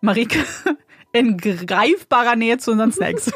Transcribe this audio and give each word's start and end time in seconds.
Marike, 0.00 0.44
in 1.12 1.36
greifbarer 1.36 2.36
Nähe 2.36 2.58
zu 2.58 2.72
unseren 2.72 2.92
Snacks. 2.92 3.32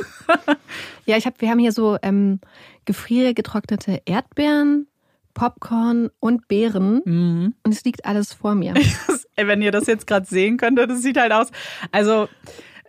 ja, 1.07 1.17
ich 1.17 1.27
hab, 1.27 1.41
wir 1.41 1.51
haben 1.51 1.59
hier 1.59 1.73
so 1.73 1.99
ähm, 2.03 2.41
gefriergetrocknete 2.85 4.03
Erdbeeren, 4.05 4.87
Popcorn 5.35 6.11
und 6.21 6.49
Beeren. 6.49 7.03
Mhm. 7.05 7.55
Und 7.63 7.73
es 7.73 7.85
liegt 7.85 8.05
alles 8.05 8.33
vor 8.33 8.55
mir. 8.55 8.75
Wenn 9.37 9.63
ihr 9.63 9.73
das 9.73 9.87
jetzt 9.87 10.07
gerade 10.07 10.27
sehen 10.27 10.57
könntet, 10.57 10.91
das 10.91 11.03
sieht 11.03 11.19
halt 11.19 11.33
aus. 11.33 11.49
Also 11.91 12.29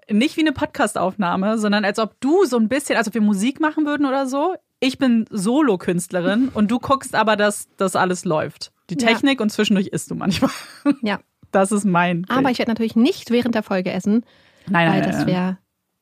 nicht 0.09 0.37
wie 0.37 0.41
eine 0.41 0.51
Podcastaufnahme, 0.51 1.57
sondern 1.57 1.83
als 1.83 1.97
ob 1.97 2.19
du 2.21 2.45
so 2.45 2.57
ein 2.57 2.69
bisschen, 2.69 2.97
als 2.97 3.07
ob 3.07 3.15
wir 3.15 3.21
Musik 3.21 3.59
machen 3.59 3.85
würden 3.85 4.05
oder 4.05 4.27
so. 4.27 4.55
Ich 4.79 4.99
bin 4.99 5.25
Solokünstlerin 5.31 6.49
und 6.49 6.69
du 6.69 6.79
guckst 6.79 7.15
aber, 7.15 7.35
dass 7.35 7.69
das 7.77 7.95
alles 7.95 8.25
läuft. 8.25 8.71
Die 8.91 8.97
Technik 8.97 9.39
ja. 9.39 9.43
und 9.43 9.49
zwischendurch 9.49 9.87
isst 9.87 10.11
du 10.11 10.15
manchmal. 10.15 10.51
Ja. 11.01 11.19
Das 11.55 11.71
ist 11.71 11.85
mein. 11.85 12.23
Bild. 12.23 12.37
Aber 12.37 12.51
ich 12.51 12.59
werde 12.59 12.71
natürlich 12.71 12.97
nicht 12.97 13.31
während 13.31 13.55
der 13.55 13.63
Folge 13.63 13.91
essen. 13.91 14.25
Nein, 14.67 14.89
nein, 14.89 15.03
weil 15.03 15.09
das 15.09 15.25
wäre 15.25 15.57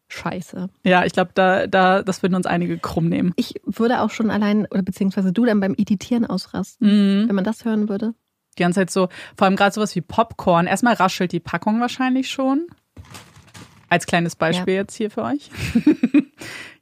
scheiße. 0.08 0.70
Ja, 0.84 1.06
ich 1.06 1.14
glaube, 1.14 1.30
da, 1.36 1.68
da, 1.68 2.02
das 2.02 2.24
würden 2.24 2.34
uns 2.34 2.48
einige 2.48 2.80
krumm 2.80 3.08
nehmen. 3.08 3.34
Ich 3.36 3.62
würde 3.64 4.02
auch 4.02 4.10
schon 4.10 4.32
allein, 4.32 4.66
oder 4.66 4.82
beziehungsweise 4.82 5.32
du 5.32 5.46
dann 5.46 5.60
beim 5.60 5.76
Editieren 5.78 6.26
ausrasten, 6.26 6.88
mhm. 6.88 7.28
wenn 7.28 7.36
man 7.36 7.44
das 7.44 7.66
hören 7.66 7.88
würde. 7.88 8.16
Die 8.58 8.64
ganze 8.64 8.80
Zeit 8.80 8.90
so, 8.90 9.10
vor 9.38 9.46
allem 9.46 9.56
gerade 9.56 9.74
sowas 9.74 9.96
wie 9.96 10.02
Popcorn. 10.02 10.66
Erstmal 10.66 10.96
raschelt 10.96 11.32
die 11.32 11.40
Packung 11.40 11.80
wahrscheinlich 11.80 12.32
schon. 12.32 12.66
Als 13.90 14.08
kleines 14.08 14.36
Beispiel 14.36 14.74
ja. 14.74 14.82
jetzt 14.82 14.96
hier 14.96 15.12
für 15.12 15.22
euch. 15.22 15.52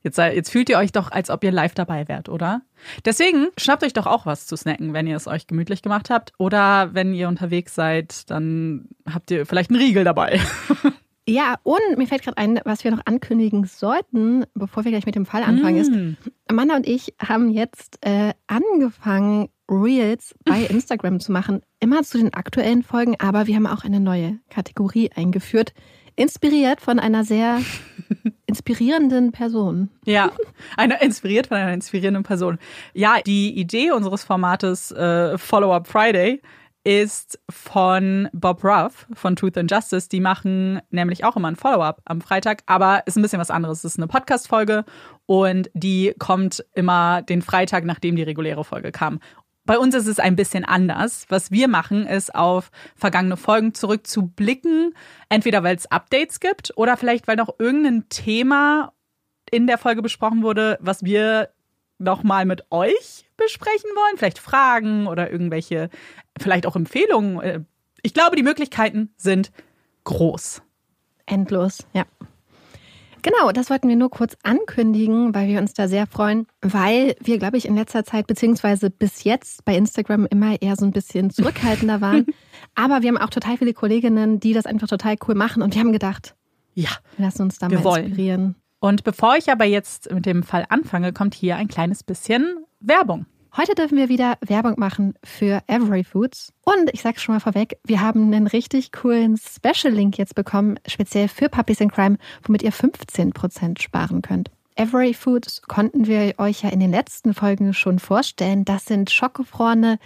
Jetzt, 0.03 0.17
jetzt 0.17 0.49
fühlt 0.49 0.69
ihr 0.69 0.77
euch 0.77 0.91
doch, 0.91 1.11
als 1.11 1.29
ob 1.29 1.43
ihr 1.43 1.51
live 1.51 1.75
dabei 1.75 2.07
wärt, 2.07 2.27
oder? 2.27 2.61
Deswegen 3.05 3.47
schnappt 3.57 3.83
euch 3.83 3.93
doch 3.93 4.07
auch 4.07 4.25
was 4.25 4.47
zu 4.47 4.55
snacken, 4.55 4.93
wenn 4.93 5.05
ihr 5.05 5.15
es 5.15 5.27
euch 5.27 5.45
gemütlich 5.45 5.81
gemacht 5.81 6.09
habt. 6.09 6.33
Oder 6.39 6.93
wenn 6.93 7.13
ihr 7.13 7.27
unterwegs 7.27 7.75
seid, 7.75 8.29
dann 8.31 8.89
habt 9.07 9.29
ihr 9.29 9.45
vielleicht 9.45 9.69
einen 9.69 9.79
Riegel 9.79 10.03
dabei. 10.03 10.39
Ja, 11.29 11.55
und 11.63 11.97
mir 11.97 12.07
fällt 12.07 12.23
gerade 12.23 12.37
ein, 12.37 12.59
was 12.65 12.83
wir 12.83 12.91
noch 12.91 13.05
ankündigen 13.05 13.65
sollten, 13.65 14.43
bevor 14.55 14.83
wir 14.83 14.91
gleich 14.91 15.05
mit 15.05 15.15
dem 15.15 15.27
Fall 15.27 15.43
anfangen, 15.43 15.75
mm. 15.75 15.79
ist, 15.79 16.31
Amanda 16.47 16.75
und 16.75 16.87
ich 16.87 17.13
haben 17.19 17.51
jetzt 17.51 17.99
äh, 18.01 18.33
angefangen, 18.47 19.49
Reels 19.69 20.35
bei 20.43 20.63
Instagram 20.63 21.19
zu 21.19 21.31
machen, 21.31 21.61
immer 21.79 22.03
zu 22.03 22.17
den 22.17 22.33
aktuellen 22.33 22.83
Folgen, 22.83 23.15
aber 23.19 23.47
wir 23.47 23.55
haben 23.55 23.67
auch 23.67 23.85
eine 23.85 23.99
neue 23.99 24.39
Kategorie 24.49 25.11
eingeführt, 25.15 25.73
inspiriert 26.21 26.81
von 26.81 26.99
einer 26.99 27.23
sehr 27.23 27.59
inspirierenden 28.45 29.31
Person. 29.31 29.89
Ja, 30.05 30.31
eine 30.77 31.01
inspiriert 31.01 31.47
von 31.47 31.57
einer 31.57 31.73
inspirierenden 31.73 32.23
Person. 32.23 32.59
Ja, 32.93 33.17
die 33.25 33.57
Idee 33.57 33.91
unseres 33.91 34.23
Formates 34.23 34.91
äh, 34.91 35.37
Follow-up 35.37 35.87
Friday 35.87 36.41
ist 36.83 37.39
von 37.49 38.27
Bob 38.33 38.63
Ruff 38.63 39.07
von 39.13 39.35
Truth 39.35 39.57
and 39.57 39.69
Justice. 39.69 40.09
Die 40.09 40.19
machen 40.19 40.81
nämlich 40.89 41.23
auch 41.23 41.35
immer 41.35 41.47
ein 41.47 41.55
Follow-up 41.55 42.01
am 42.05 42.21
Freitag, 42.21 42.63
aber 42.65 43.03
ist 43.05 43.17
ein 43.17 43.21
bisschen 43.21 43.39
was 43.39 43.51
anderes. 43.51 43.79
Es 43.79 43.93
ist 43.93 43.99
eine 43.99 44.07
Podcast-Folge 44.07 44.83
und 45.27 45.69
die 45.73 46.13
kommt 46.17 46.65
immer 46.73 47.21
den 47.21 47.43
Freitag, 47.43 47.85
nachdem 47.85 48.15
die 48.15 48.23
reguläre 48.23 48.63
Folge 48.63 48.91
kam. 48.91 49.19
Bei 49.65 49.77
uns 49.77 49.93
ist 49.93 50.07
es 50.07 50.19
ein 50.19 50.35
bisschen 50.35 50.65
anders. 50.65 51.25
Was 51.29 51.51
wir 51.51 51.67
machen, 51.67 52.07
ist 52.07 52.33
auf 52.33 52.71
vergangene 52.95 53.37
Folgen 53.37 53.73
zurückzublicken, 53.73 54.95
entweder 55.29 55.63
weil 55.63 55.75
es 55.75 55.91
Updates 55.91 56.39
gibt 56.39 56.73
oder 56.75 56.97
vielleicht 56.97 57.27
weil 57.27 57.35
noch 57.35 57.55
irgendein 57.59 58.09
Thema 58.09 58.93
in 59.51 59.67
der 59.67 59.77
Folge 59.77 60.01
besprochen 60.01 60.43
wurde, 60.43 60.77
was 60.81 61.03
wir 61.03 61.49
nochmal 61.99 62.45
mit 62.45 62.65
euch 62.71 63.29
besprechen 63.37 63.89
wollen. 63.95 64.17
Vielleicht 64.17 64.39
Fragen 64.39 65.07
oder 65.07 65.31
irgendwelche, 65.31 65.89
vielleicht 66.39 66.65
auch 66.65 66.75
Empfehlungen. 66.75 67.67
Ich 68.01 68.13
glaube, 68.13 68.35
die 68.35 68.43
Möglichkeiten 68.43 69.13
sind 69.17 69.51
groß. 70.05 70.63
Endlos, 71.27 71.85
ja. 71.93 72.05
Genau, 73.21 73.51
das 73.51 73.69
wollten 73.69 73.87
wir 73.87 73.95
nur 73.95 74.09
kurz 74.09 74.35
ankündigen, 74.43 75.33
weil 75.35 75.47
wir 75.47 75.59
uns 75.59 75.73
da 75.73 75.87
sehr 75.87 76.07
freuen, 76.07 76.47
weil 76.61 77.15
wir, 77.19 77.37
glaube 77.37 77.57
ich, 77.57 77.67
in 77.67 77.75
letzter 77.75 78.03
Zeit 78.03 78.27
beziehungsweise 78.27 78.89
bis 78.89 79.23
jetzt 79.23 79.63
bei 79.65 79.75
Instagram 79.75 80.25
immer 80.29 80.61
eher 80.61 80.75
so 80.75 80.85
ein 80.85 80.91
bisschen 80.91 81.29
zurückhaltender 81.29 82.01
waren. 82.01 82.25
Aber 82.75 83.01
wir 83.01 83.09
haben 83.09 83.17
auch 83.17 83.29
total 83.29 83.57
viele 83.57 83.73
Kolleginnen, 83.73 84.39
die 84.39 84.53
das 84.53 84.65
einfach 84.65 84.87
total 84.87 85.15
cool 85.27 85.35
machen 85.35 85.61
und 85.61 85.75
wir 85.75 85.81
haben 85.81 85.93
gedacht, 85.93 86.35
ja, 86.73 86.89
wir 87.17 87.25
lassen 87.25 87.43
uns 87.43 87.59
da 87.59 87.69
mal 87.69 87.83
wollen. 87.83 88.05
inspirieren. 88.05 88.55
Und 88.79 89.03
bevor 89.03 89.35
ich 89.35 89.51
aber 89.51 89.65
jetzt 89.65 90.11
mit 90.11 90.25
dem 90.25 90.41
Fall 90.41 90.65
anfange, 90.69 91.13
kommt 91.13 91.35
hier 91.35 91.55
ein 91.57 91.67
kleines 91.67 92.03
bisschen 92.03 92.65
Werbung. 92.79 93.25
Heute 93.57 93.75
dürfen 93.75 93.97
wir 93.97 94.07
wieder 94.07 94.37
Werbung 94.39 94.75
machen 94.77 95.13
für 95.25 95.61
Every 95.67 96.05
Foods. 96.05 96.53
Und 96.63 96.89
ich 96.93 97.01
sag's 97.01 97.21
schon 97.21 97.35
mal 97.35 97.41
vorweg, 97.41 97.77
wir 97.83 97.99
haben 97.99 98.33
einen 98.33 98.47
richtig 98.47 98.93
coolen 98.93 99.35
Special-Link 99.35 100.17
jetzt 100.17 100.35
bekommen, 100.35 100.79
speziell 100.87 101.27
für 101.27 101.49
Puppies 101.49 101.81
in 101.81 101.91
Crime, 101.91 102.17
womit 102.43 102.63
ihr 102.63 102.71
15% 102.71 103.81
sparen 103.81 104.21
könnt. 104.21 104.51
Every 104.75 105.13
Foods 105.13 105.63
konnten 105.63 106.07
wir 106.07 106.35
euch 106.37 106.63
ja 106.63 106.69
in 106.69 106.79
den 106.79 106.91
letzten 106.91 107.33
Folgen 107.33 107.73
schon 107.73 107.99
vorstellen. 107.99 108.63
Das 108.63 108.85
sind 108.85 109.11
schockgefrorene, 109.11 109.99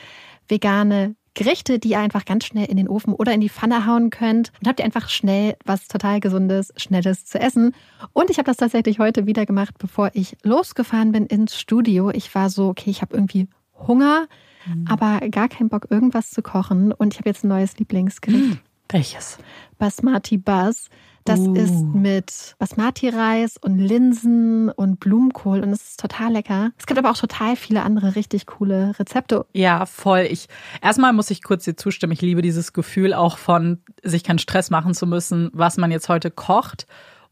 vegane 0.47 1.15
Gerichte, 1.36 1.78
die 1.80 1.90
ihr 1.90 2.00
einfach 2.00 2.26
ganz 2.26 2.46
schnell 2.46 2.66
in 2.66 2.78
den 2.78 2.88
Ofen 2.88 3.14
oder 3.14 3.34
in 3.34 3.42
die 3.42 3.50
Pfanne 3.50 3.86
hauen 3.86 4.10
könnt 4.10 4.52
und 4.60 4.68
habt 4.68 4.80
ihr 4.80 4.86
einfach 4.86 5.10
schnell 5.10 5.56
was 5.66 5.88
total 5.88 6.20
gesundes, 6.20 6.74
schnelles 6.78 7.26
zu 7.26 7.40
essen. 7.40 7.76
Und 8.14 8.30
ich 8.30 8.38
habe 8.38 8.48
das 8.48 8.58
tatsächlich 8.58 9.00
heute 9.00 9.28
wieder 9.28 9.46
gemacht, 9.46 9.76
bevor 9.78 10.10
ich 10.14 10.38
losgefahren 10.44 11.12
bin 11.12 11.28
ins 11.28 11.60
Studio. 11.60 12.10
Ich 12.10 12.34
war 12.34 12.50
so, 12.50 12.70
okay, 12.70 12.90
ich 12.90 13.02
habe 13.02 13.14
irgendwie 13.14 13.48
Hunger, 13.88 14.28
mhm. 14.66 14.86
aber 14.88 15.28
gar 15.30 15.50
keinen 15.50 15.70
Bock 15.70 15.88
irgendwas 15.90 16.32
zu 16.32 16.42
kochen 16.42 16.92
und 16.92 17.14
ich 17.14 17.20
habe 17.20 17.30
jetzt 17.30 17.44
ein 17.44 17.50
neues 17.50 17.78
Lieblingsgericht. 17.78 18.50
Mhm. 18.50 18.60
Welches? 18.90 19.38
Basmati 19.78 20.38
Buzz. 20.38 20.90
Das 21.28 21.40
Uh. 21.40 21.56
ist 21.56 21.74
mit 21.74 22.56
Basmati-Reis 22.60 23.58
und 23.58 23.80
Linsen 23.80 24.70
und 24.70 25.00
Blumenkohl 25.00 25.62
und 25.62 25.72
es 25.72 25.82
ist 25.90 26.00
total 26.00 26.34
lecker. 26.34 26.70
Es 26.78 26.86
gibt 26.86 27.00
aber 27.00 27.10
auch 27.10 27.18
total 27.18 27.56
viele 27.56 27.82
andere 27.82 28.16
richtig 28.16 28.46
coole 28.46 28.94
Rezepte. 29.00 29.44
Ja, 29.52 29.88
voll. 29.88 30.28
Ich 30.30 30.48
erstmal 30.84 31.14
muss 31.14 31.32
ich 31.32 31.42
kurz 31.42 31.64
dir 31.64 31.76
zustimmen. 31.76 32.14
Ich 32.14 32.22
liebe 32.22 32.44
dieses 32.44 32.74
Gefühl 32.74 33.16
auch 33.16 33.40
von 33.40 33.82
sich 34.04 34.24
keinen 34.24 34.38
Stress 34.38 34.70
machen 34.70 34.94
zu 34.94 35.08
müssen, 35.08 35.50
was 35.52 35.78
man 35.78 35.90
jetzt 35.90 36.10
heute 36.10 36.30
kocht 36.30 36.86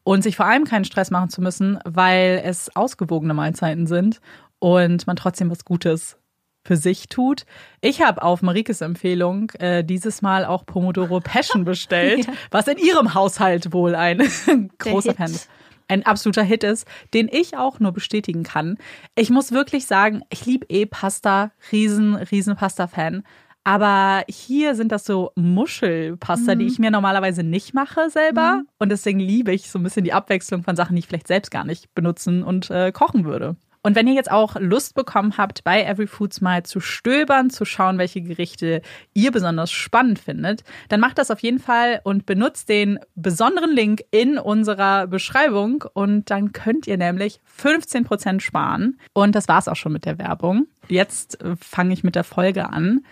und 0.03 0.23
sich 0.23 0.37
vor 0.37 0.47
allem 0.47 0.63
keinen 0.65 0.85
Stress 0.85 1.11
machen 1.11 1.29
zu 1.29 1.41
müssen, 1.41 1.77
weil 1.85 2.41
es 2.43 2.75
ausgewogene 2.75 3.35
Mahlzeiten 3.35 3.85
sind 3.85 4.21
und 4.57 5.05
man 5.05 5.17
trotzdem 5.17 5.51
was 5.51 5.65
Gutes 5.65 6.17
für 6.63 6.77
sich 6.77 7.07
tut. 7.09 7.43
Ich 7.81 8.01
habe 8.01 8.21
auf 8.23 8.41
Marikes 8.41 8.81
Empfehlung 8.81 9.51
äh, 9.59 9.83
dieses 9.83 10.21
Mal 10.21 10.45
auch 10.45 10.65
Pomodoro 10.65 11.19
Passion 11.19 11.65
bestellt, 11.65 12.25
Ja. 12.27 12.33
was 12.51 12.67
in 12.67 12.77
ihrem 12.77 13.13
Haushalt 13.13 13.73
wohl 13.73 13.95
ein 13.95 14.19
großer 14.77 15.09
Hit. 15.09 15.17
Fan 15.17 15.31
ist. 15.31 15.49
Ein 15.89 16.05
absoluter 16.05 16.43
Hit 16.43 16.63
ist, 16.63 16.87
den 17.13 17.27
ich 17.29 17.57
auch 17.57 17.79
nur 17.81 17.91
bestätigen 17.91 18.43
kann. 18.43 18.77
Ich 19.15 19.29
muss 19.29 19.51
wirklich 19.51 19.85
sagen, 19.85 20.21
ich 20.29 20.45
liebe 20.45 20.65
eh 20.69 20.85
Pasta, 20.85 21.51
riesen, 21.73 22.15
riesen 22.15 22.55
Pasta-Fan. 22.55 23.23
Aber 23.65 24.23
hier 24.29 24.75
sind 24.75 24.91
das 24.91 25.05
so 25.05 25.31
Muschelpasta, 25.35 26.55
die 26.55 26.65
ich 26.65 26.79
mir 26.79 26.91
normalerweise 26.91 27.43
nicht 27.43 27.73
mache 27.73 28.09
selber. 28.09 28.63
Und 28.79 28.89
deswegen 28.89 29.19
liebe 29.19 29.53
ich 29.53 29.69
so 29.69 29.79
ein 29.79 29.83
bisschen 29.83 30.03
die 30.03 30.13
Abwechslung 30.13 30.63
von 30.63 30.75
Sachen, 30.75 30.95
die 30.95 30.99
ich 30.99 31.07
vielleicht 31.07 31.27
selbst 31.27 31.49
gar 31.51 31.63
nicht 31.65 31.93
benutzen 31.95 32.43
und 32.43 32.69
äh, 32.69 32.91
kochen 32.91 33.23
würde. 33.25 33.55
Und 33.85 33.95
wenn 33.95 34.07
ihr 34.07 34.13
jetzt 34.13 34.31
auch 34.31 34.55
Lust 34.59 34.95
bekommen 34.95 35.37
habt, 35.37 35.65
bei 35.65 35.83
Every 35.83 36.07
Foods 36.07 36.39
mal 36.39 36.63
zu 36.63 36.79
stöbern, 36.79 37.49
zu 37.49 37.65
schauen, 37.65 37.97
welche 37.97 38.21
Gerichte 38.21 38.81
ihr 39.13 39.31
besonders 39.31 39.73
spannend 39.73 40.19
findet, 40.19 40.63
dann 40.87 41.01
macht 41.01 41.17
das 41.17 41.29
auf 41.29 41.41
jeden 41.41 41.59
Fall 41.59 41.99
und 42.05 42.25
benutzt 42.25 42.69
den 42.69 42.97
besonderen 43.15 43.71
Link 43.71 44.01
in 44.09 44.37
unserer 44.37 45.07
Beschreibung 45.07 45.83
und 45.93 46.29
dann 46.31 46.53
könnt 46.53 46.87
ihr 46.87 46.97
nämlich 46.97 47.41
15% 47.61 48.39
sparen. 48.39 48.97
Und 49.11 49.35
das 49.35 49.49
war's 49.49 49.67
auch 49.67 49.75
schon 49.75 49.91
mit 49.91 50.05
der 50.05 50.17
Werbung. 50.17 50.67
Jetzt 50.87 51.37
fange 51.59 51.93
ich 51.93 52.05
mit 52.05 52.15
der 52.15 52.23
Folge 52.23 52.69
an. 52.69 53.05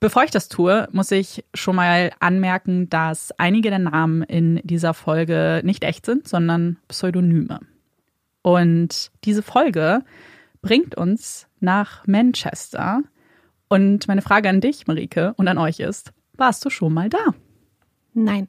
Bevor 0.00 0.24
ich 0.24 0.30
das 0.30 0.48
tue, 0.48 0.88
muss 0.92 1.10
ich 1.10 1.44
schon 1.52 1.76
mal 1.76 2.12
anmerken, 2.18 2.88
dass 2.88 3.32
einige 3.38 3.68
der 3.68 3.78
Namen 3.78 4.22
in 4.22 4.60
dieser 4.64 4.94
Folge 4.94 5.60
nicht 5.64 5.84
echt 5.84 6.06
sind, 6.06 6.26
sondern 6.26 6.78
Pseudonyme. 6.88 7.60
Und 8.46 9.10
diese 9.24 9.42
Folge 9.42 10.04
bringt 10.62 10.96
uns 10.96 11.48
nach 11.58 12.06
Manchester. 12.06 13.02
Und 13.66 14.06
meine 14.06 14.22
Frage 14.22 14.48
an 14.48 14.60
dich, 14.60 14.86
Marike, 14.86 15.34
und 15.36 15.48
an 15.48 15.58
euch 15.58 15.80
ist, 15.80 16.12
warst 16.34 16.64
du 16.64 16.70
schon 16.70 16.94
mal 16.94 17.08
da? 17.08 17.34
Nein. 18.14 18.46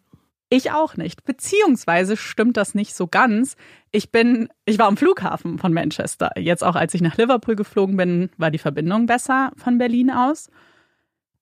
Ich 0.49 0.69
auch 0.69 0.97
nicht. 0.97 1.25
Beziehungsweise 1.25 2.15
stimmt 2.15 2.57
das 2.57 2.75
nicht 2.75 2.93
so 2.93 3.07
ganz. 3.07 3.55
Ich 3.91 4.11
bin, 4.11 4.49
ich 4.65 4.77
war 4.77 4.85
am 4.85 4.97
Flughafen 4.97 5.57
von 5.57 5.73
Manchester. 5.73 6.29
Jetzt 6.37 6.63
auch 6.63 6.75
als 6.75 6.93
ich 6.93 7.01
nach 7.01 7.17
Liverpool 7.17 7.55
geflogen 7.55 7.97
bin, 7.97 8.29
war 8.37 8.51
die 8.51 8.59
Verbindung 8.59 9.07
besser 9.07 9.51
von 9.55 9.79
Berlin 9.79 10.11
aus. 10.11 10.51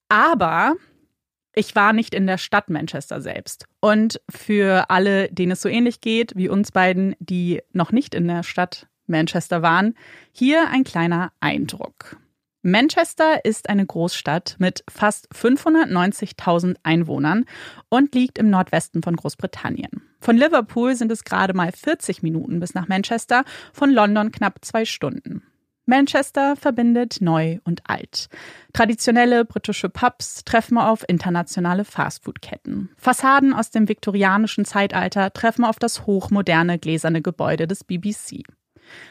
Aber 0.08 0.76
ich 1.56 1.74
war 1.74 1.92
nicht 1.92 2.14
in 2.14 2.26
der 2.26 2.38
Stadt 2.38 2.70
Manchester 2.70 3.20
selbst. 3.20 3.64
Und 3.80 4.20
für 4.30 4.90
alle, 4.90 5.28
denen 5.32 5.52
es 5.52 5.62
so 5.62 5.68
ähnlich 5.68 6.00
geht 6.00 6.36
wie 6.36 6.48
uns 6.48 6.70
beiden, 6.70 7.16
die 7.18 7.62
noch 7.72 7.90
nicht 7.90 8.14
in 8.14 8.28
der 8.28 8.44
Stadt 8.44 8.86
Manchester 9.06 9.62
waren, 9.62 9.94
hier 10.32 10.68
ein 10.70 10.84
kleiner 10.84 11.32
Eindruck. 11.40 12.18
Manchester 12.62 13.44
ist 13.44 13.68
eine 13.70 13.86
Großstadt 13.86 14.56
mit 14.58 14.84
fast 14.90 15.28
590.000 15.32 16.76
Einwohnern 16.82 17.44
und 17.88 18.14
liegt 18.14 18.38
im 18.38 18.50
Nordwesten 18.50 19.02
von 19.02 19.16
Großbritannien. 19.16 20.02
Von 20.20 20.36
Liverpool 20.36 20.94
sind 20.94 21.12
es 21.12 21.24
gerade 21.24 21.54
mal 21.54 21.70
40 21.72 22.22
Minuten 22.22 22.60
bis 22.60 22.74
nach 22.74 22.88
Manchester, 22.88 23.44
von 23.72 23.90
London 23.90 24.32
knapp 24.32 24.58
zwei 24.62 24.84
Stunden. 24.84 25.42
Manchester 25.86 26.56
verbindet 26.56 27.18
neu 27.20 27.58
und 27.64 27.82
alt. 27.88 28.28
Traditionelle 28.72 29.44
britische 29.44 29.88
Pubs 29.88 30.44
treffen 30.44 30.78
auf 30.78 31.04
internationale 31.08 31.84
Fastfood-Ketten. 31.84 32.90
Fassaden 32.96 33.54
aus 33.54 33.70
dem 33.70 33.88
viktorianischen 33.88 34.64
Zeitalter 34.64 35.32
treffen 35.32 35.64
auf 35.64 35.78
das 35.78 36.06
hochmoderne 36.06 36.78
gläserne 36.78 37.22
Gebäude 37.22 37.66
des 37.66 37.84
BBC. 37.84 38.42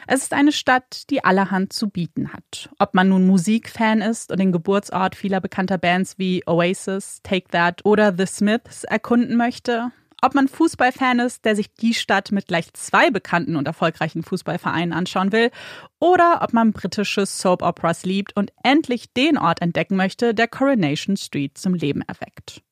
Es 0.06 0.22
ist 0.22 0.32
eine 0.32 0.52
Stadt, 0.52 1.10
die 1.10 1.24
allerhand 1.24 1.72
zu 1.72 1.88
bieten 1.88 2.32
hat. 2.32 2.70
Ob 2.78 2.94
man 2.94 3.08
nun 3.08 3.26
Musikfan 3.26 4.00
ist 4.00 4.30
und 4.30 4.38
den 4.38 4.52
Geburtsort 4.52 5.16
vieler 5.16 5.40
bekannter 5.40 5.78
Bands 5.78 6.18
wie 6.18 6.42
Oasis, 6.46 7.20
Take 7.22 7.48
That 7.50 7.84
oder 7.84 8.14
The 8.16 8.26
Smiths 8.26 8.84
erkunden 8.84 9.36
möchte, 9.36 9.90
ob 10.22 10.34
man 10.34 10.48
Fußballfan 10.48 11.20
ist, 11.20 11.44
der 11.44 11.56
sich 11.56 11.72
die 11.74 11.94
Stadt 11.94 12.32
mit 12.32 12.46
gleich 12.46 12.72
zwei 12.72 13.10
bekannten 13.10 13.56
und 13.56 13.66
erfolgreichen 13.66 14.22
Fußballvereinen 14.22 14.92
anschauen 14.92 15.32
will, 15.32 15.50
oder 15.98 16.40
ob 16.42 16.52
man 16.52 16.72
britische 16.72 17.26
Soap 17.26 17.62
Operas 17.62 18.04
liebt 18.04 18.36
und 18.36 18.52
endlich 18.62 19.12
den 19.12 19.38
Ort 19.38 19.62
entdecken 19.62 19.96
möchte, 19.96 20.34
der 20.34 20.48
Coronation 20.48 21.16
Street 21.16 21.58
zum 21.58 21.74
Leben 21.74 22.02
erweckt. 22.02 22.62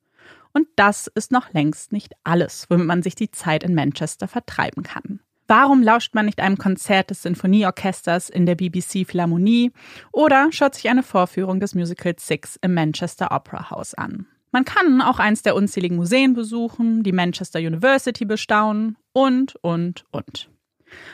Und 0.52 0.68
das 0.76 1.08
ist 1.08 1.32
noch 1.32 1.52
längst 1.52 1.92
nicht 1.92 2.12
alles, 2.22 2.66
womit 2.70 2.86
man 2.86 3.02
sich 3.02 3.16
die 3.16 3.30
Zeit 3.30 3.64
in 3.64 3.74
Manchester 3.74 4.28
vertreiben 4.28 4.84
kann. 4.84 5.20
Warum 5.46 5.82
lauscht 5.82 6.14
man 6.14 6.24
nicht 6.24 6.40
einem 6.40 6.56
Konzert 6.56 7.10
des 7.10 7.22
Sinfonieorchesters 7.22 8.30
in 8.30 8.46
der 8.46 8.54
BBC 8.54 9.06
Philharmonie 9.06 9.72
oder 10.10 10.48
schaut 10.52 10.74
sich 10.74 10.88
eine 10.88 11.02
Vorführung 11.02 11.60
des 11.60 11.74
Musicals 11.74 12.26
Six 12.26 12.58
im 12.62 12.72
Manchester 12.72 13.30
Opera 13.30 13.68
House 13.70 13.92
an? 13.94 14.26
Man 14.54 14.64
kann 14.64 15.02
auch 15.02 15.18
eins 15.18 15.42
der 15.42 15.56
unzähligen 15.56 15.96
Museen 15.96 16.32
besuchen, 16.32 17.02
die 17.02 17.10
Manchester 17.10 17.58
University 17.58 18.24
bestaunen 18.24 18.96
und, 19.12 19.56
und, 19.62 20.04
und. 20.12 20.48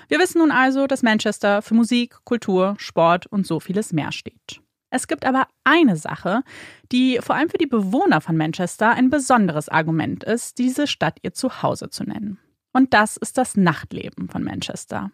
Wir 0.09 0.19
wissen 0.19 0.41
nun 0.41 0.51
also, 0.51 0.87
dass 0.87 1.03
Manchester 1.03 1.63
für 1.63 1.73
Musik, 1.73 2.17
Kultur, 2.25 2.75
Sport 2.77 3.29
und 3.29 3.47
so 3.47 3.59
vieles 3.59 3.95
mehr 3.95 4.13
steht. 4.13 4.61
Es 4.91 5.09
gibt 5.09 5.25
aber 5.25 5.47
eine 5.65 5.97
Sache, 5.97 6.43
die 6.93 7.19
vor 7.23 7.35
allem 7.35 7.49
für 7.49 7.57
die 7.57 7.65
Bewohner 7.65 8.21
von 8.21 8.37
Manchester 8.37 8.91
ein 8.91 9.09
besonderes 9.09 9.71
Argument 9.71 10.23
ist, 10.23 10.59
diese 10.59 10.87
Stadt 10.87 11.17
ihr 11.23 11.33
Zuhause 11.33 11.89
zu 11.89 12.05
nennen. 12.05 12.39
Und 12.75 12.93
das 12.93 13.17
ist 13.17 13.39
das 13.39 13.57
Nachtleben 13.57 14.29
von 14.29 14.45
Manchester. 14.45 15.13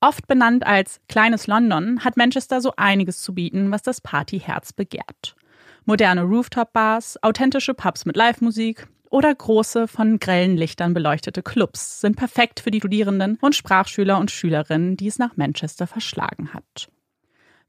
Oft 0.00 0.26
benannt 0.26 0.66
als 0.66 1.00
kleines 1.08 1.46
London 1.46 2.04
hat 2.04 2.16
Manchester 2.16 2.60
so 2.60 2.72
einiges 2.76 3.22
zu 3.22 3.32
bieten, 3.36 3.70
was 3.70 3.82
das 3.82 4.00
Partyherz 4.00 4.72
begehrt. 4.72 5.36
Moderne 5.84 6.22
Rooftop-Bars, 6.22 7.22
authentische 7.22 7.74
Pubs 7.74 8.04
mit 8.04 8.16
Live-Musik 8.16 8.86
oder 9.10 9.34
große, 9.34 9.88
von 9.88 10.20
grellen 10.20 10.56
Lichtern 10.56 10.94
beleuchtete 10.94 11.42
Clubs 11.42 12.00
sind 12.00 12.16
perfekt 12.16 12.60
für 12.60 12.70
die 12.70 12.78
Studierenden 12.78 13.36
und 13.40 13.56
Sprachschüler 13.56 14.18
und 14.18 14.30
Schülerinnen, 14.30 14.96
die 14.96 15.08
es 15.08 15.18
nach 15.18 15.36
Manchester 15.36 15.88
verschlagen 15.88 16.54
hat. 16.54 16.88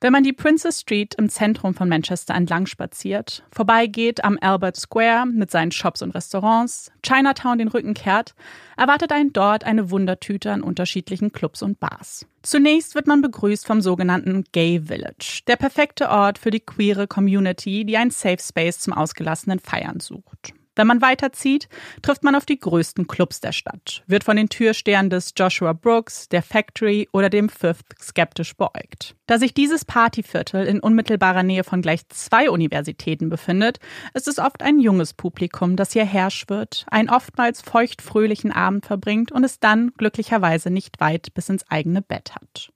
Wenn 0.04 0.12
man 0.12 0.24
die 0.24 0.34
Princess 0.34 0.82
Street 0.82 1.16
im 1.16 1.30
Zentrum 1.30 1.76
von 1.76 1.88
Manchester 1.88 2.34
entlang 2.34 2.66
spaziert, 2.66 3.42
vorbeigeht 3.54 4.26
am 4.26 4.38
Albert 4.42 4.76
Square 4.76 5.26
mit 5.28 5.50
seinen 5.50 5.72
Shops 5.72 6.02
und 6.02 6.12
Restaurants, 6.12 6.92
Chinatown 7.04 7.58
den 7.58 7.70
Rücken 7.70 7.94
kehrt, 7.94 8.36
erwartet 8.76 9.14
einen 9.14 9.32
dort 9.32 9.64
eine 9.64 9.92
Wundertüte 9.92 10.52
an 10.52 10.62
unterschiedlichen 10.62 11.32
Clubs 11.32 11.62
und 11.62 11.80
Bars. 11.80 12.26
Zunächst 12.42 12.96
wird 12.96 13.08
man 13.08 13.22
begrüßt 13.22 13.66
vom 13.66 13.80
sogenannten 13.80 14.44
Gay 14.52 14.82
Village, 14.88 15.44
der 15.48 15.56
perfekte 15.56 16.10
Ort 16.10 16.38
für 16.38 16.52
die 16.52 16.60
queere 16.60 17.08
Community, 17.08 17.86
die 17.86 17.96
einen 17.96 18.12
Safe 18.12 18.40
Space 18.42 18.80
zum 18.80 18.92
ausgelassenen 18.92 19.60
Feiern 19.60 20.02
sucht. 20.02 20.54
Wenn 20.75 20.88
man 20.88 21.01
weiterzieht, 21.01 21.70
trifft 22.01 22.24
man 22.24 22.36
auf 22.36 22.46
die 22.46 22.60
größten 22.60 23.06
Clubs 23.06 23.42
der 23.42 23.51
Stadt, 23.51 24.03
wird 24.08 24.24
von 24.24 24.38
den 24.38 24.50
Türstehern 24.50 25.12
des 25.12 25.34
Joshua 25.38 25.74
Brooks, 25.74 26.30
der 26.30 26.42
Factory 26.42 27.08
oder 27.12 27.30
dem 27.30 27.50
Fifth 27.50 27.96
skeptisch 28.01 28.56
beäugt. 28.56 29.15
Da 29.27 29.38
sich 29.38 29.53
dieses 29.53 29.86
Partyviertel 29.86 30.65
in 30.65 30.80
unmittelbarer 30.80 31.44
Nähe 31.44 31.63
von 31.63 31.82
gleich 31.82 32.08
zwei 32.10 32.50
Universitäten 32.50 33.30
befindet, 33.30 33.80
ist 34.15 34.27
es 34.27 34.39
oft 34.39 34.63
ein 34.63 34.80
junges 34.80 35.13
Publikum, 35.13 35.75
das 35.75 35.94
hierher 35.94 36.32
schwirrt, 36.32 36.86
einen 36.89 37.10
oftmals 37.10 37.62
feuchtfröhlichen 37.62 38.51
Abend 38.51 38.86
verbringt 38.86 39.32
und 39.32 39.44
es 39.44 39.60
dann 39.60 39.92
glücklicherweise 39.98 40.72
nicht 40.72 41.00
weit 41.00 41.34
bis 41.36 41.50
ins 41.50 41.70
eigene 41.70 42.01
Bett 42.01 42.34
hat. 42.36 42.72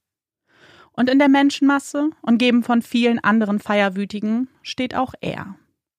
Und 0.91 1.09
in 1.09 1.19
der 1.19 1.29
Menschenmasse, 1.29 2.09
umgeben 2.21 2.63
von 2.63 2.81
vielen 2.81 3.19
anderen 3.19 3.59
Feierwütigen, 3.59 4.49
steht 4.63 4.95
auch 4.95 5.13
er, 5.21 5.55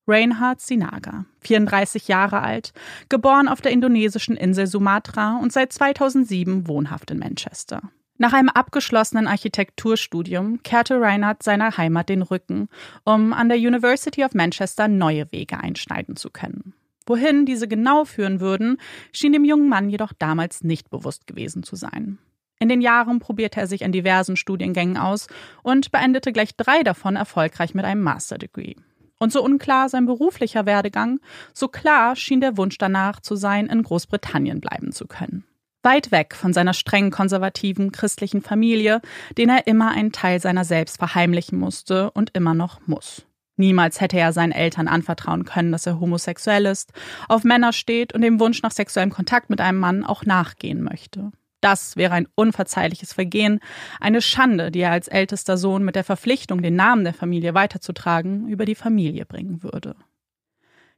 Reinhard 0.08 0.60
Sinaga, 0.62 1.26
34 1.40 2.08
Jahre 2.08 2.40
alt, 2.40 2.72
geboren 3.10 3.46
auf 3.46 3.60
der 3.60 3.72
indonesischen 3.72 4.36
Insel 4.36 4.66
Sumatra 4.66 5.38
und 5.42 5.52
seit 5.52 5.72
2007 5.72 6.66
wohnhaft 6.66 7.10
in 7.10 7.18
Manchester. 7.18 7.82
Nach 8.16 8.32
einem 8.32 8.48
abgeschlossenen 8.48 9.28
Architekturstudium 9.28 10.62
kehrte 10.64 11.00
Reinhard 11.00 11.42
seiner 11.42 11.76
Heimat 11.76 12.08
den 12.08 12.22
Rücken, 12.22 12.68
um 13.04 13.32
an 13.32 13.48
der 13.48 13.58
University 13.58 14.24
of 14.24 14.34
Manchester 14.34 14.88
neue 14.88 15.30
Wege 15.30 15.60
einschneiden 15.60 16.16
zu 16.16 16.30
können. 16.30 16.72
Wohin 17.06 17.46
diese 17.46 17.68
genau 17.68 18.04
führen 18.04 18.40
würden, 18.40 18.78
schien 19.12 19.32
dem 19.32 19.44
jungen 19.44 19.68
Mann 19.68 19.88
jedoch 19.88 20.12
damals 20.18 20.64
nicht 20.64 20.90
bewusst 20.90 21.26
gewesen 21.26 21.62
zu 21.62 21.76
sein. 21.76 22.18
In 22.58 22.68
den 22.68 22.80
Jahren 22.80 23.20
probierte 23.20 23.60
er 23.60 23.66
sich 23.66 23.82
in 23.82 23.92
diversen 23.92 24.36
Studiengängen 24.36 24.96
aus 24.96 25.28
und 25.62 25.92
beendete 25.92 26.32
gleich 26.32 26.56
drei 26.56 26.82
davon 26.82 27.14
erfolgreich 27.14 27.72
mit 27.72 27.84
einem 27.84 28.02
Master 28.02 28.36
Degree. 28.36 28.74
Und 29.18 29.32
so 29.32 29.42
unklar 29.42 29.88
sein 29.88 30.06
beruflicher 30.06 30.64
Werdegang, 30.66 31.20
so 31.52 31.68
klar 31.68 32.14
schien 32.14 32.40
der 32.40 32.56
Wunsch 32.56 32.78
danach 32.78 33.20
zu 33.20 33.34
sein, 33.34 33.66
in 33.66 33.82
Großbritannien 33.82 34.60
bleiben 34.60 34.92
zu 34.92 35.06
können. 35.06 35.44
Weit 35.82 36.10
weg 36.10 36.34
von 36.34 36.52
seiner 36.52 36.74
streng 36.74 37.10
konservativen 37.10 37.92
christlichen 37.92 38.42
Familie, 38.42 39.00
den 39.36 39.48
er 39.48 39.66
immer 39.66 39.90
einen 39.90 40.12
Teil 40.12 40.40
seiner 40.40 40.64
selbst 40.64 40.98
verheimlichen 40.98 41.58
musste 41.58 42.10
und 42.10 42.30
immer 42.34 42.54
noch 42.54 42.80
muss. 42.86 43.24
Niemals 43.56 44.00
hätte 44.00 44.18
er 44.18 44.32
seinen 44.32 44.52
Eltern 44.52 44.86
anvertrauen 44.86 45.44
können, 45.44 45.72
dass 45.72 45.86
er 45.86 45.98
homosexuell 45.98 46.66
ist, 46.66 46.92
auf 47.28 47.42
Männer 47.42 47.72
steht 47.72 48.12
und 48.14 48.22
dem 48.22 48.38
Wunsch 48.38 48.62
nach 48.62 48.70
sexuellem 48.70 49.10
Kontakt 49.10 49.50
mit 49.50 49.60
einem 49.60 49.80
Mann 49.80 50.04
auch 50.04 50.24
nachgehen 50.24 50.82
möchte. 50.82 51.32
Das 51.60 51.96
wäre 51.96 52.14
ein 52.14 52.28
unverzeihliches 52.34 53.12
Vergehen, 53.12 53.60
eine 54.00 54.22
Schande, 54.22 54.70
die 54.70 54.80
er 54.80 54.92
als 54.92 55.08
ältester 55.08 55.56
Sohn 55.56 55.84
mit 55.84 55.96
der 55.96 56.04
Verpflichtung, 56.04 56.62
den 56.62 56.76
Namen 56.76 57.04
der 57.04 57.14
Familie 57.14 57.54
weiterzutragen, 57.54 58.48
über 58.48 58.64
die 58.64 58.76
Familie 58.76 59.26
bringen 59.26 59.62
würde. 59.62 59.96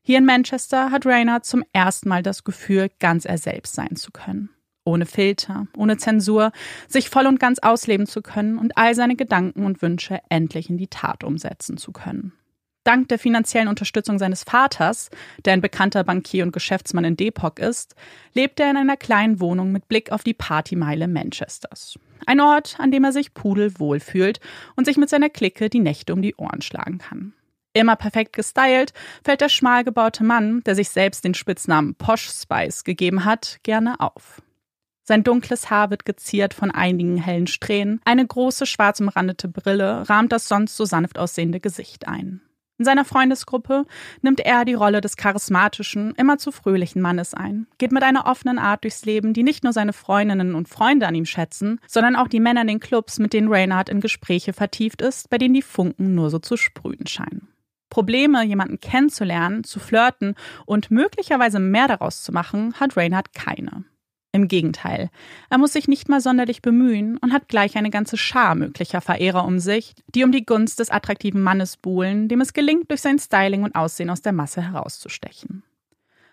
Hier 0.03 0.19
in 0.19 0.25
Manchester 0.25 0.91
hat 0.91 1.07
Raynard 1.07 1.45
zum 1.45 1.63
ersten 1.73 2.09
Mal 2.09 2.23
das 2.23 2.45
Gefühl, 2.45 2.91
ganz 2.99 3.25
er 3.25 3.39
selbst 3.39 3.75
sein 3.75 3.97
zu 3.97 4.11
können. 4.11 4.51
Ohne 4.85 5.05
Filter, 5.07 5.67
ohne 5.77 5.99
Zensur, 5.99 6.53
sich 6.89 7.11
voll 7.11 7.27
und 7.27 7.39
ganz 7.39 7.59
ausleben 7.59 8.07
zu 8.07 8.23
können 8.23 8.59
und 8.59 8.77
all 8.79 8.95
seine 8.95 9.15
Gedanken 9.15 9.65
und 9.65 9.83
Wünsche 9.83 10.21
endlich 10.31 10.71
in 10.71 10.79
die 10.79 10.89
Tat 10.89 11.23
umsetzen 11.23 11.77
zu 11.77 11.93
können. 11.93 12.33
Dank 12.85 13.09
der 13.09 13.19
finanziellen 13.19 13.69
Unterstützung 13.69 14.19
seines 14.19 14.45
Vaters, 14.45 15.11
der 15.45 15.53
ein 15.53 15.61
bekannter 15.61 16.03
Bankier 16.03 16.45
und 16.45 16.53
Geschäftsmann 16.53 17.05
in 17.05 17.17
Depok 17.17 17.59
ist, 17.59 17.95
lebt 18.33 18.59
er 18.59 18.71
in 18.71 18.79
einer 18.79 18.97
kleinen 18.97 19.39
Wohnung 19.39 19.71
mit 19.71 19.87
Blick 19.87 20.13
auf 20.13 20.25
die 20.25 20.33
Partymeile 20.33 21.07
Manchesters. 21.07 21.99
Ein 22.27 22.41
Ort, 22.41 22.77
an 22.79 22.91
dem 22.91 23.05
er 23.05 23.13
sich 23.13 23.35
pudelwohl 23.35 24.01
fühlt 24.01 24.41
und 24.77 24.87
sich 24.87 24.97
mit 24.97 25.11
seiner 25.11 25.29
Clique 25.29 25.69
die 25.69 25.81
Nächte 25.81 26.15
um 26.15 26.23
die 26.23 26.35
Ohren 26.37 26.63
schlagen 26.63 26.99
kann. 26.99 27.35
Immer 27.73 27.97
perfekt 27.97 28.33
gestylt, 28.33 28.93
fällt 29.23 29.43
der 29.43 29.49
schmal 29.49 29.85
gebaute 29.85 30.25
Mann, 30.25 30.63
der 30.65 30.75
sich 30.75 30.89
selbst 30.89 31.25
den 31.25 31.35
Spitznamen 31.35 31.95
Posh 31.95 32.31
Spice 32.31 32.85
gegeben 32.85 33.25
hat, 33.25 33.59
gerne 33.63 34.01
auf. 34.01 34.43
Sein 35.03 35.23
dunkles 35.23 35.71
Haar 35.71 35.91
wird 35.91 36.05
geziert 36.05 36.55
von 36.55 36.71
einigen 36.71 37.17
hellen 37.17 37.47
Strähnen, 37.47 38.01
eine 38.05 38.27
große 38.27 38.67
schwarz 38.67 39.01
umrandete 39.01 39.49
Brille 39.49 40.09
rahmt 40.09 40.33
das 40.33 40.49
sonst 40.49 40.77
so 40.77 40.85
sanft 40.85 41.19
aussehende 41.19 41.61
Gesicht 41.61 42.09
ein. 42.09 42.41
In 42.81 42.87
seiner 42.87 43.05
Freundesgruppe 43.05 43.85
nimmt 44.23 44.41
er 44.41 44.65
die 44.65 44.73
Rolle 44.73 45.03
des 45.03 45.19
charismatischen, 45.19 46.15
immer 46.15 46.39
zu 46.39 46.51
fröhlichen 46.51 47.03
Mannes 47.03 47.35
ein, 47.35 47.67
geht 47.77 47.93
mit 47.93 48.03
einer 48.03 48.25
offenen 48.25 48.59
Art 48.59 48.85
durchs 48.85 49.05
Leben, 49.05 49.35
die 49.35 49.43
nicht 49.43 49.65
nur 49.65 49.75
seine 49.75 49.93
Freundinnen 49.93 50.55
und 50.55 50.67
Freunde 50.67 51.07
an 51.07 51.15
ihm 51.15 51.27
schätzen, 51.27 51.79
sondern 51.87 52.17
auch 52.17 52.27
die 52.27 52.41
Männer 52.41 52.63
in 52.63 52.69
den 52.69 52.81
Clubs, 52.81 53.19
mit 53.19 53.35
denen 53.35 53.53
Reynard 53.53 53.91
in 53.91 54.01
Gespräche 54.01 54.55
vertieft 54.55 55.03
ist, 55.03 55.29
bei 55.29 55.37
denen 55.37 55.53
die 55.53 55.61
Funken 55.61 56.15
nur 56.15 56.31
so 56.31 56.39
zu 56.39 56.57
sprühen 56.57 57.07
scheinen. 57.07 57.49
Probleme, 57.91 58.43
jemanden 58.45 58.81
kennenzulernen, 58.81 59.63
zu 59.63 59.79
flirten 59.79 60.35
und 60.65 60.91
möglicherweise 60.91 61.59
mehr 61.59 61.87
daraus 61.87 62.23
zu 62.23 62.33
machen, 62.33 62.73
hat 62.81 62.97
Reynard 62.97 63.35
keine. 63.35 63.85
Im 64.33 64.47
Gegenteil, 64.47 65.11
er 65.49 65.59
muss 65.59 65.73
sich 65.73 65.89
nicht 65.89 66.09
mal 66.09 66.21
sonderlich 66.21 66.63
bemühen 66.63 67.17
und 67.17 67.33
hat 67.33 67.49
gleich 67.49 67.77
eine 67.77 67.91
ganze 67.91 68.17
Schar 68.17 68.55
möglicher 68.55 69.01
Verehrer 69.01 69.45
um 69.45 69.59
sich, 69.59 69.95
die 70.15 70.23
um 70.23 70.31
die 70.31 70.47
Gunst 70.47 70.79
des 70.79 70.91
attraktiven 70.91 71.43
Mannes 71.43 71.77
buhlen, 71.77 72.29
dem 72.29 72.41
es 72.41 72.53
gelingt, 72.53 72.91
durch 72.91 73.01
sein 73.01 73.19
Styling 73.19 73.65
und 73.65 73.75
Aussehen 73.75 74.09
aus 74.09 74.23
der 74.23 74.33
Masse 74.33 74.63
herauszustechen. 74.63 75.65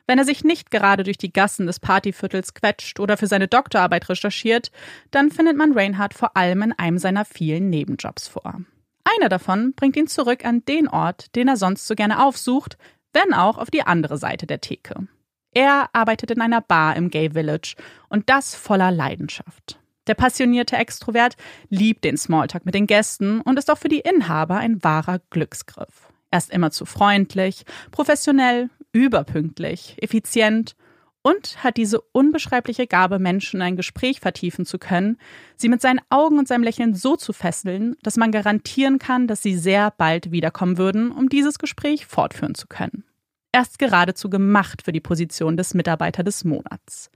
Wenn 0.05 0.19
er 0.19 0.25
sich 0.25 0.43
nicht 0.43 0.69
gerade 0.69 1.03
durch 1.03 1.17
die 1.17 1.33
Gassen 1.33 1.65
des 1.65 1.79
Partyviertels 1.79 2.53
quetscht 2.53 2.99
oder 2.99 3.17
für 3.17 3.27
seine 3.27 3.47
Doktorarbeit 3.47 4.07
recherchiert, 4.07 4.71
dann 5.09 5.31
findet 5.31 5.57
man 5.57 5.73
Reinhardt 5.73 6.13
vor 6.13 6.37
allem 6.37 6.61
in 6.61 6.73
einem 6.73 6.99
seiner 6.99 7.25
vielen 7.25 7.69
Nebenjobs 7.69 8.27
vor. 8.27 8.61
Einer 9.03 9.29
davon 9.29 9.73
bringt 9.73 9.97
ihn 9.97 10.07
zurück 10.07 10.45
an 10.45 10.63
den 10.65 10.87
Ort, 10.87 11.35
den 11.35 11.47
er 11.47 11.57
sonst 11.57 11.87
so 11.87 11.95
gerne 11.95 12.23
aufsucht, 12.23 12.77
wenn 13.11 13.33
auch 13.33 13.57
auf 13.57 13.71
die 13.71 13.81
andere 13.81 14.17
Seite 14.17 14.45
der 14.45 14.61
Theke. 14.61 15.07
Er 15.51 15.89
arbeitet 15.93 16.31
in 16.31 16.41
einer 16.41 16.61
Bar 16.61 16.95
im 16.95 17.09
Gay 17.09 17.31
Village 17.31 17.75
und 18.09 18.29
das 18.29 18.55
voller 18.55 18.91
Leidenschaft. 18.91 19.79
Der 20.07 20.13
passionierte 20.13 20.77
Extrovert 20.77 21.35
liebt 21.69 22.03
den 22.03 22.17
Smalltalk 22.17 22.65
mit 22.65 22.75
den 22.75 22.87
Gästen 22.87 23.41
und 23.41 23.59
ist 23.59 23.69
auch 23.69 23.77
für 23.77 23.89
die 23.89 23.99
Inhaber 23.99 24.57
ein 24.57 24.83
wahrer 24.83 25.19
Glücksgriff. 25.29 26.09
Er 26.31 26.39
ist 26.39 26.51
immer 26.51 26.71
zu 26.71 26.85
freundlich, 26.85 27.63
professionell, 27.91 28.69
überpünktlich, 28.91 29.95
effizient 30.01 30.75
und 31.21 31.61
hat 31.63 31.75
diese 31.77 31.99
unbeschreibliche 31.99 32.87
Gabe, 32.87 33.19
Menschen 33.19 33.57
in 33.57 33.61
ein 33.61 33.75
Gespräch 33.75 34.21
vertiefen 34.21 34.65
zu 34.65 34.79
können, 34.79 35.17
sie 35.57 35.67
mit 35.67 35.81
seinen 35.81 35.99
Augen 36.09 36.39
und 36.39 36.47
seinem 36.47 36.63
Lächeln 36.63 36.95
so 36.95 37.17
zu 37.17 37.33
fesseln, 37.33 37.95
dass 38.01 38.15
man 38.15 38.31
garantieren 38.31 38.97
kann, 38.97 39.27
dass 39.27 39.41
sie 39.41 39.57
sehr 39.57 39.91
bald 39.91 40.31
wiederkommen 40.31 40.77
würden, 40.77 41.11
um 41.11 41.27
dieses 41.27 41.59
Gespräch 41.59 42.05
fortführen 42.05 42.55
zu 42.55 42.67
können. 42.67 43.03
Er 43.51 43.61
ist 43.61 43.79
geradezu 43.79 44.29
gemacht 44.29 44.81
für 44.81 44.91
die 44.91 44.99
Position 44.99 45.57
des 45.57 45.73
Mitarbeiter 45.73 46.23
des 46.23 46.43
Monats. 46.43 47.09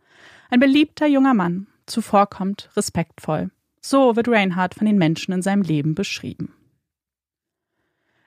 Ein 0.50 0.60
beliebter 0.60 1.08
junger 1.08 1.34
Mann, 1.34 1.68
zuvorkommt, 1.86 2.70
respektvoll. 2.76 3.52
So 3.82 4.16
wird 4.16 4.28
Reinhardt 4.28 4.76
von 4.76 4.86
den 4.86 4.98
Menschen 4.98 5.34
in 5.34 5.42
seinem 5.42 5.62
Leben 5.62 5.96
beschrieben. 5.96 6.54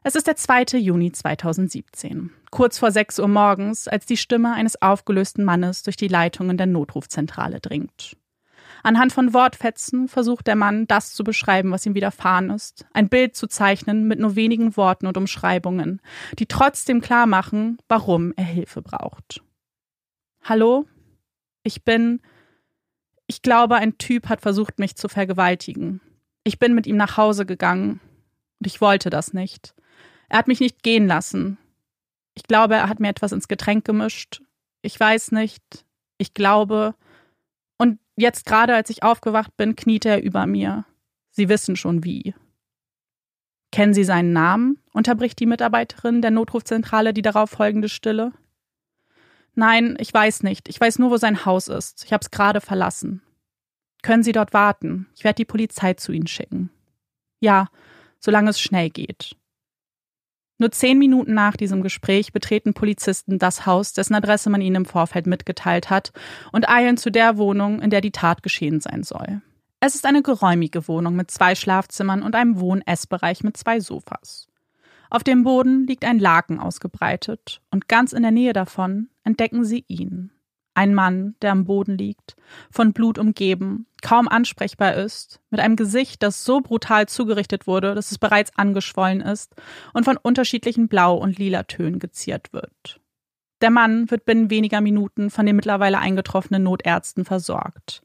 Es 0.03 0.17
ist 0.17 0.27
der 0.27 0.37
2. 0.37 0.79
Juni 0.79 1.13
2017, 1.13 2.31
kurz 2.51 2.79
vor 2.79 2.91
6 2.91 3.21
Uhr 3.21 3.29
morgens, 3.29 3.89
als 3.89 4.05
die 4.05 4.19
Stimme 4.19 4.53
eines 4.53 4.83
aufgelösten 4.83 5.45
Mannes 5.45 5.83
durch 5.83 5.97
die 5.97 6.09
Leitungen 6.09 6.59
der 6.59 6.67
Notrufzentrale 6.67 7.61
dringt. 7.61 8.17
Anhand 8.85 9.15
von 9.15 9.33
Wortfetzen 9.33 10.09
versucht 10.09 10.47
der 10.47 10.57
Mann, 10.57 10.87
das 10.87 11.15
zu 11.15 11.25
beschreiben, 11.25 11.71
was 11.71 11.87
ihm 11.87 11.95
widerfahren 11.95 12.51
ist, 12.51 12.85
ein 12.93 13.09
Bild 13.09 13.35
zu 13.35 13.47
zeichnen 13.47 14.07
mit 14.07 14.19
nur 14.19 14.37
wenigen 14.37 14.77
Worten 14.77 15.07
und 15.07 15.17
Umschreibungen, 15.17 16.03
die 16.39 16.45
trotzdem 16.45 17.01
klar 17.01 17.27
machen, 17.27 17.79
warum 17.89 18.35
er 18.37 18.45
Hilfe 18.45 18.83
braucht. 18.83 19.41
Hallo? 20.43 20.87
Ich 21.63 21.83
bin. 21.83 22.21
Ich 23.27 23.41
glaube, 23.41 23.77
ein 23.77 23.97
Typ 23.97 24.29
hat 24.29 24.43
versucht, 24.43 24.79
mich 24.79 24.97
zu 24.97 25.09
vergewaltigen. 25.09 26.03
Ich 26.45 26.59
bin 26.59 26.75
mit 26.75 26.87
ihm 26.87 26.99
nach 26.99 27.17
Hause 27.17 27.47
gegangen 27.47 28.01
und 28.61 28.67
ich 28.67 28.83
wollte 28.83 29.09
das 29.09 29.33
nicht. 29.33 29.75
Er 30.29 30.37
hat 30.37 30.47
mich 30.47 30.61
nicht 30.61 30.83
gehen 30.83 31.07
lassen. 31.07 31.57
Ich 32.35 32.43
glaube, 32.43 32.75
er 32.75 32.91
hat 32.91 33.01
mir 33.01 33.09
etwas 33.09 33.33
ins 33.33 33.49
Getränk 33.49 33.87
gemischt. 33.87 34.43
Ich 34.83 35.01
weiß 35.01 35.33
nicht. 35.33 35.87
Ich 36.19 36.35
glaube. 36.35 36.95
Jetzt 38.17 38.47
gerade, 38.47 38.75
als 38.75 38.91
ich 38.91 39.03
aufgewacht 39.03 39.57
bin, 39.57 39.77
kniete 39.77 40.09
er 40.09 40.23
über 40.23 40.47
mir. 40.47 40.85
Sie 41.31 41.49
wissen 41.49 41.77
schon 41.77 42.05
wie. 42.05 42.35
Kennen 43.73 43.95
Sie 43.95 44.05
seinen 44.05 44.33
Namen? 44.33 44.79
unterbricht 44.93 45.41
die 45.41 45.47
Mitarbeiterin 45.47 46.23
der 46.23 46.31
Notrufzentrale 46.31 47.13
die 47.13 47.23
darauf 47.23 47.51
folgende 47.51 47.89
Stille. 47.89 48.33
Nein, 49.55 49.97
ich 49.99 50.15
weiß 50.15 50.45
nicht. 50.45 50.69
Ich 50.69 50.81
weiß 50.81 51.01
nur, 51.01 51.11
wo 51.11 51.17
sein 51.17 51.45
Haus 51.45 51.67
ist. 51.69 52.05
Ich 52.05 52.13
habe 52.13 52.23
es 52.23 52.31
gerade 52.31 52.61
verlassen. 52.61 53.23
Können 54.03 54.23
Sie 54.23 54.33
dort 54.33 54.53
warten? 54.53 55.09
Ich 55.17 55.25
werde 55.25 55.37
die 55.37 55.45
Polizei 55.45 55.95
zu 55.95 56.13
Ihnen 56.13 56.27
schicken. 56.27 56.71
Ja, 57.41 57.69
solange 58.21 58.51
es 58.51 58.61
schnell 58.61 58.91
geht. 58.91 59.37
Nur 60.59 60.71
zehn 60.71 60.99
Minuten 60.99 61.35
nach 61.35 61.57
diesem 61.57 61.83
Gespräch 61.83 62.33
betreten 62.33 62.75
Polizisten 62.75 63.39
das 63.39 63.67
Haus, 63.67 63.93
dessen 63.93 64.15
Adresse 64.15 64.51
man 64.51 64.61
ihnen 64.61 64.77
im 64.77 64.85
Vorfeld 64.85 65.27
mitgeteilt 65.27 65.91
hat, 65.91 66.13
und 66.53 66.69
eilen 66.69 66.97
zu 66.97 67.11
der 67.11 67.37
Wohnung, 67.37 67.81
in 67.83 67.91
der 67.91 68.01
die 68.01 68.13
Tat 68.13 68.43
geschehen 68.43 68.81
sein 68.81 69.03
soll. 69.03 69.43
Es 69.81 69.95
ist 69.95 70.07
eine 70.07 70.23
geräumige 70.23 70.87
Wohnung 70.89 71.17
mit 71.17 71.31
zwei 71.31 71.55
Schlafzimmern 71.55 72.23
und 72.23 72.35
einem 72.35 72.61
Wohn-Essbereich 72.61 73.43
mit 73.43 73.57
zwei 73.57 73.81
Sofas. 73.81 74.49
Auf 75.11 75.25
dem 75.25 75.43
Boden 75.45 75.87
liegt 75.87 76.05
ein 76.05 76.19
Laken 76.19 76.59
ausgebreitet, 76.61 77.61
und 77.71 77.89
ganz 77.89 78.13
in 78.13 78.23
der 78.23 78.31
Nähe 78.33 78.53
davon 78.53 79.09
entdecken 79.25 79.65
sie 79.65 79.85
ihn. 79.89 80.31
Ein 80.75 80.95
Mann, 80.95 81.37
der 81.41 81.53
am 81.53 81.65
Boden 81.65 81.97
liegt, 81.97 82.37
von 82.71 82.93
Blut 82.93 83.19
umgeben, 83.19 83.87
kaum 84.03 84.29
ansprechbar 84.29 84.95
ist, 84.95 85.41
mit 85.51 85.61
einem 85.61 85.77
Gesicht, 85.77 86.23
das 86.23 86.45
so 86.45 86.61
brutal 86.61 87.07
zugerichtet 87.07 87.67
wurde, 87.67 87.95
dass 87.95 88.11
es 88.11 88.19
bereits 88.19 88.57
angeschwollen 88.57 89.21
ist 89.21 89.55
und 89.93 90.05
von 90.05 90.17
unterschiedlichen 90.17 90.89
Blau- 90.89 91.17
und 91.17 91.39
Lilatönen 91.39 92.01
geziert 92.01 92.53
wird. 92.53 93.01
Der 93.61 93.71
Mann 93.71 94.11
wird 94.11 94.25
binnen 94.25 94.51
weniger 94.51 94.81
Minuten 94.81 95.31
von 95.31 95.47
den 95.47 95.57
mittlerweile 95.57 95.99
eingetroffenen 95.99 96.65
Notärzten 96.65 97.25
versorgt. 97.25 98.03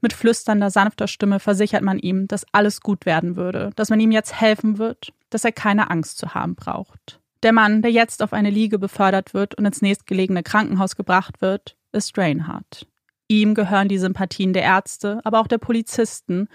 Mit 0.00 0.12
flüsternder, 0.12 0.70
sanfter 0.70 1.08
Stimme 1.08 1.40
versichert 1.40 1.82
man 1.82 1.98
ihm, 1.98 2.28
dass 2.28 2.46
alles 2.52 2.80
gut 2.80 3.06
werden 3.06 3.36
würde, 3.36 3.70
dass 3.76 3.90
man 3.90 4.00
ihm 4.00 4.12
jetzt 4.12 4.40
helfen 4.40 4.78
wird, 4.78 5.12
dass 5.30 5.44
er 5.44 5.52
keine 5.52 5.90
Angst 5.90 6.18
zu 6.18 6.34
haben 6.34 6.54
braucht. 6.54 7.20
Der 7.42 7.52
Mann, 7.52 7.80
der 7.80 7.90
jetzt 7.90 8.22
auf 8.22 8.32
eine 8.32 8.50
Liege 8.50 8.78
befördert 8.78 9.32
wird 9.32 9.54
und 9.54 9.64
ins 9.64 9.80
nächstgelegene 9.80 10.42
Krankenhaus 10.42 10.94
gebracht 10.94 11.40
wird, 11.40 11.76
ist 11.92 12.16
Reinhardt. 12.18 12.86
Ihm 13.28 13.54
gehören 13.54 13.88
die 13.88 13.98
Sympathien 13.98 14.52
der 14.52 14.62
Ärzte, 14.62 15.20
aber 15.22 15.40
auch 15.40 15.46
der 15.46 15.58
Polizisten, 15.58 16.48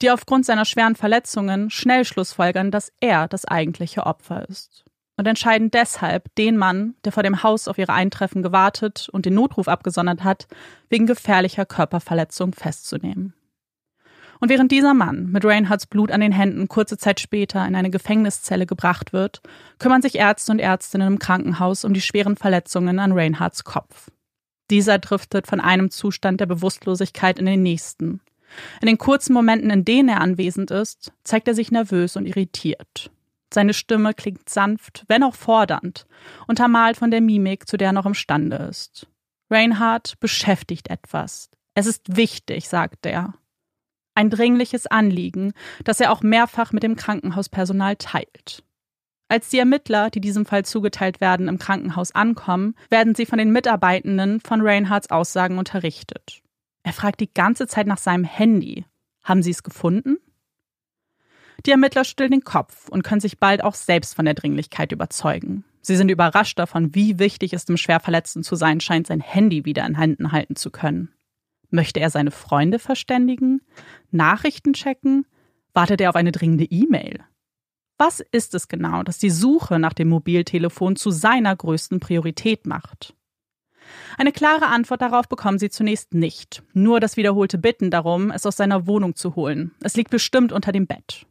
die 0.00 0.10
aufgrund 0.10 0.46
seiner 0.46 0.64
schweren 0.64 0.96
Verletzungen 0.96 1.68
schnell 1.68 2.04
schlussfolgern, 2.04 2.70
dass 2.70 2.92
er 3.00 3.28
das 3.28 3.44
eigentliche 3.44 4.06
Opfer 4.06 4.48
ist 4.48 4.84
und 5.16 5.26
entscheiden 5.26 5.70
deshalb, 5.70 6.34
den 6.36 6.56
Mann, 6.56 6.94
der 7.04 7.12
vor 7.12 7.22
dem 7.22 7.42
Haus 7.42 7.68
auf 7.68 7.78
ihre 7.78 7.92
Eintreffen 7.92 8.42
gewartet 8.42 9.08
und 9.12 9.26
den 9.26 9.34
Notruf 9.34 9.68
abgesondert 9.68 10.24
hat, 10.24 10.46
wegen 10.88 11.06
gefährlicher 11.06 11.66
Körperverletzung 11.66 12.52
festzunehmen. 12.52 13.34
Und 14.40 14.48
während 14.48 14.72
dieser 14.72 14.94
Mann 14.94 15.30
mit 15.30 15.44
Reinhards 15.44 15.86
Blut 15.86 16.10
an 16.10 16.20
den 16.20 16.32
Händen 16.32 16.66
kurze 16.66 16.98
Zeit 16.98 17.20
später 17.20 17.64
in 17.64 17.76
eine 17.76 17.90
Gefängniszelle 17.90 18.66
gebracht 18.66 19.12
wird, 19.12 19.40
kümmern 19.78 20.02
sich 20.02 20.16
Ärzte 20.16 20.50
und 20.50 20.58
Ärztinnen 20.58 21.06
im 21.06 21.18
Krankenhaus 21.20 21.84
um 21.84 21.94
die 21.94 22.00
schweren 22.00 22.36
Verletzungen 22.36 22.98
an 22.98 23.12
Reinhards 23.12 23.62
Kopf. 23.62 24.10
Dieser 24.70 24.98
driftet 24.98 25.46
von 25.46 25.60
einem 25.60 25.90
Zustand 25.90 26.40
der 26.40 26.46
Bewusstlosigkeit 26.46 27.38
in 27.38 27.46
den 27.46 27.62
nächsten. 27.62 28.20
In 28.80 28.86
den 28.86 28.98
kurzen 28.98 29.32
Momenten, 29.32 29.70
in 29.70 29.84
denen 29.84 30.08
er 30.08 30.20
anwesend 30.20 30.70
ist, 30.70 31.12
zeigt 31.24 31.48
er 31.48 31.54
sich 31.54 31.70
nervös 31.70 32.16
und 32.16 32.26
irritiert. 32.26 33.10
Seine 33.52 33.74
Stimme 33.74 34.14
klingt 34.14 34.48
sanft, 34.48 35.04
wenn 35.08 35.22
auch 35.22 35.34
fordernd, 35.34 36.06
untermalt 36.46 36.96
von 36.96 37.10
der 37.10 37.20
Mimik, 37.20 37.68
zu 37.68 37.76
der 37.76 37.88
er 37.88 37.92
noch 37.92 38.06
imstande 38.06 38.56
ist. 38.56 39.06
Reinhardt 39.50 40.18
beschäftigt 40.20 40.88
etwas. 40.88 41.50
Es 41.74 41.86
ist 41.86 42.16
wichtig, 42.16 42.68
sagt 42.68 43.04
er. 43.06 43.34
Ein 44.14 44.30
dringliches 44.30 44.86
Anliegen, 44.86 45.52
das 45.84 46.00
er 46.00 46.12
auch 46.12 46.22
mehrfach 46.22 46.72
mit 46.72 46.82
dem 46.82 46.96
Krankenhauspersonal 46.96 47.96
teilt. 47.96 48.62
Als 49.32 49.48
die 49.48 49.58
Ermittler, 49.58 50.10
die 50.10 50.20
diesem 50.20 50.44
Fall 50.44 50.62
zugeteilt 50.62 51.22
werden, 51.22 51.48
im 51.48 51.58
Krankenhaus 51.58 52.14
ankommen, 52.14 52.74
werden 52.90 53.14
sie 53.14 53.24
von 53.24 53.38
den 53.38 53.50
Mitarbeitenden 53.50 54.40
von 54.40 54.60
Reinhardts 54.60 55.08
Aussagen 55.10 55.56
unterrichtet. 55.56 56.42
Er 56.82 56.92
fragt 56.92 57.18
die 57.18 57.32
ganze 57.32 57.66
Zeit 57.66 57.86
nach 57.86 57.96
seinem 57.96 58.24
Handy. 58.24 58.84
Haben 59.24 59.42
Sie 59.42 59.52
es 59.52 59.62
gefunden? 59.62 60.18
Die 61.64 61.70
Ermittler 61.70 62.04
stellen 62.04 62.32
den 62.32 62.44
Kopf 62.44 62.90
und 62.90 63.04
können 63.04 63.22
sich 63.22 63.38
bald 63.38 63.64
auch 63.64 63.74
selbst 63.74 64.14
von 64.14 64.26
der 64.26 64.34
Dringlichkeit 64.34 64.92
überzeugen. 64.92 65.64
Sie 65.80 65.96
sind 65.96 66.10
überrascht 66.10 66.58
davon, 66.58 66.94
wie 66.94 67.18
wichtig 67.18 67.54
es 67.54 67.64
dem 67.64 67.78
Schwerverletzten 67.78 68.42
zu 68.42 68.54
sein 68.54 68.80
scheint, 68.80 69.06
sein 69.06 69.20
Handy 69.20 69.64
wieder 69.64 69.86
in 69.86 69.96
Händen 69.96 70.32
halten 70.32 70.56
zu 70.56 70.70
können. 70.70 71.08
Möchte 71.70 72.00
er 72.00 72.10
seine 72.10 72.32
Freunde 72.32 72.78
verständigen? 72.78 73.62
Nachrichten 74.10 74.74
checken? 74.74 75.24
Wartet 75.72 76.02
er 76.02 76.10
auf 76.10 76.16
eine 76.16 76.32
dringende 76.32 76.64
E-Mail? 76.64 77.24
Was 78.04 78.18
ist 78.18 78.52
es 78.56 78.66
genau, 78.66 79.04
das 79.04 79.18
die 79.18 79.30
Suche 79.30 79.78
nach 79.78 79.92
dem 79.92 80.08
Mobiltelefon 80.08 80.96
zu 80.96 81.12
seiner 81.12 81.54
größten 81.54 82.00
Priorität 82.00 82.66
macht? 82.66 83.14
Eine 84.18 84.32
klare 84.32 84.66
Antwort 84.66 85.02
darauf 85.02 85.28
bekommen 85.28 85.60
sie 85.60 85.70
zunächst 85.70 86.12
nicht, 86.12 86.64
nur 86.72 86.98
das 86.98 87.16
wiederholte 87.16 87.58
Bitten 87.58 87.92
darum, 87.92 88.32
es 88.32 88.44
aus 88.44 88.56
seiner 88.56 88.88
Wohnung 88.88 89.14
zu 89.14 89.36
holen. 89.36 89.70
Es 89.84 89.94
liegt 89.94 90.10
bestimmt 90.10 90.50
unter 90.50 90.72
dem 90.72 90.88
Bett. 90.88 91.26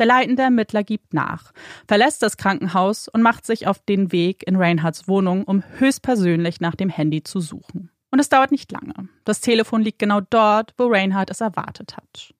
Der 0.00 0.06
leitende 0.06 0.42
Ermittler 0.42 0.82
gibt 0.82 1.14
nach, 1.14 1.52
verlässt 1.86 2.24
das 2.24 2.36
Krankenhaus 2.36 3.06
und 3.06 3.22
macht 3.22 3.46
sich 3.46 3.68
auf 3.68 3.78
den 3.78 4.10
Weg 4.10 4.44
in 4.48 4.56
Reinhards 4.56 5.06
Wohnung, 5.06 5.44
um 5.44 5.62
höchstpersönlich 5.78 6.60
nach 6.60 6.74
dem 6.74 6.88
Handy 6.88 7.22
zu 7.22 7.38
suchen. 7.38 7.92
Und 8.10 8.18
es 8.18 8.28
dauert 8.28 8.50
nicht 8.50 8.72
lange. 8.72 9.08
Das 9.24 9.40
Telefon 9.40 9.82
liegt 9.82 10.00
genau 10.00 10.20
dort, 10.22 10.74
wo 10.76 10.88
Reinhard 10.88 11.30
es 11.30 11.40
erwartet 11.40 11.96
hat. 11.96 12.34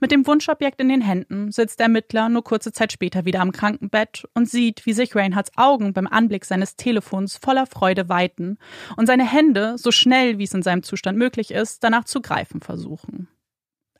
Mit 0.00 0.10
dem 0.10 0.26
Wunschobjekt 0.26 0.80
in 0.80 0.88
den 0.88 1.00
Händen 1.00 1.52
sitzt 1.52 1.78
der 1.78 1.84
Ermittler 1.84 2.28
nur 2.28 2.44
kurze 2.44 2.72
Zeit 2.72 2.92
später 2.92 3.24
wieder 3.24 3.40
am 3.40 3.52
Krankenbett 3.52 4.26
und 4.34 4.48
sieht, 4.48 4.86
wie 4.86 4.92
sich 4.92 5.14
Reinhards 5.14 5.52
Augen 5.56 5.92
beim 5.92 6.06
Anblick 6.06 6.44
seines 6.44 6.76
Telefons 6.76 7.36
voller 7.36 7.66
Freude 7.66 8.08
weiten 8.08 8.58
und 8.96 9.06
seine 9.06 9.30
Hände, 9.30 9.78
so 9.78 9.90
schnell 9.90 10.38
wie 10.38 10.44
es 10.44 10.54
in 10.54 10.62
seinem 10.62 10.82
Zustand 10.82 11.18
möglich 11.18 11.50
ist, 11.50 11.84
danach 11.84 12.04
zu 12.04 12.20
greifen 12.20 12.60
versuchen. 12.60 13.28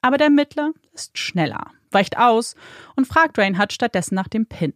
Aber 0.03 0.19
der 0.19 0.27
Ermittler 0.27 0.73
ist 0.93 1.17
schneller 1.19 1.71
weicht 1.95 2.19
aus 2.19 2.57
und 2.97 3.07
fragt 3.07 3.39
Reinhardt 3.39 3.73
stattdessen 3.73 4.17
nach 4.17 4.29
dem 4.29 4.47
PIN. 4.47 4.75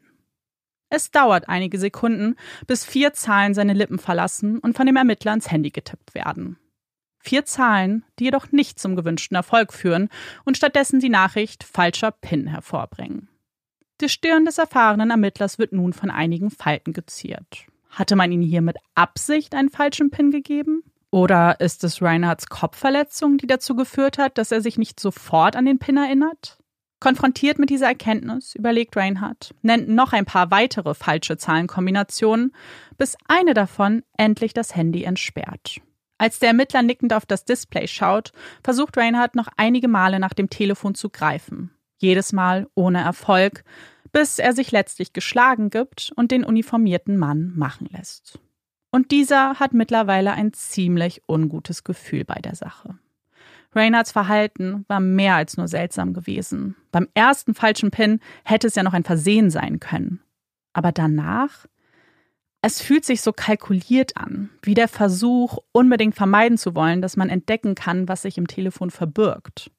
Es 0.89 1.11
dauert 1.11 1.51
einige 1.51 1.79
Sekunden, 1.79 2.37
bis 2.67 2.87
vier 2.87 3.13
Zahlen 3.13 3.53
seine 3.53 3.75
Lippen 3.75 3.99
verlassen 3.99 4.59
und 4.59 4.75
von 4.75 4.87
dem 4.87 4.97
Ermittler 4.97 5.35
ins 5.35 5.51
Handy 5.51 5.71
getippt 5.71 6.15
werden. 6.15 6.59
Vier 7.19 7.45
Zahlen, 7.45 8.05
die 8.19 8.25
jedoch 8.25 8.53
nicht 8.53 8.79
zum 8.79 8.97
gewünschten 8.97 9.37
Erfolg 9.37 9.73
führen 9.73 10.09
und 10.45 10.57
stattdessen 10.57 11.01
die 11.01 11.09
Nachricht 11.09 11.65
falscher 11.65 12.11
PIN 12.11 12.47
hervorbringen. 12.47 13.29
Die 14.01 14.09
Stirn 14.09 14.45
des 14.45 14.59
erfahrenen 14.59 15.11
Ermittlers 15.11 15.59
wird 15.59 15.73
nun 15.73 15.93
von 15.93 16.11
einigen 16.11 16.51
Falten 16.51 16.93
geziert. 16.93 17.67
Hatte 17.91 18.15
man 18.15 18.31
ihm 18.31 18.43
hier 18.43 18.63
mit 18.63 18.77
Absicht 18.95 19.55
einen 19.55 19.71
falschen 19.71 20.11
PIN 20.11 20.31
gegeben? 20.31 20.85
Oder 21.11 21.59
ist 21.61 21.85
es 21.85 22.03
Reinhards 22.03 22.49
Kopfverletzung, 22.49 23.39
die 23.39 23.47
dazu 23.47 23.75
geführt 23.75 24.19
hat, 24.19 24.39
dass 24.39 24.53
er 24.53 24.61
sich 24.61 24.79
nicht 24.79 25.01
sofort 25.01 25.57
an 25.57 25.65
den 25.65 25.79
PIN 25.79 25.97
erinnert? 25.97 26.59
Konfrontiert 27.01 27.59
mit 27.59 27.71
dieser 27.71 27.87
Erkenntnis 27.87 28.55
überlegt 28.55 28.97
Reinhardt, 28.97 29.55
nennt 29.63 29.89
noch 29.89 30.13
ein 30.13 30.25
paar 30.25 30.51
weitere 30.51 30.95
falsche 30.95 31.37
Zahlenkombinationen, 31.37 32.53
bis 32.97 33.17
eine 33.29 33.55
davon 33.55 34.03
endlich 34.17 34.53
das 34.53 34.75
Handy 34.75 35.05
entsperrt. 35.05 35.81
Als 36.19 36.41
der 36.41 36.49
Ermittler 36.49 36.83
nickend 36.83 37.13
auf 37.13 37.27
das 37.27 37.45
Display 37.45 37.87
schaut, 37.87 38.33
versucht 38.63 38.97
Reinhardt 38.97 39.37
noch 39.37 39.49
einige 39.57 39.89
Male 39.89 40.19
nach 40.19 40.35
dem 40.35 40.51
Telefon 40.51 40.95
zu 40.95 41.11
greifen. 41.11 41.71
Jedes 41.97 42.33
Mal 42.33 42.69
ohne 42.75 43.01
Erfolg, 43.01 43.65
bis 44.13 44.39
er 44.39 44.53
sich 44.53 44.73
letztlich 44.73 45.13
geschlagen 45.13 45.71
gibt 45.71 46.13
und 46.17 46.31
den 46.31 46.45
uniformierten 46.45 47.17
Mann 47.17 47.53
machen 47.57 47.89
lässt. 47.91 48.39
Und 48.91 49.11
dieser 49.11 49.61
hat 49.61 49.75
mittlerweile 49.75 50.33
ein 50.33 50.53
ziemlich 50.53 51.23
ungutes 51.27 51.85
Gefühl 51.85 52.25
bei 52.25 52.41
der 52.41 52.55
Sache. 52.55 52.99
Reynards 53.75 54.13
Verhalten 54.13 54.85
war 54.89 55.01
mehr 55.01 55.35
als 55.35 55.57
nur 55.57 55.69
seltsam 55.69 56.15
gewesen. 56.15 56.75
Beim 56.91 57.07
ersten 57.15 57.55
falschen 57.55 57.91
Pin 57.91 58.21
hätte 58.45 58.67
es 58.67 58.75
ja 58.75 58.83
noch 58.83 58.95
ein 58.95 59.05
Versehen 59.05 59.51
sein 59.51 59.79
können. 59.79 60.21
Aber 60.73 60.91
danach? 60.91 61.67
Es 62.61 62.83
fühlt 62.83 63.05
sich 63.05 63.23
so 63.23 63.33
kalkuliert 63.33 64.17
an, 64.17 64.51
wie 64.63 64.75
der 64.75 64.89
Versuch, 64.89 65.59
unbedingt 65.73 66.17
vermeiden 66.17 66.59
zu 66.59 66.75
wollen, 66.75 67.01
dass 67.01 67.17
man 67.17 67.31
entdecken 67.31 67.75
kann, 67.75 68.09
was 68.09 68.23
sich 68.23 68.37
im 68.37 68.49
Telefon 68.49 68.91
verbirgt. 68.91 69.71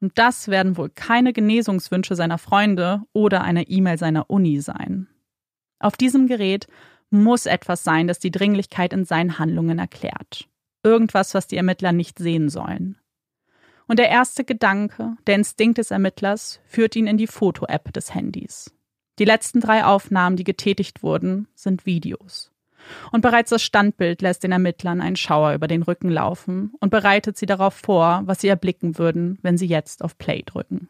Und 0.00 0.16
das 0.18 0.48
werden 0.48 0.76
wohl 0.76 0.90
keine 0.90 1.32
Genesungswünsche 1.32 2.14
seiner 2.14 2.38
Freunde 2.38 3.02
oder 3.12 3.42
einer 3.42 3.68
E-Mail 3.68 3.98
seiner 3.98 4.30
Uni 4.30 4.60
sein. 4.60 5.08
Auf 5.78 5.96
diesem 5.96 6.28
Gerät 6.28 6.66
muss 7.10 7.46
etwas 7.46 7.84
sein, 7.84 8.06
das 8.06 8.18
die 8.18 8.30
Dringlichkeit 8.30 8.92
in 8.92 9.04
seinen 9.04 9.38
Handlungen 9.38 9.78
erklärt. 9.78 10.48
Irgendwas, 10.82 11.34
was 11.34 11.46
die 11.46 11.56
Ermittler 11.56 11.92
nicht 11.92 12.18
sehen 12.18 12.48
sollen. 12.48 12.98
Und 13.86 13.98
der 13.98 14.08
erste 14.08 14.44
Gedanke, 14.44 15.16
der 15.26 15.34
Instinkt 15.34 15.78
des 15.78 15.90
Ermittlers, 15.90 16.60
führt 16.64 16.96
ihn 16.96 17.06
in 17.06 17.18
die 17.18 17.26
Foto-App 17.26 17.92
des 17.92 18.14
Handys. 18.14 18.72
Die 19.18 19.24
letzten 19.24 19.60
drei 19.60 19.84
Aufnahmen, 19.84 20.36
die 20.36 20.44
getätigt 20.44 21.02
wurden, 21.02 21.48
sind 21.54 21.86
Videos. 21.86 22.50
Und 23.12 23.20
bereits 23.20 23.50
das 23.50 23.62
Standbild 23.62 24.22
lässt 24.22 24.42
den 24.42 24.52
Ermittlern 24.52 25.00
einen 25.00 25.16
Schauer 25.16 25.54
über 25.54 25.68
den 25.68 25.82
Rücken 25.82 26.08
laufen 26.08 26.72
und 26.80 26.90
bereitet 26.90 27.36
sie 27.36 27.46
darauf 27.46 27.74
vor, 27.74 28.22
was 28.24 28.40
sie 28.40 28.48
erblicken 28.48 28.98
würden, 28.98 29.38
wenn 29.42 29.58
sie 29.58 29.66
jetzt 29.66 30.02
auf 30.02 30.18
Play 30.18 30.42
drücken. 30.44 30.88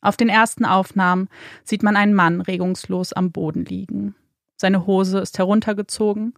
Auf 0.00 0.16
den 0.16 0.28
ersten 0.28 0.64
Aufnahmen 0.64 1.28
sieht 1.62 1.82
man 1.82 1.96
einen 1.96 2.14
Mann 2.14 2.40
regungslos 2.40 3.12
am 3.12 3.32
Boden 3.32 3.64
liegen. 3.64 4.14
Seine 4.56 4.86
Hose 4.86 5.18
ist 5.18 5.38
heruntergezogen. 5.38 6.34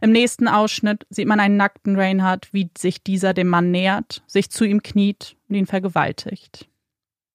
Im 0.00 0.12
nächsten 0.12 0.48
Ausschnitt 0.48 1.06
sieht 1.10 1.28
man 1.28 1.40
einen 1.40 1.56
nackten 1.56 1.96
Reinhardt, 1.96 2.48
wie 2.52 2.70
sich 2.76 3.02
dieser 3.02 3.34
dem 3.34 3.48
Mann 3.48 3.70
nähert, 3.70 4.22
sich 4.26 4.50
zu 4.50 4.64
ihm 4.64 4.82
kniet 4.82 5.36
und 5.48 5.56
ihn 5.56 5.66
vergewaltigt. 5.66 6.68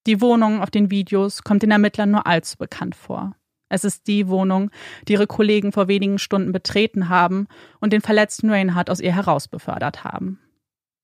Die 0.05 0.19
Wohnung 0.19 0.61
auf 0.61 0.69
den 0.69 0.91
Videos 0.91 1.43
kommt 1.43 1.63
den 1.63 1.71
Ermittlern 1.71 2.11
nur 2.11 2.27
allzu 2.27 2.57
bekannt 2.57 2.95
vor. 2.95 3.35
Es 3.69 3.83
ist 3.83 4.07
die 4.07 4.27
Wohnung, 4.27 4.69
die 5.07 5.13
ihre 5.13 5.27
Kollegen 5.27 5.71
vor 5.71 5.87
wenigen 5.87 6.19
Stunden 6.19 6.51
betreten 6.51 7.09
haben 7.09 7.47
und 7.79 7.93
den 7.93 8.01
verletzten 8.01 8.49
Reinhardt 8.49 8.89
aus 8.89 8.99
ihr 8.99 9.15
herausbefördert 9.15 10.03
haben. 10.03 10.39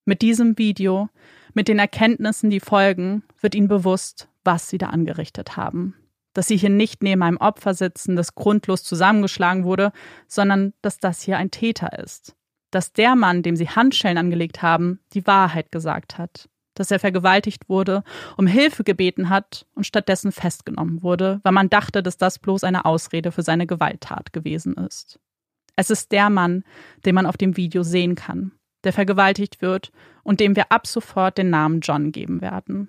Mit 0.05 0.21
diesem 0.21 0.57
Video, 0.57 1.09
mit 1.53 1.67
den 1.67 1.79
Erkenntnissen, 1.79 2.49
die 2.49 2.59
folgen, 2.59 3.23
wird 3.39 3.55
ihnen 3.55 3.69
bewusst, 3.69 4.27
was 4.43 4.69
sie 4.69 4.77
da 4.77 4.87
angerichtet 4.87 5.55
haben. 5.55 5.95
Dass 6.33 6.47
sie 6.47 6.57
hier 6.57 6.69
nicht 6.69 7.01
neben 7.01 7.23
einem 7.23 7.37
Opfer 7.37 7.73
sitzen, 7.73 8.15
das 8.15 8.35
grundlos 8.35 8.83
zusammengeschlagen 8.83 9.63
wurde, 9.63 9.91
sondern 10.27 10.73
dass 10.81 10.99
das 10.99 11.21
hier 11.21 11.37
ein 11.37 11.51
Täter 11.51 11.97
ist. 11.97 12.35
Dass 12.69 12.93
der 12.93 13.15
Mann, 13.15 13.41
dem 13.41 13.55
sie 13.55 13.69
Handschellen 13.69 14.17
angelegt 14.17 14.61
haben, 14.61 14.99
die 15.13 15.25
Wahrheit 15.25 15.71
gesagt 15.71 16.17
hat 16.17 16.49
dass 16.79 16.91
er 16.91 16.99
vergewaltigt 16.99 17.67
wurde, 17.67 18.03
um 18.37 18.47
Hilfe 18.47 18.85
gebeten 18.85 19.29
hat 19.29 19.65
und 19.75 19.85
stattdessen 19.85 20.31
festgenommen 20.31 21.03
wurde, 21.03 21.41
weil 21.43 21.51
man 21.51 21.69
dachte, 21.69 22.01
dass 22.01 22.17
das 22.17 22.39
bloß 22.39 22.63
eine 22.63 22.85
Ausrede 22.85 23.33
für 23.33 23.43
seine 23.43 23.67
Gewalttat 23.67 24.31
gewesen 24.31 24.75
ist. 24.75 25.19
Es 25.75 25.89
ist 25.89 26.13
der 26.13 26.29
Mann, 26.29 26.63
den 27.05 27.15
man 27.15 27.25
auf 27.25 27.35
dem 27.35 27.57
Video 27.57 27.83
sehen 27.83 28.15
kann, 28.15 28.53
der 28.85 28.93
vergewaltigt 28.93 29.61
wird 29.61 29.91
und 30.23 30.39
dem 30.39 30.55
wir 30.55 30.71
ab 30.71 30.87
sofort 30.87 31.37
den 31.37 31.49
Namen 31.49 31.81
John 31.81 32.13
geben 32.13 32.41
werden. 32.41 32.87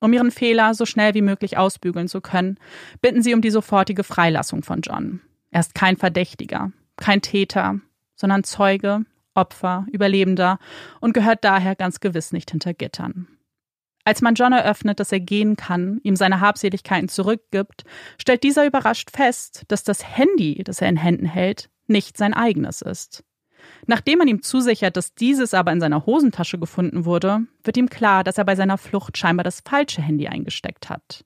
Um 0.00 0.12
ihren 0.12 0.30
Fehler 0.30 0.72
so 0.72 0.86
schnell 0.86 1.12
wie 1.12 1.22
möglich 1.22 1.58
ausbügeln 1.58 2.08
zu 2.08 2.22
können, 2.22 2.58
bitten 3.02 3.22
sie 3.22 3.34
um 3.34 3.42
die 3.42 3.50
sofortige 3.50 4.04
Freilassung 4.04 4.62
von 4.62 4.80
John. 4.80 5.20
Er 5.50 5.60
ist 5.60 5.74
kein 5.74 5.98
Verdächtiger, 5.98 6.72
kein 6.96 7.20
Täter, 7.20 7.80
sondern 8.14 8.44
Zeuge, 8.44 9.04
Opfer, 9.36 9.86
Überlebender 9.92 10.58
und 11.00 11.12
gehört 11.12 11.44
daher 11.44 11.76
ganz 11.76 12.00
gewiss 12.00 12.32
nicht 12.32 12.50
hinter 12.50 12.74
Gittern. 12.74 13.28
Als 14.04 14.22
man 14.22 14.34
John 14.34 14.52
eröffnet, 14.52 15.00
dass 15.00 15.10
er 15.10 15.18
gehen 15.18 15.56
kann, 15.56 16.00
ihm 16.04 16.14
seine 16.14 16.40
Habseligkeiten 16.40 17.08
zurückgibt, 17.08 17.82
stellt 18.20 18.44
dieser 18.44 18.64
überrascht 18.64 19.10
fest, 19.10 19.64
dass 19.68 19.82
das 19.82 20.16
Handy, 20.16 20.62
das 20.62 20.80
er 20.80 20.88
in 20.88 20.96
Händen 20.96 21.26
hält, 21.26 21.70
nicht 21.88 22.16
sein 22.16 22.32
eigenes 22.32 22.82
ist. 22.82 23.24
Nachdem 23.86 24.18
man 24.18 24.28
ihm 24.28 24.42
zusichert, 24.42 24.96
dass 24.96 25.14
dieses 25.14 25.54
aber 25.54 25.72
in 25.72 25.80
seiner 25.80 26.06
Hosentasche 26.06 26.58
gefunden 26.58 27.04
wurde, 27.04 27.40
wird 27.64 27.76
ihm 27.76 27.90
klar, 27.90 28.22
dass 28.22 28.38
er 28.38 28.44
bei 28.44 28.54
seiner 28.54 28.78
Flucht 28.78 29.18
scheinbar 29.18 29.42
das 29.42 29.60
falsche 29.60 30.02
Handy 30.02 30.28
eingesteckt 30.28 30.88
hat. 30.88 31.24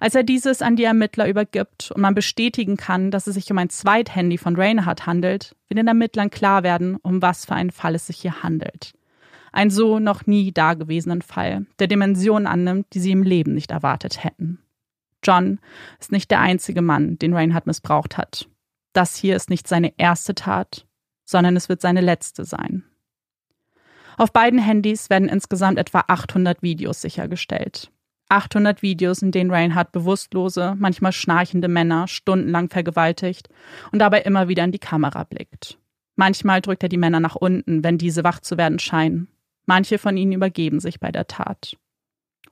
Als 0.00 0.14
er 0.14 0.22
dieses 0.22 0.62
an 0.62 0.76
die 0.76 0.84
Ermittler 0.84 1.28
übergibt 1.28 1.90
und 1.90 2.00
man 2.00 2.14
bestätigen 2.14 2.78
kann, 2.78 3.10
dass 3.10 3.26
es 3.26 3.34
sich 3.34 3.50
um 3.50 3.58
ein 3.58 3.68
Zweithandy 3.68 4.38
von 4.38 4.56
Reinhardt 4.56 5.04
handelt, 5.06 5.54
wird 5.68 5.76
den 5.76 5.86
Ermittlern 5.86 6.30
klar 6.30 6.62
werden, 6.62 6.96
um 6.96 7.20
was 7.20 7.44
für 7.44 7.54
einen 7.54 7.70
Fall 7.70 7.94
es 7.94 8.06
sich 8.06 8.16
hier 8.16 8.42
handelt. 8.42 8.94
Ein 9.52 9.68
so 9.68 9.98
noch 9.98 10.26
nie 10.26 10.52
dagewesenen 10.52 11.20
Fall, 11.20 11.66
der 11.78 11.86
Dimensionen 11.86 12.46
annimmt, 12.46 12.86
die 12.94 13.00
sie 13.00 13.10
im 13.10 13.22
Leben 13.22 13.52
nicht 13.52 13.72
erwartet 13.72 14.24
hätten. 14.24 14.60
John 15.22 15.60
ist 15.98 16.12
nicht 16.12 16.30
der 16.30 16.40
einzige 16.40 16.80
Mann, 16.80 17.18
den 17.18 17.34
Reinhardt 17.34 17.66
missbraucht 17.66 18.16
hat. 18.16 18.48
Das 18.94 19.16
hier 19.16 19.36
ist 19.36 19.50
nicht 19.50 19.68
seine 19.68 19.92
erste 19.98 20.34
Tat, 20.34 20.86
sondern 21.26 21.56
es 21.56 21.68
wird 21.68 21.82
seine 21.82 22.00
letzte 22.00 22.44
sein. 22.44 22.84
Auf 24.16 24.32
beiden 24.32 24.58
Handys 24.58 25.10
werden 25.10 25.28
insgesamt 25.28 25.78
etwa 25.78 26.04
800 26.06 26.62
Videos 26.62 27.02
sichergestellt. 27.02 27.92
800 28.30 28.82
Videos, 28.82 29.22
in 29.22 29.32
denen 29.32 29.50
Reinhardt 29.50 29.92
bewusstlose, 29.92 30.74
manchmal 30.78 31.12
schnarchende 31.12 31.68
Männer 31.68 32.08
stundenlang 32.08 32.70
vergewaltigt 32.70 33.48
und 33.92 33.98
dabei 33.98 34.20
immer 34.22 34.48
wieder 34.48 34.64
in 34.64 34.72
die 34.72 34.78
Kamera 34.78 35.24
blickt. 35.24 35.78
Manchmal 36.16 36.60
drückt 36.60 36.82
er 36.82 36.88
die 36.88 36.96
Männer 36.96 37.20
nach 37.20 37.36
unten, 37.36 37.82
wenn 37.82 37.98
diese 37.98 38.24
wach 38.24 38.40
zu 38.40 38.58
werden 38.58 38.78
scheinen. 38.78 39.28
Manche 39.66 39.98
von 39.98 40.16
ihnen 40.16 40.32
übergeben 40.32 40.80
sich 40.80 41.00
bei 41.00 41.10
der 41.10 41.26
Tat. 41.26 41.76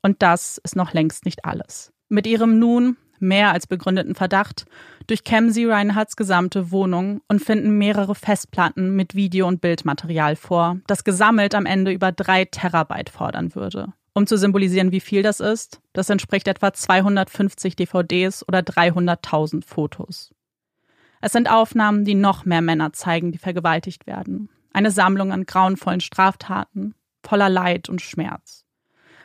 Und 0.03 0.23
das 0.23 0.59
ist 0.65 0.77
noch 0.77 0.93
längst 0.93 1.25
nicht 1.25 1.45
alles. 1.45 1.93
Mit 2.09 2.27
ihrem 2.27 2.59
nun 2.59 2.97
mehr 3.21 3.53
als 3.53 3.67
begründeten 3.67 4.15
Verdacht 4.15 4.67
durchkämmen 5.07 5.51
sie 5.51 5.65
Reinhardts 5.65 6.17
gesamte 6.17 6.71
Wohnung 6.71 7.21
und 7.29 7.43
finden 7.43 7.77
mehrere 7.79 8.15
Festplatten 8.15 8.95
mit 8.95 9.15
Video- 9.15 9.49
und 9.49 9.61
Bildmaterial 9.61 10.37
vor, 10.37 10.79
das 10.87 11.05
gesammelt 11.05 11.55
am 11.55 11.67
Ende 11.67 11.93
über 11.93 12.13
drei 12.13 12.45
Terabyte 12.45 13.11
fordern 13.11 13.55
würde. 13.55 13.93
Um 14.19 14.27
zu 14.27 14.37
symbolisieren, 14.37 14.91
wie 14.91 14.99
viel 14.99 15.23
das 15.23 15.39
ist, 15.39 15.81
das 15.93 16.11
entspricht 16.11 16.49
etwa 16.49 16.73
250 16.73 17.77
DVDs 17.77 18.45
oder 18.49 18.59
300.000 18.59 19.65
Fotos. 19.65 20.35
Es 21.21 21.31
sind 21.31 21.49
Aufnahmen, 21.49 22.05
die 22.05 22.17
noch 22.17 22.45
mehr 22.45 22.61
Männer 22.61 22.93
zeigen, 22.93 23.31
die 23.31 23.39
vergewaltigt 23.39 24.09
werden. 24.09 24.49
Eine 24.73 24.91
Sammlung 24.91 25.31
an 25.31 25.47
grauenvollen 25.47 26.01
Straftaten, 26.01 26.97
voller 27.23 27.49
Leid 27.49 27.89
und 27.89 28.03
Schmerz. 28.03 28.65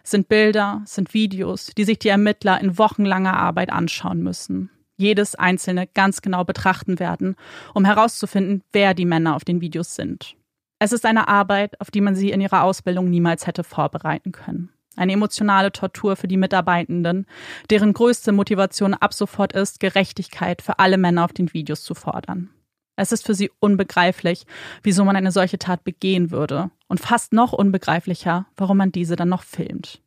Es 0.03 0.11
sind 0.11 0.29
Bilder, 0.29 0.83
es 0.83 0.93
sind 0.93 1.15
Videos, 1.15 1.71
die 1.75 1.85
sich 1.85 1.97
die 1.97 2.09
Ermittler 2.09 2.61
in 2.61 2.77
wochenlanger 2.77 3.33
Arbeit 3.35 3.71
anschauen 3.71 4.21
müssen. 4.21 4.69
Jedes 4.95 5.33
einzelne 5.33 5.87
ganz 5.87 6.21
genau 6.21 6.43
betrachten 6.43 6.99
werden, 6.99 7.35
um 7.73 7.83
herauszufinden, 7.83 8.61
wer 8.73 8.93
die 8.93 9.05
Männer 9.05 9.35
auf 9.35 9.43
den 9.43 9.59
Videos 9.59 9.95
sind. 9.95 10.35
Es 10.77 10.91
ist 10.91 11.03
eine 11.03 11.29
Arbeit, 11.29 11.81
auf 11.81 11.89
die 11.89 12.01
man 12.01 12.13
sie 12.13 12.29
in 12.29 12.41
ihrer 12.41 12.61
Ausbildung 12.61 13.09
niemals 13.09 13.47
hätte 13.47 13.63
vorbereiten 13.63 14.31
können. 14.31 14.69
Eine 14.95 15.13
emotionale 15.13 15.71
Tortur 15.71 16.15
für 16.15 16.27
die 16.27 16.37
Mitarbeitenden, 16.37 17.25
deren 17.69 17.93
größte 17.93 18.31
Motivation 18.31 18.93
ab 18.93 19.13
sofort 19.13 19.53
ist, 19.53 19.79
Gerechtigkeit 19.79 20.61
für 20.61 20.79
alle 20.79 20.97
Männer 20.97 21.25
auf 21.25 21.33
den 21.33 21.53
Videos 21.53 21.83
zu 21.83 21.95
fordern. 21.95 22.49
Es 22.95 23.11
ist 23.11 23.25
für 23.25 23.33
sie 23.33 23.51
unbegreiflich, 23.59 24.45
wieso 24.83 25.03
man 25.03 25.15
eine 25.15 25.31
solche 25.31 25.57
Tat 25.57 25.83
begehen 25.83 26.29
würde, 26.29 26.69
und 26.87 26.99
fast 26.99 27.33
noch 27.33 27.53
unbegreiflicher, 27.53 28.45
warum 28.55 28.77
man 28.77 28.91
diese 28.91 29.15
dann 29.15 29.29
noch 29.29 29.43
filmt. 29.43 30.01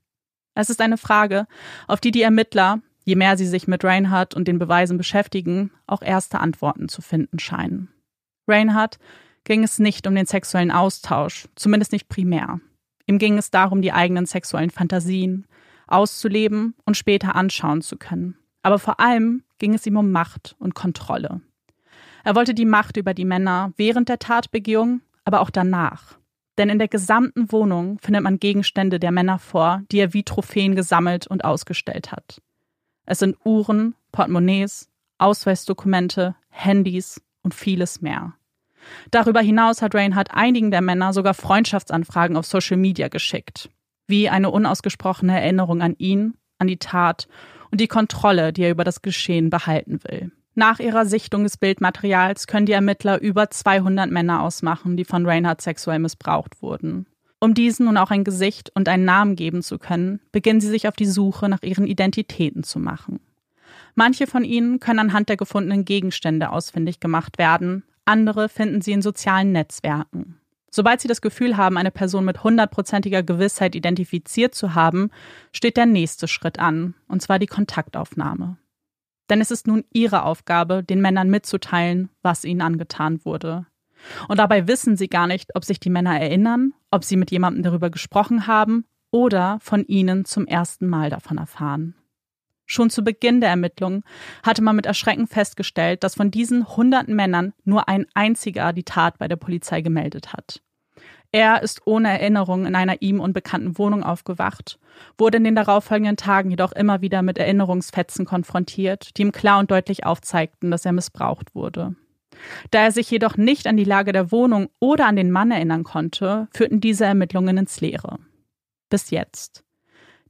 Es 0.55 0.70
ist 0.70 0.81
eine 0.81 0.96
Frage, 0.96 1.46
auf 1.88 2.01
die 2.01 2.12
die 2.12 2.22
Ermittler, 2.22 2.81
je 3.05 3.16
mehr 3.16 3.37
sie 3.37 3.46
sich 3.46 3.66
mit 3.66 3.85
Reinhardt 3.85 4.35
und 4.35 4.46
den 4.46 4.59
Beweisen 4.59 4.99
beschäftigen, 4.99 5.72
auch 5.87 6.03
erste 6.03 6.38
Antworten 6.38 6.88
zu 6.88 7.03
finden 7.03 7.40
scheinen. 7.40 7.88
Reinhardt 8.46 8.99
ging 9.42 9.64
es 9.64 9.79
nicht 9.79 10.07
um 10.07 10.14
den 10.14 10.27
sexuellen 10.27 10.70
Austausch, 10.70 11.49
zumindest 11.57 11.92
nicht 11.92 12.09
primär. 12.09 12.61
Ihm 13.06 13.18
ging 13.18 13.38
es 13.38 13.50
darum, 13.50 13.82
die 13.82 13.92
eigenen 13.92 14.26
sexuellen 14.26 14.70
Fantasien 14.70 15.46
auszuleben 15.86 16.74
und 16.84 16.96
später 16.96 17.36
anschauen 17.36 17.82
zu 17.82 17.96
können. 17.96 18.36
Aber 18.62 18.78
vor 18.78 18.98
allem 18.98 19.44
ging 19.58 19.74
es 19.74 19.86
ihm 19.86 19.96
um 19.96 20.10
Macht 20.10 20.56
und 20.58 20.74
Kontrolle. 20.74 21.40
Er 22.24 22.34
wollte 22.34 22.54
die 22.54 22.64
Macht 22.64 22.96
über 22.96 23.14
die 23.14 23.24
Männer 23.24 23.72
während 23.76 24.08
der 24.08 24.18
Tatbegehung, 24.18 25.00
aber 25.24 25.40
auch 25.40 25.50
danach. 25.50 26.18
Denn 26.58 26.68
in 26.68 26.78
der 26.78 26.88
gesamten 26.88 27.52
Wohnung 27.52 27.98
findet 28.00 28.22
man 28.22 28.40
Gegenstände 28.40 28.98
der 28.98 29.12
Männer 29.12 29.38
vor, 29.38 29.82
die 29.92 29.98
er 29.98 30.12
wie 30.12 30.24
Trophäen 30.24 30.74
gesammelt 30.74 31.26
und 31.26 31.44
ausgestellt 31.44 32.10
hat. 32.10 32.42
Es 33.04 33.20
sind 33.20 33.36
Uhren, 33.44 33.94
Portemonnaies, 34.10 34.88
Ausweisdokumente, 35.18 36.34
Handys 36.48 37.22
und 37.42 37.54
vieles 37.54 38.00
mehr. 38.00 38.34
Darüber 39.11 39.40
hinaus 39.40 39.83
hat 39.83 39.94
Reinhardt 39.94 40.33
einigen 40.33 40.70
der 40.70 40.81
Männer 40.81 41.12
sogar 41.12 41.35
Freundschaftsanfragen 41.35 42.37
auf 42.37 42.46
Social 42.46 42.77
Media 42.77 43.09
geschickt, 43.09 43.70
wie 44.07 44.29
eine 44.29 44.51
unausgesprochene 44.51 45.40
Erinnerung 45.40 45.83
an 45.83 45.94
ihn, 45.99 46.35
an 46.59 46.66
die 46.66 46.79
Tat 46.79 47.29
und 47.70 47.81
die 47.81 47.88
Kontrolle, 47.88 48.53
die 48.53 48.62
er 48.62 48.70
über 48.70 48.85
das 48.85 49.03
Geschehen 49.03 49.51
behalten 49.51 50.01
will. 50.05 50.31
Nach 50.55 50.79
ihrer 50.79 51.05
Sichtung 51.05 51.42
des 51.42 51.59
Bildmaterials 51.59 52.46
können 52.46 52.64
die 52.64 52.72
Ermittler 52.72 53.20
über 53.20 53.51
200 53.51 54.11
Männer 54.11 54.42
ausmachen, 54.42 54.96
die 54.96 55.05
von 55.05 55.27
Reinhardt 55.27 55.61
sexuell 55.61 55.99
missbraucht 55.99 56.62
wurden. 56.62 57.07
Um 57.40 57.53
diesen 57.53 57.85
nun 57.85 57.99
auch 57.99 58.11
ein 58.11 58.25
Gesicht 58.25 58.72
und 58.75 58.88
einen 58.88 59.05
Namen 59.05 59.37
geben 59.37 59.62
zu 59.62 59.79
können, 59.79 60.20
beginnen 60.33 60.62
sie 60.62 60.70
sich 60.70 60.88
auf 60.88 60.96
die 60.96 61.05
Suche 61.05 61.51
nach 61.51 61.62
ihren 61.62 61.87
Identitäten 61.87 62.62
zu 62.62 62.79
machen. 62.79 63.20
Manche 63.94 64.27
von 64.27 64.44
ihnen 64.44 64.81
können 64.81 64.99
anhand 64.99 65.29
der 65.29 65.37
gefundenen 65.37 65.85
Gegenstände 65.85 66.51
ausfindig 66.51 67.01
gemacht 67.01 67.37
werden, 67.37 67.83
andere 68.06 68.48
finden 68.48 68.80
sie 68.80 68.92
in 68.92 69.02
sozialen 69.02 69.52
Netzwerken. 69.52 70.40
Sobald 70.70 71.00
sie 71.00 71.08
das 71.08 71.20
Gefühl 71.20 71.56
haben, 71.56 71.78
eine 71.78 71.90
Person 71.90 72.24
mit 72.24 72.44
hundertprozentiger 72.44 73.22
Gewissheit 73.22 73.74
identifiziert 73.74 74.54
zu 74.54 74.74
haben, 74.74 75.10
steht 75.52 75.76
der 75.76 75.86
nächste 75.86 76.28
Schritt 76.28 76.58
an, 76.58 76.94
und 77.08 77.22
zwar 77.22 77.38
die 77.38 77.46
Kontaktaufnahme. 77.46 78.58
Denn 79.30 79.40
es 79.40 79.50
ist 79.50 79.66
nun 79.66 79.84
ihre 79.92 80.22
Aufgabe, 80.24 80.84
den 80.84 81.00
Männern 81.00 81.30
mitzuteilen, 81.30 82.10
was 82.22 82.44
ihnen 82.44 82.60
angetan 82.60 83.24
wurde. 83.24 83.66
Und 84.28 84.38
dabei 84.38 84.68
wissen 84.68 84.96
sie 84.96 85.08
gar 85.08 85.26
nicht, 85.26 85.56
ob 85.56 85.64
sich 85.64 85.80
die 85.80 85.90
Männer 85.90 86.20
erinnern, 86.20 86.74
ob 86.90 87.04
sie 87.04 87.16
mit 87.16 87.30
jemandem 87.30 87.62
darüber 87.62 87.90
gesprochen 87.90 88.46
haben 88.46 88.84
oder 89.10 89.58
von 89.60 89.84
ihnen 89.86 90.24
zum 90.24 90.46
ersten 90.46 90.86
Mal 90.86 91.10
davon 91.10 91.38
erfahren. 91.38 91.94
Schon 92.66 92.90
zu 92.90 93.02
Beginn 93.02 93.40
der 93.40 93.50
Ermittlungen 93.50 94.02
hatte 94.42 94.62
man 94.62 94.76
mit 94.76 94.87
Erschrecken 94.87 95.29
festgestellt, 95.29 96.02
dass 96.02 96.16
von 96.16 96.31
diesen 96.31 96.76
hunderten 96.76 97.14
Männern 97.14 97.52
nur 97.64 97.88
ein 97.88 98.07
einziger 98.14 98.72
die 98.72 98.83
Tat 98.83 99.18
bei 99.18 99.29
der 99.29 99.37
Polizei 99.37 99.81
gemeldet 99.81 100.33
hat. 100.33 100.61
Er 101.33 101.62
ist 101.62 101.83
ohne 101.87 102.09
Erinnerung 102.09 102.66
in 102.66 102.74
einer 102.74 103.02
ihm 103.02 103.20
unbekannten 103.20 103.79
Wohnung 103.79 104.02
aufgewacht, 104.02 104.79
wurde 105.18 105.38
in 105.38 105.44
den 105.44 105.55
darauffolgenden 105.55 106.16
Tagen 106.16 106.50
jedoch 106.50 106.72
immer 106.72 107.02
wieder 107.02 107.22
mit 107.22 107.38
Erinnerungsfetzen 107.38 108.24
konfrontiert, 108.24 109.16
die 109.16 109.22
ihm 109.22 109.33
klar 109.33 109.59
und 109.59 109.70
deutlich 109.70 110.07
aufzeigten, 110.07 110.70
dass 110.70 110.85
er 110.85 110.92
missbraucht 110.92 111.55
wurde. 111.55 111.94
Da 112.70 112.85
er 112.85 112.92
sich 112.92 113.11
jedoch 113.11 113.37
nicht 113.37 113.66
an 113.66 113.76
die 113.76 113.85
Lage 113.85 114.12
der 114.12 114.31
Wohnung 114.33 114.68
oder 114.79 115.07
an 115.07 115.16
den 115.16 115.31
Mann 115.31 115.50
erinnern 115.50 115.85
konnte, 115.85 116.48
führten 116.52 116.81
diese 116.81 117.05
Ermittlungen 117.05 117.57
ins 117.59 117.81
Leere. 117.81 118.18
Bis 118.88 119.11
jetzt. 119.11 119.64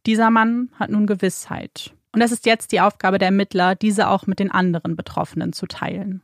Dieser 0.06 0.30
Mann 0.30 0.70
hat 0.78 0.90
nun 0.90 1.06
Gewissheit. 1.06 1.95
Und 2.16 2.22
es 2.22 2.32
ist 2.32 2.46
jetzt 2.46 2.72
die 2.72 2.80
Aufgabe 2.80 3.18
der 3.18 3.26
Ermittler, 3.26 3.74
diese 3.74 4.08
auch 4.08 4.26
mit 4.26 4.38
den 4.38 4.50
anderen 4.50 4.96
Betroffenen 4.96 5.52
zu 5.52 5.66
teilen. 5.66 6.22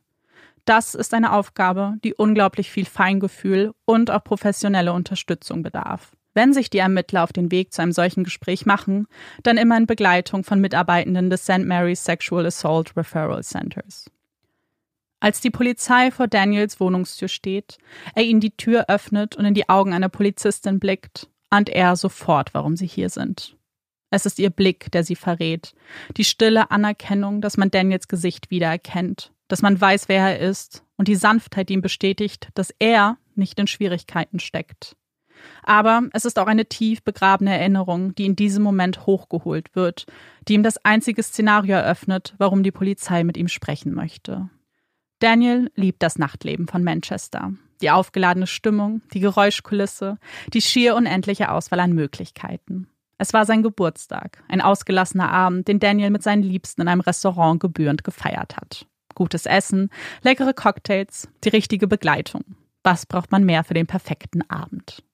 Das 0.64 0.94
ist 0.94 1.12
eine 1.12 1.34
Aufgabe, 1.34 1.96
die 2.02 2.14
unglaublich 2.14 2.70
viel 2.70 2.86
Feingefühl 2.86 3.74
und 3.84 4.10
auch 4.10 4.24
professionelle 4.24 4.94
Unterstützung 4.94 5.62
bedarf. 5.62 6.12
Wenn 6.32 6.54
sich 6.54 6.70
die 6.70 6.78
Ermittler 6.78 7.22
auf 7.22 7.34
den 7.34 7.50
Weg 7.50 7.74
zu 7.74 7.82
einem 7.82 7.92
solchen 7.92 8.24
Gespräch 8.24 8.64
machen, 8.64 9.06
dann 9.42 9.58
immer 9.58 9.76
in 9.76 9.86
Begleitung 9.86 10.44
von 10.44 10.62
Mitarbeitenden 10.62 11.28
des 11.28 11.42
St. 11.42 11.66
Mary's 11.66 12.02
Sexual 12.02 12.46
Assault 12.46 12.96
Referral 12.96 13.42
Centers. 13.42 14.10
Als 15.20 15.42
die 15.42 15.50
Polizei 15.50 16.10
vor 16.10 16.26
Daniels 16.26 16.80
Wohnungstür 16.80 17.28
steht, 17.28 17.76
er 18.14 18.22
ihnen 18.22 18.40
die 18.40 18.56
Tür 18.56 18.86
öffnet 18.88 19.36
und 19.36 19.44
in 19.44 19.52
die 19.52 19.68
Augen 19.68 19.92
einer 19.92 20.08
Polizistin 20.08 20.80
blickt, 20.80 21.28
ahnt 21.50 21.68
er 21.68 21.96
sofort, 21.96 22.54
warum 22.54 22.78
sie 22.78 22.86
hier 22.86 23.10
sind. 23.10 23.58
Es 24.12 24.26
ist 24.26 24.38
ihr 24.38 24.50
Blick, 24.50 24.92
der 24.92 25.02
sie 25.02 25.16
verrät, 25.16 25.74
die 26.16 26.24
stille 26.24 26.70
Anerkennung, 26.70 27.40
dass 27.40 27.56
man 27.56 27.72
Daniels 27.72 28.06
Gesicht 28.06 28.50
wiedererkennt 28.50 29.32
dass 29.52 29.60
man 29.60 29.78
weiß, 29.78 30.08
wer 30.08 30.30
er 30.30 30.38
ist 30.38 30.82
und 30.96 31.08
die 31.08 31.14
Sanftheit, 31.14 31.68
die 31.68 31.74
ihm 31.74 31.82
bestätigt, 31.82 32.48
dass 32.54 32.72
er 32.78 33.18
nicht 33.34 33.58
in 33.60 33.66
Schwierigkeiten 33.66 34.38
steckt. 34.38 34.96
Aber 35.62 36.04
es 36.14 36.24
ist 36.24 36.38
auch 36.38 36.46
eine 36.46 36.64
tief 36.64 37.02
begrabene 37.02 37.58
Erinnerung, 37.58 38.14
die 38.14 38.24
in 38.24 38.34
diesem 38.34 38.62
Moment 38.62 39.04
hochgeholt 39.04 39.76
wird, 39.76 40.06
die 40.48 40.54
ihm 40.54 40.62
das 40.62 40.82
einzige 40.86 41.22
Szenario 41.22 41.74
eröffnet, 41.74 42.34
warum 42.38 42.62
die 42.62 42.70
Polizei 42.70 43.24
mit 43.24 43.36
ihm 43.36 43.48
sprechen 43.48 43.92
möchte. 43.92 44.48
Daniel 45.18 45.70
liebt 45.74 46.02
das 46.02 46.16
Nachtleben 46.18 46.66
von 46.66 46.82
Manchester. 46.82 47.52
Die 47.82 47.90
aufgeladene 47.90 48.46
Stimmung, 48.46 49.02
die 49.12 49.20
Geräuschkulisse, 49.20 50.16
die 50.54 50.62
schier 50.62 50.96
unendliche 50.96 51.50
Auswahl 51.50 51.80
an 51.80 51.92
Möglichkeiten. 51.92 52.88
Es 53.22 53.32
war 53.32 53.46
sein 53.46 53.62
Geburtstag, 53.62 54.42
ein 54.48 54.60
ausgelassener 54.60 55.30
Abend, 55.30 55.68
den 55.68 55.78
Daniel 55.78 56.10
mit 56.10 56.24
seinen 56.24 56.42
Liebsten 56.42 56.82
in 56.82 56.88
einem 56.88 57.02
Restaurant 57.02 57.60
gebührend 57.60 58.02
gefeiert 58.02 58.56
hat 58.56 58.86
gutes 59.14 59.46
Essen, 59.46 59.90
leckere 60.22 60.52
Cocktails, 60.52 61.28
die 61.44 61.50
richtige 61.50 61.86
Begleitung. 61.86 62.42
Was 62.82 63.06
braucht 63.06 63.30
man 63.30 63.44
mehr 63.44 63.64
für 63.64 63.74
den 63.74 63.86
perfekten 63.86 64.42
Abend? 64.50 65.04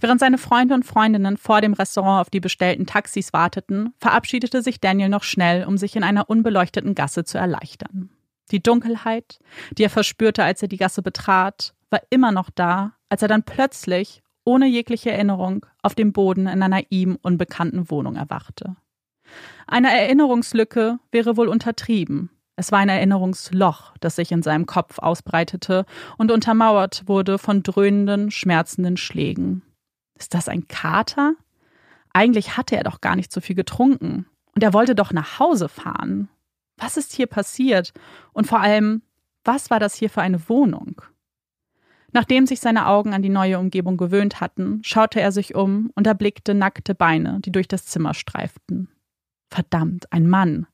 Während 0.00 0.20
seine 0.20 0.36
Freunde 0.36 0.74
und 0.74 0.84
Freundinnen 0.84 1.36
vor 1.36 1.60
dem 1.60 1.72
Restaurant 1.72 2.20
auf 2.20 2.30
die 2.30 2.40
bestellten 2.40 2.86
Taxis 2.86 3.32
warteten, 3.32 3.94
verabschiedete 3.98 4.62
sich 4.62 4.80
Daniel 4.80 5.08
noch 5.08 5.22
schnell, 5.22 5.64
um 5.64 5.78
sich 5.78 5.94
in 5.94 6.02
einer 6.02 6.28
unbeleuchteten 6.28 6.94
Gasse 6.94 7.24
zu 7.24 7.38
erleichtern. 7.38 8.10
Die 8.50 8.62
Dunkelheit, 8.62 9.38
die 9.78 9.84
er 9.84 9.90
verspürte, 9.90 10.42
als 10.42 10.60
er 10.60 10.68
die 10.68 10.76
Gasse 10.76 11.02
betrat, 11.02 11.72
war 11.88 12.02
immer 12.10 12.32
noch 12.32 12.50
da, 12.50 12.94
als 13.08 13.22
er 13.22 13.28
dann 13.28 13.44
plötzlich, 13.44 14.22
ohne 14.50 14.66
jegliche 14.66 15.12
Erinnerung, 15.12 15.66
auf 15.82 15.94
dem 15.94 16.12
Boden 16.12 16.46
in 16.46 16.62
einer 16.62 16.82
ihm 16.90 17.16
unbekannten 17.22 17.90
Wohnung 17.90 18.16
erwachte. 18.16 18.76
Eine 19.66 19.96
Erinnerungslücke 19.96 20.98
wäre 21.12 21.36
wohl 21.36 21.48
untertrieben, 21.48 22.30
es 22.60 22.72
war 22.72 22.80
ein 22.80 22.90
Erinnerungsloch, 22.90 23.94
das 24.00 24.16
sich 24.16 24.32
in 24.32 24.42
seinem 24.42 24.66
Kopf 24.66 24.98
ausbreitete 24.98 25.86
und 26.18 26.30
untermauert 26.30 27.04
wurde 27.06 27.38
von 27.38 27.62
dröhnenden, 27.62 28.30
schmerzenden 28.30 28.98
Schlägen. 28.98 29.62
Ist 30.18 30.34
das 30.34 30.46
ein 30.46 30.68
Kater? 30.68 31.36
Eigentlich 32.12 32.58
hatte 32.58 32.76
er 32.76 32.84
doch 32.84 33.00
gar 33.00 33.16
nicht 33.16 33.32
so 33.32 33.40
viel 33.40 33.56
getrunken. 33.56 34.26
Und 34.54 34.62
er 34.62 34.74
wollte 34.74 34.94
doch 34.94 35.10
nach 35.10 35.38
Hause 35.38 35.70
fahren. 35.70 36.28
Was 36.76 36.98
ist 36.98 37.14
hier 37.14 37.28
passiert? 37.28 37.94
Und 38.34 38.46
vor 38.46 38.60
allem, 38.60 39.00
was 39.42 39.70
war 39.70 39.80
das 39.80 39.94
hier 39.94 40.10
für 40.10 40.20
eine 40.20 40.50
Wohnung? 40.50 41.00
Nachdem 42.12 42.46
sich 42.46 42.60
seine 42.60 42.86
Augen 42.86 43.14
an 43.14 43.22
die 43.22 43.28
neue 43.28 43.58
Umgebung 43.58 43.96
gewöhnt 43.96 44.40
hatten, 44.40 44.80
schaute 44.82 45.20
er 45.20 45.32
sich 45.32 45.54
um 45.54 45.90
und 45.94 46.06
erblickte 46.06 46.54
nackte 46.54 46.94
Beine, 46.94 47.40
die 47.40 47.52
durch 47.52 47.68
das 47.68 47.86
Zimmer 47.86 48.14
streiften. 48.14 48.88
Verdammt, 49.50 50.12
ein 50.12 50.28
Mann. 50.28 50.66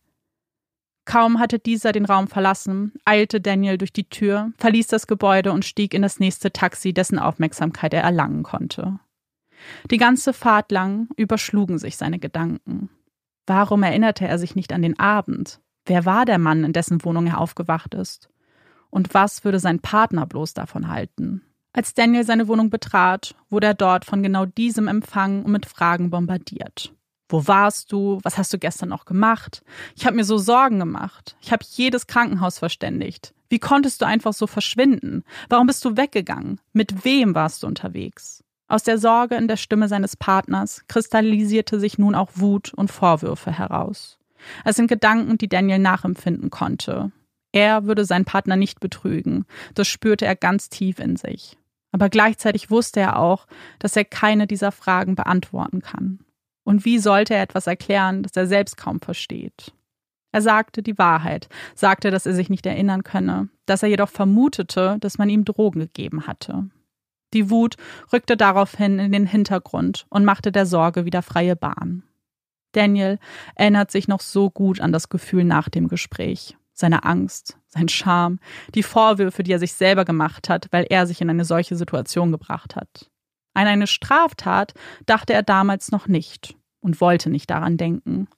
Kaum 1.04 1.38
hatte 1.38 1.58
dieser 1.58 1.92
den 1.92 2.04
Raum 2.04 2.26
verlassen, 2.26 2.92
eilte 3.04 3.40
Daniel 3.40 3.78
durch 3.78 3.92
die 3.92 4.08
Tür, 4.08 4.52
verließ 4.58 4.88
das 4.88 5.06
Gebäude 5.06 5.52
und 5.52 5.64
stieg 5.64 5.94
in 5.94 6.02
das 6.02 6.18
nächste 6.18 6.52
Taxi, 6.52 6.92
dessen 6.92 7.18
Aufmerksamkeit 7.18 7.94
er 7.94 8.02
erlangen 8.02 8.42
konnte. 8.42 8.98
Die 9.90 9.98
ganze 9.98 10.32
Fahrt 10.32 10.72
lang 10.72 11.08
überschlugen 11.16 11.78
sich 11.78 11.96
seine 11.96 12.18
Gedanken. 12.18 12.90
Warum 13.46 13.84
erinnerte 13.84 14.26
er 14.26 14.38
sich 14.38 14.56
nicht 14.56 14.72
an 14.72 14.82
den 14.82 14.98
Abend? 14.98 15.60
Wer 15.86 16.04
war 16.04 16.24
der 16.24 16.38
Mann, 16.38 16.64
in 16.64 16.72
dessen 16.72 17.04
Wohnung 17.04 17.28
er 17.28 17.40
aufgewacht 17.40 17.94
ist? 17.94 18.28
Und 18.96 19.12
was 19.12 19.44
würde 19.44 19.60
sein 19.60 19.80
Partner 19.80 20.24
bloß 20.24 20.54
davon 20.54 20.88
halten? 20.88 21.42
Als 21.74 21.92
Daniel 21.92 22.24
seine 22.24 22.48
Wohnung 22.48 22.70
betrat, 22.70 23.34
wurde 23.50 23.66
er 23.66 23.74
dort 23.74 24.06
von 24.06 24.22
genau 24.22 24.46
diesem 24.46 24.88
empfangen 24.88 25.44
und 25.44 25.52
mit 25.52 25.66
Fragen 25.66 26.08
bombardiert. 26.08 26.94
Wo 27.28 27.46
warst 27.46 27.92
du? 27.92 28.20
Was 28.22 28.38
hast 28.38 28.54
du 28.54 28.58
gestern 28.58 28.88
noch 28.88 29.04
gemacht? 29.04 29.62
Ich 29.96 30.06
habe 30.06 30.16
mir 30.16 30.24
so 30.24 30.38
Sorgen 30.38 30.78
gemacht. 30.78 31.36
Ich 31.42 31.52
habe 31.52 31.62
jedes 31.72 32.06
Krankenhaus 32.06 32.58
verständigt. 32.58 33.34
Wie 33.50 33.58
konntest 33.58 34.00
du 34.00 34.06
einfach 34.06 34.32
so 34.32 34.46
verschwinden? 34.46 35.24
Warum 35.50 35.66
bist 35.66 35.84
du 35.84 35.98
weggegangen? 35.98 36.58
Mit 36.72 37.04
wem 37.04 37.34
warst 37.34 37.64
du 37.64 37.66
unterwegs? 37.66 38.42
Aus 38.66 38.82
der 38.82 38.96
Sorge 38.96 39.34
in 39.34 39.46
der 39.46 39.58
Stimme 39.58 39.88
seines 39.88 40.16
Partners 40.16 40.84
kristallisierte 40.88 41.78
sich 41.80 41.98
nun 41.98 42.14
auch 42.14 42.30
Wut 42.36 42.72
und 42.72 42.90
Vorwürfe 42.90 43.52
heraus. 43.52 44.18
Es 44.64 44.76
sind 44.76 44.86
Gedanken, 44.86 45.36
die 45.36 45.50
Daniel 45.50 45.80
nachempfinden 45.80 46.48
konnte. 46.48 47.12
Er 47.56 47.86
würde 47.86 48.04
seinen 48.04 48.26
Partner 48.26 48.54
nicht 48.54 48.80
betrügen, 48.80 49.46
das 49.72 49.88
spürte 49.88 50.26
er 50.26 50.36
ganz 50.36 50.68
tief 50.68 50.98
in 50.98 51.16
sich. 51.16 51.56
Aber 51.90 52.10
gleichzeitig 52.10 52.70
wusste 52.70 53.00
er 53.00 53.18
auch, 53.18 53.46
dass 53.78 53.96
er 53.96 54.04
keine 54.04 54.46
dieser 54.46 54.72
Fragen 54.72 55.14
beantworten 55.14 55.80
kann. 55.80 56.18
Und 56.64 56.84
wie 56.84 56.98
sollte 56.98 57.32
er 57.32 57.40
etwas 57.40 57.66
erklären, 57.66 58.22
das 58.22 58.36
er 58.36 58.46
selbst 58.46 58.76
kaum 58.76 59.00
versteht? 59.00 59.72
Er 60.32 60.42
sagte 60.42 60.82
die 60.82 60.98
Wahrheit, 60.98 61.48
sagte, 61.74 62.10
dass 62.10 62.26
er 62.26 62.34
sich 62.34 62.50
nicht 62.50 62.66
erinnern 62.66 63.04
könne, 63.04 63.48
dass 63.64 63.82
er 63.82 63.88
jedoch 63.88 64.10
vermutete, 64.10 64.98
dass 65.00 65.16
man 65.16 65.30
ihm 65.30 65.46
Drogen 65.46 65.80
gegeben 65.80 66.26
hatte. 66.26 66.68
Die 67.32 67.48
Wut 67.48 67.76
rückte 68.12 68.36
daraufhin 68.36 68.98
in 68.98 69.12
den 69.12 69.26
Hintergrund 69.26 70.04
und 70.10 70.26
machte 70.26 70.52
der 70.52 70.66
Sorge 70.66 71.06
wieder 71.06 71.22
freie 71.22 71.56
Bahn. 71.56 72.02
Daniel 72.72 73.18
erinnert 73.54 73.90
sich 73.90 74.08
noch 74.08 74.20
so 74.20 74.50
gut 74.50 74.78
an 74.78 74.92
das 74.92 75.08
Gefühl 75.08 75.44
nach 75.44 75.70
dem 75.70 75.88
Gespräch, 75.88 76.58
seine 76.78 77.04
Angst, 77.04 77.58
sein 77.68 77.88
Scham, 77.88 78.38
die 78.74 78.82
Vorwürfe, 78.82 79.42
die 79.42 79.52
er 79.52 79.58
sich 79.58 79.72
selber 79.72 80.04
gemacht 80.04 80.48
hat, 80.48 80.68
weil 80.70 80.86
er 80.88 81.06
sich 81.06 81.20
in 81.20 81.30
eine 81.30 81.44
solche 81.44 81.76
Situation 81.76 82.30
gebracht 82.30 82.76
hat. 82.76 83.10
An 83.54 83.66
eine 83.66 83.86
Straftat 83.86 84.74
dachte 85.06 85.32
er 85.32 85.42
damals 85.42 85.90
noch 85.90 86.06
nicht 86.06 86.54
und 86.80 87.00
wollte 87.00 87.30
nicht 87.30 87.50
daran 87.50 87.76
denken. 87.78 88.28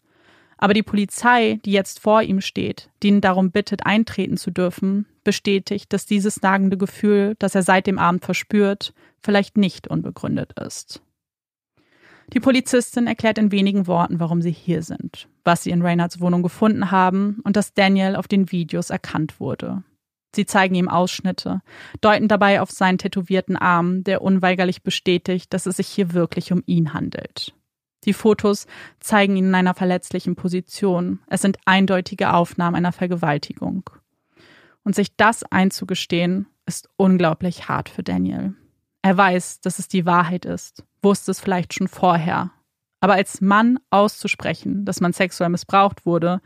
Aber 0.57 0.74
die 0.74 0.83
Polizei, 0.83 1.61
die 1.64 1.72
jetzt 1.72 2.01
vor 2.01 2.22
ihm 2.22 2.40
steht, 2.40 2.90
die 3.03 3.09
ihn 3.09 3.20
darum 3.20 3.51
bittet, 3.51 3.87
eintreten 3.87 4.37
zu 4.37 4.51
dürfen, 4.51 5.07
bestätigt, 5.24 5.92
dass 5.92 6.07
dieses 6.07 6.42
nagende 6.42 6.77
Gefühl, 6.77 7.37
das 7.38 7.55
er 7.55 7.62
seit 7.62 7.87
dem 7.87 7.98
Abend 7.98 8.24
verspürt, 8.24 8.92
vielleicht 9.20 9.57
nicht 9.57 9.88
unbegründet 9.88 10.59
ist. 10.59 11.03
Die 12.34 12.40
Polizistin 12.40 13.06
erklärt 13.06 13.38
in 13.38 13.52
wenigen 13.52 13.86
Worten, 13.86 14.20
warum 14.20 14.42
sie 14.42 14.50
hier 14.50 14.82
sind, 14.82 15.28
was 15.44 15.62
sie 15.62 15.70
in 15.70 15.82
Reynards 15.82 16.20
Wohnung 16.20 16.42
gefunden 16.42 16.90
haben 16.90 17.40
und 17.44 17.56
dass 17.56 17.72
Daniel 17.72 18.16
auf 18.16 18.28
den 18.28 18.52
Videos 18.52 18.90
erkannt 18.90 19.40
wurde. 19.40 19.82
Sie 20.34 20.44
zeigen 20.44 20.74
ihm 20.74 20.88
Ausschnitte, 20.88 21.62
deuten 22.02 22.28
dabei 22.28 22.60
auf 22.60 22.70
seinen 22.70 22.98
tätowierten 22.98 23.56
Arm, 23.56 24.04
der 24.04 24.20
unweigerlich 24.20 24.82
bestätigt, 24.82 25.54
dass 25.54 25.64
es 25.64 25.78
sich 25.78 25.88
hier 25.88 26.12
wirklich 26.12 26.52
um 26.52 26.62
ihn 26.66 26.92
handelt. 26.92 27.54
Die 28.04 28.12
Fotos 28.12 28.66
zeigen 29.00 29.36
ihn 29.36 29.46
in 29.46 29.54
einer 29.54 29.74
verletzlichen 29.74 30.36
Position. 30.36 31.20
Es 31.28 31.42
sind 31.42 31.58
eindeutige 31.64 32.32
Aufnahmen 32.34 32.76
einer 32.76 32.92
Vergewaltigung. 32.92 33.88
Und 34.84 34.94
sich 34.94 35.16
das 35.16 35.44
einzugestehen, 35.44 36.46
ist 36.66 36.88
unglaublich 36.96 37.68
hart 37.68 37.88
für 37.88 38.02
Daniel. 38.02 38.54
Er 39.02 39.16
weiß, 39.16 39.60
dass 39.60 39.78
es 39.78 39.88
die 39.88 40.06
Wahrheit 40.06 40.44
ist, 40.44 40.84
wusste 41.02 41.30
es 41.30 41.40
vielleicht 41.40 41.74
schon 41.74 41.88
vorher. 41.88 42.50
Aber 43.00 43.14
als 43.14 43.40
Mann 43.40 43.78
auszusprechen, 43.90 44.84
dass 44.84 45.00
man 45.00 45.12
sexuell 45.12 45.50
missbraucht 45.50 46.04
wurde, 46.04 46.40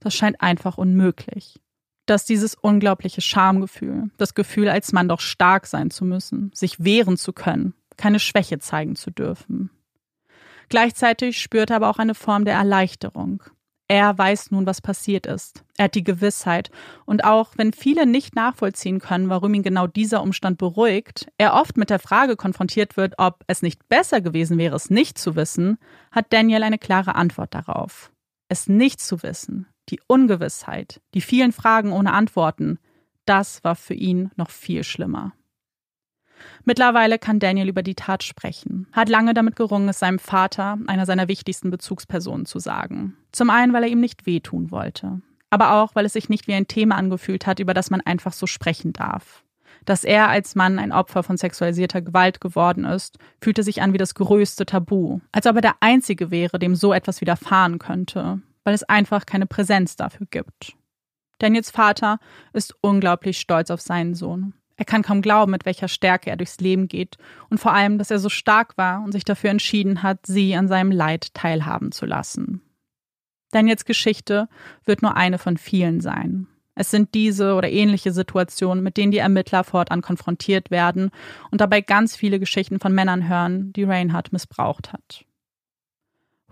das 0.00 0.14
scheint 0.14 0.40
einfach 0.40 0.78
unmöglich 0.78 1.60
dass 2.08 2.24
dieses 2.24 2.54
unglaubliche 2.54 3.20
Schamgefühl, 3.20 4.10
das 4.16 4.34
Gefühl, 4.34 4.68
als 4.68 4.92
Mann 4.92 5.08
doch 5.08 5.20
stark 5.20 5.66
sein 5.66 5.90
zu 5.90 6.04
müssen, 6.04 6.50
sich 6.54 6.82
wehren 6.82 7.16
zu 7.16 7.32
können, 7.32 7.74
keine 7.96 8.18
Schwäche 8.18 8.58
zeigen 8.58 8.96
zu 8.96 9.10
dürfen. 9.10 9.70
Gleichzeitig 10.68 11.40
spürt 11.40 11.70
er 11.70 11.76
aber 11.76 11.90
auch 11.90 11.98
eine 11.98 12.14
Form 12.14 12.44
der 12.44 12.54
Erleichterung. 12.54 13.42
Er 13.90 14.16
weiß 14.18 14.50
nun, 14.50 14.66
was 14.66 14.82
passiert 14.82 15.24
ist. 15.24 15.64
Er 15.78 15.84
hat 15.84 15.94
die 15.94 16.04
Gewissheit. 16.04 16.70
Und 17.06 17.24
auch 17.24 17.52
wenn 17.56 17.72
viele 17.72 18.04
nicht 18.04 18.36
nachvollziehen 18.36 19.00
können, 19.00 19.30
warum 19.30 19.54
ihn 19.54 19.62
genau 19.62 19.86
dieser 19.86 20.22
Umstand 20.22 20.58
beruhigt, 20.58 21.26
er 21.38 21.54
oft 21.54 21.78
mit 21.78 21.88
der 21.88 21.98
Frage 21.98 22.36
konfrontiert 22.36 22.98
wird, 22.98 23.14
ob 23.16 23.44
es 23.46 23.62
nicht 23.62 23.88
besser 23.88 24.20
gewesen 24.20 24.58
wäre, 24.58 24.76
es 24.76 24.90
nicht 24.90 25.16
zu 25.16 25.36
wissen, 25.36 25.78
hat 26.12 26.26
Daniel 26.34 26.62
eine 26.62 26.78
klare 26.78 27.14
Antwort 27.14 27.54
darauf. 27.54 28.12
Es 28.50 28.68
nicht 28.68 29.00
zu 29.00 29.22
wissen, 29.22 29.66
die 29.88 30.00
Ungewissheit, 30.06 31.00
die 31.14 31.22
vielen 31.22 31.52
Fragen 31.52 31.92
ohne 31.92 32.12
Antworten, 32.12 32.78
das 33.24 33.64
war 33.64 33.74
für 33.74 33.94
ihn 33.94 34.30
noch 34.36 34.50
viel 34.50 34.84
schlimmer. 34.84 35.32
Mittlerweile 36.64 37.18
kann 37.18 37.38
Daniel 37.38 37.68
über 37.68 37.82
die 37.82 37.94
Tat 37.94 38.22
sprechen, 38.22 38.86
hat 38.92 39.08
lange 39.08 39.34
damit 39.34 39.56
gerungen, 39.56 39.88
es 39.88 39.98
seinem 39.98 40.18
Vater, 40.18 40.78
einer 40.86 41.06
seiner 41.06 41.28
wichtigsten 41.28 41.70
Bezugspersonen, 41.70 42.46
zu 42.46 42.58
sagen. 42.58 43.16
Zum 43.32 43.50
einen, 43.50 43.72
weil 43.72 43.84
er 43.84 43.88
ihm 43.88 44.00
nicht 44.00 44.26
wehtun 44.26 44.70
wollte, 44.70 45.20
aber 45.50 45.74
auch, 45.74 45.94
weil 45.94 46.04
es 46.04 46.12
sich 46.12 46.28
nicht 46.28 46.46
wie 46.46 46.54
ein 46.54 46.68
Thema 46.68 46.96
angefühlt 46.96 47.46
hat, 47.46 47.58
über 47.58 47.74
das 47.74 47.90
man 47.90 48.00
einfach 48.00 48.32
so 48.32 48.46
sprechen 48.46 48.92
darf. 48.92 49.44
Dass 49.84 50.04
er 50.04 50.28
als 50.28 50.54
Mann 50.54 50.78
ein 50.78 50.92
Opfer 50.92 51.22
von 51.22 51.36
sexualisierter 51.36 52.02
Gewalt 52.02 52.40
geworden 52.40 52.84
ist, 52.84 53.18
fühlte 53.40 53.62
sich 53.62 53.80
an 53.80 53.92
wie 53.92 53.98
das 53.98 54.14
größte 54.14 54.66
Tabu, 54.66 55.20
als 55.32 55.46
ob 55.46 55.56
er 55.56 55.62
der 55.62 55.76
Einzige 55.80 56.30
wäre, 56.30 56.58
dem 56.58 56.74
so 56.74 56.92
etwas 56.92 57.20
widerfahren 57.20 57.78
könnte, 57.78 58.40
weil 58.64 58.74
es 58.74 58.82
einfach 58.84 59.24
keine 59.24 59.46
Präsenz 59.46 59.96
dafür 59.96 60.26
gibt. 60.30 60.74
Daniels 61.38 61.70
Vater 61.70 62.18
ist 62.52 62.74
unglaublich 62.80 63.38
stolz 63.38 63.70
auf 63.70 63.80
seinen 63.80 64.14
Sohn. 64.14 64.54
Er 64.78 64.84
kann 64.84 65.02
kaum 65.02 65.22
glauben, 65.22 65.50
mit 65.50 65.66
welcher 65.66 65.88
Stärke 65.88 66.30
er 66.30 66.36
durchs 66.36 66.60
Leben 66.60 66.86
geht 66.86 67.18
und 67.50 67.58
vor 67.58 67.72
allem, 67.72 67.98
dass 67.98 68.12
er 68.12 68.20
so 68.20 68.28
stark 68.28 68.78
war 68.78 69.02
und 69.02 69.10
sich 69.10 69.24
dafür 69.24 69.50
entschieden 69.50 70.04
hat, 70.04 70.24
sie 70.24 70.54
an 70.54 70.68
seinem 70.68 70.92
Leid 70.92 71.34
teilhaben 71.34 71.90
zu 71.90 72.06
lassen. 72.06 72.62
Daniels 73.50 73.84
Geschichte 73.84 74.48
wird 74.84 75.02
nur 75.02 75.16
eine 75.16 75.38
von 75.38 75.56
vielen 75.56 76.00
sein. 76.00 76.46
Es 76.76 76.92
sind 76.92 77.14
diese 77.14 77.54
oder 77.54 77.68
ähnliche 77.68 78.12
Situationen, 78.12 78.84
mit 78.84 78.96
denen 78.96 79.10
die 79.10 79.18
Ermittler 79.18 79.64
fortan 79.64 80.00
konfrontiert 80.00 80.70
werden 80.70 81.10
und 81.50 81.60
dabei 81.60 81.80
ganz 81.80 82.14
viele 82.14 82.38
Geschichten 82.38 82.78
von 82.78 82.94
Männern 82.94 83.28
hören, 83.28 83.72
die 83.72 83.82
Reinhardt 83.82 84.32
missbraucht 84.32 84.92
hat. 84.92 85.24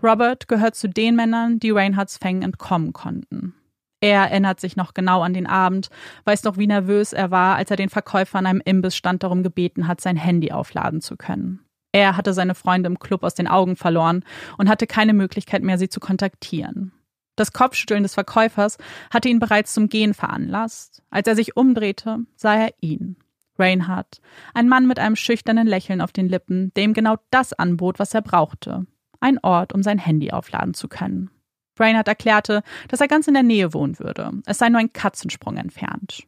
Robert 0.03 0.49
gehört 0.49 0.75
zu 0.75 0.89
den 0.89 1.15
Männern, 1.15 1.59
die 1.59 1.71
Reinhardts 1.71 2.17
Fängen 2.17 2.41
entkommen 2.41 2.91
konnten. 2.91 3.55
Er 3.99 4.29
erinnert 4.29 4.59
sich 4.59 4.75
noch 4.75 4.93
genau 4.93 5.21
an 5.21 5.33
den 5.33 5.47
Abend, 5.47 5.89
weiß 6.25 6.43
noch, 6.43 6.57
wie 6.57 6.67
nervös 6.67 7.13
er 7.13 7.31
war, 7.31 7.55
als 7.55 7.71
er 7.71 7.77
den 7.77 7.89
Verkäufer 7.89 8.37
an 8.37 8.45
einem 8.45 8.61
Imbissstand 8.63 9.23
darum 9.23 9.41
gebeten 9.41 9.87
hat, 9.87 10.01
sein 10.01 10.17
Handy 10.17 10.51
aufladen 10.51 11.01
zu 11.01 11.17
können. 11.17 11.61
Er 11.91 12.15
hatte 12.15 12.33
seine 12.33 12.53
Freunde 12.53 12.87
im 12.87 12.99
Club 12.99 13.23
aus 13.23 13.33
den 13.33 13.47
Augen 13.47 13.75
verloren 13.75 14.23
und 14.57 14.69
hatte 14.69 14.85
keine 14.85 15.13
Möglichkeit 15.13 15.63
mehr, 15.63 15.79
sie 15.79 15.89
zu 15.89 15.99
kontaktieren. 15.99 16.91
Das 17.35 17.53
Kopfschütteln 17.53 18.03
des 18.03 18.13
Verkäufers 18.13 18.77
hatte 19.11 19.29
ihn 19.29 19.39
bereits 19.39 19.73
zum 19.73 19.89
Gehen 19.89 20.13
veranlasst. 20.13 21.03
Als 21.09 21.27
er 21.27 21.35
sich 21.35 21.55
umdrehte, 21.55 22.19
sah 22.35 22.55
er 22.55 22.73
ihn. 22.81 23.15
Reinhardt, 23.59 24.21
ein 24.53 24.69
Mann 24.69 24.87
mit 24.87 24.99
einem 24.99 25.15
schüchternen 25.15 25.65
Lächeln 25.65 26.01
auf 26.01 26.11
den 26.11 26.29
Lippen, 26.29 26.71
der 26.75 26.83
ihm 26.83 26.93
genau 26.93 27.15
das 27.31 27.53
anbot, 27.53 27.97
was 27.97 28.13
er 28.13 28.21
brauchte. 28.21 28.85
Ein 29.19 29.39
Ort, 29.41 29.73
um 29.73 29.81
sein 29.81 29.97
Handy 29.97 30.31
aufladen 30.31 30.75
zu 30.75 30.87
können. 30.87 31.31
Reinhardt 31.79 32.07
erklärte, 32.07 32.63
dass 32.87 33.01
er 33.01 33.07
ganz 33.07 33.27
in 33.27 33.33
der 33.33 33.43
Nähe 33.43 33.73
wohnen 33.73 33.99
würde. 33.99 34.31
Es 34.45 34.57
sei 34.57 34.69
nur 34.69 34.79
ein 34.79 34.93
Katzensprung 34.93 35.57
entfernt. 35.57 36.23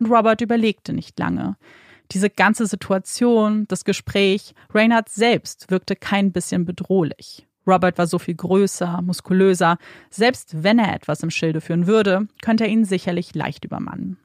Und 0.00 0.10
Robert 0.10 0.40
überlegte 0.40 0.92
nicht 0.92 1.18
lange. 1.18 1.56
Diese 2.12 2.30
ganze 2.30 2.66
Situation, 2.66 3.66
das 3.68 3.84
Gespräch, 3.84 4.54
Reinhardt 4.70 5.08
selbst 5.08 5.70
wirkte 5.70 5.96
kein 5.96 6.32
bisschen 6.32 6.64
bedrohlich. 6.64 7.46
Robert 7.66 7.96
war 7.96 8.06
so 8.06 8.18
viel 8.18 8.34
größer, 8.34 9.00
muskulöser. 9.02 9.78
Selbst 10.10 10.62
wenn 10.62 10.78
er 10.78 10.94
etwas 10.94 11.22
im 11.22 11.30
Schilde 11.30 11.60
führen 11.60 11.86
würde, 11.86 12.28
könnte 12.42 12.64
er 12.64 12.70
ihn 12.70 12.84
sicherlich 12.84 13.34
leicht 13.34 13.64
übermannen. 13.64 14.18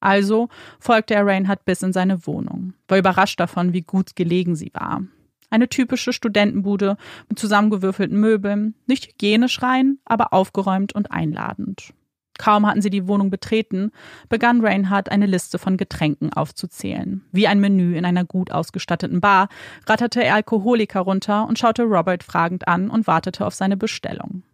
Also 0.00 0.48
folgte 0.78 1.14
er 1.14 1.26
Reinhardt 1.26 1.64
bis 1.64 1.82
in 1.82 1.92
seine 1.92 2.26
Wohnung, 2.26 2.74
war 2.86 2.98
überrascht 2.98 3.40
davon, 3.40 3.72
wie 3.72 3.82
gut 3.82 4.14
gelegen 4.16 4.54
sie 4.54 4.70
war. 4.72 5.02
Eine 5.50 5.68
typische 5.68 6.12
Studentenbude 6.12 6.96
mit 7.28 7.38
zusammengewürfelten 7.38 8.18
Möbeln, 8.18 8.74
nicht 8.86 9.08
hygienisch 9.08 9.62
rein, 9.62 9.98
aber 10.04 10.32
aufgeräumt 10.32 10.94
und 10.94 11.10
einladend. 11.10 11.92
Kaum 12.38 12.66
hatten 12.66 12.80
sie 12.80 12.90
die 12.90 13.08
Wohnung 13.08 13.30
betreten, 13.30 13.90
begann 14.28 14.64
Reinhardt 14.64 15.10
eine 15.10 15.26
Liste 15.26 15.58
von 15.58 15.76
Getränken 15.76 16.32
aufzuzählen. 16.32 17.24
Wie 17.32 17.48
ein 17.48 17.60
Menü 17.60 17.96
in 17.96 18.04
einer 18.04 18.24
gut 18.24 18.52
ausgestatteten 18.52 19.20
Bar 19.20 19.48
ratterte 19.86 20.22
er 20.22 20.36
Alkoholiker 20.36 21.00
runter 21.00 21.48
und 21.48 21.58
schaute 21.58 21.82
Robert 21.82 22.22
fragend 22.22 22.68
an 22.68 22.90
und 22.90 23.08
wartete 23.08 23.44
auf 23.44 23.54
seine 23.54 23.76
Bestellung. 23.76 24.44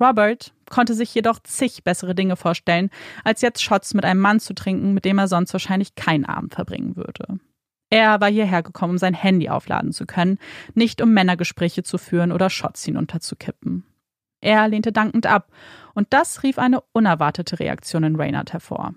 Robert 0.00 0.52
konnte 0.70 0.94
sich 0.94 1.14
jedoch 1.14 1.38
zig 1.40 1.84
bessere 1.84 2.14
Dinge 2.14 2.36
vorstellen, 2.36 2.90
als 3.24 3.42
jetzt 3.42 3.62
Shots 3.62 3.94
mit 3.94 4.04
einem 4.04 4.20
Mann 4.20 4.40
zu 4.40 4.54
trinken, 4.54 4.94
mit 4.94 5.04
dem 5.04 5.18
er 5.18 5.28
sonst 5.28 5.52
wahrscheinlich 5.52 5.94
keinen 5.94 6.24
Abend 6.24 6.54
verbringen 6.54 6.96
würde. 6.96 7.38
Er 7.90 8.20
war 8.20 8.28
hierher 8.28 8.62
gekommen, 8.62 8.92
um 8.92 8.98
sein 8.98 9.14
Handy 9.14 9.48
aufladen 9.48 9.92
zu 9.92 10.06
können, 10.06 10.38
nicht 10.74 11.00
um 11.00 11.12
Männergespräche 11.12 11.82
zu 11.82 11.98
führen 11.98 12.32
oder 12.32 12.50
Shots 12.50 12.84
hinunterzukippen. 12.84 13.84
Er 14.40 14.68
lehnte 14.68 14.92
dankend 14.92 15.26
ab, 15.26 15.50
und 15.94 16.12
das 16.12 16.42
rief 16.42 16.58
eine 16.58 16.82
unerwartete 16.92 17.58
Reaktion 17.58 18.04
in 18.04 18.16
Reynard 18.16 18.52
hervor. 18.52 18.94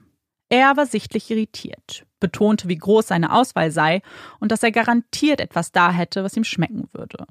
Er 0.49 0.75
war 0.75 0.86
sichtlich 0.86 1.30
irritiert, 1.30 2.06
betonte, 2.19 2.67
wie 2.67 2.78
groß 2.78 3.08
seine 3.08 3.32
Auswahl 3.32 3.71
sei 3.71 4.02
und 4.39 4.52
dass 4.52 4.63
er 4.63 4.71
garantiert 4.71 5.39
etwas 5.39 5.71
da 5.71 5.91
hätte, 5.91 6.23
was 6.23 6.36
ihm 6.36 6.43
schmecken 6.43 6.89
würde. 6.91 7.25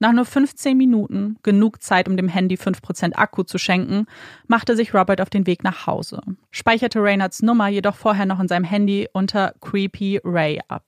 Nach 0.00 0.12
nur 0.12 0.24
15 0.24 0.76
Minuten, 0.76 1.36
genug 1.42 1.82
Zeit, 1.82 2.08
um 2.08 2.16
dem 2.16 2.28
Handy 2.28 2.54
5% 2.54 3.14
Akku 3.14 3.42
zu 3.42 3.58
schenken, 3.58 4.06
machte 4.46 4.76
sich 4.76 4.94
Robert 4.94 5.20
auf 5.20 5.30
den 5.30 5.46
Weg 5.46 5.64
nach 5.64 5.86
Hause, 5.86 6.22
speicherte 6.52 7.02
Reynards 7.02 7.42
Nummer 7.42 7.68
jedoch 7.68 7.96
vorher 7.96 8.26
noch 8.26 8.38
in 8.38 8.46
seinem 8.46 8.64
Handy 8.64 9.08
unter 9.12 9.54
Creepy 9.60 10.20
Ray 10.22 10.60
ab. 10.68 10.84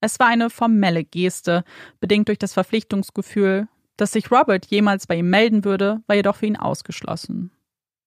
Es 0.00 0.18
war 0.18 0.26
eine 0.26 0.50
formelle 0.50 1.04
Geste, 1.04 1.62
bedingt 2.00 2.26
durch 2.26 2.38
das 2.38 2.52
Verpflichtungsgefühl, 2.52 3.68
dass 3.96 4.10
sich 4.10 4.32
Robert 4.32 4.66
jemals 4.66 5.06
bei 5.06 5.16
ihm 5.16 5.30
melden 5.30 5.64
würde, 5.64 6.02
war 6.08 6.16
jedoch 6.16 6.34
für 6.34 6.46
ihn 6.46 6.56
ausgeschlossen. 6.56 7.52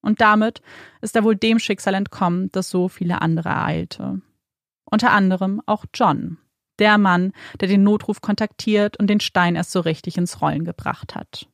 Und 0.01 0.19
damit 0.19 0.61
ist 1.01 1.15
er 1.15 1.23
wohl 1.23 1.37
dem 1.37 1.57
Schicksal 1.59 1.93
entkommen, 1.93 2.51
das 2.51 2.69
so 2.69 2.89
viele 2.89 3.21
andere 3.21 3.49
ereilte. 3.49 4.21
Unter 4.83 5.11
anderem 5.11 5.61
auch 5.65 5.85
John, 5.93 6.37
der 6.79 6.97
Mann, 6.97 7.33
der 7.59 7.67
den 7.67 7.83
Notruf 7.83 8.21
kontaktiert 8.21 8.97
und 8.97 9.07
den 9.07 9.19
Stein 9.19 9.55
erst 9.55 9.71
so 9.71 9.79
richtig 9.79 10.17
ins 10.17 10.41
Rollen 10.41 10.65
gebracht 10.65 11.15
hat. 11.15 11.47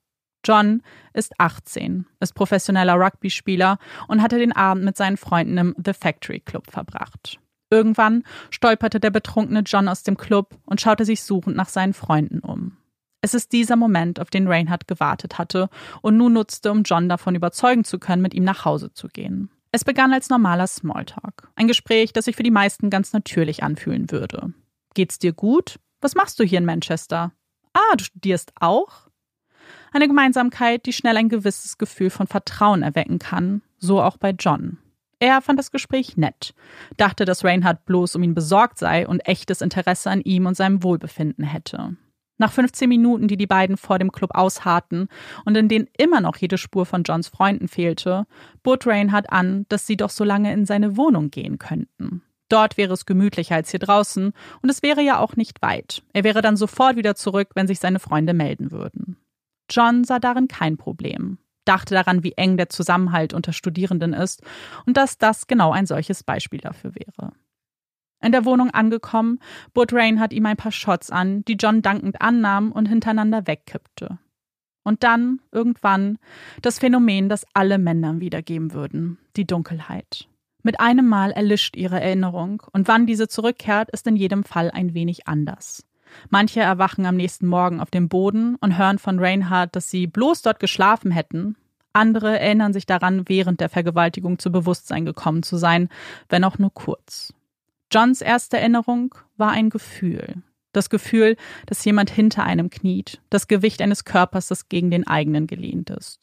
John 0.43 0.81
ist 1.13 1.39
18, 1.39 2.05
ist 2.19 2.33
professioneller 2.33 2.95
Rugby-Spieler 2.95 3.77
und 4.07 4.21
hatte 4.21 4.39
den 4.39 4.51
Abend 4.51 4.83
mit 4.83 4.97
seinen 4.97 5.17
Freunden 5.17 5.57
im 5.57 5.75
The 5.83 5.93
Factory 5.93 6.39
Club 6.39 6.71
verbracht. 6.71 7.39
Irgendwann 7.69 8.23
stolperte 8.49 8.99
der 8.99 9.11
betrunkene 9.11 9.61
John 9.61 9.87
aus 9.87 10.03
dem 10.03 10.17
Club 10.17 10.57
und 10.65 10.81
schaute 10.81 11.05
sich 11.05 11.23
suchend 11.23 11.55
nach 11.55 11.69
seinen 11.69 11.93
Freunden 11.93 12.39
um. 12.39 12.77
Es 13.21 13.35
ist 13.35 13.53
dieser 13.53 13.75
Moment, 13.75 14.19
auf 14.19 14.31
den 14.31 14.47
Reinhardt 14.47 14.87
gewartet 14.87 15.37
hatte 15.37 15.69
und 16.01 16.17
nun 16.17 16.33
nutzte, 16.33 16.71
um 16.71 16.83
John 16.83 17.07
davon 17.07 17.35
überzeugen 17.35 17.83
zu 17.83 17.99
können, 17.99 18.23
mit 18.23 18.33
ihm 18.33 18.43
nach 18.43 18.65
Hause 18.65 18.93
zu 18.93 19.07
gehen. 19.07 19.51
Es 19.71 19.85
begann 19.85 20.11
als 20.11 20.29
normaler 20.29 20.67
Smalltalk. 20.67 21.49
Ein 21.55 21.67
Gespräch, 21.67 22.11
das 22.11 22.25
sich 22.25 22.35
für 22.35 22.43
die 22.43 22.51
meisten 22.51 22.89
ganz 22.89 23.13
natürlich 23.13 23.63
anfühlen 23.63 24.11
würde. 24.11 24.53
Geht's 24.93 25.19
dir 25.19 25.33
gut? 25.33 25.79
Was 26.01 26.15
machst 26.15 26.39
du 26.39 26.43
hier 26.43 26.57
in 26.57 26.65
Manchester? 26.65 27.31
Ah, 27.73 27.95
du 27.95 28.03
studierst 28.03 28.51
auch? 28.59 29.09
Eine 29.93 30.07
Gemeinsamkeit, 30.07 30.85
die 30.85 30.93
schnell 30.93 31.17
ein 31.17 31.29
gewisses 31.29 31.77
Gefühl 31.77 32.09
von 32.09 32.27
Vertrauen 32.27 32.81
erwecken 32.81 33.19
kann, 33.19 33.61
so 33.77 34.01
auch 34.01 34.17
bei 34.17 34.31
John. 34.31 34.77
Er 35.19 35.41
fand 35.41 35.59
das 35.59 35.71
Gespräch 35.71 36.17
nett, 36.17 36.55
dachte, 36.97 37.25
dass 37.25 37.45
Reinhardt 37.45 37.85
bloß 37.85 38.15
um 38.15 38.23
ihn 38.23 38.33
besorgt 38.33 38.79
sei 38.79 39.07
und 39.07 39.19
echtes 39.27 39.61
Interesse 39.61 40.09
an 40.09 40.21
ihm 40.21 40.47
und 40.47 40.57
seinem 40.57 40.81
Wohlbefinden 40.81 41.45
hätte. 41.45 41.95
Nach 42.39 42.51
15 42.51 42.89
Minuten, 42.89 43.27
die 43.27 43.37
die 43.37 43.45
beiden 43.45 43.77
vor 43.77 43.99
dem 43.99 44.11
Club 44.11 44.31
ausharrten 44.33 45.09
und 45.45 45.55
in 45.55 45.67
denen 45.67 45.87
immer 45.95 46.21
noch 46.21 46.37
jede 46.37 46.57
Spur 46.57 46.87
von 46.87 47.03
Johns 47.03 47.27
Freunden 47.27 47.67
fehlte, 47.67 48.25
bot 48.63 48.87
Reinhardt 48.87 49.31
an, 49.31 49.67
dass 49.69 49.85
sie 49.85 49.95
doch 49.95 50.09
so 50.09 50.23
lange 50.23 50.51
in 50.51 50.65
seine 50.65 50.97
Wohnung 50.97 51.29
gehen 51.29 51.59
könnten. 51.59 52.23
Dort 52.51 52.75
wäre 52.75 52.93
es 52.93 53.05
gemütlicher 53.05 53.55
als 53.55 53.71
hier 53.71 53.79
draußen 53.79 54.33
und 54.61 54.69
es 54.69 54.83
wäre 54.83 55.01
ja 55.01 55.19
auch 55.19 55.37
nicht 55.37 55.61
weit. 55.61 56.03
Er 56.11 56.25
wäre 56.25 56.41
dann 56.41 56.57
sofort 56.57 56.97
wieder 56.97 57.15
zurück, 57.15 57.51
wenn 57.55 57.65
sich 57.65 57.79
seine 57.79 57.99
Freunde 57.99 58.33
melden 58.33 58.71
würden. 58.71 59.15
John 59.69 60.03
sah 60.03 60.19
darin 60.19 60.49
kein 60.49 60.75
Problem, 60.75 61.37
dachte 61.63 61.93
daran, 61.93 62.25
wie 62.25 62.33
eng 62.33 62.57
der 62.57 62.67
Zusammenhalt 62.67 63.33
unter 63.33 63.53
Studierenden 63.53 64.11
ist 64.11 64.43
und 64.85 64.97
dass 64.97 65.17
das 65.17 65.47
genau 65.47 65.71
ein 65.71 65.85
solches 65.85 66.23
Beispiel 66.23 66.59
dafür 66.59 66.93
wäre. 66.93 67.31
In 68.21 68.33
der 68.33 68.43
Wohnung 68.43 68.69
angekommen, 68.71 69.39
bot 69.73 69.93
Reinhardt 69.93 70.33
ihm 70.33 70.45
ein 70.45 70.57
paar 70.57 70.73
Shots 70.73 71.09
an, 71.09 71.45
die 71.45 71.55
John 71.55 71.81
dankend 71.81 72.21
annahm 72.21 72.73
und 72.73 72.87
hintereinander 72.87 73.47
wegkippte. 73.47 74.19
Und 74.83 75.03
dann, 75.03 75.39
irgendwann, 75.53 76.17
das 76.61 76.79
Phänomen, 76.79 77.29
das 77.29 77.45
alle 77.53 77.77
Männern 77.77 78.19
wiedergeben 78.19 78.73
würden, 78.73 79.19
die 79.37 79.47
Dunkelheit. 79.47 80.27
Mit 80.63 80.79
einem 80.79 81.07
Mal 81.07 81.31
erlischt 81.31 81.75
ihre 81.75 81.99
Erinnerung, 81.99 82.63
und 82.71 82.87
wann 82.87 83.05
diese 83.05 83.27
zurückkehrt, 83.27 83.89
ist 83.91 84.05
in 84.07 84.15
jedem 84.15 84.43
Fall 84.43 84.71
ein 84.71 84.93
wenig 84.93 85.27
anders. 85.27 85.85
Manche 86.29 86.59
erwachen 86.59 87.05
am 87.05 87.15
nächsten 87.15 87.47
Morgen 87.47 87.79
auf 87.79 87.89
dem 87.89 88.09
Boden 88.09 88.55
und 88.55 88.77
hören 88.77 88.99
von 88.99 89.19
Reinhardt, 89.19 89.75
dass 89.75 89.89
sie 89.89 90.07
bloß 90.07 90.41
dort 90.41 90.59
geschlafen 90.59 91.11
hätten. 91.11 91.55
Andere 91.93 92.39
erinnern 92.39 92.73
sich 92.73 92.85
daran, 92.85 93.27
während 93.27 93.59
der 93.59 93.69
Vergewaltigung 93.69 94.39
zu 94.39 94.51
Bewusstsein 94.51 95.05
gekommen 95.05 95.43
zu 95.43 95.57
sein, 95.57 95.89
wenn 96.29 96.43
auch 96.43 96.57
nur 96.57 96.73
kurz. 96.73 97.33
Johns 97.91 98.21
erste 98.21 98.57
Erinnerung 98.57 99.15
war 99.37 99.51
ein 99.51 99.69
Gefühl. 99.69 100.43
Das 100.71 100.89
Gefühl, 100.89 101.35
dass 101.65 101.83
jemand 101.83 102.09
hinter 102.09 102.43
einem 102.43 102.69
kniet, 102.69 103.21
das 103.29 103.49
Gewicht 103.49 103.81
eines 103.81 104.05
Körpers, 104.05 104.47
das 104.47 104.69
gegen 104.69 104.89
den 104.89 105.05
eigenen 105.05 105.47
gelehnt 105.47 105.89
ist. 105.89 106.20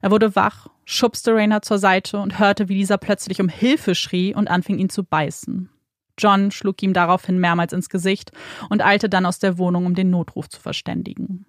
Er 0.00 0.10
wurde 0.10 0.36
wach, 0.36 0.68
schubste 0.84 1.34
Rainer 1.34 1.62
zur 1.62 1.78
Seite 1.78 2.18
und 2.18 2.38
hörte, 2.38 2.68
wie 2.68 2.74
dieser 2.74 2.98
plötzlich 2.98 3.40
um 3.40 3.48
Hilfe 3.48 3.94
schrie 3.94 4.34
und 4.34 4.48
anfing 4.48 4.78
ihn 4.78 4.90
zu 4.90 5.04
beißen. 5.04 5.70
John 6.18 6.50
schlug 6.50 6.82
ihm 6.82 6.92
daraufhin 6.92 7.38
mehrmals 7.38 7.72
ins 7.72 7.88
Gesicht 7.88 8.32
und 8.70 8.84
eilte 8.84 9.08
dann 9.08 9.26
aus 9.26 9.38
der 9.38 9.58
Wohnung, 9.58 9.86
um 9.86 9.94
den 9.94 10.10
Notruf 10.10 10.48
zu 10.48 10.60
verständigen. 10.60 11.46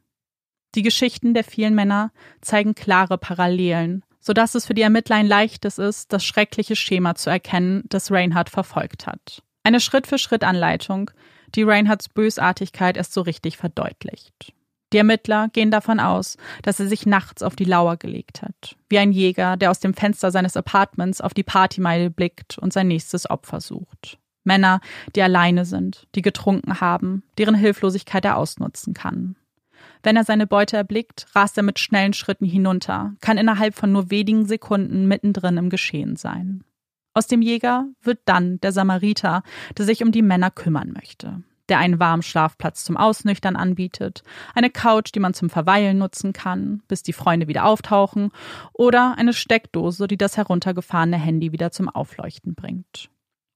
Die 0.76 0.84
Geschichten 0.84 1.34
der 1.34 1.44
vielen 1.44 1.74
Männer 1.74 2.12
zeigen 2.42 2.76
klare 2.76 3.18
Parallelen, 3.18 4.04
sodass 4.20 4.54
es 4.54 4.68
für 4.68 4.76
die 4.76 4.84
Ermittler 4.84 5.16
ein 5.16 5.26
leichtes 5.26 5.80
ist, 5.80 6.14
das 6.14 6.24
schreckliche 6.24 6.76
Schema 6.76 7.16
zu 7.16 7.30
erkennen, 7.30 7.84
das 7.90 8.12
Reinhardt 8.12 8.50
verfolgt 8.50 9.08
hat. 9.08 9.42
Eine 9.64 9.80
Schritt-für-Schritt-Anleitung, 9.80 11.10
die 11.56 11.64
Reinhardts 11.64 12.10
Bösartigkeit 12.10 12.98
erst 12.98 13.14
so 13.14 13.22
richtig 13.22 13.58
verdeutlicht. 13.58 14.54
Die 14.92 14.98
Ermittler 14.98 15.50
gehen 15.50 15.70
davon 15.70 16.00
aus, 16.00 16.38
dass 16.64 16.80
er 16.80 16.88
sich 16.88 17.06
nachts 17.06 17.44
auf 17.44 17.56
die 17.56 17.66
Lauer 17.66 17.98
gelegt 17.98 18.42
hat, 18.42 18.76
wie 18.90 18.98
ein 18.98 19.12
Jäger, 19.12 19.56
der 19.56 19.70
aus 19.70 19.80
dem 19.80 19.94
Fenster 19.94 20.32
seines 20.32 20.58
Apartments 20.58 21.22
auf 21.22 21.34
die 21.34 21.44
Partymeile 21.44 22.10
blickt 22.10 22.58
und 22.58 22.74
sein 22.74 22.88
nächstes 22.88 23.30
Opfer 23.30 23.62
sucht. 23.62 24.18
Männer, 24.44 24.82
die 25.16 25.22
alleine 25.22 25.66
sind, 25.66 26.08
die 26.16 26.22
getrunken 26.22 26.82
haben, 26.82 27.24
deren 27.38 27.56
Hilflosigkeit 27.56 28.26
er 28.26 28.38
ausnutzen 28.38 28.94
kann. 28.94 29.36
Wenn 30.02 30.16
er 30.16 30.24
seine 30.24 30.48
Beute 30.48 30.78
erblickt, 30.78 31.28
rast 31.36 31.58
er 31.58 31.64
mit 31.64 31.78
schnellen 31.78 32.14
Schritten 32.14 32.46
hinunter, 32.46 33.14
kann 33.22 33.38
innerhalb 33.38 33.76
von 33.76 33.92
nur 33.92 34.10
wenigen 34.10 34.46
Sekunden 34.46 35.08
mittendrin 35.08 35.58
im 35.58 35.70
Geschehen 35.70 36.16
sein. 36.16 36.64
Aus 37.14 37.28
dem 37.28 37.42
Jäger 37.42 37.86
wird 38.02 38.20
dann 38.26 38.60
der 38.62 38.72
Samariter, 38.72 39.44
der 39.78 39.86
sich 39.86 40.04
um 40.04 40.12
die 40.12 40.22
Männer 40.22 40.52
kümmern 40.52 40.94
möchte, 40.94 41.44
der 41.70 41.80
einen 41.80 42.00
warmen 42.00 42.24
Schlafplatz 42.24 42.84
zum 42.84 42.98
Ausnüchtern 42.98 43.56
anbietet, 43.56 44.24
eine 44.56 44.70
Couch, 44.70 45.12
die 45.14 45.20
man 45.20 45.34
zum 45.34 45.50
Verweilen 45.50 45.98
nutzen 45.98 46.34
kann, 46.34 46.82
bis 46.88 47.04
die 47.04 47.14
Freunde 47.14 47.48
wieder 47.48 47.66
auftauchen, 47.66 48.32
oder 48.74 49.16
eine 49.18 49.34
Steckdose, 49.34 50.08
die 50.08 50.18
das 50.18 50.38
heruntergefahrene 50.38 51.18
Handy 51.18 51.52
wieder 51.52 51.72
zum 51.72 51.90
Aufleuchten 51.90 52.56
bringt. 52.56 53.10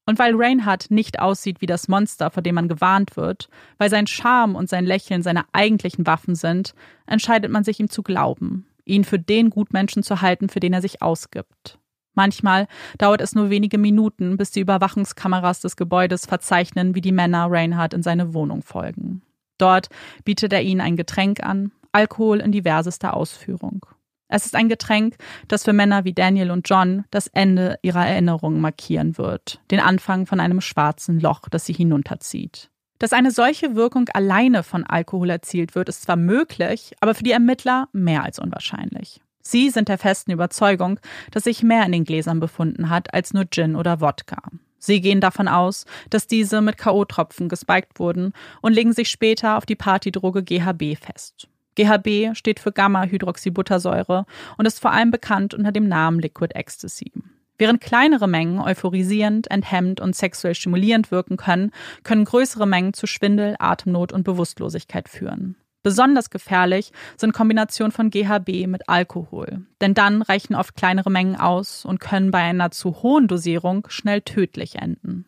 Und 0.06 0.18
weil 0.18 0.34
Reinhardt 0.36 0.90
nicht 0.90 1.20
aussieht 1.20 1.60
wie 1.60 1.66
das 1.66 1.88
Monster, 1.88 2.30
vor 2.30 2.42
dem 2.42 2.54
man 2.56 2.68
gewarnt 2.68 3.16
wird, 3.16 3.48
weil 3.78 3.88
sein 3.88 4.06
Charme 4.06 4.54
und 4.54 4.68
sein 4.68 4.84
Lächeln 4.84 5.22
seine 5.22 5.44
eigentlichen 5.52 6.06
Waffen 6.06 6.34
sind, 6.34 6.74
entscheidet 7.06 7.50
man 7.50 7.64
sich 7.64 7.80
ihm 7.80 7.88
zu 7.88 8.02
glauben, 8.02 8.66
ihn 8.84 9.04
für 9.04 9.18
den 9.18 9.50
Gutmenschen 9.50 10.02
zu 10.02 10.20
halten, 10.20 10.48
für 10.48 10.60
den 10.60 10.74
er 10.74 10.82
sich 10.82 11.00
ausgibt. 11.00 11.78
Manchmal 12.14 12.66
dauert 12.98 13.20
es 13.20 13.34
nur 13.34 13.50
wenige 13.50 13.78
Minuten, 13.78 14.36
bis 14.36 14.50
die 14.50 14.60
Überwachungskameras 14.60 15.60
des 15.60 15.76
Gebäudes 15.76 16.26
verzeichnen, 16.26 16.94
wie 16.94 17.00
die 17.00 17.12
Männer 17.12 17.46
Reinhardt 17.50 17.94
in 17.94 18.02
seine 18.02 18.34
Wohnung 18.34 18.62
folgen. 18.62 19.22
Dort 19.58 19.88
bietet 20.24 20.52
er 20.52 20.62
ihnen 20.62 20.80
ein 20.80 20.96
Getränk 20.96 21.42
an, 21.42 21.72
Alkohol 21.92 22.40
in 22.40 22.52
diversester 22.52 23.14
Ausführung. 23.14 23.86
Es 24.28 24.46
ist 24.46 24.56
ein 24.56 24.68
Getränk, 24.68 25.16
das 25.48 25.64
für 25.64 25.72
Männer 25.72 26.04
wie 26.04 26.12
Daniel 26.12 26.50
und 26.50 26.68
John 26.68 27.04
das 27.10 27.28
Ende 27.28 27.78
ihrer 27.82 28.06
Erinnerungen 28.06 28.60
markieren 28.60 29.16
wird, 29.16 29.60
den 29.70 29.80
Anfang 29.80 30.26
von 30.26 30.40
einem 30.40 30.60
schwarzen 30.60 31.20
Loch, 31.20 31.48
das 31.48 31.66
sie 31.66 31.72
hinunterzieht. 31.72 32.70
Dass 32.98 33.12
eine 33.12 33.30
solche 33.30 33.76
Wirkung 33.76 34.08
alleine 34.14 34.62
von 34.62 34.84
Alkohol 34.84 35.30
erzielt 35.30 35.74
wird, 35.74 35.88
ist 35.88 36.02
zwar 36.02 36.16
möglich, 36.16 36.94
aber 37.00 37.14
für 37.14 37.22
die 37.22 37.32
Ermittler 37.32 37.88
mehr 37.92 38.24
als 38.24 38.38
unwahrscheinlich. 38.38 39.20
Sie 39.46 39.70
sind 39.70 39.88
der 39.88 39.98
festen 39.98 40.32
Überzeugung, 40.32 40.98
dass 41.30 41.44
sich 41.44 41.62
mehr 41.62 41.84
in 41.84 41.92
den 41.92 42.04
Gläsern 42.04 42.40
befunden 42.40 42.88
hat 42.88 43.12
als 43.12 43.34
nur 43.34 43.44
Gin 43.50 43.76
oder 43.76 44.00
Wodka. 44.00 44.42
Sie 44.78 45.00
gehen 45.00 45.20
davon 45.20 45.48
aus, 45.48 45.86
dass 46.10 46.26
diese 46.26 46.60
mit 46.60 46.78
K.O.-Tropfen 46.78 47.48
gespiked 47.48 47.98
wurden 47.98 48.32
und 48.60 48.72
legen 48.72 48.92
sich 48.92 49.08
später 49.08 49.56
auf 49.56 49.66
die 49.66 49.76
Partydroge 49.76 50.42
GHB 50.42 50.96
fest. 50.98 51.48
GHB 51.76 52.36
steht 52.36 52.60
für 52.60 52.72
Gamma-Hydroxybuttersäure 52.72 54.26
und 54.58 54.66
ist 54.66 54.80
vor 54.80 54.92
allem 54.92 55.10
bekannt 55.10 55.54
unter 55.54 55.72
dem 55.72 55.88
Namen 55.88 56.20
Liquid 56.20 56.54
Ecstasy. 56.54 57.12
Während 57.56 57.80
kleinere 57.80 58.28
Mengen 58.28 58.60
euphorisierend, 58.60 59.50
enthemmend 59.50 60.00
und 60.00 60.16
sexuell 60.16 60.54
stimulierend 60.54 61.10
wirken 61.10 61.36
können, 61.36 61.70
können 62.02 62.24
größere 62.24 62.66
Mengen 62.66 62.94
zu 62.94 63.06
Schwindel, 63.06 63.56
Atemnot 63.58 64.12
und 64.12 64.24
Bewusstlosigkeit 64.24 65.08
führen. 65.08 65.56
Besonders 65.84 66.30
gefährlich 66.30 66.92
sind 67.18 67.34
Kombinationen 67.34 67.92
von 67.92 68.08
GHB 68.08 68.66
mit 68.66 68.88
Alkohol, 68.88 69.66
denn 69.82 69.92
dann 69.92 70.22
reichen 70.22 70.54
oft 70.54 70.74
kleinere 70.74 71.10
Mengen 71.10 71.36
aus 71.36 71.84
und 71.84 72.00
können 72.00 72.30
bei 72.30 72.40
einer 72.40 72.70
zu 72.70 73.02
hohen 73.02 73.28
Dosierung 73.28 73.86
schnell 73.90 74.22
tödlich 74.22 74.76
enden. 74.76 75.26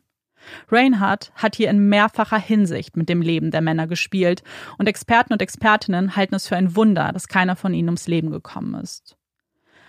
Reinhardt 0.71 1.31
hat 1.35 1.57
hier 1.57 1.69
in 1.69 1.91
mehrfacher 1.91 2.39
Hinsicht 2.39 2.97
mit 2.97 3.11
dem 3.11 3.21
Leben 3.21 3.51
der 3.51 3.61
Männer 3.61 3.87
gespielt 3.87 4.43
und 4.79 4.89
Experten 4.89 5.35
und 5.35 5.43
Expertinnen 5.43 6.17
halten 6.17 6.35
es 6.35 6.49
für 6.49 6.57
ein 6.57 6.75
Wunder, 6.75 7.13
dass 7.13 7.29
keiner 7.29 7.55
von 7.55 7.75
ihnen 7.75 7.89
ums 7.89 8.07
Leben 8.07 8.31
gekommen 8.31 8.75
ist. 8.81 9.19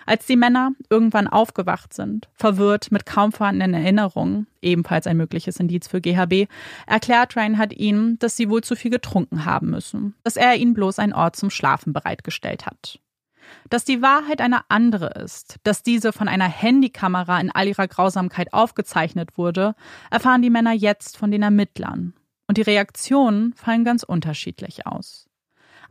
Als 0.08 0.26
die 0.26 0.38
Männer 0.38 0.72
irgendwann 0.90 1.28
aufgewacht 1.28 1.94
sind, 1.94 2.30
verwirrt 2.34 2.94
mit 2.94 3.06
kaum 3.06 3.34
vorhandenen 3.34 3.74
Erinnerungen, 3.74 4.48
ebenfalls 4.62 5.06
ein 5.06 5.18
mögliches 5.18 5.60
Indiz 5.60 5.90
für 5.90 6.00
GHB, 6.00 6.48
erklärt 6.88 7.36
Reinhardt 7.36 7.74
ihnen, 7.74 8.18
dass 8.20 8.38
sie 8.38 8.50
wohl 8.50 8.64
zu 8.64 8.78
viel 8.78 8.90
getrunken 8.90 9.44
haben 9.44 9.70
müssen, 9.70 10.16
dass 10.24 10.38
er 10.38 10.56
ihnen 10.56 10.74
bloß 10.74 11.00
einen 11.00 11.12
Ort 11.12 11.36
zum 11.36 11.50
Schlafen 11.50 11.92
bereitgestellt 11.92 12.66
hat. 12.66 13.02
Dass 13.70 13.84
die 13.84 14.02
Wahrheit 14.02 14.40
eine 14.40 14.62
andere 14.70 15.08
ist, 15.08 15.58
dass 15.64 15.84
diese 15.84 16.14
von 16.14 16.30
einer 16.30 16.48
Handykamera 16.48 17.42
in 17.42 17.52
all 17.52 17.68
ihrer 17.68 17.90
Grausamkeit 17.90 18.54
aufgezeichnet 18.54 19.38
wurde, 19.38 19.76
erfahren 20.10 20.42
die 20.42 20.50
Männer 20.50 20.72
jetzt 20.72 21.18
von 21.18 21.32
den 21.32 21.44
Ermittlern. 21.44 22.14
Und 22.48 22.58
die 22.58 22.62
Reaktionen 22.62 23.54
fallen 23.56 23.84
ganz 23.84 24.04
unterschiedlich 24.04 24.88
aus. 24.88 25.27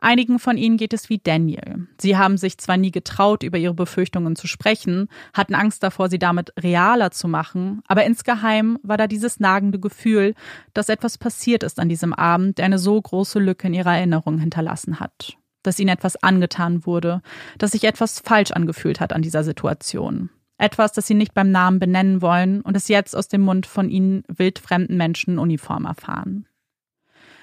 Einigen 0.01 0.39
von 0.39 0.57
ihnen 0.57 0.77
geht 0.77 0.93
es 0.93 1.09
wie 1.09 1.19
Daniel. 1.19 1.87
Sie 1.99 2.17
haben 2.17 2.37
sich 2.37 2.59
zwar 2.59 2.77
nie 2.77 2.91
getraut, 2.91 3.43
über 3.43 3.59
ihre 3.59 3.75
Befürchtungen 3.75 4.37
zu 4.37 4.47
sprechen, 4.47 5.09
hatten 5.33 5.55
Angst 5.55 5.83
davor, 5.83 6.09
sie 6.09 6.19
damit 6.19 6.53
realer 6.63 7.11
zu 7.11 7.29
machen, 7.29 7.83
aber 7.87 8.05
insgeheim 8.05 8.79
war 8.83 8.97
da 8.97 9.07
dieses 9.07 9.41
nagende 9.41 9.79
Gefühl, 9.79 10.35
dass 10.75 10.89
etwas 10.89 11.19
passiert 11.19 11.63
ist 11.63 11.81
an 11.81 11.89
diesem 11.89 12.13
Abend, 12.13 12.59
der 12.59 12.67
eine 12.67 12.79
so 12.79 13.01
große 13.01 13.39
Lücke 13.39 13.67
in 13.67 13.75
ihrer 13.75 13.97
Erinnerung 13.97 14.39
hinterlassen 14.39 15.01
hat. 15.01 15.37
Dass 15.63 15.79
ihnen 15.79 15.89
etwas 15.89 16.23
angetan 16.23 16.87
wurde, 16.87 17.23
dass 17.59 17.73
sich 17.73 17.85
etwas 17.85 18.21
falsch 18.21 18.53
angefühlt 18.53 19.01
hat 19.01 19.13
an 19.13 19.23
dieser 19.23 19.43
Situation. 19.43 20.31
Etwas, 20.59 20.93
das 20.93 21.07
sie 21.07 21.15
nicht 21.15 21.35
beim 21.35 21.51
Namen 21.51 21.79
benennen 21.79 22.23
wollen 22.23 22.63
und 22.63 22.77
es 22.77 22.89
jetzt 22.89 23.15
aus 23.15 23.29
dem 23.29 23.43
Mund 23.43 23.67
von 23.67 23.91
ihnen 23.91 24.23
wildfremden 24.29 24.97
Menschen 24.97 25.35
in 25.35 25.39
Uniform 25.39 25.85
erfahren. 25.85 26.47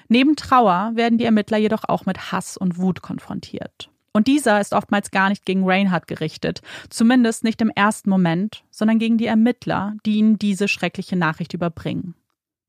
Neben 0.08 0.36
Trauer 0.36 0.92
werden 0.94 1.18
die 1.18 1.24
Ermittler 1.24 1.58
jedoch 1.58 1.84
auch 1.84 2.06
mit 2.06 2.32
Hass 2.32 2.56
und 2.56 2.78
Wut 2.78 3.02
konfrontiert. 3.02 3.90
Und 4.12 4.28
dieser 4.28 4.60
ist 4.60 4.72
oftmals 4.72 5.10
gar 5.10 5.28
nicht 5.28 5.44
gegen 5.44 5.68
Reinhardt 5.68 6.06
gerichtet, 6.06 6.62
zumindest 6.88 7.42
nicht 7.42 7.60
im 7.60 7.70
ersten 7.70 8.10
Moment, 8.10 8.62
sondern 8.70 9.00
gegen 9.00 9.18
die 9.18 9.26
Ermittler, 9.26 9.94
die 10.06 10.18
ihnen 10.18 10.38
diese 10.38 10.68
schreckliche 10.68 11.16
Nachricht 11.16 11.52
überbringen. 11.52 12.14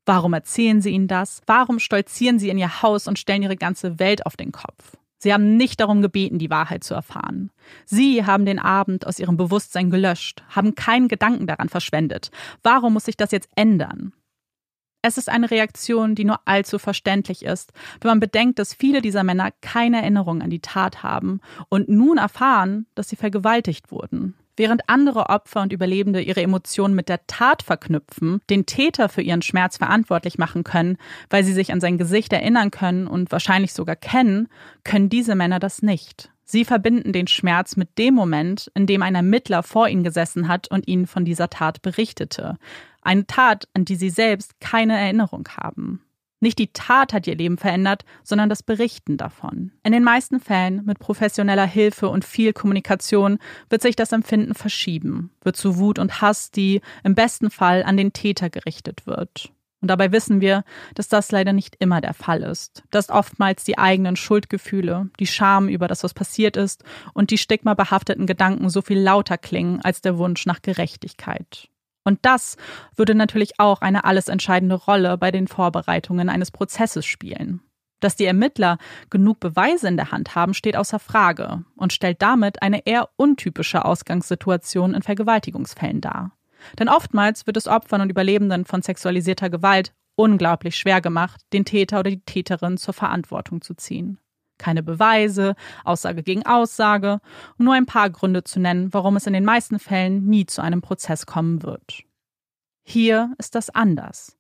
Warum 0.08 0.34
erzählen 0.34 0.82
sie 0.82 0.92
ihnen 0.92 1.08
das? 1.08 1.42
Warum 1.46 1.80
stolzieren 1.80 2.40
sie 2.40 2.50
in 2.50 2.58
ihr 2.58 2.82
Haus 2.82 3.08
und 3.08 3.20
stellen 3.20 3.44
ihre 3.44 3.58
ganze 3.58 4.00
Welt 4.00 4.26
auf 4.26 4.38
den 4.38 4.52
Kopf? 4.52 4.98
Sie 5.18 5.34
haben 5.34 5.58
nicht 5.58 5.80
darum 5.80 6.02
gebeten, 6.02 6.40
die 6.40 6.50
Wahrheit 6.50 6.84
zu 6.84 6.94
erfahren. 6.94 7.52
Sie 7.86 8.26
haben 8.26 8.46
den 8.46 8.60
Abend 8.60 9.08
aus 9.08 9.20
ihrem 9.20 9.38
Bewusstsein 9.38 9.90
gelöscht, 9.90 10.44
haben 10.50 10.76
keinen 10.76 11.08
Gedanken 11.08 11.48
daran 11.48 11.70
verschwendet. 11.70 12.30
Warum 12.62 12.94
muss 12.94 13.06
sich 13.06 13.18
das 13.18 13.32
jetzt 13.32 13.50
ändern? 13.56 14.14
Es 15.08 15.20
ist 15.20 15.30
eine 15.30 15.52
Reaktion, 15.52 16.16
die 16.16 16.26
nur 16.26 16.40
allzu 16.46 16.80
verständlich 16.80 17.46
ist, 17.46 17.74
wenn 18.02 18.10
man 18.10 18.20
bedenkt, 18.20 18.58
dass 18.58 18.74
viele 18.74 19.04
dieser 19.04 19.24
Männer 19.24 19.52
keine 19.62 19.98
Erinnerung 19.98 20.42
an 20.42 20.50
die 20.50 20.62
Tat 20.62 21.04
haben 21.04 21.42
und 21.70 21.90
nun 21.90 22.18
erfahren, 22.18 22.88
dass 22.96 23.10
sie 23.10 23.16
vergewaltigt 23.16 23.92
wurden. 23.92 24.34
Während 24.58 24.90
andere 24.90 25.30
Opfer 25.30 25.62
und 25.62 25.72
Überlebende 25.72 26.22
ihre 26.22 26.42
Emotionen 26.42 26.96
mit 26.96 27.08
der 27.08 27.28
Tat 27.28 27.62
verknüpfen, 27.62 28.42
den 28.50 28.66
Täter 28.66 29.08
für 29.08 29.22
ihren 29.22 29.44
Schmerz 29.44 29.78
verantwortlich 29.78 30.40
machen 30.40 30.64
können, 30.64 30.98
weil 31.30 31.44
sie 31.44 31.54
sich 31.54 31.72
an 31.72 31.82
sein 31.82 32.00
Gesicht 32.00 32.34
erinnern 32.34 32.72
können 32.72 33.06
und 33.06 33.32
wahrscheinlich 33.32 33.74
sogar 33.74 33.96
kennen, 33.96 34.48
können 34.84 35.10
diese 35.10 35.36
Männer 35.36 35.60
das 35.60 35.84
nicht. 35.84 36.32
Sie 36.48 36.66
verbinden 36.66 37.12
den 37.12 37.28
Schmerz 37.28 37.76
mit 37.76 37.98
dem 38.00 38.16
Moment, 38.16 38.72
in 38.76 38.88
dem 38.88 39.02
ein 39.02 39.16
Ermittler 39.16 39.62
vor 39.62 39.88
ihnen 39.88 40.04
gesessen 40.04 40.48
hat 40.48 40.70
und 40.70 40.88
ihnen 40.88 41.08
von 41.08 41.26
dieser 41.26 41.50
Tat 41.50 41.82
berichtete. 41.82 42.58
Eine 43.06 43.28
Tat, 43.28 43.68
an 43.76 43.86
die 43.86 43.96
sie 43.96 44.10
selbst 44.10 44.60
keine 44.60 45.00
Erinnerung 45.00 45.48
haben. 45.56 46.02
Nicht 46.42 46.58
die 46.58 46.74
Tat 46.74 47.14
hat 47.14 47.28
ihr 47.28 47.36
Leben 47.36 47.58
verändert, 47.58 48.04
sondern 48.24 48.50
das 48.50 48.64
Berichten 48.64 49.16
davon. 49.16 49.72
In 49.84 49.92
den 49.92 50.04
meisten 50.04 50.40
Fällen 50.40 50.84
mit 50.86 51.00
professioneller 51.00 51.66
Hilfe 51.66 52.10
und 52.10 52.26
viel 52.26 52.52
Kommunikation 52.52 53.38
wird 53.70 53.84
sich 53.84 53.96
das 53.96 54.12
Empfinden 54.12 54.56
verschieben, 54.56 55.32
wird 55.42 55.56
zu 55.56 55.78
Wut 55.78 56.00
und 56.00 56.22
Hass, 56.22 56.50
die 56.50 56.82
im 57.04 57.16
besten 57.16 57.52
Fall 57.52 57.84
an 57.84 57.96
den 57.96 58.12
Täter 58.12 58.50
gerichtet 58.50 59.06
wird. 59.06 59.52
Und 59.82 59.90
dabei 59.90 60.12
wissen 60.12 60.42
wir, 60.42 60.64
dass 60.96 61.08
das 61.08 61.32
leider 61.32 61.54
nicht 61.54 61.76
immer 61.78 62.02
der 62.02 62.16
Fall 62.16 62.42
ist. 62.42 62.84
Dass 62.90 63.12
oftmals 63.12 63.64
die 63.64 63.78
eigenen 63.78 64.16
Schuldgefühle, 64.16 65.10
die 65.20 65.28
Scham 65.28 65.70
über 65.70 65.88
das, 65.88 66.04
was 66.04 66.16
passiert 66.16 66.58
ist 66.58 66.84
und 67.14 67.30
die 67.30 67.38
stigmabehafteten 67.38 68.26
Gedanken 68.26 68.70
so 68.70 68.82
viel 68.82 69.00
lauter 69.00 69.38
klingen 69.38 69.82
als 69.82 70.02
der 70.02 70.18
Wunsch 70.18 70.48
nach 70.48 70.64
Gerechtigkeit. 70.64 71.70
Und 72.06 72.20
das 72.22 72.56
würde 72.96 73.16
natürlich 73.16 73.60
auch 73.60 73.82
eine 73.82 74.06
alles 74.06 74.30
entscheidende 74.30 74.76
Rolle 74.76 75.18
bei 75.18 75.32
den 75.32 75.48
Vorbereitungen 75.48 76.30
eines 76.30 76.52
Prozesses 76.52 77.06
spielen. 77.06 77.62
Dass 78.00 78.16
die 78.16 78.26
Ermittler 78.26 78.78
genug 79.10 79.40
Beweise 79.40 79.88
in 79.88 79.98
der 79.98 80.12
Hand 80.12 80.36
haben, 80.36 80.54
steht 80.54 80.78
außer 80.78 81.00
Frage 81.00 81.64
und 81.76 81.92
stellt 81.92 82.22
damit 82.22 82.62
eine 82.62 82.86
eher 82.86 83.10
untypische 83.16 83.84
Ausgangssituation 83.84 84.94
in 84.94 85.02
Vergewaltigungsfällen 85.02 86.02
dar. 86.02 86.32
Denn 86.78 86.90
oftmals 86.90 87.48
wird 87.48 87.58
es 87.58 87.68
Opfern 87.68 88.02
und 88.02 88.10
Überlebenden 88.10 88.66
von 88.66 88.82
sexualisierter 88.82 89.50
Gewalt 89.50 89.94
unglaublich 90.16 90.78
schwer 90.78 91.02
gemacht, 91.02 91.42
den 91.54 91.66
Täter 91.66 92.00
oder 92.00 92.12
die 92.12 92.22
Täterin 92.22 92.78
zur 92.78 92.94
Verantwortung 92.94 93.62
zu 93.62 93.74
ziehen. 93.74 94.20
Keine 94.58 94.84
Beweise, 94.84 95.56
Aussage 95.84 96.24
gegen 96.24 96.46
Aussage, 96.46 97.20
um 97.58 97.66
nur 97.66 97.74
ein 97.74 97.86
paar 97.86 98.10
Gründe 98.10 98.44
zu 98.44 98.60
nennen, 98.60 98.94
warum 98.94 99.16
es 99.16 99.28
in 99.28 99.34
den 99.34 99.46
meisten 99.46 99.80
Fällen 99.80 100.26
nie 100.26 100.46
zu 100.46 100.62
einem 100.62 100.82
Prozess 100.82 101.26
kommen 101.26 101.64
wird. 101.64 102.04
Hier 102.84 103.34
ist 103.38 103.56
das 103.56 103.70
anders. 103.70 104.38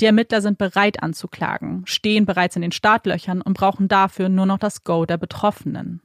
Die 0.00 0.06
Ermittler 0.06 0.40
sind 0.40 0.58
bereit 0.58 1.02
anzuklagen, 1.02 1.82
stehen 1.86 2.26
bereits 2.26 2.56
in 2.56 2.62
den 2.62 2.72
Startlöchern 2.72 3.42
und 3.42 3.54
brauchen 3.54 3.88
dafür 3.88 4.28
nur 4.28 4.46
noch 4.46 4.58
das 4.58 4.84
Go 4.84 5.04
der 5.04 5.18
Betroffenen. 5.18 6.00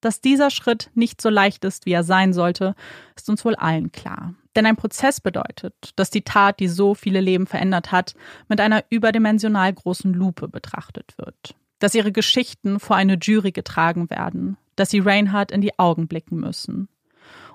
Dass 0.00 0.20
dieser 0.20 0.50
Schritt 0.50 0.90
nicht 0.94 1.20
so 1.20 1.28
leicht 1.28 1.64
ist, 1.64 1.86
wie 1.86 1.92
er 1.92 2.04
sein 2.04 2.32
sollte, 2.32 2.74
ist 3.16 3.28
uns 3.28 3.44
wohl 3.44 3.56
allen 3.56 3.90
klar. 3.90 4.34
Denn 4.54 4.66
ein 4.66 4.76
Prozess 4.76 5.20
bedeutet, 5.20 5.74
dass 5.96 6.10
die 6.10 6.22
Tat, 6.22 6.60
die 6.60 6.68
so 6.68 6.94
viele 6.94 7.20
Leben 7.20 7.46
verändert 7.46 7.90
hat, 7.90 8.14
mit 8.48 8.60
einer 8.60 8.84
überdimensional 8.90 9.72
großen 9.72 10.12
Lupe 10.12 10.48
betrachtet 10.48 11.14
wird. 11.16 11.56
Dass 11.78 11.94
ihre 11.94 12.12
Geschichten 12.12 12.80
vor 12.80 12.96
eine 12.96 13.18
Jury 13.20 13.52
getragen 13.52 14.10
werden, 14.10 14.56
dass 14.76 14.90
sie 14.90 15.00
Reinhardt 15.00 15.52
in 15.52 15.60
die 15.60 15.78
Augen 15.78 16.08
blicken 16.08 16.38
müssen. 16.38 16.88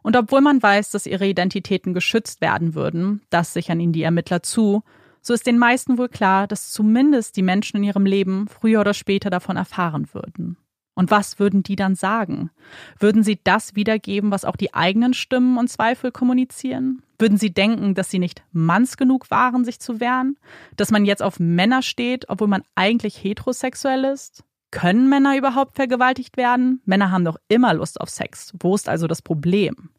Und 0.02 0.16
obwohl 0.16 0.42
man 0.42 0.62
weiß, 0.62 0.92
dass 0.92 1.06
ihre 1.06 1.28
Identitäten 1.28 1.94
geschützt 1.94 2.42
werden 2.42 2.76
würden, 2.76 3.22
das 3.30 3.54
sichern 3.54 3.80
ihnen 3.80 3.94
die 3.94 4.04
Ermittler 4.04 4.44
zu, 4.44 4.84
so 5.22 5.34
ist 5.34 5.48
den 5.48 5.58
meisten 5.58 5.98
wohl 5.98 6.10
klar, 6.10 6.48
dass 6.48 6.72
zumindest 6.72 7.38
die 7.38 7.44
Menschen 7.44 7.78
in 7.78 7.84
ihrem 7.84 8.06
Leben 8.06 8.48
früher 8.50 8.82
oder 8.82 8.94
später 8.94 9.30
davon 9.30 9.56
erfahren 9.56 10.10
würden. 10.12 10.58
Und 10.96 11.10
was 11.10 11.40
würden 11.40 11.64
die 11.64 11.76
dann 11.76 11.96
sagen? 11.96 12.52
Würden 13.00 13.24
sie 13.24 13.40
das 13.44 13.76
wiedergeben, 13.76 14.32
was 14.32 14.46
auch 14.46 14.56
die 14.56 14.74
eigenen 14.74 15.14
Stimmen 15.14 15.58
und 15.58 15.70
Zweifel 15.70 16.12
kommunizieren? 16.12 17.02
Würden 17.18 17.38
sie 17.38 17.54
denken, 17.54 17.96
dass 17.96 18.12
sie 18.12 18.20
nicht 18.20 18.44
manns 18.52 18.98
genug 18.98 19.32
waren, 19.32 19.66
sich 19.66 19.80
zu 19.80 20.00
wehren? 20.00 20.38
Dass 20.76 20.92
man 20.92 21.06
jetzt 21.06 21.24
auf 21.24 21.40
Männer 21.40 21.82
steht, 21.82 22.30
obwohl 22.30 22.48
man 22.48 22.64
eigentlich 22.76 23.24
heterosexuell 23.24 24.04
ist? 24.06 24.44
Können 24.72 25.10
Männer 25.10 25.38
überhaupt 25.38 25.76
vergewaltigt 25.76 26.38
werden? 26.38 26.82
Männer 26.86 27.12
haben 27.12 27.26
doch 27.26 27.38
immer 27.48 27.74
Lust 27.74 28.02
auf 28.02 28.10
Sex. 28.10 28.54
Wo 28.60 28.76
ist 28.76 28.90
also 28.90 29.08
das 29.08 29.22
Problem? 29.22 29.90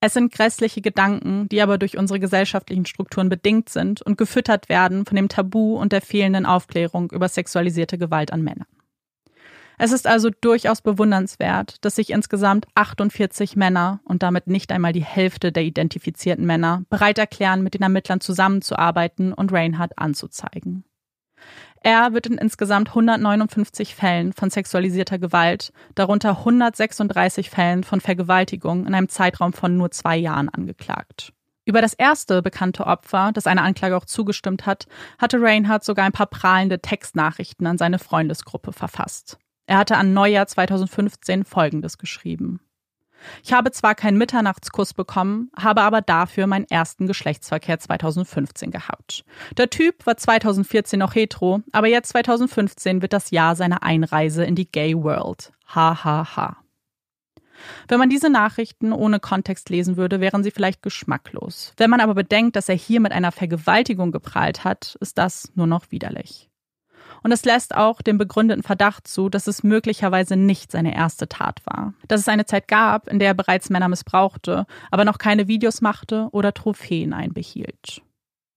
Es 0.00 0.14
sind 0.14 0.32
grässliche 0.32 0.80
Gedanken, 0.80 1.48
die 1.48 1.62
aber 1.62 1.78
durch 1.78 1.96
unsere 1.96 2.18
gesellschaftlichen 2.18 2.86
Strukturen 2.86 3.28
bedingt 3.28 3.68
sind 3.68 4.02
und 4.02 4.18
gefüttert 4.18 4.68
werden 4.68 5.06
von 5.06 5.14
dem 5.14 5.28
Tabu 5.28 5.76
und 5.76 5.92
der 5.92 6.00
fehlenden 6.00 6.44
Aufklärung 6.44 7.12
über 7.12 7.28
sexualisierte 7.28 7.98
Gewalt 7.98 8.32
an 8.32 8.42
Männern. 8.42 8.66
Es 9.78 9.92
ist 9.92 10.06
also 10.06 10.30
durchaus 10.40 10.82
bewundernswert, 10.82 11.84
dass 11.84 11.96
sich 11.96 12.10
insgesamt 12.10 12.66
48 12.74 13.56
Männer 13.56 14.00
und 14.04 14.22
damit 14.22 14.46
nicht 14.46 14.70
einmal 14.70 14.92
die 14.92 15.04
Hälfte 15.04 15.52
der 15.52 15.64
identifizierten 15.64 16.46
Männer 16.46 16.84
bereit 16.90 17.18
erklären, 17.18 17.62
mit 17.62 17.74
den 17.74 17.82
Ermittlern 17.82 18.20
zusammenzuarbeiten 18.20 19.32
und 19.32 19.52
Reinhardt 19.52 19.98
anzuzeigen. 19.98 20.84
Er 21.84 22.12
wird 22.12 22.28
in 22.28 22.38
insgesamt 22.38 22.90
159 22.90 23.96
Fällen 23.96 24.32
von 24.32 24.50
sexualisierter 24.50 25.18
Gewalt, 25.18 25.72
darunter 25.96 26.38
136 26.38 27.50
Fällen 27.50 27.82
von 27.82 28.00
Vergewaltigung 28.00 28.86
in 28.86 28.94
einem 28.94 29.08
Zeitraum 29.08 29.52
von 29.52 29.76
nur 29.76 29.90
zwei 29.90 30.16
Jahren 30.16 30.48
angeklagt. 30.48 31.32
Über 31.64 31.80
das 31.80 31.94
erste 31.94 32.42
bekannte 32.42 32.86
Opfer, 32.86 33.30
das 33.32 33.46
einer 33.46 33.62
Anklage 33.62 33.96
auch 33.96 34.04
zugestimmt 34.04 34.66
hat, 34.66 34.86
hatte 35.18 35.40
Reinhardt 35.40 35.84
sogar 35.84 36.04
ein 36.04 36.12
paar 36.12 36.26
prahlende 36.26 36.80
Textnachrichten 36.80 37.66
an 37.66 37.78
seine 37.78 37.98
Freundesgruppe 37.98 38.72
verfasst. 38.72 39.38
Er 39.72 39.78
hatte 39.78 39.96
an 39.96 40.12
Neujahr 40.12 40.46
2015 40.46 41.46
Folgendes 41.46 41.96
geschrieben. 41.96 42.60
Ich 43.42 43.54
habe 43.54 43.70
zwar 43.70 43.94
keinen 43.94 44.18
Mitternachtskuss 44.18 44.92
bekommen, 44.92 45.50
habe 45.56 45.80
aber 45.80 46.02
dafür 46.02 46.46
meinen 46.46 46.66
ersten 46.68 47.06
Geschlechtsverkehr 47.06 47.78
2015 47.78 48.70
gehabt. 48.70 49.24
Der 49.56 49.70
Typ 49.70 50.04
war 50.04 50.18
2014 50.18 50.98
noch 50.98 51.14
hetero, 51.14 51.62
aber 51.72 51.86
jetzt 51.86 52.10
2015 52.10 53.00
wird 53.00 53.14
das 53.14 53.30
Jahr 53.30 53.56
seiner 53.56 53.82
Einreise 53.82 54.44
in 54.44 54.56
die 54.56 54.70
Gay 54.70 54.94
World. 54.94 55.54
Ha 55.74 56.04
ha 56.04 56.36
ha. 56.36 56.58
Wenn 57.88 57.98
man 57.98 58.10
diese 58.10 58.28
Nachrichten 58.28 58.92
ohne 58.92 59.20
Kontext 59.20 59.70
lesen 59.70 59.96
würde, 59.96 60.20
wären 60.20 60.44
sie 60.44 60.50
vielleicht 60.50 60.82
geschmacklos. 60.82 61.72
Wenn 61.78 61.88
man 61.88 62.00
aber 62.00 62.12
bedenkt, 62.12 62.56
dass 62.56 62.68
er 62.68 62.74
hier 62.74 63.00
mit 63.00 63.12
einer 63.12 63.32
Vergewaltigung 63.32 64.12
geprahlt 64.12 64.64
hat, 64.64 64.98
ist 65.00 65.16
das 65.16 65.50
nur 65.54 65.66
noch 65.66 65.90
widerlich. 65.90 66.50
Und 67.22 67.32
es 67.32 67.44
lässt 67.44 67.74
auch 67.74 68.02
den 68.02 68.18
begründeten 68.18 68.62
Verdacht 68.62 69.06
zu, 69.06 69.28
dass 69.28 69.46
es 69.46 69.62
möglicherweise 69.62 70.36
nicht 70.36 70.72
seine 70.72 70.94
erste 70.94 71.28
Tat 71.28 71.60
war. 71.64 71.94
Dass 72.08 72.20
es 72.20 72.28
eine 72.28 72.46
Zeit 72.46 72.68
gab, 72.68 73.08
in 73.08 73.18
der 73.18 73.28
er 73.28 73.34
bereits 73.34 73.70
Männer 73.70 73.88
missbrauchte, 73.88 74.66
aber 74.90 75.04
noch 75.04 75.18
keine 75.18 75.48
Videos 75.48 75.80
machte 75.80 76.28
oder 76.32 76.52
Trophäen 76.52 77.12
einbehielt. 77.12 78.02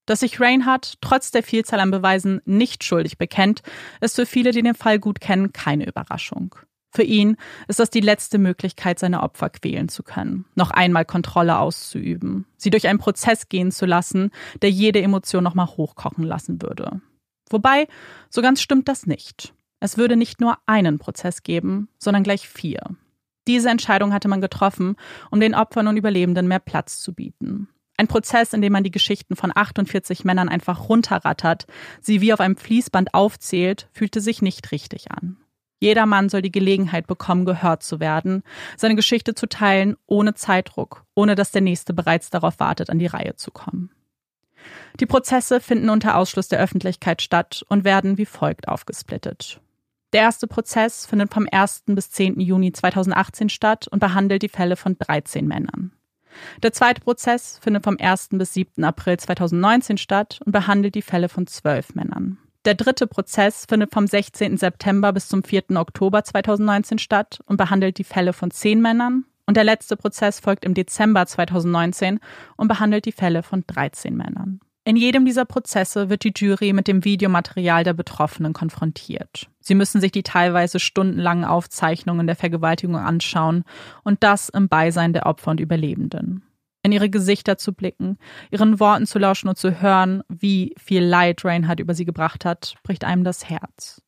Dass 0.05 0.19
sich 0.19 0.39
Reinhardt 0.39 0.95
trotz 1.01 1.31
der 1.31 1.43
Vielzahl 1.43 1.79
an 1.79 1.91
Beweisen 1.91 2.41
nicht 2.45 2.83
schuldig 2.83 3.17
bekennt, 3.17 3.61
ist 4.01 4.15
für 4.15 4.25
viele, 4.25 4.51
die 4.51 4.61
den 4.61 4.75
Fall 4.75 4.99
gut 4.99 5.19
kennen, 5.19 5.51
keine 5.51 5.87
Überraschung. 5.87 6.55
Für 6.95 7.03
ihn 7.03 7.35
ist 7.67 7.79
das 7.79 7.89
die 7.89 7.99
letzte 7.99 8.37
Möglichkeit, 8.37 8.99
seine 8.99 9.21
Opfer 9.21 9.49
quälen 9.49 9.89
zu 9.89 10.01
können, 10.01 10.45
noch 10.55 10.71
einmal 10.71 11.03
Kontrolle 11.03 11.59
auszuüben, 11.59 12.45
sie 12.55 12.69
durch 12.69 12.87
einen 12.87 12.99
Prozess 12.99 13.49
gehen 13.49 13.71
zu 13.71 13.85
lassen, 13.85 14.31
der 14.61 14.71
jede 14.71 15.01
Emotion 15.01 15.43
nochmal 15.43 15.67
hochkochen 15.67 16.23
lassen 16.23 16.61
würde. 16.61 17.01
Wobei, 17.49 17.87
so 18.29 18.41
ganz 18.41 18.61
stimmt 18.61 18.87
das 18.87 19.05
nicht. 19.05 19.53
Es 19.79 19.97
würde 19.97 20.15
nicht 20.15 20.41
nur 20.41 20.57
einen 20.65 20.99
Prozess 20.99 21.43
geben, 21.43 21.89
sondern 21.99 22.23
gleich 22.23 22.47
vier. 22.47 22.81
Diese 23.47 23.69
Entscheidung 23.69 24.13
hatte 24.13 24.27
man 24.27 24.41
getroffen, 24.41 24.95
um 25.29 25.39
den 25.39 25.53
Opfern 25.53 25.87
und 25.87 25.97
Überlebenden 25.97 26.47
mehr 26.47 26.59
Platz 26.59 26.99
zu 26.99 27.13
bieten. 27.13 27.69
Ein 27.97 28.07
Prozess, 28.07 28.53
in 28.53 28.61
dem 28.61 28.73
man 28.73 28.83
die 28.83 28.91
Geschichten 28.91 29.35
von 29.35 29.51
48 29.55 30.25
Männern 30.25 30.49
einfach 30.49 30.89
runterrattert, 30.89 31.65
sie 32.01 32.19
wie 32.19 32.33
auf 32.33 32.39
einem 32.41 32.57
Fließband 32.57 33.13
aufzählt, 33.13 33.87
fühlte 33.93 34.19
sich 34.19 34.41
nicht 34.41 34.71
richtig 34.71 35.11
an. 35.11 35.37
Jeder 35.79 36.05
Mann 36.05 36.29
soll 36.29 36.41
die 36.41 36.51
Gelegenheit 36.51 37.05
bekommen, 37.07 37.45
gehört 37.45 37.83
zu 37.83 37.99
werden, 37.99 38.43
seine 38.75 38.95
Geschichte 38.95 39.35
zu 39.35 39.47
teilen, 39.47 39.95
ohne 40.07 40.33
Zeitdruck, 40.33 41.05
ohne 41.15 41.35
dass 41.35 41.51
der 41.51 41.61
Nächste 41.61 41.93
bereits 41.93 42.29
darauf 42.29 42.59
wartet, 42.59 42.89
an 42.89 42.99
die 42.99 43.05
Reihe 43.05 43.35
zu 43.35 43.51
kommen. 43.51 43.91
Die 44.99 45.05
Prozesse 45.05 45.59
finden 45.59 45.89
unter 45.89 46.17
Ausschluss 46.17 46.47
der 46.47 46.59
Öffentlichkeit 46.59 47.21
statt 47.21 47.65
und 47.67 47.83
werden 47.83 48.17
wie 48.17 48.25
folgt 48.25 48.67
aufgesplittet. 48.67 49.59
Der 50.13 50.21
erste 50.21 50.47
Prozess 50.47 51.05
findet 51.05 51.33
vom 51.33 51.47
1. 51.51 51.83
bis 51.87 52.11
10. 52.11 52.39
Juni 52.39 52.71
2018 52.71 53.49
statt 53.49 53.87
und 53.89 53.99
behandelt 53.99 54.43
die 54.43 54.49
Fälle 54.49 54.77
von 54.77 54.97
13 54.97 55.45
Männern. 55.45 55.91
Der 56.63 56.73
zweite 56.73 57.01
Prozess 57.01 57.59
findet 57.61 57.83
vom 57.83 57.97
1. 57.99 58.29
bis 58.31 58.53
7. 58.53 58.83
April 58.83 59.17
2019 59.17 59.97
statt 59.97 60.39
und 60.45 60.51
behandelt 60.51 60.95
die 60.95 61.01
Fälle 61.01 61.29
von 61.29 61.47
12 61.47 61.95
Männern. 61.95 62.37
Der 62.65 62.75
dritte 62.75 63.07
Prozess 63.07 63.65
findet 63.67 63.93
vom 63.93 64.07
16. 64.07 64.57
September 64.57 65.13
bis 65.13 65.27
zum 65.27 65.43
4. 65.43 65.71
Oktober 65.75 66.23
2019 66.23 66.97
statt 66.97 67.39
und 67.45 67.57
behandelt 67.57 67.97
die 67.97 68.03
Fälle 68.03 68.33
von 68.33 68.51
10 68.51 68.81
Männern. 68.81 69.25
Und 69.45 69.57
der 69.57 69.63
letzte 69.63 69.95
Prozess 69.95 70.39
folgt 70.39 70.65
im 70.65 70.73
Dezember 70.73 71.25
2019 71.25 72.19
und 72.57 72.67
behandelt 72.67 73.05
die 73.05 73.11
Fälle 73.11 73.43
von 73.43 73.63
13 73.67 74.15
Männern. 74.15 74.59
In 74.87 74.97
jedem 74.97 75.25
dieser 75.25 75.45
Prozesse 75.45 76.09
wird 76.09 76.23
die 76.23 76.33
Jury 76.35 76.71
mit 76.71 76.87
dem 76.87 77.03
Videomaterial 77.03 77.83
der 77.83 77.93
Betroffenen 77.93 78.53
konfrontiert. 78.53 79.49
Sie 79.59 79.73
müssen 79.73 79.99
sich 79.99 80.11
die 80.11 80.21
teilweise 80.21 80.79
stundenlangen 80.79 81.43
Aufzeichnungen 81.43 82.27
der 82.27 82.35
Vergewaltigung 82.35 82.95
anschauen 82.95 83.63
und 84.03 84.21
das 84.21 84.49
im 84.49 84.69
Beisein 84.69 85.11
der 85.11 85.25
Opfer 85.25 85.49
und 85.49 85.59
Überlebenden. 85.59 86.43
In 86.83 86.91
ihre 86.91 87.09
Gesichter 87.09 87.57
zu 87.57 87.73
blicken, 87.73 88.19
ihren 88.51 88.79
Worten 88.79 89.07
zu 89.07 89.17
lauschen 89.17 89.49
und 89.49 89.57
zu 89.57 89.81
hören, 89.81 90.21
wie 90.29 90.75
viel 90.77 91.03
Leid 91.03 91.43
Reinhardt 91.43 91.79
über 91.79 91.95
sie 91.95 92.05
gebracht 92.05 92.45
hat, 92.45 92.75
bricht 92.83 93.03
einem 93.03 93.23
das 93.23 93.49
Herz. 93.49 94.03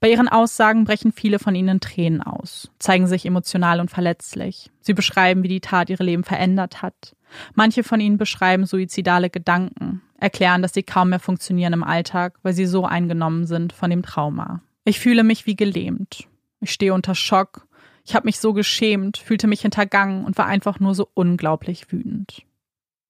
Bei 0.00 0.10
ihren 0.10 0.28
Aussagen 0.28 0.84
brechen 0.84 1.12
viele 1.12 1.38
von 1.38 1.54
ihnen 1.54 1.80
Tränen 1.80 2.22
aus, 2.22 2.70
zeigen 2.78 3.06
sich 3.06 3.24
emotional 3.24 3.80
und 3.80 3.90
verletzlich. 3.90 4.70
Sie 4.80 4.94
beschreiben, 4.94 5.42
wie 5.42 5.48
die 5.48 5.60
Tat 5.60 5.90
ihre 5.90 6.04
Leben 6.04 6.24
verändert 6.24 6.82
hat. 6.82 7.16
Manche 7.54 7.82
von 7.82 8.00
ihnen 8.00 8.18
beschreiben 8.18 8.66
suizidale 8.66 9.30
Gedanken, 9.30 10.02
erklären, 10.18 10.62
dass 10.62 10.74
sie 10.74 10.82
kaum 10.82 11.10
mehr 11.10 11.20
funktionieren 11.20 11.72
im 11.72 11.84
Alltag, 11.84 12.38
weil 12.42 12.52
sie 12.52 12.66
so 12.66 12.84
eingenommen 12.84 13.46
sind 13.46 13.72
von 13.72 13.90
dem 13.90 14.02
Trauma. 14.02 14.60
Ich 14.84 15.00
fühle 15.00 15.24
mich 15.24 15.46
wie 15.46 15.56
gelähmt. 15.56 16.28
Ich 16.60 16.72
stehe 16.72 16.94
unter 16.94 17.14
Schock. 17.14 17.66
Ich 18.04 18.14
habe 18.14 18.26
mich 18.26 18.38
so 18.38 18.52
geschämt, 18.52 19.18
fühlte 19.18 19.48
mich 19.48 19.62
hintergangen 19.62 20.24
und 20.24 20.38
war 20.38 20.46
einfach 20.46 20.78
nur 20.78 20.94
so 20.94 21.08
unglaublich 21.14 21.90
wütend. 21.90 22.42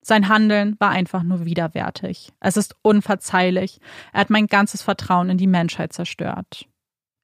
Sein 0.01 0.29
Handeln 0.29 0.77
war 0.79 0.91
einfach 0.91 1.23
nur 1.23 1.45
widerwärtig. 1.45 2.33
Es 2.41 2.57
ist 2.57 2.77
unverzeihlich. 2.83 3.81
Er 4.13 4.21
hat 4.21 4.31
mein 4.31 4.47
ganzes 4.47 4.81
Vertrauen 4.81 5.31
in 5.31 5.37
die 5.37 5.49
Menschheit 5.49 5.93
zerstört. 5.93 6.67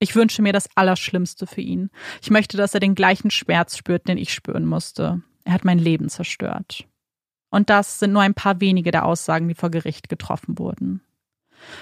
Ich 0.02 0.16
wünsche 0.16 0.42
mir 0.42 0.52
das 0.52 0.68
Allerschlimmste 0.74 1.46
für 1.46 1.60
ihn. 1.60 1.88
Ich 2.20 2.30
möchte, 2.30 2.56
dass 2.56 2.74
er 2.74 2.80
den 2.80 2.96
gleichen 2.96 3.30
Schmerz 3.30 3.76
spürt, 3.76 4.08
den 4.08 4.18
ich 4.18 4.34
spüren 4.34 4.66
musste. 4.66 5.22
Er 5.44 5.52
hat 5.52 5.64
mein 5.64 5.78
Leben 5.78 6.08
zerstört. 6.08 6.88
Und 7.50 7.70
das 7.70 8.00
sind 8.00 8.12
nur 8.12 8.22
ein 8.22 8.34
paar 8.34 8.60
wenige 8.60 8.90
der 8.90 9.04
Aussagen, 9.04 9.46
die 9.46 9.54
vor 9.54 9.70
Gericht 9.70 10.08
getroffen 10.08 10.58
wurden. 10.58 11.02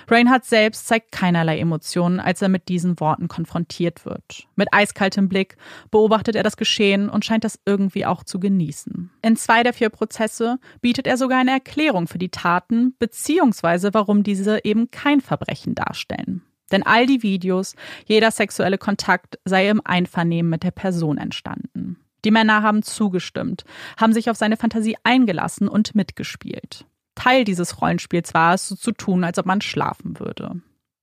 Reinhardt 0.06 0.44
selbst 0.44 0.86
zeigt 0.86 1.12
keinerlei 1.12 1.58
Emotionen, 1.58 2.20
als 2.20 2.42
er 2.42 2.50
mit 2.50 2.68
diesen 2.68 3.00
Worten 3.00 3.26
konfrontiert 3.26 4.04
wird. 4.04 4.46
Mit 4.54 4.68
eiskaltem 4.70 5.30
Blick 5.30 5.56
beobachtet 5.90 6.36
er 6.36 6.42
das 6.42 6.58
Geschehen 6.58 7.08
und 7.08 7.24
scheint 7.24 7.44
das 7.44 7.58
irgendwie 7.64 8.04
auch 8.04 8.22
zu 8.22 8.38
genießen. 8.38 9.10
In 9.22 9.36
zwei 9.36 9.62
der 9.62 9.72
vier 9.72 9.88
Prozesse 9.88 10.58
bietet 10.82 11.06
er 11.06 11.16
sogar 11.16 11.38
eine 11.38 11.52
Erklärung 11.52 12.06
für 12.06 12.18
die 12.18 12.28
Taten, 12.28 12.94
beziehungsweise 12.98 13.94
warum 13.94 14.24
diese 14.24 14.62
eben 14.62 14.90
kein 14.90 15.22
Verbrechen 15.22 15.74
darstellen. 15.74 16.42
Denn 16.70 16.82
all 16.82 17.06
die 17.06 17.22
Videos, 17.22 17.74
jeder 18.06 18.30
sexuelle 18.30 18.78
Kontakt 18.78 19.38
sei 19.44 19.68
im 19.68 19.80
Einvernehmen 19.84 20.50
mit 20.50 20.62
der 20.62 20.70
Person 20.70 21.18
entstanden. 21.18 21.96
Die 22.24 22.30
Männer 22.30 22.62
haben 22.62 22.82
zugestimmt, 22.82 23.64
haben 23.98 24.12
sich 24.12 24.30
auf 24.30 24.36
seine 24.36 24.56
Fantasie 24.56 24.96
eingelassen 25.04 25.68
und 25.68 25.94
mitgespielt. 25.94 26.84
Teil 27.14 27.44
dieses 27.44 27.80
Rollenspiels 27.80 28.34
war 28.34 28.54
es, 28.54 28.68
so 28.68 28.76
zu 28.76 28.92
tun, 28.92 29.24
als 29.24 29.38
ob 29.38 29.46
man 29.46 29.60
schlafen 29.60 30.18
würde. 30.18 30.60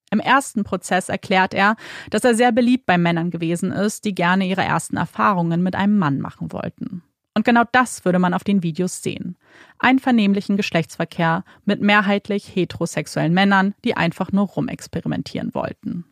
Im 0.10 0.20
ersten 0.20 0.64
Prozess 0.64 1.10
erklärt 1.10 1.54
er, 1.54 1.76
dass 2.10 2.24
er 2.24 2.34
sehr 2.34 2.52
beliebt 2.52 2.86
bei 2.86 2.98
Männern 2.98 3.30
gewesen 3.30 3.72
ist, 3.72 4.06
die 4.06 4.16
gerne 4.16 4.46
ihre 4.46 4.64
ersten 4.64 4.96
Erfahrungen 4.96 5.62
mit 5.62 5.76
einem 5.76 5.98
Mann 5.98 6.20
machen 6.20 6.52
wollten. 6.54 7.04
Und 7.38 7.44
genau 7.46 7.66
das 7.72 8.04
würde 8.04 8.18
man 8.18 8.34
auf 8.34 8.44
den 8.44 8.64
Videos 8.64 9.04
sehen. 9.04 9.38
Einvernehmlichen 9.78 10.58
Geschlechtsverkehr 10.58 11.44
mit 11.66 11.84
mehrheitlich 11.84 12.56
heterosexuellen 12.56 13.32
Männern, 13.32 13.76
die 13.86 13.96
einfach 13.96 14.32
nur 14.32 14.48
rumexperimentieren 14.48 15.54
wollten. 15.54 16.06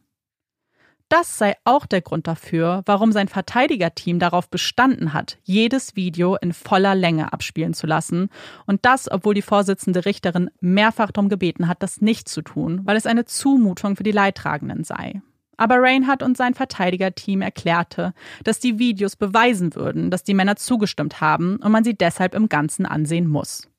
Das 1.10 1.40
sei 1.40 1.56
auch 1.64 1.88
der 1.88 2.02
Grund 2.02 2.28
dafür, 2.28 2.84
warum 2.86 3.12
sein 3.12 3.28
Verteidigerteam 3.28 4.20
darauf 4.20 4.52
bestanden 4.52 5.14
hat, 5.14 5.40
jedes 5.42 5.96
Video 5.96 6.36
in 6.36 6.54
voller 6.54 6.94
Länge 6.94 7.34
abspielen 7.34 7.74
zu 7.74 7.88
lassen. 7.88 8.30
Und 8.68 8.86
das, 8.86 9.12
obwohl 9.12 9.34
die 9.34 9.42
Vorsitzende 9.42 10.06
Richterin 10.06 10.52
mehrfach 10.60 11.12
darum 11.12 11.28
gebeten 11.28 11.68
hat, 11.68 11.82
das 11.82 12.02
nicht 12.02 12.30
zu 12.30 12.44
tun, 12.44 12.82
weil 12.84 12.98
es 12.98 13.08
eine 13.08 13.26
Zumutung 13.26 13.96
für 13.96 14.04
die 14.04 14.12
Leidtragenden 14.12 14.84
sei. 14.84 15.24
Aber 15.58 15.82
Reinhardt 15.82 16.24
und 16.24 16.38
sein 16.38 16.54
Verteidigerteam 16.54 17.42
erklärte, 17.42 18.14
dass 18.44 18.60
die 18.60 18.80
Videos 18.80 19.16
beweisen 19.16 19.76
würden, 19.76 20.12
dass 20.12 20.24
die 20.24 20.34
Männer 20.34 20.56
zugestimmt 20.56 21.22
haben 21.22 21.58
und 21.58 21.72
man 21.72 21.84
sie 21.84 21.96
deshalb 21.96 22.36
im 22.36 22.50
Ganzen 22.50 22.86
ansehen 22.86 23.28
muss. 23.28 23.70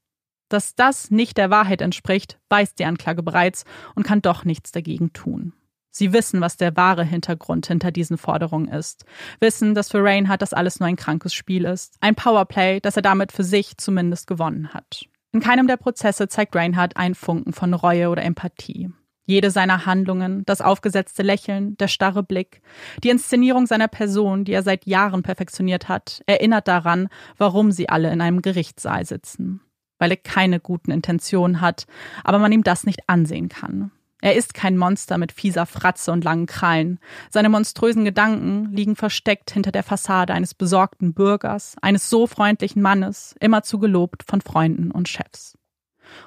Dass 0.49 0.75
das 0.75 1.11
nicht 1.11 1.39
der 1.39 1.51
Wahrheit 1.51 1.81
entspricht, 1.81 2.39
weiß 2.51 2.75
die 2.75 2.85
Anklage 2.85 3.23
bereits 3.23 3.65
und 3.95 4.05
kann 4.05 4.23
doch 4.23 4.45
nichts 4.45 4.71
dagegen 4.73 5.13
tun. 5.13 5.53
Sie 5.91 6.13
wissen, 6.13 6.43
was 6.43 6.59
der 6.59 6.77
wahre 6.77 7.05
Hintergrund 7.05 7.67
hinter 7.67 7.91
diesen 7.91 8.19
Forderungen 8.19 8.69
ist. 8.69 9.07
Wissen, 9.41 9.75
dass 9.75 9.91
für 9.91 10.05
Reinhardt 10.05 10.43
das 10.43 10.53
alles 10.53 10.79
nur 10.79 10.89
ein 10.89 10.97
krankes 10.97 11.33
Spiel 11.33 11.65
ist. 11.65 11.97
Ein 12.01 12.15
Powerplay, 12.15 12.81
das 12.81 12.97
er 12.97 13.03
damit 13.03 13.33
für 13.33 13.45
sich 13.45 13.79
zumindest 13.79 14.27
gewonnen 14.27 14.75
hat. 14.75 15.07
In 15.33 15.41
keinem 15.41 15.67
der 15.67 15.79
Prozesse 15.79 16.29
zeigt 16.29 16.55
Reinhardt 16.55 16.99
einen 16.99 17.15
Funken 17.15 17.55
von 17.55 17.73
Reue 17.73 18.11
oder 18.11 18.23
Empathie. 18.23 18.91
Jede 19.27 19.51
seiner 19.51 19.87
Handlungen, 19.87 20.45
das 20.47 20.61
aufgesetzte 20.61 21.25
Lächeln, 21.25 21.77
der 21.79 21.89
starre 21.89 22.23
Blick, 22.23 22.63
die 23.03 23.11
Inszenierung 23.11 23.67
seiner 23.67 23.89
Person, 23.89 24.45
die 24.45 24.53
er 24.53 24.63
seit 24.63 24.87
Jahren 24.87 25.25
perfektioniert 25.25 25.89
hat, 25.89 26.23
erinnert 26.27 26.69
daran, 26.69 27.09
warum 27.37 27.73
sie 27.73 27.89
alle 27.89 28.13
in 28.13 28.21
einem 28.21 28.41
Gerichtssaal 28.41 29.05
sitzen. 29.05 29.61
Weil 29.99 30.13
er 30.13 30.17
keine 30.17 30.61
guten 30.61 30.93
Intentionen 30.93 31.61
hat, 31.61 31.87
aber 32.23 32.39
man 32.39 32.53
ihm 32.53 32.63
das 32.63 32.85
nicht 32.85 33.09
ansehen 33.09 33.49
kann. 33.49 33.91
Er 34.23 34.35
ist 34.35 34.55
kein 34.55 34.77
Monster 34.77 35.19
mit 35.19 35.33
fieser 35.33 35.67
Fratze 35.67 36.13
und 36.13 36.25
langen 36.25 36.47
Krallen. 36.47 37.01
Seine 37.31 37.49
monströsen 37.49 38.05
Gedanken 38.05 38.73
liegen 38.73 38.97
versteckt 38.97 39.51
hinter 39.51 39.73
der 39.73 39.83
Fassade 39.83 40.33
eines 40.33 40.55
besorgten 40.55 41.15
Bürgers, 41.15 41.77
eines 41.83 42.09
so 42.09 42.27
freundlichen 42.27 42.81
Mannes, 42.81 43.35
immerzu 43.41 43.79
gelobt 43.79 44.23
von 44.27 44.41
Freunden 44.41 44.91
und 44.91 45.09
Chefs. 45.09 45.59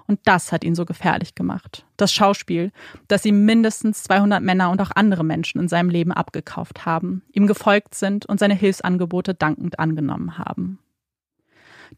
Und 0.08 0.20
das 0.26 0.52
hat 0.52 0.64
ihn 0.64 0.76
so 0.76 0.86
gefährlich 0.86 1.36
gemacht. 1.36 1.86
Das 1.98 2.14
Schauspiel, 2.14 2.72
das 3.08 3.26
ihm 3.26 3.46
mindestens 3.46 4.04
200 4.04 4.42
Männer 4.42 4.70
und 4.70 4.82
auch 4.82 4.92
andere 4.96 5.24
Menschen 5.24 5.60
in 5.60 5.68
seinem 5.68 5.90
Leben 5.90 6.12
abgekauft 6.12 6.86
haben, 6.86 7.24
ihm 7.32 7.48
gefolgt 7.48 7.96
sind 7.96 8.26
und 8.26 8.40
seine 8.40 8.56
Hilfsangebote 8.56 9.34
dankend 9.34 9.80
angenommen 9.80 10.38
haben. 10.38 10.80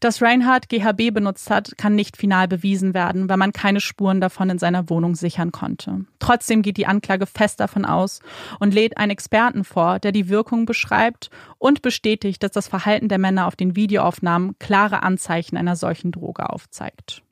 Dass 0.00 0.22
Reinhardt 0.22 0.68
GHB 0.68 1.12
benutzt 1.12 1.50
hat, 1.50 1.76
kann 1.76 1.94
nicht 1.94 2.16
final 2.16 2.48
bewiesen 2.48 2.94
werden, 2.94 3.28
weil 3.28 3.36
man 3.36 3.52
keine 3.52 3.80
Spuren 3.80 4.20
davon 4.20 4.50
in 4.50 4.58
seiner 4.58 4.88
Wohnung 4.88 5.14
sichern 5.14 5.52
konnte. 5.52 6.06
Trotzdem 6.18 6.62
geht 6.62 6.76
die 6.76 6.86
Anklage 6.86 7.26
fest 7.26 7.60
davon 7.60 7.84
aus 7.84 8.20
und 8.58 8.74
lädt 8.74 8.96
einen 8.96 9.10
Experten 9.10 9.64
vor, 9.64 9.98
der 9.98 10.12
die 10.12 10.28
Wirkung 10.28 10.66
beschreibt 10.66 11.30
und 11.58 11.82
bestätigt, 11.82 12.42
dass 12.42 12.52
das 12.52 12.68
Verhalten 12.68 13.08
der 13.08 13.18
Männer 13.18 13.46
auf 13.46 13.56
den 13.56 13.76
Videoaufnahmen 13.76 14.58
klare 14.58 15.02
Anzeichen 15.02 15.56
einer 15.56 15.76
solchen 15.76 16.12
Droge 16.12 16.50
aufzeigt. 16.50 17.22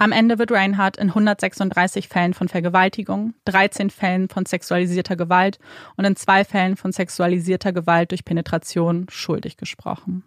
Am 0.00 0.12
Ende 0.12 0.38
wird 0.38 0.52
Reinhardt 0.52 0.96
in 0.96 1.08
136 1.08 2.06
Fällen 2.06 2.32
von 2.32 2.48
Vergewaltigung, 2.48 3.34
13 3.46 3.90
Fällen 3.90 4.28
von 4.28 4.46
sexualisierter 4.46 5.16
Gewalt 5.16 5.58
und 5.96 6.04
in 6.04 6.14
zwei 6.14 6.44
Fällen 6.44 6.76
von 6.76 6.92
sexualisierter 6.92 7.72
Gewalt 7.72 8.12
durch 8.12 8.24
Penetration 8.24 9.06
schuldig 9.10 9.56
gesprochen. 9.56 10.22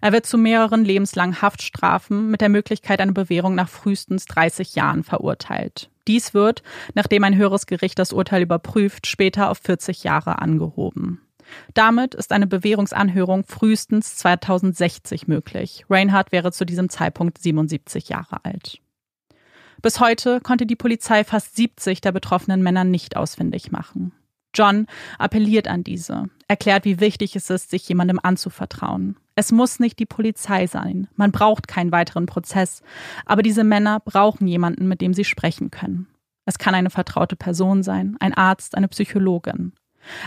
Er 0.00 0.12
wird 0.12 0.24
zu 0.24 0.38
mehreren 0.38 0.84
lebenslangen 0.84 1.42
Haftstrafen 1.42 2.30
mit 2.30 2.40
der 2.40 2.48
Möglichkeit 2.48 3.00
einer 3.00 3.12
Bewährung 3.12 3.56
nach 3.56 3.68
frühestens 3.68 4.26
30 4.26 4.76
Jahren 4.76 5.02
verurteilt. 5.02 5.90
Dies 6.06 6.32
wird, 6.32 6.62
nachdem 6.94 7.24
ein 7.24 7.36
höheres 7.36 7.66
Gericht 7.66 7.98
das 7.98 8.12
Urteil 8.12 8.42
überprüft, 8.42 9.08
später 9.08 9.50
auf 9.50 9.58
40 9.58 10.04
Jahre 10.04 10.38
angehoben. 10.38 11.22
Damit 11.74 12.14
ist 12.14 12.30
eine 12.30 12.46
Bewährungsanhörung 12.46 13.44
frühestens 13.46 14.16
2060 14.16 15.26
möglich. 15.26 15.86
Reinhardt 15.90 16.30
wäre 16.30 16.52
zu 16.52 16.64
diesem 16.64 16.88
Zeitpunkt 16.88 17.38
77 17.38 18.08
Jahre 18.08 18.44
alt. 18.44 18.80
Bis 19.80 20.00
heute 20.00 20.40
konnte 20.40 20.66
die 20.66 20.76
Polizei 20.76 21.22
fast 21.22 21.54
70 21.56 22.00
der 22.00 22.12
betroffenen 22.12 22.62
Männer 22.62 22.84
nicht 22.84 23.16
ausfindig 23.16 23.70
machen. 23.70 24.12
John 24.54 24.86
appelliert 25.18 25.68
an 25.68 25.84
diese, 25.84 26.30
erklärt, 26.48 26.84
wie 26.84 26.98
wichtig 26.98 27.36
es 27.36 27.48
ist, 27.48 27.70
sich 27.70 27.88
jemandem 27.88 28.18
anzuvertrauen. 28.20 29.16
Es 29.36 29.52
muss 29.52 29.78
nicht 29.78 30.00
die 30.00 30.06
Polizei 30.06 30.66
sein, 30.66 31.06
man 31.14 31.30
braucht 31.30 31.68
keinen 31.68 31.92
weiteren 31.92 32.26
Prozess, 32.26 32.82
aber 33.24 33.42
diese 33.42 33.62
Männer 33.62 34.00
brauchen 34.00 34.48
jemanden, 34.48 34.88
mit 34.88 35.00
dem 35.00 35.14
sie 35.14 35.24
sprechen 35.24 35.70
können. 35.70 36.08
Es 36.44 36.58
kann 36.58 36.74
eine 36.74 36.90
vertraute 36.90 37.36
Person 37.36 37.82
sein, 37.84 38.16
ein 38.18 38.34
Arzt, 38.34 38.74
eine 38.74 38.88
Psychologin. 38.88 39.74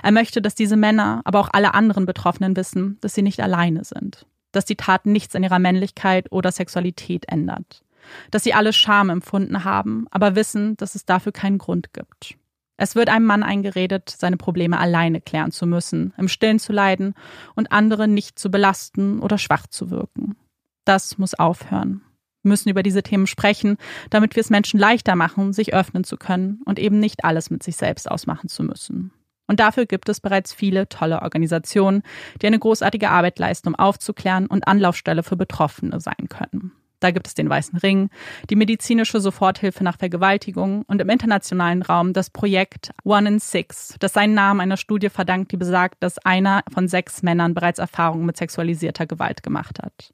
Er 0.03 0.11
möchte, 0.11 0.41
dass 0.41 0.55
diese 0.55 0.77
Männer, 0.77 1.21
aber 1.25 1.39
auch 1.39 1.49
alle 1.51 1.73
anderen 1.73 2.05
Betroffenen 2.05 2.55
wissen, 2.55 2.99
dass 3.01 3.15
sie 3.15 3.23
nicht 3.23 3.41
alleine 3.41 3.83
sind, 3.83 4.25
dass 4.51 4.63
die 4.63 4.75
Tat 4.75 5.05
nichts 5.05 5.35
an 5.35 5.43
ihrer 5.43 5.59
Männlichkeit 5.59 6.31
oder 6.31 6.51
Sexualität 6.51 7.25
ändert, 7.27 7.83
dass 8.31 8.43
sie 8.43 8.53
alle 8.53 8.73
Scham 8.73 9.09
empfunden 9.09 9.63
haben, 9.63 10.05
aber 10.11 10.35
wissen, 10.35 10.77
dass 10.77 10.95
es 10.95 11.05
dafür 11.05 11.31
keinen 11.31 11.57
Grund 11.57 11.93
gibt. 11.93 12.35
Es 12.77 12.95
wird 12.95 13.09
einem 13.09 13.25
Mann 13.25 13.43
eingeredet, 13.43 14.09
seine 14.17 14.37
Probleme 14.37 14.79
alleine 14.79 15.21
klären 15.21 15.51
zu 15.51 15.67
müssen, 15.67 16.13
im 16.17 16.27
Stillen 16.27 16.57
zu 16.57 16.73
leiden 16.73 17.13
und 17.55 17.71
andere 17.71 18.07
nicht 18.07 18.39
zu 18.39 18.49
belasten 18.49 19.19
oder 19.19 19.37
schwach 19.37 19.67
zu 19.67 19.91
wirken. 19.91 20.35
Das 20.83 21.19
muss 21.19 21.35
aufhören. 21.35 22.01
Wir 22.41 22.49
müssen 22.49 22.69
über 22.69 22.81
diese 22.81 23.03
Themen 23.03 23.27
sprechen, 23.27 23.77
damit 24.09 24.35
wir 24.35 24.41
es 24.41 24.49
Menschen 24.49 24.79
leichter 24.79 25.15
machen, 25.15 25.53
sich 25.53 25.75
öffnen 25.75 26.03
zu 26.03 26.17
können 26.17 26.59
und 26.65 26.79
eben 26.79 26.99
nicht 26.99 27.23
alles 27.23 27.51
mit 27.51 27.61
sich 27.61 27.75
selbst 27.75 28.09
ausmachen 28.09 28.49
zu 28.49 28.63
müssen. 28.63 29.11
Und 29.47 29.59
dafür 29.59 29.85
gibt 29.85 30.09
es 30.09 30.19
bereits 30.19 30.53
viele 30.53 30.89
tolle 30.89 31.21
Organisationen, 31.21 32.03
die 32.41 32.47
eine 32.47 32.57
großartige 32.57 33.09
Arbeit 33.09 33.37
leisten, 33.37 33.67
um 33.67 33.75
aufzuklären 33.75 34.47
und 34.47 34.67
Anlaufstelle 34.67 35.23
für 35.23 35.35
Betroffene 35.35 35.99
sein 35.99 36.29
können. 36.29 36.71
Da 37.01 37.11
gibt 37.11 37.27
es 37.27 37.33
den 37.33 37.49
Weißen 37.49 37.79
Ring, 37.79 38.09
die 38.49 38.55
medizinische 38.55 39.19
Soforthilfe 39.19 39.83
nach 39.83 39.97
Vergewaltigung 39.97 40.83
und 40.83 41.01
im 41.01 41.09
internationalen 41.09 41.81
Raum 41.81 42.13
das 42.13 42.29
Projekt 42.29 42.91
One 43.03 43.27
in 43.27 43.39
Six, 43.39 43.95
das 43.99 44.13
seinen 44.13 44.35
Namen 44.35 44.61
einer 44.61 44.77
Studie 44.77 45.09
verdankt, 45.09 45.51
die 45.51 45.57
besagt, 45.57 46.01
dass 46.01 46.19
einer 46.19 46.63
von 46.71 46.87
sechs 46.87 47.23
Männern 47.23 47.55
bereits 47.55 47.79
Erfahrungen 47.79 48.27
mit 48.27 48.37
sexualisierter 48.37 49.07
Gewalt 49.07 49.41
gemacht 49.41 49.79
hat. 49.81 50.13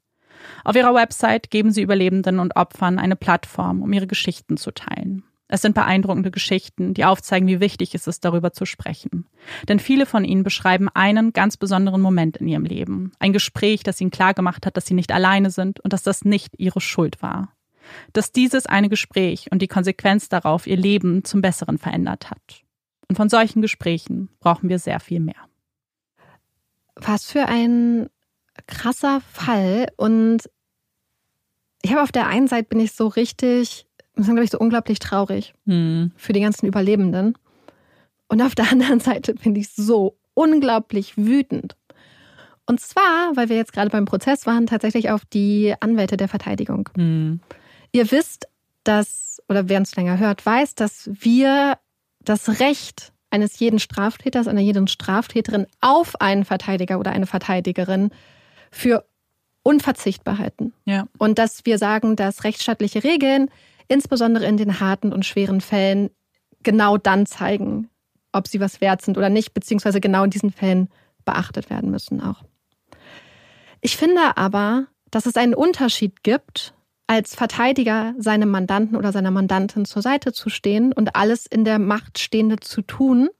Auf 0.64 0.76
ihrer 0.76 0.94
Website 0.94 1.50
geben 1.50 1.72
sie 1.72 1.82
Überlebenden 1.82 2.38
und 2.38 2.56
Opfern 2.56 2.98
eine 2.98 3.16
Plattform, 3.16 3.82
um 3.82 3.92
ihre 3.92 4.06
Geschichten 4.06 4.56
zu 4.56 4.72
teilen. 4.72 5.24
Es 5.48 5.62
sind 5.62 5.74
beeindruckende 5.74 6.30
Geschichten, 6.30 6.92
die 6.92 7.06
aufzeigen, 7.06 7.48
wie 7.48 7.60
wichtig 7.60 7.94
es 7.94 8.06
ist, 8.06 8.24
darüber 8.24 8.52
zu 8.52 8.66
sprechen. 8.66 9.26
Denn 9.66 9.78
viele 9.78 10.04
von 10.04 10.24
ihnen 10.24 10.42
beschreiben 10.42 10.90
einen 10.92 11.32
ganz 11.32 11.56
besonderen 11.56 12.02
Moment 12.02 12.36
in 12.36 12.48
ihrem 12.48 12.64
Leben. 12.64 13.12
Ein 13.18 13.32
Gespräch, 13.32 13.82
das 13.82 14.00
ihnen 14.00 14.10
klargemacht 14.10 14.66
hat, 14.66 14.76
dass 14.76 14.86
sie 14.86 14.94
nicht 14.94 15.10
alleine 15.10 15.50
sind 15.50 15.80
und 15.80 15.94
dass 15.94 16.02
das 16.02 16.24
nicht 16.24 16.54
ihre 16.58 16.82
Schuld 16.82 17.22
war. 17.22 17.54
Dass 18.12 18.32
dieses 18.32 18.66
eine 18.66 18.90
Gespräch 18.90 19.50
und 19.50 19.62
die 19.62 19.68
Konsequenz 19.68 20.28
darauf 20.28 20.66
ihr 20.66 20.76
Leben 20.76 21.24
zum 21.24 21.40
Besseren 21.40 21.78
verändert 21.78 22.30
hat. 22.30 22.62
Und 23.08 23.16
von 23.16 23.30
solchen 23.30 23.62
Gesprächen 23.62 24.28
brauchen 24.40 24.68
wir 24.68 24.78
sehr 24.78 25.00
viel 25.00 25.20
mehr. 25.20 25.48
Was 26.94 27.24
für 27.24 27.46
ein 27.46 28.10
krasser 28.66 29.22
Fall 29.32 29.88
und 29.96 30.50
ich 31.80 31.92
habe 31.92 32.02
auf 32.02 32.12
der 32.12 32.26
einen 32.26 32.48
Seite 32.48 32.68
bin 32.68 32.80
ich 32.80 32.92
so 32.92 33.06
richtig, 33.06 33.87
das 34.18 34.26
glaube 34.26 34.44
ich, 34.44 34.50
so 34.50 34.58
unglaublich 34.58 34.98
traurig 34.98 35.54
Hm. 35.66 36.12
für 36.16 36.32
die 36.32 36.40
ganzen 36.40 36.66
Überlebenden. 36.66 37.34
Und 38.28 38.42
auf 38.42 38.54
der 38.54 38.70
anderen 38.72 39.00
Seite 39.00 39.34
bin 39.34 39.56
ich 39.56 39.70
so 39.70 40.16
unglaublich 40.34 41.16
wütend. 41.16 41.76
Und 42.66 42.80
zwar, 42.80 43.34
weil 43.34 43.48
wir 43.48 43.56
jetzt 43.56 43.72
gerade 43.72 43.90
beim 43.90 44.04
Prozess 44.04 44.44
waren, 44.44 44.66
tatsächlich 44.66 45.10
auf 45.10 45.24
die 45.24 45.74
Anwälte 45.80 46.16
der 46.16 46.28
Verteidigung. 46.28 46.90
Hm. 46.94 47.40
Ihr 47.92 48.10
wisst, 48.10 48.46
dass, 48.84 49.42
oder 49.48 49.68
wer 49.68 49.78
uns 49.78 49.96
länger 49.96 50.18
hört, 50.18 50.44
weiß, 50.44 50.74
dass 50.74 51.08
wir 51.12 51.78
das 52.20 52.60
Recht 52.60 53.12
eines 53.30 53.58
jeden 53.58 53.78
Straftäters, 53.78 54.48
einer 54.48 54.60
jeden 54.60 54.88
Straftäterin 54.88 55.66
auf 55.80 56.20
einen 56.20 56.44
Verteidiger 56.44 56.98
oder 56.98 57.12
eine 57.12 57.26
Verteidigerin 57.26 58.10
für 58.70 59.04
unverzichtbar 59.62 60.38
halten. 60.38 60.72
Ja. 60.84 61.06
Und 61.18 61.38
dass 61.38 61.64
wir 61.66 61.78
sagen, 61.78 62.16
dass 62.16 62.44
rechtsstaatliche 62.44 63.04
Regeln, 63.04 63.50
insbesondere 63.88 64.46
in 64.46 64.56
den 64.56 64.80
harten 64.80 65.12
und 65.12 65.26
schweren 65.26 65.60
Fällen, 65.60 66.10
genau 66.62 66.96
dann 66.96 67.26
zeigen, 67.26 67.88
ob 68.32 68.46
sie 68.46 68.60
was 68.60 68.80
wert 68.80 69.02
sind 69.02 69.18
oder 69.18 69.30
nicht, 69.30 69.54
beziehungsweise 69.54 70.00
genau 70.00 70.24
in 70.24 70.30
diesen 70.30 70.52
Fällen 70.52 70.88
beachtet 71.24 71.70
werden 71.70 71.90
müssen 71.90 72.20
auch. 72.20 72.44
Ich 73.80 73.96
finde 73.96 74.36
aber, 74.36 74.86
dass 75.10 75.26
es 75.26 75.36
einen 75.36 75.54
Unterschied 75.54 76.22
gibt, 76.22 76.74
als 77.06 77.34
Verteidiger 77.34 78.14
seinem 78.18 78.50
Mandanten 78.50 78.96
oder 78.96 79.12
seiner 79.12 79.30
Mandantin 79.30 79.86
zur 79.86 80.02
Seite 80.02 80.32
zu 80.32 80.50
stehen 80.50 80.92
und 80.92 81.16
alles 81.16 81.46
in 81.46 81.64
der 81.64 81.78
Macht 81.78 82.18
Stehende 82.18 82.56
zu 82.58 82.82
tun, 82.82 83.30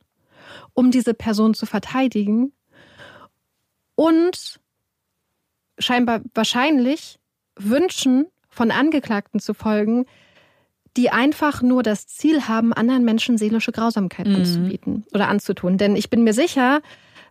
um 0.72 0.90
diese 0.90 1.12
Person 1.12 1.53
zu 1.53 1.66
verteidigen 1.66 2.53
und 3.94 4.59
scheinbar 5.78 6.20
wahrscheinlich 6.34 7.18
Wünschen 7.57 8.26
von 8.49 8.70
Angeklagten 8.70 9.40
zu 9.40 9.53
folgen, 9.53 10.07
die 10.99 11.11
einfach 11.11 11.62
nur 11.62 11.82
das 11.82 12.09
Ziel 12.09 12.49
haben, 12.49 12.72
anderen 12.72 13.05
Menschen 13.05 13.38
seelische 13.38 13.70
Grausamkeit 13.72 14.26
Mhm. 14.26 14.34
anzubieten 14.34 15.07
oder 15.14 15.28
anzutun. 15.28 15.78
Denn 15.78 15.94
ich 15.96 16.11
bin 16.11 16.24
mir 16.24 16.34
sicher, 16.34 16.80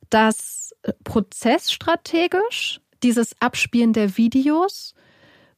dass 0.09 0.73
prozessstrategisch 1.03 2.79
dieses 3.03 3.39
Abspielen 3.41 3.91
der 3.91 4.17
Videos 4.17 4.95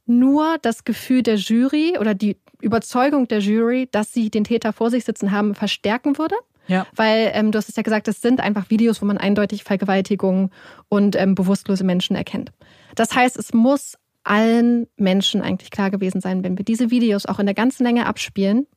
nur 0.07 0.57
das 0.64 0.86
Gefühl 0.86 1.22
der 1.22 1.36
Jury 1.36 1.97
oder 1.99 2.16
die 2.16 2.38
Überzeugung 2.62 3.28
der 3.28 3.39
Jury, 3.39 3.88
dass 3.91 4.12
sie 4.12 4.32
den 4.32 4.43
Täter 4.43 4.74
vor 4.74 4.89
sich 4.89 5.05
sitzen 5.05 5.32
haben, 5.32 5.53
verstärken 5.53 6.18
würde. 6.18 6.36
Ja. 6.68 6.88
Weil 6.95 7.32
ähm, 7.36 7.51
du 7.51 7.60
hast 7.60 7.70
es 7.70 7.76
ja 7.76 7.84
gesagt, 7.84 8.07
es 8.07 8.22
sind 8.22 8.39
einfach 8.41 8.72
Videos, 8.72 9.03
wo 9.03 9.05
man 9.05 9.20
eindeutig 9.20 9.64
Vergewaltigungen 9.64 10.49
und 10.88 11.16
ähm, 11.16 11.36
bewusstlose 11.36 11.84
Menschen 11.84 12.16
erkennt. 12.16 12.51
Das 12.95 13.14
heißt, 13.14 13.38
es 13.38 13.53
muss 13.53 13.99
allen 14.30 14.88
Menschen 14.96 15.42
eigentlich 15.42 15.72
klar 15.72 15.92
gewesen 15.92 16.22
sein, 16.22 16.44
wenn 16.44 16.58
wir 16.58 16.66
diese 16.66 16.92
Videos 16.92 17.26
auch 17.26 17.40
in 17.40 17.46
der 17.46 17.56
ganzen 17.56 17.84
Länge 17.84 18.06
abspielen, 18.06 18.68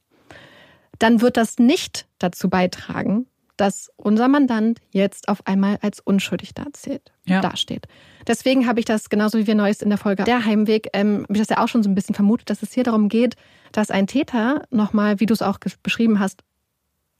dann 0.99 1.21
wird 1.21 1.37
das 1.37 1.59
nicht 1.59 2.07
dazu 2.19 2.49
beitragen, 2.49 3.27
dass 3.57 3.91
unser 3.97 4.29
Mandant 4.29 4.81
jetzt 4.91 5.29
auf 5.29 5.47
einmal 5.47 5.79
als 5.83 6.01
unschuldig 6.01 6.55
dazählt, 6.55 7.13
Ja. 7.27 7.41
dasteht. 7.41 7.87
Deswegen 8.27 8.67
habe 8.67 8.81
ich 8.81 8.87
das, 8.87 9.11
genauso 9.11 9.39
wie 9.39 9.47
wir 9.47 9.55
Neues 9.55 9.83
in 9.83 9.89
der 9.91 9.99
Folge 9.99 10.25
Der 10.25 10.45
Heimweg, 10.45 10.89
ähm, 10.95 11.25
habe 11.25 11.35
ich 11.35 11.39
das 11.41 11.49
ja 11.51 11.63
auch 11.63 11.69
schon 11.69 11.83
so 11.83 11.91
ein 11.91 11.95
bisschen 11.95 12.15
vermutet, 12.15 12.51
dass 12.51 12.63
es 12.63 12.73
hier 12.73 12.85
darum 12.85 13.09
geht, 13.09 13.37
dass 13.73 13.91
ein 13.91 14.07
Täter 14.07 14.65
nochmal, 14.71 15.21
wie 15.21 15.27
du 15.27 15.35
es 15.35 15.43
auch 15.43 15.59
beschrieben 15.83 16.19
hast, 16.19 16.43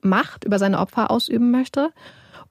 Macht 0.05 0.45
über 0.45 0.59
seine 0.59 0.81
Opfer 0.81 1.13
ausüben 1.13 1.53
möchte. 1.53 1.93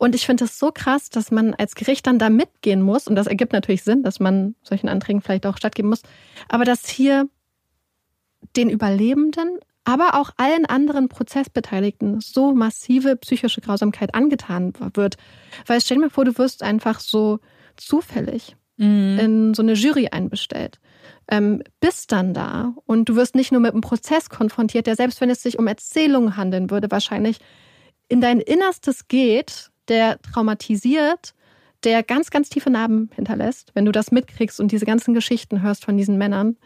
Und 0.01 0.15
ich 0.15 0.25
finde 0.25 0.45
es 0.45 0.57
so 0.57 0.71
krass, 0.73 1.11
dass 1.11 1.29
man 1.29 1.53
als 1.53 1.75
Gericht 1.75 2.07
dann 2.07 2.17
da 2.17 2.31
mitgehen 2.31 2.81
muss. 2.81 3.07
Und 3.07 3.15
das 3.15 3.27
ergibt 3.27 3.53
natürlich 3.53 3.83
Sinn, 3.83 4.01
dass 4.01 4.19
man 4.19 4.55
solchen 4.63 4.89
Anträgen 4.89 5.21
vielleicht 5.21 5.45
auch 5.45 5.57
stattgeben 5.57 5.89
muss. 5.89 6.01
Aber 6.49 6.65
dass 6.65 6.89
hier 6.89 7.29
den 8.55 8.71
Überlebenden, 8.71 9.59
aber 9.83 10.15
auch 10.15 10.31
allen 10.37 10.65
anderen 10.65 11.07
Prozessbeteiligten 11.07 12.19
so 12.19 12.51
massive 12.51 13.15
psychische 13.17 13.61
Grausamkeit 13.61 14.15
angetan 14.15 14.73
wird. 14.95 15.17
Weil 15.67 15.79
stell 15.79 15.97
dir 15.97 16.01
mal 16.01 16.09
vor, 16.09 16.25
du 16.25 16.35
wirst 16.39 16.63
einfach 16.63 16.99
so 16.99 17.39
zufällig 17.77 18.55
Mhm. 18.77 19.19
in 19.19 19.53
so 19.53 19.61
eine 19.61 19.73
Jury 19.73 20.07
einbestellt. 20.07 20.79
Ähm, 21.27 21.61
bist 21.79 22.11
dann 22.11 22.33
da 22.33 22.73
und 22.87 23.07
du 23.07 23.15
wirst 23.15 23.35
nicht 23.35 23.51
nur 23.51 23.61
mit 23.61 23.73
einem 23.73 23.81
Prozess 23.81 24.31
konfrontiert, 24.31 24.87
der 24.87 24.95
selbst 24.95 25.21
wenn 25.21 25.29
es 25.29 25.43
sich 25.43 25.59
um 25.59 25.67
Erzählungen 25.67 26.37
handeln 26.37 26.71
würde, 26.71 26.89
wahrscheinlich 26.89 27.37
in 28.07 28.19
dein 28.19 28.39
Innerstes 28.39 29.07
geht, 29.07 29.70
der 29.87 30.21
traumatisiert, 30.21 31.33
der 31.83 32.03
ganz, 32.03 32.29
ganz 32.29 32.49
tiefe 32.49 32.69
Narben 32.69 33.09
hinterlässt, 33.15 33.71
wenn 33.73 33.85
du 33.85 33.91
das 33.91 34.11
mitkriegst 34.11 34.59
und 34.59 34.71
diese 34.71 34.85
ganzen 34.85 35.13
Geschichten 35.13 35.61
hörst 35.61 35.85
von 35.85 35.97
diesen 35.97 36.17
Männern. 36.17 36.57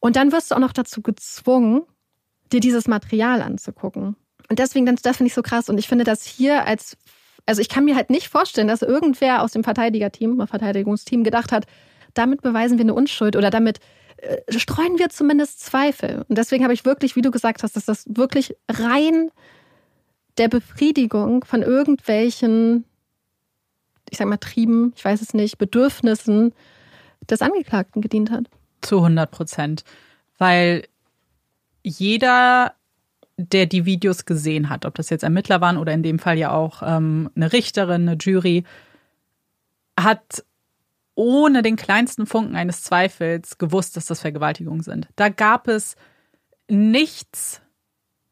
Und 0.00 0.16
dann 0.16 0.32
wirst 0.32 0.50
du 0.50 0.56
auch 0.56 0.60
noch 0.60 0.72
dazu 0.72 1.00
gezwungen, 1.00 1.82
dir 2.52 2.60
dieses 2.60 2.88
Material 2.88 3.40
anzugucken. 3.40 4.16
Und 4.48 4.58
deswegen, 4.58 4.86
das, 4.86 5.02
das 5.02 5.16
finde 5.16 5.28
ich 5.28 5.34
so 5.34 5.42
krass. 5.42 5.68
Und 5.68 5.78
ich 5.78 5.88
finde 5.88 6.04
das 6.04 6.24
hier 6.24 6.66
als, 6.66 6.96
also 7.46 7.60
ich 7.60 7.68
kann 7.68 7.84
mir 7.84 7.96
halt 7.96 8.10
nicht 8.10 8.28
vorstellen, 8.28 8.68
dass 8.68 8.82
irgendwer 8.82 9.42
aus 9.42 9.52
dem 9.52 9.64
Verteidigerteam, 9.64 10.34
oder 10.34 10.46
Verteidigungsteam 10.48 11.24
gedacht 11.24 11.52
hat, 11.52 11.66
damit 12.14 12.42
beweisen 12.42 12.78
wir 12.78 12.84
eine 12.84 12.94
Unschuld 12.94 13.36
oder 13.36 13.50
damit 13.50 13.78
äh, 14.18 14.58
streuen 14.58 14.98
wir 14.98 15.08
zumindest 15.08 15.60
Zweifel. 15.60 16.24
Und 16.28 16.36
deswegen 16.36 16.64
habe 16.64 16.74
ich 16.74 16.84
wirklich, 16.84 17.16
wie 17.16 17.22
du 17.22 17.30
gesagt 17.30 17.62
hast, 17.62 17.76
dass 17.76 17.84
das 17.84 18.04
wirklich 18.08 18.56
rein 18.68 19.30
der 20.38 20.48
Befriedigung 20.48 21.44
von 21.44 21.62
irgendwelchen, 21.62 22.84
ich 24.10 24.18
sag 24.18 24.26
mal, 24.28 24.38
Trieben, 24.38 24.92
ich 24.96 25.04
weiß 25.04 25.20
es 25.20 25.34
nicht, 25.34 25.58
Bedürfnissen 25.58 26.54
des 27.28 27.42
Angeklagten 27.42 28.02
gedient 28.02 28.30
hat. 28.30 28.44
Zu 28.80 28.98
100 28.98 29.30
Prozent. 29.30 29.84
Weil 30.38 30.84
jeder, 31.82 32.74
der 33.36 33.66
die 33.66 33.84
Videos 33.84 34.24
gesehen 34.24 34.68
hat, 34.68 34.86
ob 34.86 34.94
das 34.94 35.10
jetzt 35.10 35.22
Ermittler 35.22 35.60
waren 35.60 35.78
oder 35.78 35.92
in 35.92 36.02
dem 36.02 36.18
Fall 36.18 36.38
ja 36.38 36.52
auch 36.52 36.82
ähm, 36.84 37.30
eine 37.34 37.52
Richterin, 37.52 38.08
eine 38.08 38.16
Jury, 38.18 38.64
hat 39.98 40.44
ohne 41.14 41.62
den 41.62 41.76
kleinsten 41.76 42.26
Funken 42.26 42.56
eines 42.56 42.82
Zweifels 42.82 43.58
gewusst, 43.58 43.96
dass 43.96 44.06
das 44.06 44.20
Vergewaltigungen 44.20 44.82
sind. 44.82 45.08
Da 45.16 45.28
gab 45.28 45.68
es 45.68 45.96
nichts, 46.68 47.61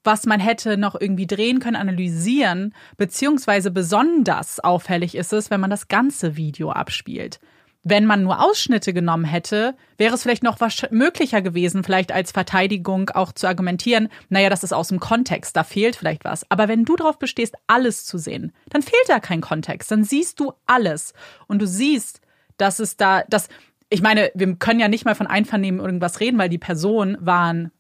was 0.04 0.26
man 0.26 0.40
hätte 0.40 0.76
noch 0.76 0.98
irgendwie 0.98 1.26
drehen 1.26 1.60
können, 1.60 1.76
analysieren, 1.76 2.74
beziehungsweise 2.96 3.70
besonders 3.70 4.60
auffällig 4.60 5.14
ist 5.14 5.32
es, 5.32 5.50
wenn 5.50 5.60
man 5.60 5.70
das 5.70 5.88
ganze 5.88 6.36
Video 6.36 6.70
abspielt. 6.70 7.38
Wenn 7.82 8.04
man 8.04 8.22
nur 8.22 8.44
Ausschnitte 8.44 8.92
genommen 8.92 9.24
hätte, 9.24 9.74
wäre 9.96 10.14
es 10.14 10.22
vielleicht 10.22 10.42
noch 10.42 10.58
wahrsch- 10.58 10.92
möglicher 10.92 11.40
gewesen, 11.40 11.82
vielleicht 11.82 12.12
als 12.12 12.30
Verteidigung 12.30 13.08
auch 13.10 13.32
zu 13.32 13.46
argumentieren, 13.46 14.08
naja, 14.28 14.50
das 14.50 14.64
ist 14.64 14.74
aus 14.74 14.88
dem 14.88 15.00
Kontext, 15.00 15.56
da 15.56 15.64
fehlt 15.64 15.96
vielleicht 15.96 16.24
was. 16.24 16.44
Aber 16.50 16.68
wenn 16.68 16.84
du 16.84 16.96
darauf 16.96 17.18
bestehst, 17.18 17.54
alles 17.68 18.04
zu 18.04 18.18
sehen, 18.18 18.52
dann 18.68 18.82
fehlt 18.82 19.08
da 19.08 19.18
kein 19.18 19.40
Kontext, 19.40 19.90
dann 19.90 20.04
siehst 20.04 20.40
du 20.40 20.52
alles. 20.66 21.14
Und 21.46 21.62
du 21.62 21.66
siehst, 21.66 22.20
dass 22.58 22.80
es 22.80 22.98
da, 22.98 23.22
dass, 23.30 23.48
ich 23.88 24.02
meine, 24.02 24.30
wir 24.34 24.54
können 24.56 24.80
ja 24.80 24.88
nicht 24.88 25.06
mal 25.06 25.14
von 25.14 25.26
Einvernehmen 25.26 25.80
irgendwas 25.80 26.20
reden, 26.20 26.38
weil 26.38 26.50
die 26.50 26.58
Personen 26.58 27.16
waren, 27.20 27.72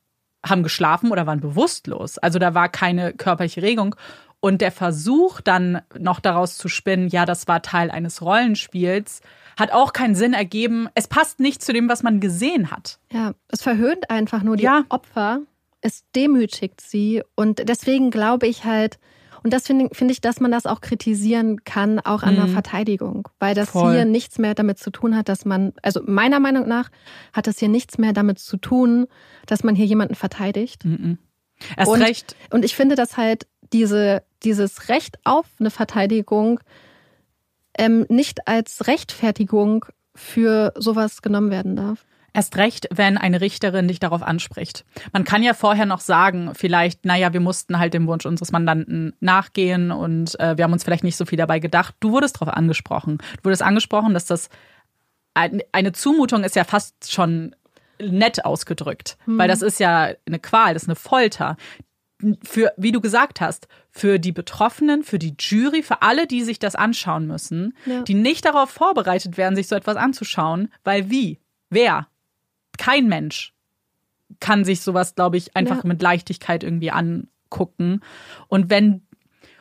haben 0.44 0.62
geschlafen 0.62 1.10
oder 1.12 1.26
waren 1.26 1.40
bewusstlos. 1.40 2.18
Also 2.18 2.38
da 2.38 2.54
war 2.54 2.68
keine 2.68 3.12
körperliche 3.12 3.62
Regung. 3.62 3.94
Und 4.42 4.62
der 4.62 4.72
Versuch 4.72 5.42
dann 5.42 5.82
noch 5.98 6.18
daraus 6.18 6.56
zu 6.56 6.68
spinnen, 6.68 7.08
ja, 7.08 7.26
das 7.26 7.46
war 7.46 7.60
Teil 7.60 7.90
eines 7.90 8.22
Rollenspiels, 8.22 9.20
hat 9.58 9.70
auch 9.70 9.92
keinen 9.92 10.14
Sinn 10.14 10.32
ergeben. 10.32 10.88
Es 10.94 11.08
passt 11.08 11.40
nicht 11.40 11.62
zu 11.62 11.74
dem, 11.74 11.90
was 11.90 12.02
man 12.02 12.20
gesehen 12.20 12.70
hat. 12.70 12.98
Ja, 13.12 13.32
es 13.48 13.60
verhöhnt 13.60 14.08
einfach 14.08 14.42
nur 14.42 14.56
die 14.56 14.62
Ja. 14.64 14.84
Opfer. 14.88 15.40
Es 15.82 16.04
demütigt 16.14 16.80
sie. 16.80 17.22
Und 17.34 17.68
deswegen 17.68 18.10
glaube 18.10 18.46
ich 18.46 18.64
halt, 18.64 18.98
und 19.42 19.52
das 19.52 19.66
finde 19.66 19.88
finde 19.92 20.12
ich, 20.12 20.20
dass 20.20 20.40
man 20.40 20.50
das 20.50 20.66
auch 20.66 20.80
kritisieren 20.80 21.64
kann, 21.64 21.98
auch 22.00 22.22
an 22.22 22.36
der 22.36 22.46
Mhm. 22.46 22.52
Verteidigung. 22.52 23.28
Weil 23.38 23.54
das 23.54 23.70
Voll. 23.70 23.92
hier 23.94 24.04
nichts 24.04 24.38
mehr 24.38 24.54
damit 24.54 24.78
zu 24.78 24.90
tun 24.90 25.16
hat, 25.16 25.28
dass 25.28 25.44
man, 25.44 25.72
also 25.82 26.00
meiner 26.06 26.40
Meinung 26.40 26.68
nach 26.68 26.90
hat 27.32 27.46
das 27.46 27.58
hier 27.58 27.68
nichts 27.68 27.98
mehr 27.98 28.12
damit 28.12 28.38
zu 28.38 28.56
tun, 28.56 29.06
dass 29.46 29.62
man 29.64 29.74
hier 29.74 29.86
jemanden 29.86 30.14
verteidigt. 30.14 30.84
Mhm. 30.84 31.18
Erst 31.76 31.90
Und- 31.90 32.02
recht. 32.02 32.36
Und 32.50 32.64
ich 32.64 32.74
finde, 32.76 32.94
dass 32.94 33.16
halt 33.16 33.46
diese, 33.72 34.22
dieses 34.42 34.88
Recht 34.88 35.18
auf 35.24 35.46
eine 35.58 35.70
Verteidigung 35.70 36.60
ähm, 37.78 38.04
nicht 38.08 38.46
als 38.48 38.86
Rechtfertigung 38.86 39.84
für 40.14 40.72
sowas 40.76 41.22
genommen 41.22 41.50
werden 41.50 41.76
darf. 41.76 42.04
Erst 42.32 42.56
recht, 42.56 42.86
wenn 42.92 43.18
eine 43.18 43.40
Richterin 43.40 43.88
dich 43.88 43.98
darauf 43.98 44.22
anspricht. 44.22 44.84
Man 45.12 45.24
kann 45.24 45.42
ja 45.42 45.54
vorher 45.54 45.86
noch 45.86 46.00
sagen, 46.00 46.52
vielleicht, 46.54 47.04
naja, 47.04 47.32
wir 47.32 47.40
mussten 47.40 47.78
halt 47.78 47.92
dem 47.94 48.06
Wunsch 48.06 48.26
unseres 48.26 48.52
Mandanten 48.52 49.14
nachgehen 49.20 49.90
und 49.90 50.38
äh, 50.38 50.56
wir 50.56 50.64
haben 50.64 50.72
uns 50.72 50.84
vielleicht 50.84 51.04
nicht 51.04 51.16
so 51.16 51.26
viel 51.26 51.38
dabei 51.38 51.58
gedacht. 51.58 51.94
Du 52.00 52.12
wurdest 52.12 52.36
darauf 52.40 52.54
angesprochen. 52.54 53.18
Du 53.38 53.44
wurdest 53.44 53.62
angesprochen, 53.62 54.14
dass 54.14 54.26
das 54.26 54.48
ein- 55.34 55.62
eine 55.72 55.92
Zumutung 55.92 56.44
ist 56.44 56.56
ja 56.56 56.64
fast 56.64 57.12
schon 57.12 57.54
nett 58.02 58.44
ausgedrückt, 58.44 59.18
weil 59.26 59.46
das 59.48 59.60
ist 59.62 59.78
ja 59.78 60.08
eine 60.26 60.38
Qual, 60.38 60.72
das 60.74 60.84
ist 60.84 60.88
eine 60.88 60.96
Folter. 60.96 61.56
Für, 62.42 62.72
wie 62.76 62.92
du 62.92 63.00
gesagt 63.00 63.40
hast, 63.40 63.66
für 63.90 64.18
die 64.18 64.32
Betroffenen, 64.32 65.02
für 65.04 65.18
die 65.18 65.34
Jury, 65.38 65.82
für 65.82 66.02
alle, 66.02 66.26
die 66.26 66.42
sich 66.42 66.58
das 66.58 66.74
anschauen 66.74 67.26
müssen, 67.26 67.74
Ja. 67.86 68.02
die 68.02 68.14
nicht 68.14 68.44
darauf 68.44 68.70
vorbereitet 68.70 69.36
werden, 69.38 69.56
sich 69.56 69.68
so 69.68 69.74
etwas 69.74 69.96
anzuschauen, 69.96 70.68
weil 70.84 71.10
wie? 71.10 71.38
Wer? 71.70 72.08
Kein 72.80 73.08
Mensch 73.08 73.52
kann 74.40 74.64
sich 74.64 74.80
sowas, 74.80 75.14
glaube 75.14 75.36
ich, 75.36 75.54
einfach 75.56 75.84
Ja. 75.84 75.88
mit 75.88 76.00
Leichtigkeit 76.02 76.64
irgendwie 76.64 76.90
angucken. 76.90 78.00
Und 78.48 78.70
wenn 78.70 79.02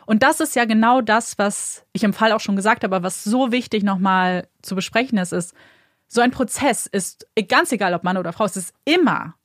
und 0.06 0.24
das 0.24 0.40
ist 0.40 0.56
ja 0.56 0.66
genau 0.66 1.02
das, 1.02 1.38
was 1.38 1.86
ich 1.94 2.04
im 2.04 2.14
Fall 2.14 2.32
auch 2.32 2.40
schon 2.40 2.56
gesagt 2.56 2.84
habe, 2.84 2.96
aber 2.96 3.06
was 3.06 3.24
so 3.24 3.52
wichtig 3.52 3.84
nochmal 3.84 4.48
zu 4.64 4.74
besprechen 4.74 5.20
ist, 5.20 5.34
ist, 5.34 5.54
so 6.08 6.20
ein 6.22 6.32
Prozess 6.32 6.88
ist, 6.88 7.28
ganz 7.48 7.72
egal 7.72 7.94
ob 7.94 8.04
Mann 8.04 8.18
oder 8.18 8.34
Frau, 8.34 8.46
es 8.46 8.58
ist 8.58 8.74
immer 8.86 9.36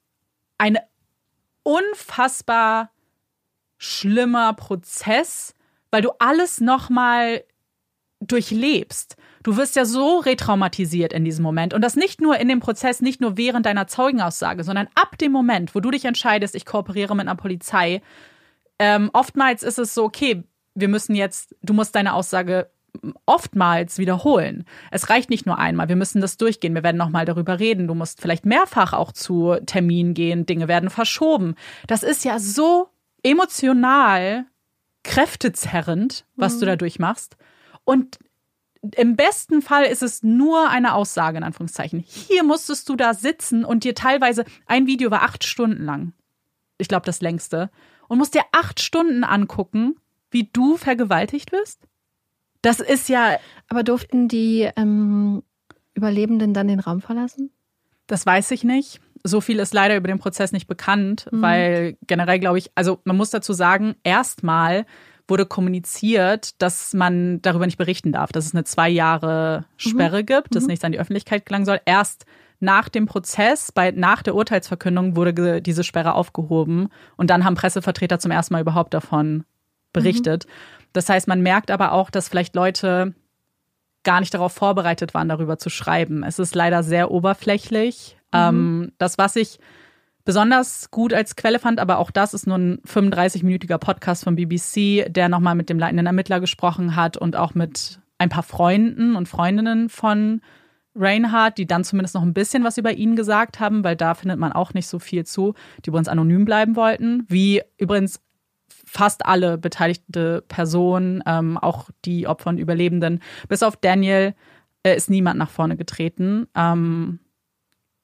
ein 0.57 0.79
unfassbar 1.65 2.91
schlimmer 3.77 4.55
Prozess, 4.55 5.55
weil 5.91 6.01
du 6.01 6.13
alles 6.19 6.63
nochmal 6.63 7.45
durchlebst. 8.21 9.17
Du 9.45 9.57
wirst 9.57 9.77
ja 9.77 9.85
so 9.85 10.19
retraumatisiert 10.19 11.13
in 11.13 11.25
diesem 11.25 11.43
Moment. 11.43 11.75
Und 11.75 11.83
das 11.83 11.95
nicht 11.95 12.21
nur 12.21 12.39
in 12.39 12.49
dem 12.49 12.61
Prozess, 12.61 13.01
nicht 13.01 13.21
nur 13.21 13.37
während 13.37 13.67
deiner 13.67 13.87
Zeugenaussage, 13.87 14.65
sondern 14.65 14.89
ab 14.95 15.17
dem 15.19 15.31
Moment, 15.31 15.75
wo 15.75 15.81
du 15.81 15.93
dich 15.93 16.07
entscheidest, 16.07 16.57
ich 16.57 16.65
kooperiere 16.65 17.15
mit 17.15 17.29
einer 17.29 17.37
Polizei. 17.37 18.01
Ähm, 18.79 19.11
oftmals 19.13 19.63
ist 19.63 19.79
es 19.79 19.95
so, 19.95 20.03
okay, 20.03 20.43
wir 20.75 20.89
müssen 20.89 21.15
jetzt, 21.15 21.55
du 21.63 21.75
musst 21.75 21.95
deine 21.95 22.15
Aussage 22.15 22.71
oftmals 23.27 23.99
wiederholen. 23.99 24.65
Es 24.91 25.11
reicht 25.11 25.29
nicht 25.29 25.47
nur 25.47 25.59
einmal, 25.59 25.89
wir 25.89 25.97
müssen 25.97 26.21
das 26.21 26.37
durchgehen, 26.37 26.75
wir 26.75 26.83
werden 26.83 26.97
nochmal 26.97 27.27
darüber 27.27 27.61
reden. 27.61 27.87
Du 27.87 27.95
musst 27.95 28.21
vielleicht 28.21 28.47
mehrfach 28.47 28.95
auch 28.95 29.13
zu 29.13 29.57
Terminen 29.67 30.15
gehen, 30.15 30.47
Dinge 30.47 30.69
werden 30.69 30.91
verschoben. 30.91 31.55
Das 31.87 32.03
ist 32.03 32.25
ja 32.25 32.39
so 32.39 32.89
emotional 33.23 34.47
kräftezerrend, 35.03 36.25
was 36.37 36.59
du 36.59 36.67
da 36.67 36.77
durchmachst. 36.77 37.37
Und 37.85 38.19
im 38.97 39.17
besten 39.17 39.63
Fall 39.63 39.85
ist 39.85 40.03
es 40.03 40.23
nur 40.23 40.69
eine 40.69 40.95
Aussage, 40.95 41.39
in 41.39 41.45
Anführungszeichen. 41.45 42.01
Hier 42.01 42.45
musstest 42.45 42.89
du 42.89 42.97
da 42.97 43.15
sitzen 43.15 43.65
und 43.65 43.85
dir 43.85 43.95
teilweise, 43.95 44.45
ein 44.67 44.87
Video 44.87 45.11
war 45.11 45.23
acht 45.23 45.45
Stunden 45.45 45.85
lang. 45.85 46.13
Ich 46.79 46.89
glaube, 46.89 47.07
das 47.07 47.21
längste. 47.21 47.71
Und 48.09 48.19
musst 48.19 48.35
dir 48.35 48.43
acht 48.53 48.81
Stunden 48.81 49.25
angucken, 49.25 49.97
wie 50.31 50.51
du 50.53 50.77
vergewaltigt 50.77 51.53
wirst. 51.53 51.81
Das 52.63 52.81
ist 52.81 53.09
ja, 53.09 53.39
Aber 53.69 53.83
durften 53.83 54.29
die 54.29 54.69
ähm, 54.77 55.43
Überlebenden 55.95 56.55
dann 56.55 56.69
den 56.69 56.81
Raum 56.81 57.01
verlassen? 57.01 57.51
das 58.07 58.27
weiß 58.27 58.51
ich 58.51 58.65
nicht. 58.65 59.01
So 59.23 59.41
viel 59.41 59.59
ist 59.59 59.73
leider 59.73 59.97
über 59.97 60.09
den 60.09 60.19
Prozess 60.19 60.53
nicht 60.53 60.67
bekannt, 60.67 61.27
weil 61.31 61.97
generell 62.07 62.39
glaube 62.39 62.59
ich, 62.59 62.71
also 62.75 63.01
man 63.05 63.17
muss 63.17 63.31
dazu 63.31 63.55
sagen, 63.55 63.95
erstmal 64.05 64.85
wurde 65.29 65.47
kommuniziert, 65.47 66.61
dass 66.61 66.93
man 66.93 67.41
darüber 67.43 67.67
nicht 67.67 67.79
berichten 67.79 68.13
darf, 68.13 68.33
dass 68.33 68.47
es 68.47 68.55
eine 68.55 68.65
zwei 68.65 68.89
Jahre 68.89 69.65
Sperre 69.77 70.25
gibt, 70.25 70.55
dass 70.55 70.67
nichts 70.67 70.85
an 70.85 70.93
die 70.93 70.99
Öffentlichkeit 70.99 71.47
gelangen 71.47 71.65
soll. 71.65 71.81
Erst 71.87 72.27
nach 72.61 72.89
dem 72.89 73.07
Prozess, 73.07 73.73
bei, 73.73 73.91
nach 73.91 74.23
der 74.23 74.35
Urteilsverkündung 74.35 75.17
wurde 75.17 75.63
diese 75.63 75.85
Sperre 75.85 76.15
aufgehoben 76.15 76.89
und 77.17 77.31
dann 77.31 77.45
haben 77.45 77.55
Pressevertreter 77.55 78.19
zum 78.19 78.31
ersten 78.31 78.55
Mal 78.55 78.61
überhaupt 78.61 78.95
davon 78.95 79.45
berichtet. 79.93 80.47
Das 80.93 81.09
heißt, 81.09 81.27
man 81.27 81.41
merkt 81.41 81.71
aber 81.71 81.93
auch, 81.93 82.11
dass 82.11 82.29
vielleicht 82.29 82.55
Leute 82.55 83.15
gar 84.05 84.21
nicht 84.21 84.35
darauf 84.35 84.53
vorbereitet 84.53 85.15
waren, 85.15 85.29
darüber 85.29 85.59
zu 85.59 85.71
schreiben. 85.71 86.23
Es 86.23 86.39
ist 86.39 86.55
leider 86.55 86.83
sehr 86.83 87.11
oberflächlich. 87.11 88.19
Ähm, 88.33 88.93
das, 88.99 89.19
was 89.19 89.37
ich 89.37 89.59
besonders 90.25 90.91
gut 90.91 91.13
als 91.13 91.37
Quelle 91.37 91.59
fand, 91.59 91.81
aber 91.81 91.99
auch 91.99 92.11
das 92.11 92.35
ist 92.35 92.47
nur 92.47 92.59
ein 92.59 92.79
35-minütiger 92.83 93.79
Podcast 93.79 94.25
vom 94.25 94.37
BBC, 94.37 95.13
der 95.13 95.29
nochmal 95.29 95.55
mit 95.55 95.69
dem 95.69 95.79
leitenden 95.79 96.07
Ermittler 96.07 96.41
gesprochen 96.41 96.97
hat 96.97 97.17
und 97.17 97.37
auch 97.37 97.55
mit 97.55 98.01
ein 98.19 98.29
paar 98.29 98.43
Freunden 98.43 99.17
und 99.17 99.29
Freundinnen 99.29 99.89
von 99.89 100.41
Reinhardt, 100.95 101.59
die 101.59 101.67
dann 101.67 101.85
zumindest 101.85 102.15
noch 102.15 102.23
ein 102.23 102.35
bisschen 102.35 102.65
was 102.65 102.79
über 102.79 102.93
ihn 102.93 103.17
gesagt 103.17 103.61
haben, 103.61 103.83
weil 103.85 103.97
da 103.97 104.15
findet 104.15 104.39
man 104.39 104.53
auch 104.53 104.75
nicht 104.75 104.87
so 104.87 104.99
viel 104.99 105.25
zu, 105.27 105.55
die 105.85 105.91
übrigens 105.91 106.09
anonym 106.09 106.45
bleiben 106.45 106.77
wollten, 106.77 107.25
wie 107.29 107.63
übrigens 107.79 108.21
fast 108.69 109.27
alle 109.27 109.59
beteiligte 109.59 110.45
Personen, 110.47 111.23
ähm, 111.27 111.59
auch 111.59 111.91
die 112.05 112.29
Opfer 112.29 112.51
und 112.51 112.59
Überlebenden, 112.59 113.21
bis 113.49 113.63
auf 113.63 113.77
Daniel 113.77 114.35
äh, 114.85 114.97
ist 114.97 115.11
niemand 115.11 115.39
nach 115.39 115.51
vorne 115.51 115.77
getreten. 115.77 116.47
Ähm, 116.55 117.19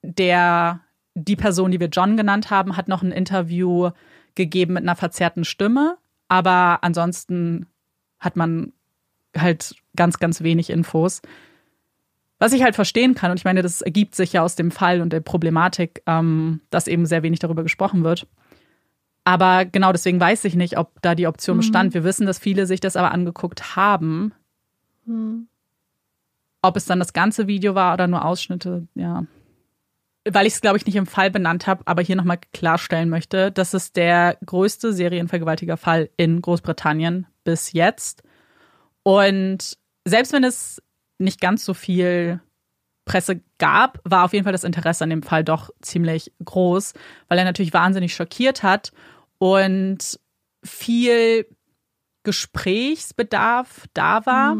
der, 0.02 0.80
die 1.14 1.36
Person, 1.36 1.70
die 1.70 1.80
wir 1.80 1.88
John 1.88 2.16
genannt 2.16 2.50
haben, 2.50 2.76
hat 2.76 2.88
noch 2.88 3.02
ein 3.02 3.12
Interview 3.12 3.90
gegeben 4.34 4.74
mit 4.74 4.84
einer 4.84 4.96
verzerrten 4.96 5.44
Stimme, 5.44 5.96
aber 6.28 6.78
ansonsten 6.82 7.66
hat 8.18 8.36
man 8.36 8.72
halt 9.36 9.74
ganz, 9.96 10.18
ganz 10.18 10.42
wenig 10.42 10.70
Infos. 10.70 11.22
Was 12.38 12.52
ich 12.52 12.62
halt 12.62 12.74
verstehen 12.74 13.14
kann, 13.14 13.30
und 13.30 13.38
ich 13.38 13.44
meine, 13.44 13.62
das 13.62 13.82
ergibt 13.82 14.14
sich 14.14 14.32
ja 14.32 14.42
aus 14.42 14.56
dem 14.56 14.70
Fall 14.70 15.00
und 15.00 15.12
der 15.12 15.20
Problematik, 15.20 16.02
ähm, 16.06 16.60
dass 16.70 16.86
eben 16.86 17.04
sehr 17.06 17.22
wenig 17.22 17.38
darüber 17.38 17.62
gesprochen 17.62 18.02
wird. 18.02 18.26
Aber 19.24 19.66
genau 19.66 19.92
deswegen 19.92 20.18
weiß 20.18 20.44
ich 20.46 20.54
nicht, 20.54 20.78
ob 20.78 21.02
da 21.02 21.14
die 21.14 21.26
Option 21.26 21.58
bestand. 21.58 21.92
Wir 21.92 22.04
wissen, 22.04 22.26
dass 22.26 22.38
viele 22.38 22.66
sich 22.66 22.80
das 22.80 22.96
aber 22.96 23.12
angeguckt 23.12 23.76
haben. 23.76 24.32
Ob 26.62 26.76
es 26.76 26.86
dann 26.86 26.98
das 26.98 27.12
ganze 27.12 27.46
Video 27.46 27.74
war 27.74 27.94
oder 27.94 28.06
nur 28.06 28.24
Ausschnitte, 28.24 28.86
ja. 28.94 29.24
Weil 30.28 30.46
ich 30.46 30.54
es, 30.54 30.60
glaube 30.60 30.76
ich, 30.76 30.86
nicht 30.86 30.96
im 30.96 31.06
Fall 31.06 31.30
benannt 31.30 31.66
habe, 31.66 31.82
aber 31.86 32.02
hier 32.02 32.16
nochmal 32.16 32.38
klarstellen 32.52 33.08
möchte, 33.08 33.50
das 33.50 33.72
ist 33.72 33.96
der 33.96 34.36
größte 34.44 34.92
Serienvergewaltigerfall 34.92 36.10
in 36.16 36.42
Großbritannien 36.42 37.26
bis 37.42 37.72
jetzt. 37.72 38.22
Und 39.02 39.78
selbst 40.04 40.32
wenn 40.32 40.44
es 40.44 40.82
nicht 41.18 41.40
ganz 41.40 41.64
so 41.64 41.72
viel 41.74 42.40
Presse 43.06 43.40
gab, 43.58 43.98
war 44.04 44.24
auf 44.24 44.32
jeden 44.32 44.44
Fall 44.44 44.52
das 44.52 44.64
Interesse 44.64 45.04
an 45.04 45.10
dem 45.10 45.22
Fall 45.22 45.42
doch 45.42 45.70
ziemlich 45.80 46.32
groß, 46.44 46.92
weil 47.28 47.38
er 47.38 47.44
natürlich 47.44 47.72
wahnsinnig 47.72 48.14
schockiert 48.14 48.62
hat 48.62 48.92
und 49.38 50.20
viel 50.62 51.46
Gesprächsbedarf 52.22 53.86
da 53.94 54.26
war. 54.26 54.56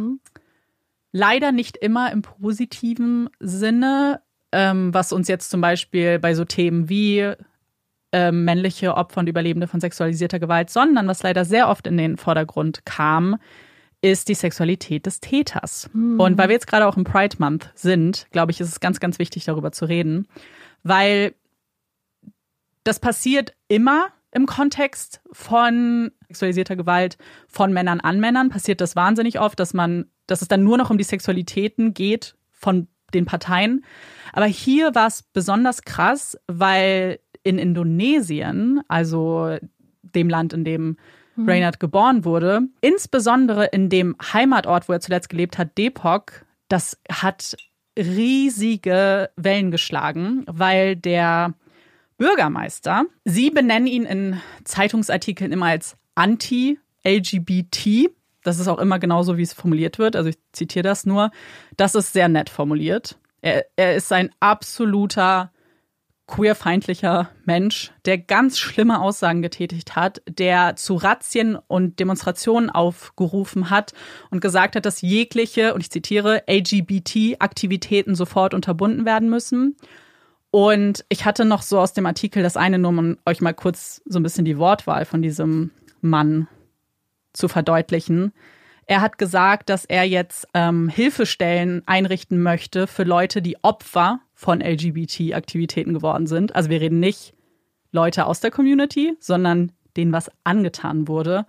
Leider 1.13 1.53
nicht 1.53 1.77
immer 1.77 2.11
im 2.13 2.23
positiven 2.23 3.29
Sinne, 3.41 4.23
ähm, 4.53 4.93
was 4.93 5.13
uns 5.13 5.29
jetzt 5.29 5.51
zum 5.51 5.61
Beispiel 5.61 6.19
bei 6.19 6.35
so 6.35 6.45
Themen 6.45 6.89
wie 6.89 7.33
ähm, 8.13 8.45
männliche 8.45 8.95
Opfer 8.97 9.21
und 9.21 9.29
Überlebende 9.29 9.69
von 9.69 9.81
sexualisierter 9.81 10.41
Gewalt, 10.41 10.71
sondern 10.71 11.07
was 11.07 11.23
leider 11.23 11.45
sehr 11.45 11.69
oft 11.69 11.87
in 11.87 11.97
den 11.97 12.17
Vordergrund 12.17 12.85
kam, 12.85 13.37
ist 14.03 14.29
die 14.29 14.35
Sexualität 14.35 15.07
des 15.07 15.21
Täters. 15.21 15.91
Und 16.19 16.39
weil 16.39 16.49
wir 16.49 16.55
jetzt 16.55 16.67
gerade 16.67 16.87
auch 16.87 16.97
im 16.97 17.05
Pride 17.05 17.37
Month 17.39 17.71
sind, 17.75 18.27
glaube 18.31 18.51
ich, 18.51 18.61
ist 18.61 18.69
es 18.69 18.81
ganz, 18.81 18.99
ganz 18.99 19.19
wichtig, 19.19 19.45
darüber 19.45 19.73
zu 19.73 19.85
reden, 19.85 20.27
weil 20.83 21.35
das 22.83 22.99
passiert 22.99 23.55
immer 23.69 24.07
im 24.33 24.47
Kontext 24.47 25.21
von 25.33 26.13
sexualisierter 26.29 26.77
Gewalt 26.77 27.19
von 27.49 27.73
Männern 27.73 28.01
an 28.01 28.21
Männern, 28.21 28.49
passiert 28.49 28.81
das 28.81 28.97
wahnsinnig 28.97 29.41
oft, 29.41 29.59
dass 29.61 29.75
man, 29.75 30.07
dass 30.27 30.41
es 30.41 30.49
dann 30.49 30.65
nur 30.65 30.79
noch 30.79 30.91
um 30.91 30.99
die 30.99 31.05
Sexualitäten 31.05 31.93
geht 31.95 32.37
von 32.51 32.89
den 33.11 33.27
Parteien. 33.27 33.85
Aber 34.33 34.47
hier 34.47 34.95
war 34.95 35.07
es 35.07 35.23
besonders 35.23 35.83
krass, 35.83 36.39
weil 36.47 37.19
in 37.43 37.59
Indonesien, 37.59 38.81
also 38.89 39.57
dem 40.03 40.29
Land, 40.29 40.53
in 40.53 40.65
dem 40.65 40.97
Reynard 41.37 41.81
geboren 41.81 42.25
wurde, 42.25 42.63
insbesondere 42.81 43.67
in 43.67 43.89
dem 43.89 44.17
Heimatort, 44.33 44.89
wo 44.89 44.93
er 44.93 45.01
zuletzt 45.01 45.29
gelebt 45.29 45.59
hat, 45.59 45.79
Depok, 45.79 46.45
das 46.69 47.01
hat 47.11 47.57
riesige 47.99 49.31
Wellen 49.37 49.71
geschlagen, 49.71 50.45
weil 50.47 50.97
der 50.97 51.55
Bürgermeister, 52.19 53.07
sie 53.25 53.51
benennen 53.51 53.87
ihn 53.87 54.05
in 54.05 54.41
Zeitungsartikeln 54.65 55.53
immer 55.53 55.67
als 55.67 55.97
Anti-LGBT. 56.15 58.11
Das 58.43 58.59
ist 58.59 58.69
auch 58.69 58.79
immer 58.79 58.99
genauso, 58.99 59.37
wie 59.37 59.43
es 59.43 59.53
formuliert 59.53 59.99
wird. 59.99 60.17
Also 60.17 60.31
ich 60.31 60.39
zitiere 60.53 60.83
das 60.83 61.07
nur. 61.07 61.31
Das 61.77 61.95
ist 61.95 62.13
sehr 62.13 62.29
nett 62.29 62.49
formuliert. 62.51 63.19
Er, 63.43 63.67
er 63.77 63.97
ist 63.97 64.13
ein 64.13 64.31
absoluter 64.41 65.51
queerfeindlicher 66.31 67.29
Mensch, 67.45 67.93
der 68.05 68.17
ganz 68.17 68.57
schlimme 68.59 69.01
Aussagen 69.01 69.43
getätigt 69.43 69.97
hat, 69.97 70.23
der 70.29 70.77
zu 70.77 70.95
Razzien 70.95 71.59
und 71.67 71.99
Demonstrationen 71.99 72.71
aufgerufen 72.71 73.69
hat 73.69 73.93
und 74.31 74.41
gesagt 74.41 74.77
hat, 74.77 74.87
dass 74.87 75.03
jegliche, 75.03 75.75
und 75.75 75.81
ich 75.81 75.91
zitiere, 75.91 76.45
LGBT-Aktivitäten 76.49 78.15
sofort 78.15 78.55
unterbunden 78.55 79.05
werden 79.05 79.29
müssen. 79.29 79.77
Und 80.53 81.05
ich 81.09 81.25
hatte 81.25 81.45
noch 81.45 81.63
so 81.63 81.81
aus 81.81 81.95
dem 81.95 82.07
Artikel 82.07 82.43
das 82.43 82.57
eine 82.57 82.79
nur, 82.79 82.91
um 82.91 83.19
euch 83.27 83.41
mal 83.41 83.55
kurz 83.55 84.01
so 84.05 84.21
ein 84.21 84.23
bisschen 84.23 84.45
die 84.45 84.59
Wortwahl 84.59 85.05
von 85.05 85.23
diesem 85.23 85.73
Mann 86.01 86.47
zu 87.33 87.49
verdeutlichen. 87.49 88.33
Er 88.87 89.01
hat 89.01 89.19
gesagt, 89.19 89.69
dass 89.69 89.85
er 89.85 90.05
jetzt 90.05 90.49
ähm, 90.53 90.89
Hilfestellen 90.89 91.83
einrichten 91.87 92.43
möchte 92.43 92.87
für 92.87 93.05
Leute, 93.05 93.41
die 93.41 93.63
Opfer 93.63 94.21
von 94.35 94.61
LGBT-Aktivitäten 94.61 95.95
geworden 95.95 96.27
sind. 96.27 96.57
Also 96.57 96.71
wir 96.71 96.81
reden 96.81 96.99
nicht 96.99 97.35
Leute 97.93 98.27
aus 98.27 98.41
der 98.41 98.51
Community, 98.51 99.17
sondern 99.21 99.73
denen 99.97 100.13
was 100.13 100.31
angetan 100.45 101.09
wurde. 101.09 101.47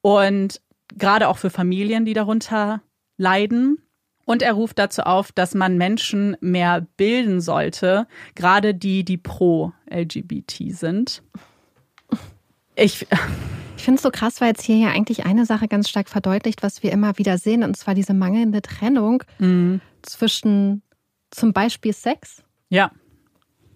Und 0.00 0.60
gerade 0.96 1.28
auch 1.28 1.38
für 1.38 1.50
Familien, 1.50 2.04
die 2.04 2.14
darunter 2.14 2.82
leiden. 3.16 3.78
Und 4.24 4.42
er 4.42 4.52
ruft 4.52 4.78
dazu 4.78 5.02
auf, 5.02 5.32
dass 5.32 5.54
man 5.54 5.78
Menschen 5.78 6.36
mehr 6.40 6.86
bilden 6.96 7.40
sollte, 7.40 8.06
gerade 8.34 8.74
die, 8.74 9.04
die 9.04 9.18
pro 9.18 9.72
LGBT 9.90 10.72
sind. 10.72 11.22
Ich, 12.74 13.06
ich 13.76 13.82
finde 13.82 13.96
es 13.96 14.02
so 14.02 14.10
krass, 14.10 14.40
weil 14.40 14.48
jetzt 14.48 14.62
hier 14.62 14.76
ja 14.76 14.88
eigentlich 14.88 15.24
eine 15.24 15.46
Sache 15.46 15.68
ganz 15.68 15.88
stark 15.88 16.08
verdeutlicht, 16.08 16.62
was 16.62 16.82
wir 16.82 16.92
immer 16.92 17.18
wieder 17.18 17.38
sehen, 17.38 17.62
und 17.62 17.76
zwar 17.76 17.94
diese 17.94 18.14
mangelnde 18.14 18.62
Trennung 18.62 19.22
mhm. 19.38 19.80
zwischen 20.02 20.82
zum 21.30 21.52
Beispiel 21.52 21.92
Sex 21.92 22.42
ja. 22.68 22.90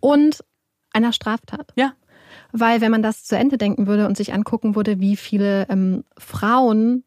und 0.00 0.44
einer 0.92 1.12
Straftat. 1.12 1.72
Ja. 1.76 1.94
Weil 2.52 2.80
wenn 2.80 2.90
man 2.90 3.02
das 3.02 3.24
zu 3.24 3.36
Ende 3.36 3.58
denken 3.58 3.86
würde 3.86 4.06
und 4.06 4.16
sich 4.16 4.32
angucken 4.32 4.76
würde, 4.76 5.00
wie 5.00 5.16
viele 5.16 5.66
ähm, 5.68 6.04
Frauen 6.18 7.04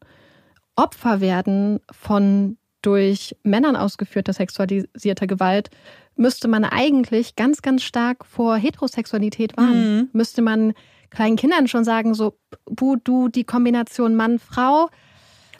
Opfer 0.76 1.20
werden 1.20 1.80
von 1.90 2.56
durch 2.82 3.36
Männern 3.42 3.76
ausgeführter 3.76 4.32
sexualisierter 4.32 5.26
Gewalt, 5.26 5.70
müsste 6.16 6.48
man 6.48 6.64
eigentlich 6.64 7.36
ganz, 7.36 7.62
ganz 7.62 7.82
stark 7.82 8.24
vor 8.24 8.56
Heterosexualität 8.56 9.56
warnen. 9.56 9.96
Mhm. 9.96 10.08
Müsste 10.12 10.42
man 10.42 10.72
kleinen 11.10 11.36
Kindern 11.36 11.68
schon 11.68 11.84
sagen, 11.84 12.14
so, 12.14 12.38
du, 12.66 12.96
du, 12.96 13.28
die 13.28 13.44
Kombination 13.44 14.16
Mann-Frau, 14.16 14.88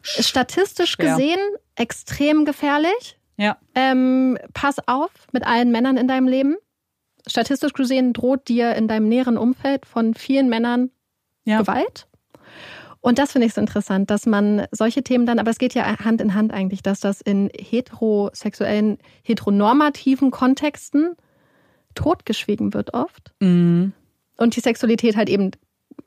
statistisch 0.02 0.92
Schwer. 0.92 1.16
gesehen 1.16 1.40
extrem 1.74 2.44
gefährlich. 2.44 3.18
Ja. 3.36 3.56
Ähm, 3.74 4.38
pass 4.52 4.76
auf 4.86 5.10
mit 5.32 5.46
allen 5.46 5.70
Männern 5.70 5.96
in 5.96 6.08
deinem 6.08 6.28
Leben. 6.28 6.56
Statistisch 7.26 7.72
gesehen 7.72 8.12
droht 8.12 8.48
dir 8.48 8.74
in 8.74 8.88
deinem 8.88 9.08
näheren 9.08 9.36
Umfeld 9.36 9.86
von 9.86 10.14
vielen 10.14 10.48
Männern 10.48 10.90
ja. 11.44 11.60
Gewalt. 11.60 12.06
Und 13.00 13.18
das 13.18 13.32
finde 13.32 13.46
ich 13.46 13.54
so 13.54 13.60
interessant, 13.62 14.10
dass 14.10 14.26
man 14.26 14.66
solche 14.72 15.02
Themen 15.02 15.24
dann, 15.24 15.38
aber 15.38 15.50
es 15.50 15.58
geht 15.58 15.72
ja 15.74 15.84
Hand 16.04 16.20
in 16.20 16.34
Hand 16.34 16.52
eigentlich, 16.52 16.82
dass 16.82 17.00
das 17.00 17.22
in 17.22 17.50
heterosexuellen, 17.58 18.98
heteronormativen 19.22 20.30
Kontexten 20.30 21.16
totgeschwiegen 21.94 22.74
wird 22.74 22.92
oft. 22.92 23.32
Mhm. 23.40 23.94
Und 24.40 24.56
die 24.56 24.60
Sexualität 24.60 25.16
halt 25.16 25.28
eben 25.28 25.50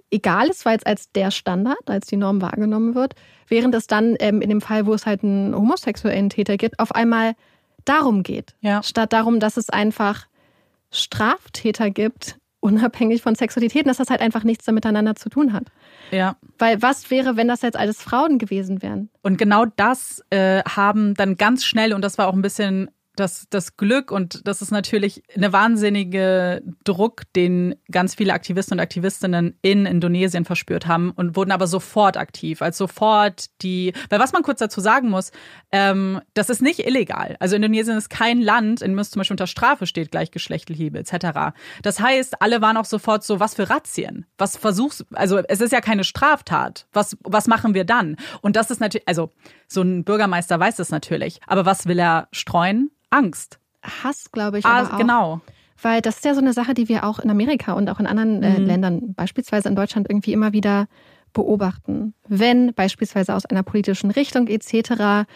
egal 0.09 0.47
ist, 0.47 0.65
weil 0.65 0.77
es 0.77 0.86
als 0.86 1.11
der 1.11 1.29
Standard, 1.29 1.88
als 1.88 2.07
die 2.07 2.17
Norm 2.17 2.41
wahrgenommen 2.41 2.95
wird, 2.95 3.13
während 3.47 3.75
es 3.75 3.86
dann 3.86 4.15
ähm, 4.19 4.41
in 4.41 4.49
dem 4.49 4.59
Fall, 4.59 4.88
wo 4.88 4.93
es 4.93 5.05
halt 5.05 5.23
einen 5.23 5.55
homosexuellen 5.55 6.29
Täter 6.29 6.57
gibt, 6.57 6.79
auf 6.79 6.93
einmal 6.95 7.34
darum 7.86 8.23
geht. 8.23 8.55
Ja. 8.61 8.81
Statt 8.81 9.13
darum, 9.13 9.39
dass 9.39 9.55
es 9.55 9.69
einfach 9.69 10.25
Straftäter 10.89 11.91
gibt, 11.91 12.38
unabhängig 12.59 13.21
von 13.21 13.36
Sexualität, 13.36 13.86
dass 13.86 13.97
das 13.97 14.09
halt 14.09 14.21
einfach 14.21 14.43
nichts 14.43 14.65
miteinander 14.67 15.15
zu 15.15 15.29
tun 15.29 15.53
hat. 15.53 15.65
Ja. 16.09 16.38
Weil 16.57 16.81
was 16.81 17.11
wäre, 17.11 17.36
wenn 17.38 17.47
das 17.47 17.61
jetzt 17.61 17.77
alles 17.77 18.01
Frauen 18.01 18.39
gewesen 18.39 18.81
wären? 18.81 19.09
Und 19.21 19.38
genau 19.38 19.65
das 19.65 20.23
äh, 20.31 20.63
haben 20.63 21.13
dann 21.13 21.36
ganz 21.36 21.65
schnell, 21.65 21.93
und 21.93 22.01
das 22.01 22.17
war 22.17 22.27
auch 22.27 22.34
ein 22.34 22.41
bisschen 22.41 22.89
das, 23.16 23.47
das 23.49 23.78
Glück 23.78 24.11
und 24.11 24.47
das 24.47 24.61
ist 24.61 24.72
natürlich 24.72 25.24
eine 25.36 25.53
wahnsinnige 25.53 26.64
Druck, 26.84 27.24
den 27.36 27.76
ganz 27.91 28.16
viele 28.16 28.34
Aktivisten 28.34 28.76
und 28.76 28.80
Aktivistinnen 28.80 29.57
in 29.61 29.86
Indonesien 29.86 30.45
verspürt 30.45 30.88
haben 30.88 31.11
und 31.11 31.36
wurden 31.36 31.51
aber 31.51 31.68
sofort 31.68 32.18
aktiv, 32.18 32.61
als 32.61 32.78
sofort 32.78 33.45
die, 33.61 33.93
weil 34.09 34.20
was 34.20 34.34
man 34.34 34.41
kurz 34.41 34.59
dazu 34.59 34.82
sagen 34.82 35.09
muss, 35.09 35.32
ähm, 35.72 36.22
das 36.34 36.49
ist 36.49 36.61
nicht 36.61 36.80
illegal. 36.80 37.36
Also 37.39 37.55
Indonesien 37.55 37.97
ist 37.97 38.09
kein 38.09 38.41
Land, 38.41 38.82
in 38.82 38.91
dem 38.91 38.99
es 38.99 39.11
zum 39.11 39.20
Beispiel 39.20 39.36
unter 39.36 39.47
Strafe 39.47 39.86
steht, 39.86 40.11
gleichgeschlechtliche 40.11 40.82
Liebe 40.82 40.97
etc. 40.99 41.55
Das 41.84 41.99
heißt, 41.99 42.41
alle 42.41 42.61
waren 42.61 42.78
auch 42.78 42.86
sofort 42.86 43.24
so, 43.24 43.39
was 43.39 43.53
für 43.53 43.70
Razzien? 43.70 44.26
Was 44.38 44.57
versuchst, 44.57 45.05
also 45.14 45.38
es 45.38 45.61
ist 45.61 45.72
ja 45.72 45.82
keine 45.82 46.03
Straftat. 46.03 46.88
Was, 46.93 47.16
was 47.24 47.47
machen 47.47 47.76
wir 47.76 47.84
dann? 47.84 48.18
Und 48.41 48.55
das 48.55 48.72
ist 48.72 48.80
natürlich, 48.80 49.07
also 49.07 49.32
so 49.68 49.82
ein 49.82 50.03
Bürgermeister 50.03 50.59
weiß 50.59 50.78
das 50.78 50.89
natürlich, 50.89 51.39
aber 51.45 51.66
was 51.66 51.86
will 51.86 51.99
er 51.99 52.28
streuen? 52.32 52.89
Angst. 53.14 53.59
Hass, 53.82 54.32
glaube 54.32 54.59
ich. 54.59 54.66
Ah, 54.66 54.80
aber 54.80 54.93
auch. 54.93 54.97
genau. 54.97 55.41
Weil 55.82 56.01
das 56.01 56.18
ist 56.18 56.26
ja 56.26 56.34
so 56.34 56.39
eine 56.39 56.53
Sache, 56.53 56.74
die 56.74 56.88
wir 56.88 57.03
auch 57.03 57.20
in 57.20 57.30
Amerika 57.30 57.74
und 57.74 57.89
auch 57.89 57.99
in 57.99 58.07
anderen 58.07 58.41
äh, 58.41 58.59
mhm. 58.59 58.66
Ländern, 58.66 59.14
beispielsweise 59.14 59.68
in 59.68 59.76
Deutschland, 59.76 60.09
irgendwie 60.09 60.34
immer 60.34 60.53
wieder 60.53 60.88
beobachten. 61.34 62.14
Wenn 62.28 62.74
beispielsweise 62.74 63.34
aus 63.36 63.45
einer 63.45 63.64
politischen 63.64 64.11
Richtung 64.11 64.47
etc. 64.47 65.28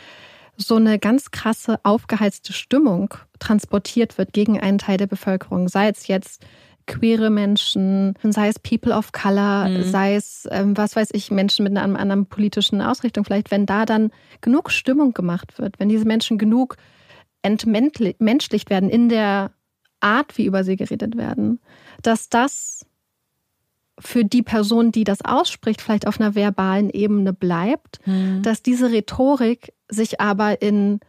so 0.55 0.75
eine 0.75 0.99
ganz 0.99 1.32
krasse, 1.32 1.80
aufgeheizte 1.84 2.53
Stimmung 2.53 3.13
transportiert 3.39 4.17
wird 4.17 4.32
gegen 4.32 4.59
einen 4.59 4.78
Teil 4.78 4.97
der 4.97 5.07
Bevölkerung, 5.07 5.67
sei 5.67 5.89
es 5.89 6.07
jetzt 6.07 6.45
queere 6.86 7.30
Menschen, 7.30 8.13
sei 8.23 8.47
es 8.47 8.59
People 8.59 8.93
of 8.93 9.11
Color, 9.11 9.67
mhm. 9.67 9.84
sei 9.84 10.15
es, 10.15 10.47
ähm, 10.49 10.78
was 10.78 10.95
weiß 10.95 11.09
ich, 11.11 11.30
Menschen 11.32 11.63
mit 11.63 11.78
einer 11.78 11.99
anderen 11.99 12.25
politischen 12.25 12.82
Ausrichtung, 12.82 13.25
vielleicht, 13.25 13.51
wenn 13.51 13.65
da 13.65 13.86
dann 13.86 14.11
genug 14.39 14.71
Stimmung 14.71 15.13
gemacht 15.13 15.59
wird, 15.59 15.80
wenn 15.80 15.89
diese 15.89 16.05
Menschen 16.05 16.38
genug 16.38 16.78
entmenschlicht 17.47 18.69
werden 18.69 18.89
in 18.89 19.09
der 19.09 19.51
Art, 19.99 20.37
wie 20.37 20.45
über 20.45 20.63
sie 20.63 20.75
geredet 20.75 21.17
werden, 21.17 21.59
dass 22.01 22.29
das 22.29 22.85
für 23.99 24.23
die 24.23 24.43
Person, 24.43 24.91
die 24.91 25.03
das 25.03 25.25
ausspricht, 25.25 25.81
vielleicht 25.81 26.05
auf 26.05 26.19
einer 26.19 26.35
verbalen 26.35 26.89
Ebene 26.89 27.33
bleibt, 27.33 27.99
mhm. 28.05 28.43
dass 28.43 28.61
diese 28.61 28.91
Rhetorik 28.91 29.73
sich 29.89 30.21
aber 30.21 30.61
in 30.61 30.99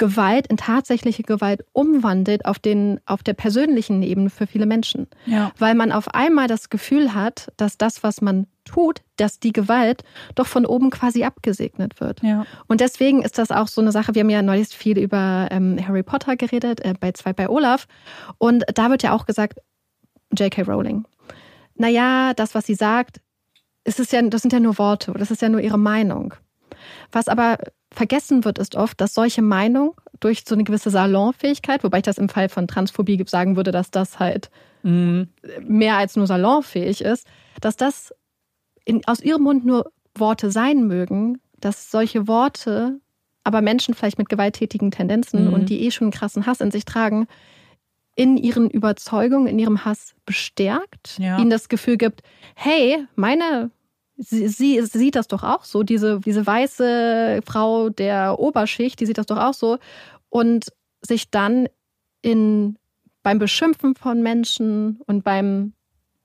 Gewalt, 0.00 0.46
in 0.46 0.56
tatsächliche 0.56 1.22
Gewalt 1.22 1.62
umwandelt 1.72 2.46
auf, 2.46 2.58
den, 2.58 3.00
auf 3.04 3.22
der 3.22 3.34
persönlichen 3.34 4.02
Ebene 4.02 4.30
für 4.30 4.46
viele 4.46 4.64
Menschen. 4.64 5.08
Ja. 5.26 5.52
Weil 5.58 5.74
man 5.74 5.92
auf 5.92 6.14
einmal 6.14 6.48
das 6.48 6.70
Gefühl 6.70 7.14
hat, 7.14 7.52
dass 7.58 7.76
das, 7.76 8.02
was 8.02 8.22
man 8.22 8.46
tut, 8.64 9.02
dass 9.16 9.40
die 9.40 9.52
Gewalt 9.52 10.02
doch 10.34 10.46
von 10.46 10.64
oben 10.64 10.88
quasi 10.88 11.22
abgesegnet 11.22 12.00
wird. 12.00 12.22
Ja. 12.22 12.46
Und 12.66 12.80
deswegen 12.80 13.20
ist 13.20 13.36
das 13.36 13.50
auch 13.50 13.68
so 13.68 13.82
eine 13.82 13.92
Sache, 13.92 14.14
wir 14.14 14.20
haben 14.20 14.30
ja 14.30 14.40
neulich 14.40 14.68
viel 14.68 14.98
über 14.98 15.48
ähm, 15.50 15.78
Harry 15.86 16.02
Potter 16.02 16.34
geredet, 16.36 16.80
äh, 16.80 16.94
bei 16.98 17.12
zwei 17.12 17.34
bei 17.34 17.50
Olaf. 17.50 17.86
Und 18.38 18.64
da 18.74 18.88
wird 18.88 19.02
ja 19.02 19.12
auch 19.12 19.26
gesagt, 19.26 19.60
J.K. 20.36 20.62
Rowling. 20.62 21.04
Naja, 21.74 22.32
das, 22.32 22.54
was 22.54 22.64
sie 22.64 22.74
sagt, 22.74 23.20
ist 23.84 24.00
es 24.00 24.10
ja, 24.12 24.22
das 24.22 24.40
sind 24.40 24.54
ja 24.54 24.60
nur 24.60 24.78
Worte, 24.78 25.12
das 25.12 25.30
ist 25.30 25.42
ja 25.42 25.50
nur 25.50 25.60
ihre 25.60 25.78
Meinung. 25.78 26.32
Was 27.12 27.28
aber 27.28 27.58
vergessen 27.92 28.44
wird, 28.44 28.58
ist 28.58 28.76
oft, 28.76 29.00
dass 29.00 29.14
solche 29.14 29.42
Meinung 29.42 29.94
durch 30.20 30.44
so 30.46 30.54
eine 30.54 30.64
gewisse 30.64 30.90
Salonfähigkeit, 30.90 31.82
wobei 31.82 31.98
ich 31.98 32.04
das 32.04 32.18
im 32.18 32.28
Fall 32.28 32.48
von 32.48 32.68
Transphobie 32.68 33.22
sagen 33.26 33.56
würde, 33.56 33.72
dass 33.72 33.90
das 33.90 34.18
halt 34.18 34.50
mhm. 34.82 35.28
mehr 35.62 35.96
als 35.96 36.16
nur 36.16 36.26
salonfähig 36.26 37.02
ist, 37.02 37.26
dass 37.60 37.76
das 37.76 38.14
in, 38.84 39.04
aus 39.06 39.20
ihrem 39.20 39.42
Mund 39.42 39.64
nur 39.64 39.92
Worte 40.14 40.50
sein 40.50 40.86
mögen, 40.86 41.40
dass 41.58 41.90
solche 41.90 42.28
Worte 42.28 43.00
aber 43.42 43.62
Menschen 43.62 43.94
vielleicht 43.94 44.18
mit 44.18 44.28
gewalttätigen 44.28 44.90
Tendenzen 44.90 45.48
mhm. 45.48 45.54
und 45.54 45.68
die 45.68 45.84
eh 45.84 45.90
schon 45.90 46.06
einen 46.06 46.12
krassen 46.12 46.46
Hass 46.46 46.60
in 46.60 46.70
sich 46.70 46.84
tragen, 46.84 47.26
in 48.14 48.36
ihren 48.36 48.68
Überzeugungen, 48.68 49.46
in 49.46 49.58
ihrem 49.58 49.84
Hass 49.84 50.14
bestärkt, 50.26 51.18
ja. 51.18 51.38
ihnen 51.38 51.50
das 51.50 51.68
Gefühl 51.68 51.96
gibt, 51.96 52.22
hey, 52.54 53.06
meine 53.16 53.70
sie, 54.20 54.48
sie 54.48 54.80
sieht 54.82 55.16
das 55.16 55.28
doch 55.28 55.42
auch 55.42 55.64
so, 55.64 55.82
diese, 55.82 56.20
diese 56.20 56.46
weiße 56.46 57.40
Frau 57.44 57.88
der 57.88 58.38
Oberschicht, 58.38 59.00
die 59.00 59.06
sieht 59.06 59.18
das 59.18 59.26
doch 59.26 59.38
auch 59.38 59.54
so. 59.54 59.78
Und 60.28 60.72
sich 61.02 61.30
dann 61.30 61.68
in, 62.22 62.76
beim 63.22 63.38
Beschimpfen 63.38 63.94
von 63.94 64.22
Menschen 64.22 65.00
und 65.06 65.24
beim 65.24 65.72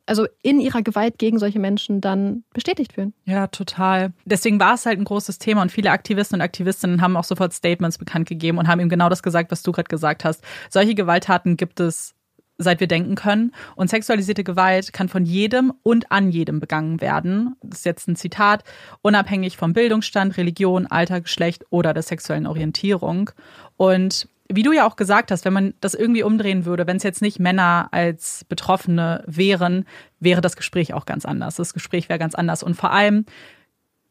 also 0.08 0.28
in 0.42 0.60
ihrer 0.60 0.82
Gewalt 0.82 1.18
gegen 1.18 1.40
solche 1.40 1.60
Menschen 1.60 2.02
dann 2.02 2.44
bestätigt 2.54 2.94
fühlen. 2.94 3.14
Ja, 3.26 3.48
total. 3.48 4.14
Deswegen 4.26 4.60
war 4.60 4.76
es 4.76 4.86
halt 4.86 5.00
ein 5.00 5.06
großes 5.06 5.40
Thema 5.40 5.62
und 5.62 5.72
viele 5.72 5.92
Aktivisten 5.92 6.36
und 6.36 6.42
Aktivistinnen 6.42 7.02
haben 7.02 7.18
auch 7.18 7.24
sofort 7.24 7.54
Statements 7.54 7.98
bekannt 7.98 8.28
gegeben 8.28 8.58
und 8.58 8.68
haben 8.68 8.80
ihm 8.80 8.90
genau 8.90 9.10
das 9.10 9.24
gesagt, 9.24 9.52
was 9.52 9.64
du 9.64 9.72
gerade 9.72 9.88
gesagt 9.88 10.24
hast. 10.24 10.44
Solche 10.70 10.96
Gewalttaten 10.96 11.58
gibt 11.58 11.80
es 11.80 12.15
seit 12.58 12.80
wir 12.80 12.88
denken 12.88 13.16
können. 13.16 13.52
Und 13.76 13.90
sexualisierte 13.90 14.44
Gewalt 14.44 14.94
kann 14.94 15.10
von 15.10 15.26
jedem 15.26 15.74
und 15.84 16.12
an 16.12 16.30
jedem 16.32 16.60
begangen 16.60 17.02
werden. 17.02 17.56
Das 17.62 17.80
ist 17.80 17.86
jetzt 17.86 18.08
ein 18.08 18.16
Zitat, 18.16 18.64
unabhängig 19.02 19.58
vom 19.58 19.74
Bildungsstand, 19.74 20.38
Religion, 20.38 20.88
Alter, 20.88 21.22
Geschlecht 21.22 21.66
oder 21.70 21.94
der 21.94 22.04
sexuellen 22.04 22.48
Orientierung. 22.48 23.32
Und 23.78 24.28
wie 24.48 24.64
du 24.64 24.72
ja 24.72 24.88
auch 24.88 24.96
gesagt 24.96 25.32
hast, 25.32 25.44
wenn 25.44 25.54
man 25.54 25.74
das 25.82 25.96
irgendwie 25.96 26.24
umdrehen 26.24 26.66
würde, 26.66 26.86
wenn 26.86 26.98
es 26.98 27.04
jetzt 27.04 27.22
nicht 27.22 27.40
Männer 27.40 27.90
als 27.92 28.46
Betroffene 28.46 29.24
wären, 29.26 29.86
wäre 30.20 30.42
das 30.42 30.56
Gespräch 30.56 30.94
auch 30.94 31.06
ganz 31.06 31.26
anders. 31.26 31.56
Das 31.56 31.74
Gespräch 31.74 32.10
wäre 32.10 32.20
ganz 32.20 32.36
anders. 32.36 32.62
Und 32.62 32.76
vor 32.76 32.92
allem 32.92 33.26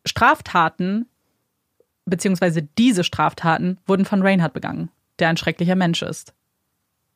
Straftaten, 0.04 1.06
beziehungsweise 2.04 2.62
diese 2.62 3.04
Straftaten, 3.04 3.78
wurden 3.86 4.04
von 4.04 4.22
Reinhard 4.22 4.52
begangen, 4.52 4.90
der 5.20 5.28
ein 5.28 5.36
schrecklicher 5.36 5.76
Mensch 5.76 6.02
ist 6.02 6.34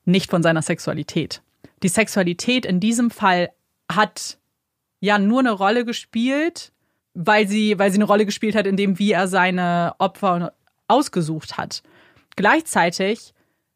nicht 0.08 0.30
von 0.30 0.42
seiner 0.42 0.62
Sexualität. 0.62 1.42
Die 1.82 1.88
Sexualität 1.88 2.66
in 2.66 2.80
diesem 2.80 3.10
Fall 3.10 3.50
hat 3.90 4.38
ja 5.00 5.18
nur 5.18 5.40
eine 5.40 5.52
Rolle 5.52 5.84
gespielt, 5.84 6.72
weil 7.14 7.46
sie, 7.46 7.78
weil 7.78 7.90
sie 7.90 7.98
eine 7.98 8.04
Rolle 8.04 8.26
gespielt 8.26 8.56
hat, 8.56 8.66
in 8.66 8.76
dem, 8.76 8.98
wie 8.98 9.12
er 9.12 9.28
seine 9.28 9.94
Opfer 9.98 10.52
ausgesucht 10.88 11.56
hat. 11.56 11.82
Gleichzeitig 12.36 13.34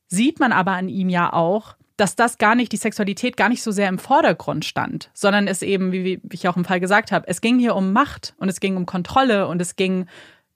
sieht 0.09 0.41
man 0.41 0.53
aber 0.53 0.72
an 0.72 0.89
ihm 0.89 1.09
ja 1.09 1.33
auch, 1.33 1.76
dass 1.97 2.16
das 2.16 2.39
gar 2.39 2.55
nicht, 2.55 2.72
die 2.72 2.78
Sexualität 2.78 3.37
gar 3.37 3.49
nicht 3.49 3.62
so 3.62 3.70
sehr 3.70 3.89
im 3.89 3.99
Vordergrund 3.99 4.64
stand, 4.64 5.11
sondern 5.14 5.47
es 5.47 5.62
eben, 5.62 5.93
wie 5.93 6.20
ich 6.30 6.49
auch 6.49 6.57
im 6.57 6.64
Fall 6.64 6.80
gesagt 6.80 7.12
habe, 7.12 7.28
es 7.28 7.41
ging 7.41 7.59
hier 7.59 7.76
um 7.76 7.93
Macht 7.93 8.35
und 8.39 8.49
es 8.49 8.61
ging 8.61 8.76
um 8.76 8.87
Kontrolle 8.87 9.47
und 9.47 9.61
es 9.61 9.76
ging 9.76 10.07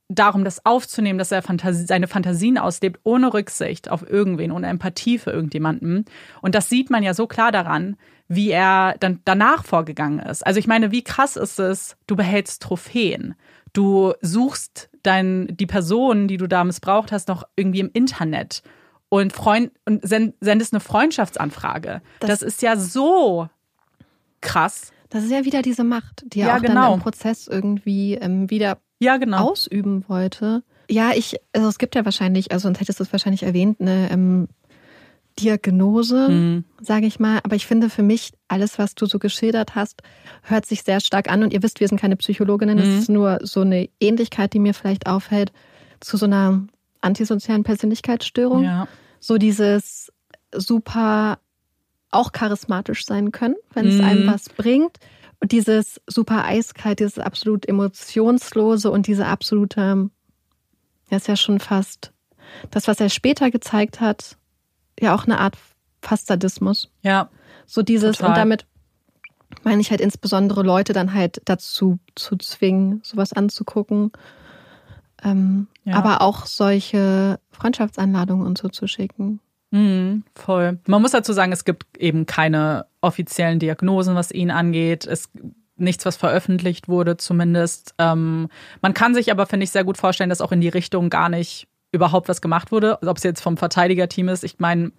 darum, 0.09 0.45
das 0.45 0.65
aufzunehmen, 0.65 1.19
dass 1.19 1.33
er 1.33 1.43
Fantasie, 1.43 1.87
seine 1.87 2.07
Fantasien 2.07 2.59
auslebt, 2.59 3.01
ohne 3.03 3.33
Rücksicht 3.33 3.91
auf 3.91 4.09
irgendwen, 4.09 4.53
ohne 4.53 4.69
Empathie 4.69 5.19
für 5.19 5.31
irgendjemanden. 5.31 6.05
Und 6.43 6.55
das 6.55 6.69
sieht 6.69 6.91
man 6.91 7.03
ja 7.03 7.15
so 7.15 7.27
klar 7.27 7.51
daran, 7.53 7.97
wie 8.29 8.51
er 8.51 8.97
dann 9.01 9.21
danach 9.25 9.65
vorgegangen 9.65 10.21
ist. 10.21 10.47
Also 10.47 10.59
ich 10.59 10.67
meine, 10.67 10.91
wie 10.91 11.03
krass 11.03 11.37
ist 11.37 11.59
es, 11.59 11.97
du 12.07 12.17
behältst 12.17 12.63
Trophäen. 12.63 13.35
Du 13.73 14.15
suchst 14.21 14.91
dein, 15.03 15.49
die 15.49 15.67
Person, 15.67 16.29
die 16.29 16.37
du 16.37 16.47
da 16.47 16.65
missbraucht 16.65 17.13
hast, 17.13 17.29
noch 17.29 17.45
irgendwie 17.57 17.81
im 17.81 17.91
Internet 17.93 18.63
und, 19.09 19.33
Freund, 19.33 19.71
und 19.85 20.03
sendest 20.05 20.73
eine 20.73 20.81
Freundschaftsanfrage. 20.81 22.01
Das, 22.21 22.31
das 22.31 22.43
ist 22.43 22.63
ja 22.63 22.77
so 22.77 23.49
krass. 24.41 24.93
Das 25.11 25.25
ist 25.25 25.31
ja 25.31 25.45
wieder 25.45 25.63
diese 25.63 25.85
Macht, 25.85 26.25
die 26.27 26.41
er 26.41 26.49
ja, 26.49 26.57
auch 26.57 26.63
genau. 26.63 26.83
dann 26.83 26.95
im 26.95 27.01
Prozess 27.01 27.47
irgendwie 27.47 28.15
ähm, 28.15 28.51
wieder 28.51 28.79
ja, 28.99 29.17
genau. 29.17 29.51
ausüben 29.51 30.05
wollte. 30.09 30.63
Ja, 30.91 31.13
ich, 31.15 31.37
also 31.53 31.69
es 31.69 31.79
gibt 31.79 31.95
ja 31.95 32.05
wahrscheinlich, 32.05 32.53
also 32.53 32.65
sonst 32.65 32.81
hättest 32.81 33.01
du 33.01 33.05
es 33.05 33.13
wahrscheinlich 33.13 33.43
erwähnt, 33.43 33.81
eine 33.81 34.11
ähm, 34.11 34.49
Diagnose, 35.39 36.29
mhm. 36.29 36.65
sage 36.81 37.07
ich 37.07 37.19
mal. 37.19 37.41
Aber 37.43 37.57
ich 37.57 37.67
finde 37.67 37.91
für 37.91 38.03
mich, 38.03 38.33
alles, 38.49 38.79
was 38.79 38.95
du 38.95 39.07
so 39.07 39.19
geschildert 39.19 39.75
hast, 39.75 40.03
hört 40.43 40.65
sich 40.65 40.83
sehr 40.83 41.01
stark 41.01 41.31
an. 41.31 41.43
Und 41.43 41.53
ihr 41.53 41.63
wisst, 41.63 41.81
wir 41.81 41.89
sind 41.89 42.01
keine 42.01 42.17
Psychologinnen. 42.17 42.79
Es 42.79 42.89
mhm. 42.89 42.99
ist 42.99 43.09
nur 43.09 43.39
so 43.43 43.61
eine 43.61 43.89
Ähnlichkeit, 44.01 44.53
die 44.53 44.59
mir 44.59 44.75
vielleicht 44.75 45.07
auffällt 45.07 45.53
zu 46.01 46.17
so 46.17 46.27
einer 46.27 46.63
antisozialen 47.01 47.65
Persönlichkeitsstörung. 47.65 48.65
Ja. 48.65 48.89
So 49.21 49.39
dieses 49.39 50.13
super 50.55 51.39
auch 52.11 52.33
charismatisch 52.33 53.05
sein 53.05 53.33
können, 53.33 53.57
wenn 53.75 53.89
es 53.89 53.97
mhm. 53.97 54.05
einem 54.05 54.27
was 54.27 54.49
bringt. 54.49 54.99
Und 55.41 55.53
dieses 55.53 56.01
super 56.07 56.45
eiskalt, 56.45 57.01
dieses 57.01 57.19
absolut 57.19 57.67
emotionslose 57.67 58.91
und 58.91 59.07
diese 59.07 59.27
absolute, 59.27 60.11
das 61.11 61.23
ist 61.23 61.29
ja 61.29 61.37
schon 61.37 61.61
fast 61.61 62.13
das, 62.71 62.89
was 62.89 63.01
er 63.01 63.11
später 63.11 63.51
gezeigt 63.51 64.01
hat, 64.01 64.37
ja 64.99 65.15
auch 65.15 65.25
eine 65.25 65.39
Art 65.39 65.57
fast 66.01 66.27
Sadismus. 66.27 66.91
Ja. 67.03 67.29
So 67.67 67.83
dieses, 67.83 68.17
total. 68.17 68.31
und 68.31 68.37
damit 68.37 68.67
meine 69.63 69.81
ich 69.81 69.91
halt 69.91 70.01
insbesondere 70.01 70.63
Leute 70.63 70.93
dann 70.93 71.15
halt 71.15 71.43
dazu 71.45 71.99
zu 72.15 72.37
zwingen, 72.37 73.01
sowas 73.03 73.33
anzugucken. 73.33 74.13
Ähm, 75.23 75.67
ja. 75.85 75.97
Aber 75.97 76.21
auch 76.21 76.47
solche 76.47 77.39
Freundschaftsanladungen 77.51 78.47
und 78.47 78.59
so 78.59 78.69
zu 78.69 78.87
schicken. 78.87 79.41
Mhm, 79.71 80.25
voll. 80.35 80.79
Man 80.87 81.03
muss 81.03 81.11
dazu 81.11 81.33
sagen, 81.33 81.53
es 81.53 81.65
gibt 81.65 81.85
eben 81.99 82.27
keine 82.27 82.87
offiziellen 83.01 83.59
Diagnosen, 83.59 84.15
was 84.15 84.31
ihn 84.31 84.51
angeht. 84.51 85.07
Es 85.07 85.31
nichts, 85.77 86.07
was 86.07 86.17
veröffentlicht 86.17 86.89
wurde, 86.89 87.17
zumindest. 87.17 87.95
Ähm, 87.99 88.49
man 88.81 88.95
kann 88.95 89.15
sich 89.15 89.31
aber, 89.31 89.47
finde 89.47 89.65
ich, 89.65 89.71
sehr 89.71 89.85
gut 89.85 89.99
vorstellen, 89.99 90.31
dass 90.31 90.41
auch 90.41 90.53
in 90.53 90.61
die 90.61 90.69
Richtung 90.69 91.11
gar 91.11 91.29
nicht 91.29 91.69
überhaupt 91.93 92.29
was 92.29 92.41
gemacht 92.41 92.73
wurde. 92.73 92.99
Ob 93.03 93.17
es 93.17 93.23
jetzt 93.23 93.41
vom 93.41 93.57
Verteidigerteam 93.57 94.29
ist, 94.29 94.45
ich 94.45 94.59
meine. 94.59 94.93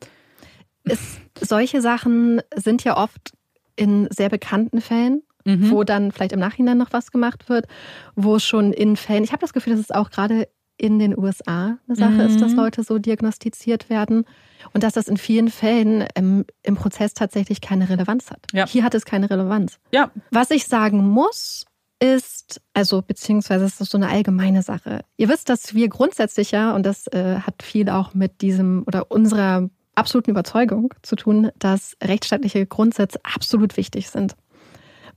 Solche 1.40 1.82
Sachen 1.82 2.42
sind 2.56 2.84
ja 2.84 2.98
oft 2.98 3.34
in 3.76 4.08
sehr 4.10 4.30
bekannten 4.30 4.82
Fällen, 4.82 5.22
mhm. 5.46 5.70
wo 5.70 5.84
dann 5.84 6.12
vielleicht 6.12 6.32
im 6.32 6.40
Nachhinein 6.40 6.78
noch 6.78 6.94
was 6.94 7.12
gemacht 7.12 7.50
wird, 7.50 7.68
wo 8.16 8.40
schon 8.40 8.74
in 8.74 8.96
Fällen, 8.96 9.24
ich 9.24 9.32
habe 9.32 9.42
das 9.42 9.54
Gefühl, 9.54 9.74
dass 9.74 9.82
es 9.82 9.92
auch 9.92 10.10
gerade 10.10 10.48
in 10.78 11.00
den 11.00 11.18
USA 11.18 11.78
eine 11.88 11.96
Sache 11.96 12.12
mhm. 12.12 12.20
ist, 12.22 12.42
dass 12.42 12.52
mhm. 12.52 12.58
Leute 12.58 12.84
so 12.84 13.00
diagnostiziert 13.00 13.90
werden 13.90 14.26
und 14.74 14.84
dass 14.84 14.94
das 14.94 15.08
in 15.08 15.18
vielen 15.18 15.50
Fällen 15.50 16.06
ähm, 16.16 16.46
im 16.64 16.76
Prozess 16.76 17.14
tatsächlich 17.14 17.62
keine 17.62 17.90
Relevanz 17.90 18.32
hat. 18.32 18.46
Ja. 18.54 18.68
Hier 18.68 18.84
hat 18.84 18.94
es 18.94 19.06
keine 19.06 19.30
Relevanz. 19.30 19.80
Ja. 19.92 20.12
Was 20.32 20.52
ich 20.52 20.66
sagen 20.66 21.08
muss, 21.08 21.66
ist, 22.00 22.62
also 22.74 23.02
beziehungsweise 23.02 23.66
ist 23.66 23.82
das 23.82 23.90
so 23.90 23.98
eine 23.98 24.10
allgemeine 24.10 24.62
Sache. 24.62 25.02
Ihr 25.18 25.30
wisst, 25.30 25.50
dass 25.50 25.74
wir 25.74 25.90
grundsätzlich 25.90 26.52
ja, 26.52 26.76
und 26.76 26.86
das 26.86 27.08
äh, 27.08 27.40
hat 27.40 27.64
viel 27.64 27.90
auch 27.90 28.14
mit 28.14 28.42
diesem 28.42 28.84
oder 28.86 29.10
unserer 29.10 29.70
absoluten 29.96 30.30
Überzeugung 30.30 30.94
zu 31.02 31.16
tun, 31.16 31.50
dass 31.58 31.98
rechtsstaatliche 32.04 32.66
Grundsätze 32.68 33.20
absolut 33.24 33.78
wichtig 33.78 34.10
sind. 34.10 34.36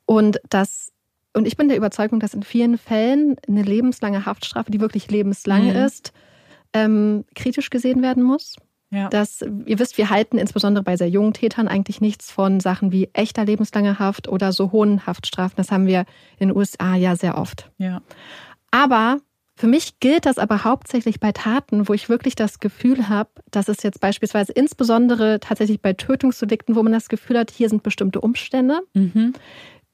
Und 0.06 0.40
dass 0.48 0.92
und 1.32 1.46
ich 1.46 1.56
bin 1.56 1.68
der 1.68 1.76
Überzeugung, 1.76 2.20
dass 2.20 2.34
in 2.34 2.42
vielen 2.42 2.78
Fällen 2.78 3.36
eine 3.46 3.62
lebenslange 3.62 4.26
Haftstrafe, 4.26 4.70
die 4.70 4.80
wirklich 4.80 5.10
lebenslang 5.10 5.70
mhm. 5.70 5.76
ist, 5.76 6.12
ähm, 6.72 7.24
kritisch 7.34 7.70
gesehen 7.70 8.02
werden 8.02 8.22
muss. 8.22 8.56
Ja. 8.92 9.08
Dass, 9.08 9.42
ihr 9.66 9.78
wisst, 9.78 9.98
wir 9.98 10.10
halten 10.10 10.36
insbesondere 10.36 10.82
bei 10.82 10.96
sehr 10.96 11.08
jungen 11.08 11.32
Tätern 11.32 11.68
eigentlich 11.68 12.00
nichts 12.00 12.32
von 12.32 12.58
Sachen 12.58 12.90
wie 12.90 13.08
echter 13.12 13.44
lebenslanger 13.44 14.00
Haft 14.00 14.26
oder 14.26 14.52
so 14.52 14.72
hohen 14.72 15.06
Haftstrafen. 15.06 15.54
Das 15.56 15.70
haben 15.70 15.86
wir 15.86 16.00
in 16.38 16.48
den 16.48 16.56
USA 16.56 16.96
ja 16.96 17.14
sehr 17.14 17.38
oft. 17.38 17.70
Ja. 17.78 18.02
Aber 18.72 19.18
für 19.54 19.68
mich 19.68 20.00
gilt 20.00 20.26
das 20.26 20.38
aber 20.38 20.64
hauptsächlich 20.64 21.20
bei 21.20 21.30
Taten, 21.30 21.88
wo 21.88 21.94
ich 21.94 22.08
wirklich 22.08 22.34
das 22.34 22.58
Gefühl 22.58 23.08
habe, 23.08 23.30
dass 23.52 23.68
es 23.68 23.84
jetzt 23.84 24.00
beispielsweise 24.00 24.50
insbesondere 24.52 25.38
tatsächlich 25.38 25.80
bei 25.80 25.92
Tötungsdelikten, 25.92 26.74
wo 26.74 26.82
man 26.82 26.92
das 26.92 27.08
Gefühl 27.08 27.38
hat, 27.38 27.52
hier 27.52 27.68
sind 27.68 27.84
bestimmte 27.84 28.20
Umstände, 28.20 28.80
mhm 28.94 29.34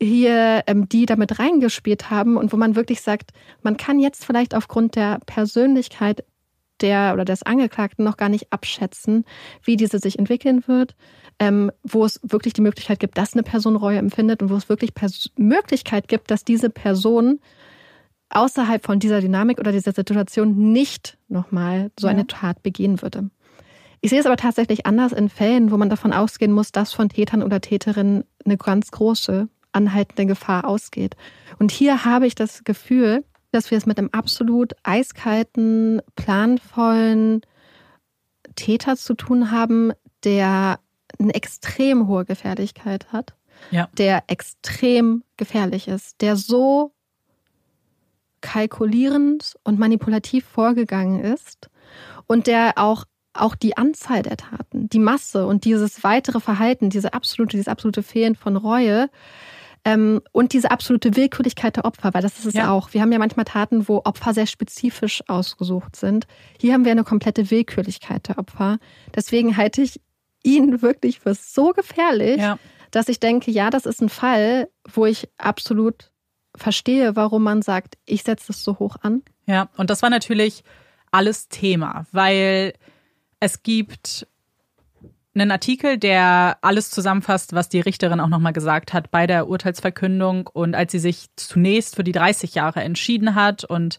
hier, 0.00 0.62
ähm, 0.66 0.88
die 0.88 1.06
damit 1.06 1.38
reingespielt 1.38 2.10
haben 2.10 2.36
und 2.36 2.52
wo 2.52 2.56
man 2.56 2.76
wirklich 2.76 3.00
sagt, 3.00 3.30
man 3.62 3.76
kann 3.76 3.98
jetzt 3.98 4.24
vielleicht 4.24 4.54
aufgrund 4.54 4.94
der 4.96 5.20
Persönlichkeit 5.26 6.24
der 6.82 7.12
oder 7.14 7.24
des 7.24 7.42
Angeklagten 7.42 8.04
noch 8.04 8.16
gar 8.16 8.28
nicht 8.28 8.52
abschätzen, 8.52 9.24
wie 9.62 9.76
diese 9.76 9.98
sich 9.98 10.18
entwickeln 10.18 10.64
wird, 10.66 10.94
ähm, 11.38 11.70
wo 11.82 12.04
es 12.04 12.20
wirklich 12.22 12.52
die 12.52 12.60
Möglichkeit 12.60 13.00
gibt, 13.00 13.16
dass 13.16 13.32
eine 13.32 13.42
Person 13.42 13.76
Reue 13.76 13.98
empfindet 13.98 14.42
und 14.42 14.50
wo 14.50 14.56
es 14.56 14.68
wirklich 14.68 14.94
Pers 14.94 15.30
Möglichkeit 15.36 16.08
gibt, 16.08 16.30
dass 16.30 16.44
diese 16.44 16.68
Person 16.68 17.40
außerhalb 18.28 18.84
von 18.84 18.98
dieser 18.98 19.20
Dynamik 19.20 19.58
oder 19.58 19.72
dieser 19.72 19.92
Situation 19.92 20.72
nicht 20.72 21.16
nochmal 21.28 21.90
so 21.98 22.08
eine 22.08 22.26
Tat 22.26 22.62
begehen 22.62 23.00
würde. 23.00 23.30
Ich 24.00 24.10
sehe 24.10 24.20
es 24.20 24.26
aber 24.26 24.36
tatsächlich 24.36 24.84
anders 24.84 25.12
in 25.12 25.28
Fällen, 25.28 25.70
wo 25.70 25.76
man 25.76 25.88
davon 25.88 26.12
ausgehen 26.12 26.52
muss, 26.52 26.72
dass 26.72 26.92
von 26.92 27.08
Tätern 27.08 27.42
oder 27.42 27.60
Täterinnen 27.60 28.24
eine 28.44 28.56
ganz 28.56 28.90
große 28.90 29.48
anhaltende 29.76 30.26
Gefahr 30.26 30.64
ausgeht. 30.64 31.16
Und 31.58 31.70
hier 31.70 32.04
habe 32.04 32.26
ich 32.26 32.34
das 32.34 32.64
Gefühl, 32.64 33.24
dass 33.52 33.70
wir 33.70 33.78
es 33.78 33.86
mit 33.86 33.98
einem 33.98 34.10
absolut 34.12 34.74
eiskalten, 34.82 36.02
planvollen 36.16 37.42
Täter 38.56 38.96
zu 38.96 39.14
tun 39.14 39.50
haben, 39.50 39.92
der 40.24 40.80
eine 41.18 41.34
extrem 41.34 42.08
hohe 42.08 42.24
Gefährlichkeit 42.24 43.12
hat, 43.12 43.34
ja. 43.70 43.88
der 43.96 44.24
extrem 44.26 45.22
gefährlich 45.36 45.88
ist, 45.88 46.20
der 46.20 46.36
so 46.36 46.92
kalkulierend 48.40 49.54
und 49.64 49.78
manipulativ 49.78 50.44
vorgegangen 50.44 51.20
ist 51.20 51.70
und 52.26 52.46
der 52.46 52.74
auch 52.76 53.04
auch 53.38 53.54
die 53.54 53.76
Anzahl 53.76 54.22
der 54.22 54.38
Taten, 54.38 54.88
die 54.88 54.98
Masse 54.98 55.46
und 55.46 55.66
dieses 55.66 56.02
weitere 56.02 56.40
Verhalten, 56.40 56.88
diese 56.88 57.12
absolute, 57.12 57.50
dieses 57.50 57.68
absolute 57.68 58.02
Fehlen 58.02 58.34
von 58.34 58.56
Reue 58.56 59.10
ähm, 59.86 60.20
und 60.32 60.52
diese 60.52 60.72
absolute 60.72 61.14
Willkürlichkeit 61.14 61.76
der 61.76 61.84
Opfer, 61.84 62.12
weil 62.12 62.20
das 62.20 62.40
ist 62.40 62.46
es 62.46 62.54
ja. 62.54 62.72
auch. 62.72 62.92
Wir 62.92 63.00
haben 63.00 63.12
ja 63.12 63.20
manchmal 63.20 63.44
Taten, 63.44 63.86
wo 63.86 63.98
Opfer 63.98 64.34
sehr 64.34 64.46
spezifisch 64.46 65.22
ausgesucht 65.28 65.94
sind. 65.94 66.26
Hier 66.60 66.74
haben 66.74 66.84
wir 66.84 66.90
eine 66.90 67.04
komplette 67.04 67.52
Willkürlichkeit 67.52 68.26
der 68.26 68.38
Opfer. 68.38 68.78
Deswegen 69.14 69.56
halte 69.56 69.82
ich 69.82 70.00
ihn 70.42 70.82
wirklich 70.82 71.20
für 71.20 71.34
so 71.34 71.70
gefährlich, 71.70 72.38
ja. 72.38 72.58
dass 72.90 73.08
ich 73.08 73.20
denke, 73.20 73.52
ja, 73.52 73.70
das 73.70 73.86
ist 73.86 74.02
ein 74.02 74.08
Fall, 74.08 74.68
wo 74.92 75.06
ich 75.06 75.28
absolut 75.38 76.10
verstehe, 76.56 77.14
warum 77.14 77.44
man 77.44 77.62
sagt, 77.62 77.96
ich 78.06 78.24
setze 78.24 78.50
es 78.50 78.64
so 78.64 78.80
hoch 78.80 78.96
an. 79.02 79.22
Ja, 79.46 79.68
und 79.76 79.88
das 79.88 80.02
war 80.02 80.10
natürlich 80.10 80.64
alles 81.12 81.48
Thema, 81.48 82.06
weil 82.10 82.72
es 83.38 83.62
gibt 83.62 84.26
einen 85.40 85.50
Artikel, 85.50 85.98
der 85.98 86.58
alles 86.62 86.90
zusammenfasst, 86.90 87.54
was 87.54 87.68
die 87.68 87.80
Richterin 87.80 88.20
auch 88.20 88.28
nochmal 88.28 88.52
gesagt 88.52 88.92
hat 88.92 89.10
bei 89.10 89.26
der 89.26 89.48
Urteilsverkündung 89.48 90.48
und 90.52 90.74
als 90.74 90.92
sie 90.92 90.98
sich 90.98 91.26
zunächst 91.36 91.96
für 91.96 92.04
die 92.04 92.12
30 92.12 92.54
Jahre 92.54 92.80
entschieden 92.80 93.34
hat. 93.34 93.64
Und 93.64 93.98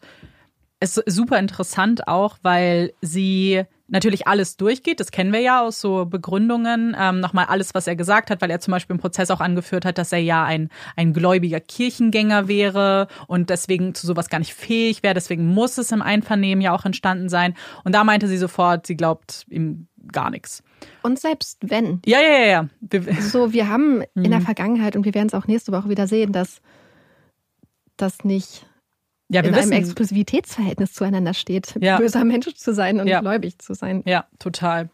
es 0.79 0.97
ist 0.97 1.15
super 1.15 1.39
interessant 1.39 2.07
auch, 2.07 2.37
weil 2.41 2.93
sie 3.01 3.63
natürlich 3.87 4.27
alles 4.27 4.57
durchgeht. 4.57 4.99
Das 4.99 5.11
kennen 5.11 5.31
wir 5.31 5.39
ja 5.39 5.61
aus 5.61 5.79
so 5.79 6.05
Begründungen. 6.05 6.95
Ähm, 6.99 7.19
nochmal 7.19 7.45
alles, 7.45 7.73
was 7.73 7.87
er 7.87 7.95
gesagt 7.95 8.29
hat, 8.29 8.41
weil 8.41 8.51
er 8.51 8.59
zum 8.59 8.71
Beispiel 8.71 8.95
im 8.95 8.99
Prozess 8.99 9.31
auch 9.31 9.39
angeführt 9.39 9.85
hat, 9.85 9.97
dass 9.97 10.11
er 10.11 10.19
ja 10.19 10.43
ein, 10.43 10.69
ein 10.95 11.13
gläubiger 11.13 11.59
Kirchengänger 11.59 12.47
wäre 12.47 13.07
und 13.27 13.49
deswegen 13.49 13.95
zu 13.95 14.05
sowas 14.05 14.29
gar 14.29 14.39
nicht 14.39 14.53
fähig 14.53 15.03
wäre. 15.03 15.13
Deswegen 15.13 15.47
muss 15.47 15.77
es 15.77 15.91
im 15.91 16.01
Einvernehmen 16.01 16.61
ja 16.61 16.73
auch 16.73 16.85
entstanden 16.85 17.29
sein. 17.29 17.55
Und 17.83 17.93
da 17.93 18.03
meinte 18.03 18.27
sie 18.27 18.37
sofort, 18.37 18.87
sie 18.87 18.97
glaubt 18.97 19.45
ihm 19.49 19.87
gar 20.11 20.29
nichts. 20.29 20.63
Und 21.03 21.19
selbst 21.19 21.57
wenn. 21.61 22.01
Ja, 22.05 22.19
ja, 22.19 22.39
ja, 22.39 22.45
ja. 22.45 22.69
Wir, 22.81 23.21
so, 23.21 23.53
wir 23.53 23.69
haben 23.69 24.03
in 24.15 24.31
der 24.31 24.39
mhm. 24.39 24.45
Vergangenheit 24.45 24.95
und 24.95 25.05
wir 25.05 25.13
werden 25.13 25.27
es 25.27 25.33
auch 25.33 25.47
nächste 25.47 25.71
Woche 25.71 25.89
wieder 25.89 26.07
sehen, 26.07 26.33
dass 26.33 26.61
das 27.95 28.23
nicht 28.23 28.65
ja, 29.29 29.41
in 29.41 29.53
wissen, 29.53 29.73
einem 29.73 29.83
Exklusivitätsverhältnis 29.83 30.93
zueinander 30.93 31.33
steht, 31.33 31.75
ja. 31.79 31.97
böser 31.97 32.23
Mensch 32.23 32.53
zu 32.55 32.73
sein 32.73 32.99
und 32.99 33.07
ja. 33.07 33.19
gläubig 33.19 33.59
zu 33.59 33.73
sein. 33.73 34.03
Ja, 34.05 34.25
total. 34.39 34.89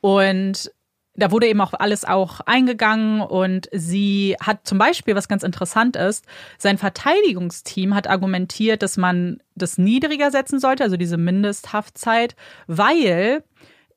Und 0.00 0.72
da 1.14 1.30
wurde 1.30 1.48
eben 1.48 1.60
auch 1.60 1.74
alles 1.74 2.04
auch 2.04 2.40
eingegangen 2.40 3.20
und 3.20 3.68
sie 3.72 4.36
hat 4.40 4.66
zum 4.66 4.78
Beispiel, 4.78 5.14
was 5.14 5.28
ganz 5.28 5.42
interessant 5.42 5.96
ist, 5.96 6.24
sein 6.56 6.78
Verteidigungsteam 6.78 7.94
hat 7.94 8.08
argumentiert, 8.08 8.82
dass 8.82 8.96
man 8.96 9.42
das 9.54 9.76
niedriger 9.76 10.30
setzen 10.30 10.60
sollte, 10.60 10.82
also 10.82 10.96
diese 10.96 11.18
Mindesthaftzeit, 11.18 12.36
weil 12.66 13.44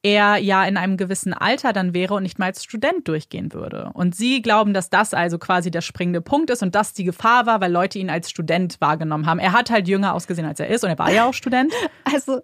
er 0.04 0.38
ja 0.38 0.66
in 0.66 0.76
einem 0.76 0.98
gewissen 0.98 1.34
Alter 1.34 1.72
dann 1.72 1.94
wäre 1.94 2.14
und 2.16 2.24
nicht 2.24 2.38
mal 2.38 2.48
als 2.48 2.64
Student 2.64 3.08
durchgehen 3.08 3.54
würde. 3.54 3.90
Und 3.94 4.16
sie 4.16 4.42
glauben, 4.42 4.74
dass 4.74 4.90
das 4.90 5.14
also 5.14 5.40
quasi 5.40 5.72
der 5.72 5.82
springende 5.82 6.20
Punkt 6.22 6.50
ist 6.50 6.62
und 6.62 6.76
das 6.76 6.94
die 6.94 7.06
Gefahr 7.06 7.46
war, 7.46 7.62
weil 7.62 7.72
Leute 7.72 8.00
ihn 8.00 8.10
als 8.10 8.30
Student 8.30 8.80
wahrgenommen 8.82 9.26
haben. 9.26 9.40
Er 9.40 9.54
hat 9.54 9.72
halt 9.72 9.88
jünger 9.88 10.14
ausgesehen, 10.14 10.46
als 10.46 10.60
er 10.60 10.68
ist 10.68 10.84
und 10.84 10.90
er 10.90 11.00
war 11.00 11.12
ja 11.12 11.26
auch 11.26 11.34
Student. 11.34 11.74
Also 12.04 12.42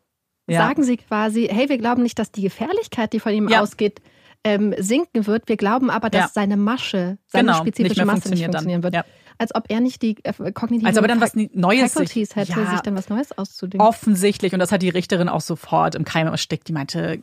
ja. 0.48 0.66
sagen 0.68 0.84
sie 0.84 0.98
quasi, 0.98 1.48
hey, 1.52 1.70
wir 1.70 1.78
glauben 1.78 2.02
nicht, 2.02 2.18
dass 2.18 2.32
die 2.32 2.42
Gefährlichkeit, 2.42 3.14
die 3.14 3.20
von 3.20 3.34
ihm 3.34 3.50
ja. 3.50 3.62
ausgeht, 3.62 4.02
ähm, 4.44 4.74
sinken 4.78 5.28
wird. 5.28 5.48
Wir 5.48 5.58
glauben 5.58 5.90
aber, 5.90 6.10
dass 6.10 6.22
ja. 6.22 6.30
seine 6.34 6.58
Masche, 6.58 7.18
seine 7.28 7.52
genau, 7.52 7.60
spezifische 7.60 8.02
nicht 8.02 8.06
Masse 8.06 8.30
nicht 8.30 8.44
funktionieren 8.44 8.82
dann. 8.82 8.94
wird. 8.94 9.06
Als 9.40 9.56
ob 9.56 9.64
er 9.70 9.80
nicht 9.80 10.02
die 10.02 10.18
äh, 10.24 10.52
kognitiven 10.52 10.86
Als 10.86 10.98
ob 10.98 11.04
er 11.06 11.08
dann 11.08 11.22
was 11.22 11.34
Neues 11.54 11.94
Faculties 11.94 12.36
hätte, 12.36 12.60
ja, 12.60 12.72
sich 12.72 12.82
dann 12.82 12.96
was 12.96 13.08
Neues 13.08 13.36
auszudenken. 13.38 13.88
Offensichtlich, 13.88 14.52
und 14.52 14.60
das 14.60 14.72
hat 14.72 14.82
die 14.82 14.90
Richterin 14.90 15.30
auch 15.30 15.42
sofort 15.42 15.96
im 15.96 16.04
Keim 16.04 16.28
erstickt. 16.28 16.68
Die 16.68 16.74
meinte, 16.74 17.22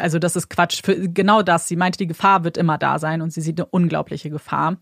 also 0.00 0.18
das 0.18 0.34
ist 0.34 0.50
Quatsch. 0.50 0.82
Für 0.84 1.08
genau 1.08 1.42
das. 1.42 1.68
Sie 1.68 1.76
meinte, 1.76 1.98
die 1.98 2.08
Gefahr 2.08 2.42
wird 2.42 2.56
immer 2.56 2.78
da 2.78 2.98
sein 2.98 3.22
und 3.22 3.32
sie 3.32 3.40
sieht 3.40 3.60
eine 3.60 3.66
unglaubliche 3.66 4.28
Gefahr. 4.28 4.76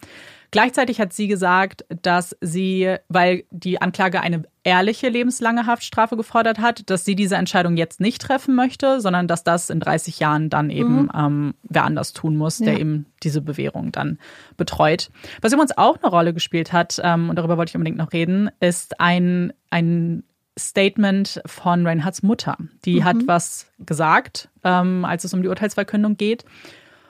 Gleichzeitig 0.51 1.01
hat 1.01 1.13
sie 1.13 1.29
gesagt, 1.29 1.85
dass 2.03 2.37
sie, 2.41 2.97
weil 3.09 3.45
die 3.51 3.83
Anklage 3.83 4.21
eine 4.21 4.45
ehrliche 4.65 5.09
lebenslange 5.09 5.67
Haftstrafe 5.67 6.17
gefordert 6.17 6.59
hat, 6.59 6.89
dass 6.91 7.05
sie 7.05 7.15
diese 7.15 7.37
Entscheidung 7.37 7.77
jetzt 7.77 8.01
nicht 8.01 8.23
treffen 8.23 8.55
möchte, 8.55 9.01
sondern 9.01 9.29
dass 9.29 9.45
das 9.45 9.71
in 9.71 9.81
30 9.81 10.21
Jahren 10.21 10.51
dann 10.51 10.71
eben 10.71 11.03
mhm. 11.03 11.11
ähm, 11.15 11.55
wer 11.63 11.85
anders 11.85 12.13
tun 12.13 12.37
muss, 12.37 12.59
der 12.59 12.75
ja. 12.75 12.79
eben 12.79 13.07
diese 13.23 13.41
Bewährung 13.41 13.93
dann 13.93 14.19
betreut. 14.57 15.11
Was 15.43 15.53
übrigens 15.53 15.77
auch 15.77 15.99
eine 16.03 16.11
Rolle 16.11 16.33
gespielt 16.33 16.73
hat, 16.73 17.01
ähm, 17.03 17.31
und 17.31 17.37
darüber 17.37 17.57
wollte 17.57 17.71
ich 17.71 17.77
unbedingt 17.77 17.99
noch 17.99 18.13
reden, 18.13 18.51
ist 18.61 19.01
ein, 19.01 19.53
ein 19.71 20.23
Statement 20.59 21.41
von 21.47 21.87
Reinhards 21.87 22.23
Mutter. 22.23 22.57
Die 22.85 23.01
mhm. 23.01 23.05
hat 23.05 23.17
was 23.27 23.71
gesagt, 23.79 24.49
ähm, 24.65 25.05
als 25.05 25.25
es 25.25 25.33
um 25.35 25.43
die 25.43 25.49
Urteilsverkündung 25.49 26.17
geht. 26.17 26.45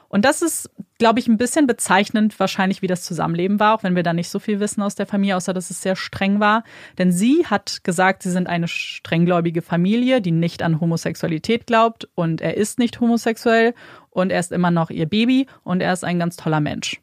Und 0.08 0.24
das 0.24 0.40
ist, 0.40 0.70
glaube 0.98 1.20
ich, 1.20 1.28
ein 1.28 1.36
bisschen 1.36 1.66
bezeichnend 1.66 2.38
wahrscheinlich, 2.40 2.80
wie 2.80 2.86
das 2.86 3.02
Zusammenleben 3.02 3.60
war, 3.60 3.74
auch 3.74 3.82
wenn 3.82 3.94
wir 3.94 4.02
da 4.02 4.14
nicht 4.14 4.30
so 4.30 4.38
viel 4.38 4.58
wissen 4.58 4.82
aus 4.82 4.94
der 4.94 5.06
Familie, 5.06 5.36
außer 5.36 5.52
dass 5.52 5.70
es 5.70 5.82
sehr 5.82 5.96
streng 5.96 6.40
war. 6.40 6.64
Denn 6.96 7.12
sie 7.12 7.46
hat 7.46 7.84
gesagt, 7.84 8.22
sie 8.22 8.30
sind 8.30 8.48
eine 8.48 8.68
strenggläubige 8.68 9.60
Familie, 9.60 10.20
die 10.20 10.32
nicht 10.32 10.62
an 10.62 10.80
Homosexualität 10.80 11.66
glaubt 11.66 12.08
und 12.14 12.40
er 12.40 12.56
ist 12.56 12.78
nicht 12.78 13.00
homosexuell 13.00 13.74
und 14.10 14.30
er 14.30 14.40
ist 14.40 14.50
immer 14.50 14.70
noch 14.70 14.90
ihr 14.90 15.06
Baby 15.06 15.46
und 15.62 15.82
er 15.82 15.92
ist 15.92 16.04
ein 16.04 16.18
ganz 16.18 16.36
toller 16.36 16.60
Mensch. 16.60 17.00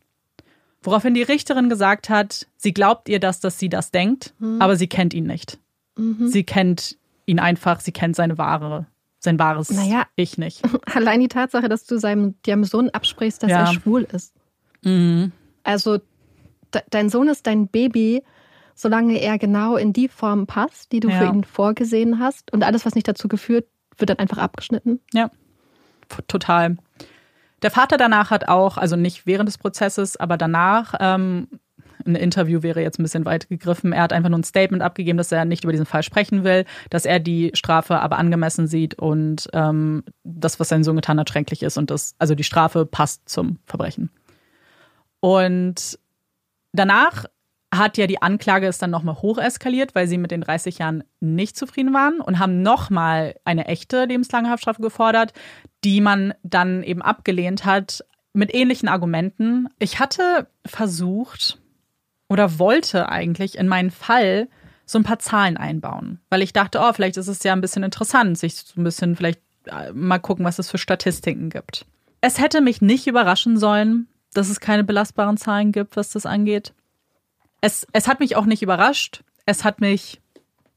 Woraufhin 0.82 1.14
die 1.14 1.24
Richterin 1.24 1.70
gesagt 1.70 2.10
hat, 2.10 2.48
sie 2.58 2.74
glaubt 2.74 3.10
ihr 3.10 3.20
das, 3.20 3.40
dass 3.40 3.60
sie 3.60 3.70
das 3.70 3.92
denkt, 3.92 4.34
mhm. 4.40 4.62
aber 4.62 4.76
sie 4.76 4.88
kennt 4.88 5.14
ihn 5.14 5.26
nicht. 5.26 5.60
Mhm. 5.96 6.28
Sie 6.28 6.44
kennt 6.44 6.98
ihn 7.26 7.40
einfach, 7.40 7.80
sie 7.80 7.92
kennt 7.92 8.16
seine 8.16 8.38
wahre, 8.38 8.86
sein 9.26 9.38
wahres 9.38 9.70
naja, 9.70 10.06
Ich 10.16 10.38
nicht. 10.38 10.62
Allein 10.96 11.20
die 11.20 11.28
Tatsache, 11.28 11.68
dass 11.68 11.86
du 11.86 11.98
seinem, 11.98 12.36
deinem 12.44 12.64
Sohn 12.64 12.90
absprichst, 12.90 13.44
dass 13.44 13.52
ja. 13.52 13.60
er 13.62 13.74
schwul 13.74 14.08
ist. 14.12 14.34
Mhm. 14.84 15.32
Also 15.64 15.98
de, 16.74 16.82
dein 16.90 17.10
Sohn 17.10 17.28
ist 17.28 17.46
dein 17.46 17.68
Baby, 17.68 18.24
solange 18.74 19.20
er 19.20 19.38
genau 19.38 19.76
in 19.76 19.94
die 19.94 20.08
Form 20.08 20.48
passt, 20.48 20.92
die 20.92 21.00
du 21.00 21.10
ja. 21.10 21.20
für 21.20 21.26
ihn 21.26 21.44
vorgesehen 21.44 22.20
hast. 22.20 22.54
Und 22.54 22.64
alles, 22.64 22.86
was 22.86 22.96
nicht 22.96 23.08
dazu 23.08 23.28
geführt, 23.28 23.66
wird 23.98 24.10
dann 24.10 24.20
einfach 24.20 24.38
abgeschnitten. 24.38 25.00
Ja, 25.14 25.30
total. 26.28 26.78
Der 27.62 27.72
Vater 27.72 27.98
danach 27.98 28.30
hat 28.32 28.48
auch, 28.48 28.78
also 28.78 28.96
nicht 28.96 29.26
während 29.26 29.48
des 29.48 29.58
Prozesses, 29.58 30.18
aber 30.18 30.38
danach 30.38 30.94
ähm, 31.00 31.48
ein 32.06 32.16
Interview 32.16 32.64
wäre 32.64 32.82
jetzt 32.82 33.00
ein 33.00 33.04
bisschen 33.04 33.26
weit 33.26 33.50
gegriffen. 33.50 33.94
Er 33.94 34.04
hat 34.04 34.14
einfach 34.14 34.30
nur 34.30 34.40
ein 34.40 34.44
Statement 34.44 34.84
abgegeben, 34.84 35.18
dass 35.18 35.32
er 35.32 35.46
nicht 35.46 35.64
über 35.64 35.72
diesen 35.74 35.86
Fall 35.86 36.04
sprechen 36.04 36.44
will, 36.44 36.66
dass 36.90 37.06
er 37.06 37.20
die 37.20 37.52
Strafe 37.54 38.00
aber 38.00 38.18
angemessen 38.18 38.68
sieht 38.68 38.96
und 38.96 39.48
ähm, 39.54 40.04
das, 40.24 40.60
was 40.60 40.70
sein 40.70 40.84
Sohn 40.84 40.96
getan 40.96 41.20
hat, 41.20 41.30
schrecklich 41.30 41.64
ist 41.64 41.78
und 41.78 41.90
das, 41.90 42.16
also 42.20 42.36
die 42.36 42.44
Strafe 42.44 42.86
passt 42.86 43.28
zum 43.28 43.60
Verbrechen. 43.66 44.10
Und 45.20 46.00
danach 46.74 47.26
hat 47.74 47.98
ja 47.98 48.08
die 48.08 48.22
Anklage 48.22 48.68
es 48.68 48.78
dann 48.78 48.92
nochmal 48.92 49.22
hoch 49.22 49.38
eskaliert, 49.38 49.96
weil 49.96 50.08
sie 50.08 50.18
mit 50.18 50.32
den 50.32 50.42
30 50.42 50.78
Jahren 50.78 51.04
nicht 51.20 51.58
zufrieden 51.58 51.94
waren 51.94 52.22
und 52.22 52.40
haben 52.40 52.62
nochmal 52.62 53.36
eine 53.44 53.66
echte 53.66 54.06
lebenslange 54.06 54.50
Haftstrafe 54.50 54.82
gefordert, 54.82 55.34
die 55.84 56.02
man 56.02 56.34
dann 56.44 56.84
eben 56.84 57.02
abgelehnt 57.02 57.66
hat 57.66 58.06
mit 58.34 58.54
ähnlichen 58.54 58.90
Argumenten. 58.90 59.68
Ich 59.80 60.00
hatte 60.00 60.48
versucht, 60.66 61.60
oder 62.28 62.60
wollte 62.60 63.10
eigentlich 63.10 63.58
in 63.58 63.68
meinen 63.68 63.92
Fall 63.92 64.48
so 64.86 65.00
ein 65.00 65.04
paar 65.04 65.20
Zahlen 65.20 65.58
einbauen, 65.58 66.20
weil 66.30 66.42
ich 66.42 66.54
dachte, 66.54 66.80
oh, 66.80 66.94
vielleicht 66.94 67.18
ist 67.18 67.28
es 67.28 67.44
ja 67.44 67.54
ein 67.54 67.62
bisschen 67.62 67.84
interessant, 67.84 68.38
sich 68.38 68.56
so 68.56 68.80
ein 68.80 68.84
bisschen 68.84 69.16
vielleicht 69.16 69.42
äh, 69.66 69.92
mal 69.94 70.20
gucken, 70.20 70.46
was 70.46 70.60
es 70.60 70.70
für 70.70 70.78
Statistiken 70.78 71.50
gibt. 71.50 71.86
Es 72.22 72.40
hätte 72.40 72.62
mich 72.62 72.82
nicht 72.82 73.08
überraschen 73.08 73.58
sollen, 73.58 74.08
dass 74.34 74.50
es 74.50 74.60
keine 74.60 74.84
belastbaren 74.84 75.38
Zahlen 75.38 75.72
gibt, 75.72 75.96
was 75.96 76.12
das 76.12 76.26
angeht. 76.26 76.74
Es, 77.62 77.88
es 77.94 78.08
hat 78.08 78.20
mich 78.20 78.36
auch 78.36 78.46
nicht 78.46 78.62
überrascht. 78.62 79.24
Es 79.46 79.64
hat 79.64 79.82
mich 79.82 80.22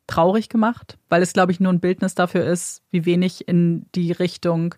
traurig 0.07 0.49
gemacht, 0.49 0.99
weil 1.09 1.23
es, 1.23 1.33
glaube 1.33 1.53
ich, 1.53 1.61
nur 1.61 1.73
ein 1.73 1.81
Bildnis 1.81 2.15
dafür 2.15 2.45
ist, 2.45 2.83
wie 2.91 3.05
wenig 3.05 3.47
in 3.47 3.87
die 3.95 4.13
Richtung 4.13 4.75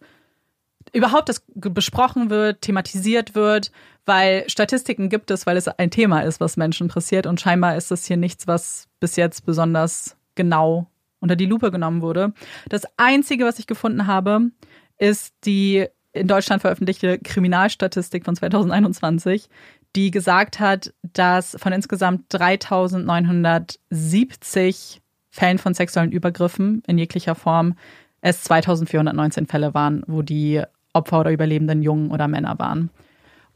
überhaupt 0.92 1.28
das 1.28 1.44
besprochen 1.54 2.30
wird, 2.30 2.62
thematisiert 2.62 3.34
wird, 3.34 3.70
weil 4.10 4.50
Statistiken 4.50 5.08
gibt 5.08 5.30
es, 5.30 5.46
weil 5.46 5.56
es 5.56 5.68
ein 5.68 5.92
Thema 5.92 6.22
ist, 6.22 6.40
was 6.40 6.56
Menschen 6.56 6.86
interessiert 6.86 7.28
und 7.28 7.40
scheinbar 7.40 7.76
ist 7.76 7.92
das 7.92 8.06
hier 8.06 8.16
nichts, 8.16 8.48
was 8.48 8.88
bis 8.98 9.14
jetzt 9.14 9.46
besonders 9.46 10.16
genau 10.34 10.88
unter 11.20 11.36
die 11.36 11.46
Lupe 11.46 11.70
genommen 11.70 12.02
wurde. 12.02 12.32
Das 12.68 12.82
einzige, 12.96 13.44
was 13.44 13.60
ich 13.60 13.68
gefunden 13.68 14.08
habe, 14.08 14.50
ist 14.98 15.32
die 15.44 15.86
in 16.12 16.26
Deutschland 16.26 16.60
veröffentlichte 16.60 17.20
Kriminalstatistik 17.20 18.24
von 18.24 18.34
2021, 18.34 19.48
die 19.94 20.10
gesagt 20.10 20.58
hat, 20.58 20.92
dass 21.04 21.56
von 21.60 21.72
insgesamt 21.72 22.24
3970 22.30 25.02
Fällen 25.28 25.58
von 25.58 25.72
sexuellen 25.72 26.10
Übergriffen 26.10 26.82
in 26.88 26.98
jeglicher 26.98 27.36
Form 27.36 27.76
es 28.22 28.42
2419 28.42 29.46
Fälle 29.46 29.72
waren, 29.72 30.02
wo 30.08 30.22
die 30.22 30.64
Opfer 30.94 31.20
oder 31.20 31.30
Überlebenden 31.30 31.84
Jungen 31.84 32.10
oder 32.10 32.26
Männer 32.26 32.58
waren. 32.58 32.90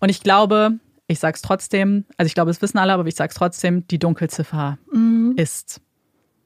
Und 0.05 0.11
ich 0.11 0.21
glaube, 0.21 0.81
ich 1.07 1.19
sage 1.19 1.35
es 1.35 1.41
trotzdem, 1.41 2.05
also 2.19 2.27
ich 2.27 2.35
glaube, 2.35 2.51
es 2.51 2.61
wissen 2.61 2.77
alle, 2.77 2.93
aber 2.93 3.07
ich 3.07 3.15
sage 3.15 3.31
es 3.31 3.37
trotzdem, 3.37 3.89
die 3.89 3.99
Dunkelziffer 3.99 4.77
mhm. 4.93 5.33
ist 5.39 5.81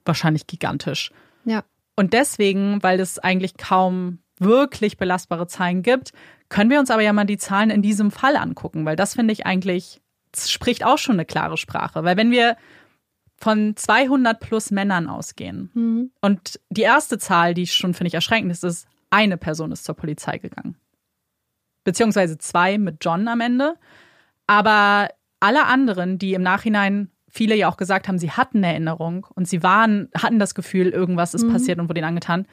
wahrscheinlich 0.05 0.47
gigantisch. 0.47 1.10
Ja. 1.44 1.64
Und 1.97 2.12
deswegen, 2.12 2.80
weil 2.85 3.01
es 3.01 3.18
eigentlich 3.18 3.56
kaum 3.56 4.20
wirklich 4.39 4.97
belastbare 4.97 5.48
Zahlen 5.48 5.82
gibt, 5.82 6.12
können 6.48 6.70
wir 6.70 6.78
uns 6.78 6.93
aber 6.93 7.02
ja 7.02 7.12
mal 7.12 7.24
die 7.24 7.36
Zahlen 7.36 7.70
in 7.70 7.82
diesem 7.82 8.12
Fall 8.12 8.36
angucken, 8.36 8.85
weil 8.85 8.94
das 8.94 9.14
finde 9.14 9.32
ich 9.32 9.44
eigentlich, 9.44 10.01
spricht 10.36 10.85
auch 10.85 10.98
schon 10.98 11.16
eine 11.16 11.24
klare 11.24 11.56
Sprache. 11.56 12.05
Weil 12.05 12.16
wenn 12.16 12.30
wir 12.30 12.56
von 13.39 13.74
200 13.74 14.39
plus 14.39 14.70
Männern 14.70 15.09
ausgehen 15.09 15.72
mhm. 15.74 16.10
und 16.20 16.60
die 16.70 16.82
erste 16.82 17.18
Zahl, 17.18 17.55
die 17.55 17.66
schon 17.66 17.93
finde 17.93 18.06
ich 18.06 18.14
erschreckend 18.14 18.52
ist, 18.52 18.62
ist 18.62 18.86
eine 19.10 19.36
Person 19.36 19.72
ist 19.72 19.85
zur 19.85 19.97
Polizei 19.97 20.39
gegangen. 20.39 20.76
Beziehungsweise 21.84 22.38
zwei 22.38 22.78
mit 22.78 22.98
John 23.00 23.28
am 23.28 23.40
Ende. 23.40 23.74
Aber 24.46 25.09
alle 25.40 25.66
anderen, 25.66 26.18
die 26.18 26.34
im 26.34 26.42
Nachhinein 26.42 27.10
viele 27.28 27.55
ja 27.55 27.68
auch 27.68 27.76
gesagt 27.76 28.09
haben, 28.09 28.18
sie 28.18 28.30
hatten 28.30 28.64
Erinnerung 28.64 29.26
und 29.34 29.46
sie 29.46 29.62
waren, 29.62 30.09
hatten 30.16 30.38
das 30.38 30.55
Gefühl, 30.55 30.88
irgendwas 30.88 31.34
ist 31.34 31.44
mhm. 31.44 31.52
passiert 31.52 31.78
und 31.78 31.88
wurde 31.88 32.00
ihnen 32.00 32.09
angetan, 32.09 32.46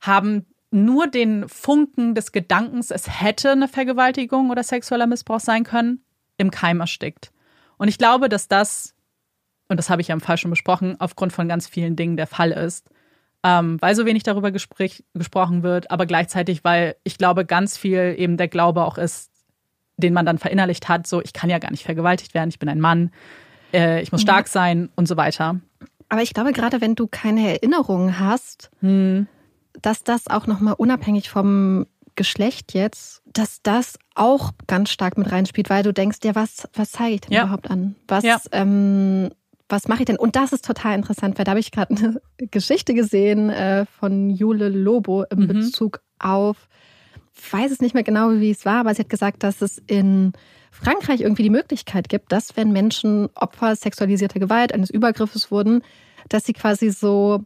haben 0.00 0.46
nur 0.70 1.06
den 1.06 1.48
Funken 1.48 2.14
des 2.14 2.32
Gedankens, 2.32 2.90
es 2.90 3.20
hätte 3.20 3.52
eine 3.52 3.68
Vergewaltigung 3.68 4.50
oder 4.50 4.62
sexueller 4.62 5.06
Missbrauch 5.06 5.40
sein 5.40 5.62
können, 5.62 6.04
im 6.36 6.50
Keim 6.50 6.80
erstickt. 6.80 7.30
Und 7.76 7.88
ich 7.88 7.98
glaube, 7.98 8.28
dass 8.28 8.48
das, 8.48 8.94
und 9.68 9.76
das 9.76 9.90
habe 9.90 10.02
ich 10.02 10.08
ja 10.08 10.14
im 10.14 10.20
Fall 10.20 10.38
schon 10.38 10.50
besprochen, 10.50 10.96
aufgrund 10.98 11.32
von 11.32 11.46
ganz 11.46 11.68
vielen 11.68 11.94
Dingen 11.94 12.16
der 12.16 12.26
Fall 12.26 12.50
ist 12.50 12.90
ähm, 13.44 13.76
weil 13.80 13.94
so 13.94 14.06
wenig 14.06 14.22
darüber 14.22 14.50
gesprich, 14.50 15.04
gesprochen 15.12 15.62
wird, 15.62 15.90
aber 15.90 16.06
gleichzeitig, 16.06 16.64
weil 16.64 16.96
ich 17.04 17.18
glaube, 17.18 17.44
ganz 17.44 17.76
viel 17.76 18.14
eben 18.18 18.38
der 18.38 18.48
Glaube 18.48 18.84
auch 18.84 18.96
ist, 18.96 19.30
den 19.98 20.14
man 20.14 20.26
dann 20.26 20.38
verinnerlicht 20.38 20.88
hat, 20.88 21.06
so 21.06 21.22
ich 21.22 21.34
kann 21.34 21.50
ja 21.50 21.58
gar 21.58 21.70
nicht 21.70 21.84
vergewaltigt 21.84 22.34
werden, 22.34 22.48
ich 22.48 22.58
bin 22.58 22.70
ein 22.70 22.80
Mann, 22.80 23.12
äh, 23.72 24.02
ich 24.02 24.10
muss 24.10 24.22
mhm. 24.22 24.26
stark 24.26 24.48
sein 24.48 24.88
und 24.96 25.06
so 25.06 25.16
weiter. 25.16 25.60
Aber 26.08 26.22
ich 26.22 26.32
glaube, 26.32 26.52
gerade 26.52 26.80
wenn 26.80 26.94
du 26.94 27.06
keine 27.06 27.48
Erinnerungen 27.48 28.18
hast, 28.18 28.70
hm. 28.80 29.26
dass 29.80 30.04
das 30.04 30.28
auch 30.28 30.46
nochmal 30.46 30.74
unabhängig 30.76 31.28
vom 31.28 31.86
Geschlecht 32.14 32.74
jetzt, 32.74 33.22
dass 33.26 33.62
das 33.62 33.98
auch 34.14 34.52
ganz 34.66 34.90
stark 34.90 35.18
mit 35.18 35.32
reinspielt, 35.32 35.70
weil 35.70 35.82
du 35.82 35.92
denkst, 35.92 36.18
ja, 36.22 36.34
was, 36.34 36.68
was 36.74 36.92
zeige 36.92 37.14
ich 37.14 37.20
denn 37.22 37.32
ja. 37.32 37.42
überhaupt 37.42 37.70
an? 37.70 37.96
Was, 38.06 38.22
ja. 38.22 38.38
ähm, 38.52 39.30
was 39.68 39.88
mache 39.88 40.00
ich 40.00 40.06
denn? 40.06 40.18
Und 40.18 40.36
das 40.36 40.52
ist 40.52 40.64
total 40.64 40.94
interessant, 40.94 41.38
weil 41.38 41.44
da 41.44 41.50
habe 41.52 41.60
ich 41.60 41.70
gerade 41.70 41.96
eine 41.96 42.20
Geschichte 42.50 42.94
gesehen 42.94 43.50
äh, 43.50 43.86
von 43.86 44.30
Jule 44.30 44.68
Lobo 44.68 45.24
im 45.24 45.40
mhm. 45.40 45.46
Bezug 45.48 46.00
auf 46.18 46.68
weiß 47.50 47.72
es 47.72 47.80
nicht 47.80 47.94
mehr 47.94 48.04
genau, 48.04 48.32
wie 48.32 48.50
es 48.50 48.64
war, 48.64 48.80
aber 48.80 48.94
sie 48.94 49.00
hat 49.00 49.08
gesagt, 49.08 49.42
dass 49.42 49.60
es 49.60 49.78
in 49.86 50.32
Frankreich 50.70 51.20
irgendwie 51.20 51.42
die 51.42 51.50
Möglichkeit 51.50 52.08
gibt, 52.08 52.32
dass 52.32 52.56
wenn 52.56 52.72
Menschen 52.72 53.28
Opfer 53.34 53.76
sexualisierter 53.76 54.40
Gewalt, 54.40 54.72
eines 54.72 54.90
Übergriffes 54.90 55.50
wurden, 55.50 55.82
dass 56.28 56.44
sie 56.46 56.52
quasi 56.52 56.90
so 56.90 57.44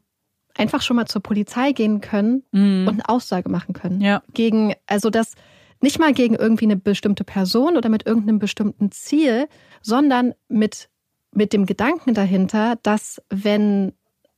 einfach 0.57 0.83
schon 0.83 0.97
mal 0.97 1.07
zur 1.07 1.23
Polizei 1.23 1.73
gehen 1.73 2.01
können 2.01 2.43
Mhm. 2.53 2.87
und 2.89 2.95
eine 2.95 3.09
Aussage 3.09 3.49
machen 3.49 3.75
können. 3.75 4.01
Ja. 4.01 4.23
Gegen, 4.35 4.75
also 4.87 5.11
das 5.11 5.35
nicht 5.81 5.99
mal 5.99 6.13
gegen 6.13 6.35
irgendwie 6.35 6.65
eine 6.65 6.77
bestimmte 6.77 7.25
Person 7.25 7.77
oder 7.77 7.89
mit 7.89 8.07
irgendeinem 8.07 8.39
bestimmten 8.39 8.91
Ziel, 8.91 9.47
sondern 9.81 10.35
mit, 10.49 10.89
mit 11.33 11.53
dem 11.53 11.67
Gedanken 11.67 12.15
dahinter, 12.15 12.77
dass 12.83 13.21
wenn 13.31 13.93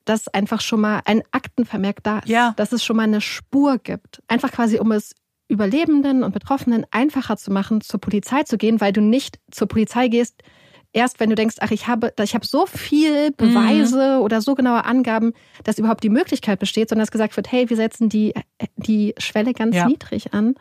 das 0.05 0.29
einfach 0.29 0.61
schon 0.61 0.81
mal 0.81 1.01
ein 1.05 1.23
Aktenvermerk 1.31 2.03
da 2.03 2.19
ist, 2.21 2.29
Ja. 2.29 2.55
dass 2.57 2.73
es 2.73 2.85
schon 2.85 2.97
mal 2.97 3.05
eine 3.05 3.21
Spur 3.21 3.79
gibt. 3.79 4.23
Einfach 4.29 4.51
quasi, 4.51 4.79
um 4.79 4.93
es 4.93 5.15
Überlebenden 5.49 6.23
und 6.23 6.33
Betroffenen 6.33 6.87
einfacher 6.91 7.37
zu 7.37 7.51
machen, 7.53 7.81
zur 7.81 8.01
Polizei 8.01 8.45
zu 8.45 8.57
gehen, 8.57 8.81
weil 8.81 8.93
du 8.93 9.01
nicht 9.01 9.39
zur 9.51 9.67
Polizei 9.69 10.09
gehst, 10.09 10.43
erst 10.93 11.21
wenn 11.21 11.29
du 11.29 11.35
denkst, 11.37 11.57
ach, 11.61 11.71
ich 11.73 11.87
habe, 11.89 12.13
ich 12.23 12.35
habe 12.35 12.47
so 12.47 12.67
viel 12.67 13.31
Beweise 13.33 14.21
oder 14.21 14.41
so 14.41 14.55
genaue 14.55 14.85
Angaben, 14.85 15.33
dass 15.65 15.79
überhaupt 15.79 16.03
die 16.05 16.09
Möglichkeit 16.09 16.59
besteht, 16.61 16.89
sondern 16.89 17.03
dass 17.03 17.11
gesagt 17.11 17.37
wird, 17.37 17.51
hey, 17.53 17.69
wir 17.69 17.77
setzen 17.77 18.09
die, 18.09 18.33
die 18.77 19.15
Schwelle 19.19 19.53
ganz 19.53 19.77
Ja. 19.77 19.87
niedrig 19.87 20.33
an. 20.35 20.55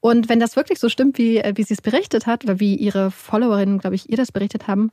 Und 0.00 0.28
wenn 0.28 0.38
das 0.40 0.54
wirklich 0.56 0.78
so 0.78 0.88
stimmt, 0.88 1.18
wie, 1.18 1.42
wie 1.56 1.62
sie 1.64 1.74
es 1.74 1.82
berichtet 1.82 2.26
hat, 2.26 2.44
oder 2.44 2.60
wie 2.60 2.76
ihre 2.76 3.10
Followerinnen, 3.10 3.78
glaube 3.78 3.96
ich, 3.96 4.08
ihr 4.10 4.16
das 4.16 4.30
berichtet 4.30 4.68
haben, 4.68 4.90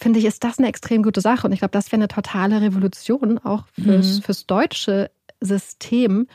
finde 0.00 0.18
ich, 0.18 0.24
ist 0.24 0.42
das 0.42 0.58
eine 0.58 0.68
extrem 0.68 1.02
gute 1.02 1.20
Sache. 1.20 1.46
Und 1.46 1.52
ich 1.52 1.58
glaube, 1.60 1.72
das 1.72 1.86
wäre 1.92 2.00
eine 2.00 2.08
totale 2.08 2.60
Revolution 2.60 3.38
auch 3.38 3.64
fürs, 3.68 4.18
Mhm. 4.18 4.22
fürs 4.22 4.46
deutsche 4.46 5.10
System, 5.40 6.26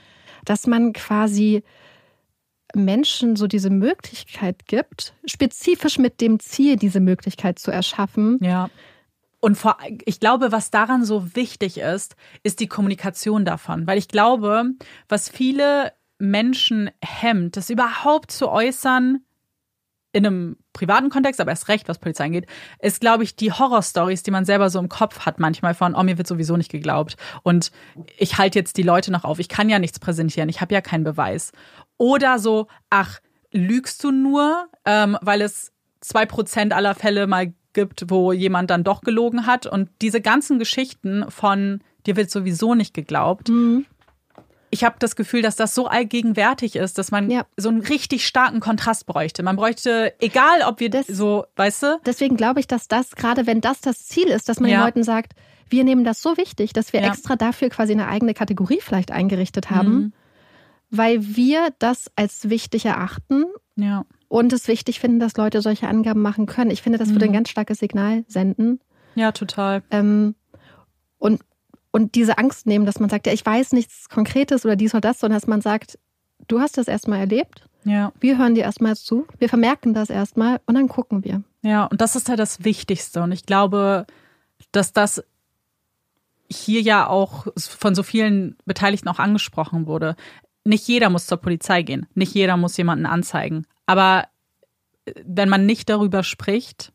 dass 0.46 0.68
man 0.68 0.94
quasi 0.94 1.64
Menschen 2.74 3.36
so 3.36 3.48
diese 3.48 3.70
Möglichkeit 3.70 4.68
gibt, 4.68 5.14
spezifisch 5.26 5.98
mit 5.98 6.20
dem 6.22 6.40
Ziel, 6.40 6.76
diese 6.76 7.00
Möglichkeit 7.00 7.58
zu 7.60 7.72
erschaffen. 7.72 8.38
Ja. 8.42 8.70
Und 9.40 9.56
vor, 9.58 9.78
ich 10.06 10.20
glaube, 10.20 10.52
was 10.52 10.72
daran 10.72 11.06
so 11.06 11.36
wichtig 11.36 11.78
ist, 11.78 12.16
ist 12.44 12.60
die 12.60 12.68
Kommunikation 12.68 13.46
davon. 13.46 13.86
Weil 13.88 13.98
ich 13.98 14.08
glaube, 14.08 14.72
was 15.08 15.30
viele 15.30 15.94
Menschen 16.18 16.90
hemmt, 17.04 17.56
das 17.56 17.70
überhaupt 17.70 18.32
zu 18.32 18.50
äußern, 18.50 19.24
in 20.16 20.26
einem 20.26 20.58
privaten 20.72 21.10
Kontext, 21.10 21.42
aber 21.42 21.52
erst 21.52 21.68
recht, 21.68 21.90
was 21.90 22.00
Polizei 22.00 22.24
angeht, 22.24 22.48
ist, 22.80 23.02
glaube 23.02 23.26
ich, 23.26 23.36
die 23.36 23.52
Horrorstories, 23.52 24.24
die 24.24 24.32
man 24.32 24.46
selber 24.46 24.70
so 24.70 24.80
im 24.80 24.88
Kopf 24.88 25.26
hat, 25.26 25.40
manchmal 25.40 25.74
von, 25.74 25.94
oh, 25.94 26.04
mir 26.04 26.18
wird 26.18 26.26
sowieso 26.26 26.56
nicht 26.56 26.72
geglaubt. 26.72 27.18
Und 27.44 27.72
ich 28.18 28.38
halte 28.38 28.58
jetzt 28.58 28.78
die 28.78 28.84
Leute 28.84 29.12
noch 29.12 29.26
auf. 29.26 29.40
Ich 29.40 29.50
kann 29.50 29.68
ja 29.68 29.78
nichts 29.78 30.00
präsentieren. 30.00 30.48
Ich 30.48 30.62
habe 30.62 30.74
ja 30.74 30.80
keinen 30.80 31.04
Beweis. 31.04 31.52
Oder 31.98 32.40
so, 32.40 32.68
ach, 32.90 33.20
lügst 33.52 34.02
du 34.06 34.12
nur, 34.12 34.68
ähm, 34.86 35.18
weil 35.22 35.42
es 35.42 35.74
zwei 36.00 36.26
Prozent 36.26 36.72
aller 36.72 36.96
Fälle 36.96 37.28
mal 37.28 37.54
gibt, 37.74 38.10
wo 38.10 38.32
jemand 38.32 38.70
dann 38.70 38.86
doch 38.86 39.02
gelogen 39.02 39.46
hat. 39.46 39.66
Und 39.66 39.90
diese 40.02 40.22
ganzen 40.22 40.60
Geschichten 40.60 41.26
von, 41.28 41.82
dir 42.06 42.16
wird 42.16 42.32
sowieso 42.32 42.74
nicht 42.74 42.94
geglaubt. 42.94 43.50
Ich 44.76 44.84
habe 44.84 44.98
das 45.00 45.16
Gefühl, 45.16 45.42
dass 45.42 45.56
das 45.56 45.74
so 45.74 45.88
allgegenwärtig 45.88 46.76
ist, 46.76 46.98
dass 46.98 47.10
man 47.10 47.30
Ja. 47.32 47.46
so 47.56 47.70
einen 47.70 47.80
richtig 47.80 48.28
starken 48.28 48.60
Kontrast 48.60 49.06
bräuchte. 49.06 49.42
Man 49.42 49.56
bräuchte, 49.56 50.14
egal 50.20 50.64
ob 50.68 50.82
wir 50.82 50.90
Das- 50.90 51.08
so, 51.08 51.46
weißt 51.56 51.84
du? 51.84 52.00
Deswegen 52.06 52.36
glaube 52.36 52.60
ich, 52.60 52.68
dass 52.68 52.90
das, 52.90 53.12
gerade 53.16 53.48
wenn 53.48 53.62
das 53.62 53.80
das 53.80 54.06
Ziel 54.06 54.28
ist, 54.28 54.50
dass 54.50 54.60
man 54.60 54.70
den 54.70 54.80
Ja. 54.80 54.84
Leuten 54.86 55.04
sagt, 55.06 55.32
wir 55.70 55.86
nehmen 55.86 56.04
das 56.04 56.22
so 56.22 56.36
wichtig, 56.36 56.74
dass 56.74 56.92
wir 56.92 57.00
Ja. 57.00 57.08
extra 57.08 57.38
dafür 57.38 57.70
quasi 57.70 57.94
eine 57.94 58.10
eigene 58.10 58.34
Kategorie 58.34 58.80
vielleicht 58.82 59.12
eingerichtet 59.12 59.70
haben, 59.72 59.94
Mhm. 59.94 60.14
weil 60.90 61.24
wir 61.38 61.70
das 61.80 62.12
als 62.18 62.50
wichtig 62.50 62.84
erachten 62.86 63.46
Ja. 63.78 64.04
und 64.28 64.52
es 64.52 64.68
wichtig 64.68 65.00
finden, 65.00 65.22
dass 65.22 65.38
Leute 65.38 65.62
solche 65.62 65.88
Angaben 65.88 66.22
machen 66.22 66.48
können. 66.48 66.70
Ich 66.70 66.82
finde, 66.82 66.98
das 67.00 67.12
würde 67.12 67.24
ein 67.24 67.32
Mhm. 67.32 67.36
ganz 67.36 67.50
starkes 67.50 67.80
Signal 67.80 68.26
senden. 68.28 68.82
Ja, 69.16 69.32
total. 69.32 69.84
Ähm, 69.90 70.36
und, 71.18 71.40
und 71.96 72.16
diese 72.16 72.38
Angst 72.38 72.66
nehmen, 72.66 72.86
dass 72.86 73.00
man 73.00 73.10
sagt, 73.10 73.26
ja, 73.26 73.32
ich 73.32 73.46
weiß 73.46 73.72
nichts 73.72 74.10
Konkretes 74.10 74.66
oder 74.66 74.76
dies 74.76 74.94
oder 74.94 75.00
das, 75.00 75.20
sondern 75.22 75.40
dass 75.40 75.48
man 75.48 75.62
sagt, 75.62 75.98
du 76.50 76.60
hast 76.60 76.78
das 76.78 76.90
erstmal 76.90 77.20
erlebt, 77.20 77.64
Ja. 77.86 78.12
wir 78.20 78.38
hören 78.38 78.54
dir 78.54 78.64
erstmal 78.64 78.98
zu, 78.98 79.26
wir 79.40 79.48
vermerken 79.48 79.94
das 79.94 80.10
erstmal 80.10 80.60
und 80.66 80.76
dann 80.76 80.90
gucken 80.90 81.24
wir. 81.24 81.42
Ja, 81.62 81.86
und 81.86 82.02
das 82.02 82.18
ist 82.18 82.28
halt 82.28 82.40
das 82.40 82.66
Wichtigste. 82.66 83.22
Und 83.24 83.32
ich 83.32 83.46
glaube, 83.46 84.06
dass 84.74 84.92
das 84.92 85.24
hier 86.52 86.82
ja 86.82 87.08
auch 87.08 87.48
von 87.58 87.96
so 87.96 88.04
vielen 88.04 88.58
Beteiligten 88.66 89.08
auch 89.08 89.20
angesprochen 89.20 89.88
wurde. 89.88 90.18
Nicht 90.66 90.86
jeder 90.90 91.10
muss 91.10 91.28
zur 91.28 91.38
Polizei 91.38 91.82
gehen. 91.82 92.08
Nicht 92.14 92.34
jeder 92.34 92.58
muss 92.58 92.76
jemanden 92.76 93.06
anzeigen. 93.06 93.66
Aber 93.86 94.26
äh, 95.06 95.14
wenn 95.26 95.48
man 95.48 95.66
nicht 95.66 95.88
darüber 95.90 96.24
spricht, 96.24 96.92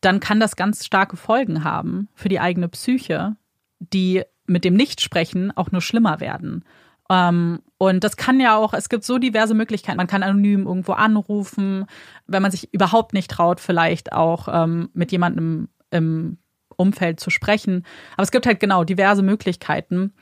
dann 0.00 0.20
kann 0.20 0.40
das 0.40 0.56
ganz 0.56 0.86
starke 0.86 1.18
Folgen 1.18 1.64
haben 1.64 2.08
für 2.14 2.30
die 2.30 2.40
eigene 2.40 2.70
Psyche, 2.70 3.36
die 3.80 4.22
mit 4.46 4.64
dem 4.64 4.74
Nichtsprechen 4.74 5.56
auch 5.56 5.70
nur 5.72 5.80
schlimmer 5.80 6.20
werden. 6.20 6.64
Ähm, 7.08 7.60
und 7.78 8.04
das 8.04 8.16
kann 8.16 8.38
ja 8.38 8.56
auch, 8.56 8.72
es 8.72 8.88
gibt 8.88 9.04
so 9.04 9.18
diverse 9.18 9.54
Möglichkeiten. 9.54 9.96
Man 9.96 10.06
kann 10.06 10.22
anonym 10.22 10.66
irgendwo 10.66 10.92
anrufen, 10.92 11.86
wenn 12.26 12.42
man 12.42 12.50
sich 12.52 12.72
überhaupt 12.72 13.14
nicht 13.14 13.30
traut, 13.30 13.58
vielleicht 13.58 14.12
auch 14.12 14.48
ähm, 14.52 14.90
mit 14.92 15.10
jemandem 15.10 15.68
im 15.90 16.38
Umfeld 16.76 17.18
zu 17.18 17.30
sprechen. 17.30 17.84
Aber 18.14 18.22
es 18.22 18.30
gibt 18.30 18.46
halt 18.46 18.60
genau 18.60 18.84
diverse 18.84 19.22
Möglichkeiten. 19.22 20.12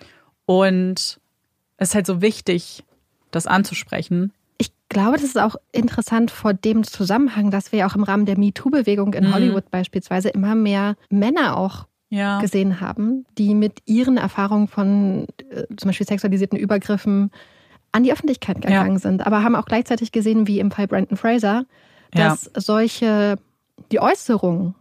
Und 0.47 1.20
es 1.76 1.89
ist 1.90 1.94
halt 1.94 2.06
so 2.06 2.22
wichtig, 2.22 2.85
das 3.30 3.47
anzusprechen. 3.47 4.32
Ich 4.56 4.70
glaube, 4.89 5.12
das 5.18 5.24
ist 5.24 5.39
auch 5.39 5.56
interessant 5.72 6.30
vor 6.30 6.55
dem 6.55 6.85
Zusammenhang, 6.85 7.51
dass 7.51 7.70
wir 7.70 7.80
ja 7.80 7.86
auch 7.89 7.94
im 7.97 8.02
Rahmen 8.02 8.24
der 8.24 8.39
MeToo-Bewegung 8.39 9.12
in 9.12 9.26
Mhm. 9.28 9.35
Hollywood 9.35 9.70
beispielsweise 9.70 10.30
immer 10.30 10.55
mehr 10.55 10.97
Männer 11.10 11.56
auch 11.59 11.86
Ja. 12.10 12.40
gesehen 12.40 12.80
haben, 12.80 13.26
die 13.36 13.55
mit 13.55 13.80
ihren 13.86 14.16
Erfahrungen 14.16 14.66
von 14.68 15.26
äh, 15.51 15.64
zum 15.76 15.89
Beispiel 15.89 16.06
sexualisierten 16.06 16.59
Übergriffen 16.59 17.30
an 17.93 18.02
die 18.02 18.12
Öffentlichkeit 18.12 18.62
gegangen 18.62 18.98
sind, 18.98 19.26
aber 19.26 19.43
haben 19.43 19.55
auch 19.56 19.66
gleichzeitig 19.66 20.10
gesehen, 20.12 20.47
wie 20.47 20.59
im 20.60 20.70
Fall 20.70 20.86
Brandon 20.86 21.16
Fraser, 21.18 21.64
Ja. 22.14 22.28
dass 22.30 22.51
solche, 22.56 23.36
die 23.93 24.01
Äußerung 24.01 24.74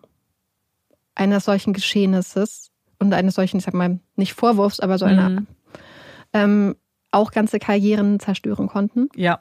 eines 1.15 1.45
solchen 1.45 1.73
Geschehnisses 1.73 2.71
und 2.99 3.13
eines 3.13 3.35
solchen, 3.35 3.57
ich 3.57 3.63
sag 3.63 3.73
mal, 3.73 3.99
nicht 4.15 4.33
Vorwurfs, 4.33 4.79
aber 4.79 4.97
so 4.97 5.05
einer, 5.05 5.29
Mhm. 5.31 5.47
ähm, 6.33 6.75
auch 7.11 7.31
ganze 7.31 7.59
Karrieren 7.59 8.19
zerstören 8.19 8.67
konnten. 8.67 9.09
Ja. 9.15 9.39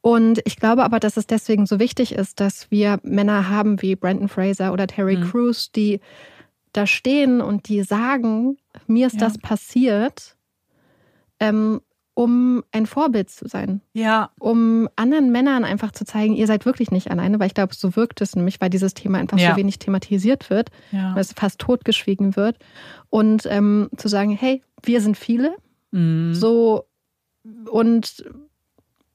Und 0.00 0.40
ich 0.44 0.56
glaube 0.56 0.84
aber, 0.84 1.00
dass 1.00 1.16
es 1.16 1.26
deswegen 1.26 1.66
so 1.66 1.78
wichtig 1.78 2.12
ist, 2.12 2.40
dass 2.40 2.70
wir 2.70 2.98
Männer 3.02 3.48
haben 3.48 3.82
wie 3.82 3.96
Brandon 3.96 4.28
Fraser 4.28 4.72
oder 4.72 4.86
Terry 4.86 5.16
Mhm. 5.16 5.30
Crews, 5.30 5.72
die 5.72 6.00
da 6.72 6.86
stehen 6.86 7.40
und 7.40 7.68
die 7.68 7.82
sagen, 7.82 8.56
mir 8.86 9.06
ist 9.06 9.14
Ja. 9.14 9.20
das 9.20 9.38
passiert, 9.38 10.36
ähm, 11.40 11.80
um 12.14 12.64
ein 12.72 12.86
Vorbild 12.86 13.30
zu 13.30 13.46
sein, 13.46 13.80
Ja. 13.92 14.30
um 14.40 14.88
anderen 14.96 15.30
Männern 15.30 15.62
einfach 15.64 15.92
zu 15.92 16.04
zeigen, 16.04 16.34
ihr 16.34 16.48
seid 16.48 16.66
wirklich 16.66 16.90
nicht 16.90 17.10
alleine, 17.12 17.38
weil 17.38 17.46
ich 17.46 17.54
glaube, 17.54 17.74
so 17.76 17.94
wirkt 17.94 18.20
es 18.20 18.34
nämlich, 18.34 18.60
weil 18.60 18.70
dieses 18.70 18.92
Thema 18.94 19.18
einfach 19.18 19.38
Ja. 19.38 19.52
so 19.52 19.56
wenig 19.56 19.78
thematisiert 19.78 20.50
wird, 20.50 20.70
Ja. 20.90 21.14
weil 21.14 21.20
es 21.20 21.32
fast 21.32 21.60
totgeschwiegen 21.60 22.34
wird. 22.34 22.58
Und 23.08 23.46
ähm, 23.46 23.88
zu 23.96 24.08
sagen, 24.08 24.32
hey, 24.32 24.62
wir 24.82 25.00
sind 25.00 25.16
viele, 25.16 25.54
Mhm. 25.92 26.34
so 26.34 26.84
und 27.70 28.24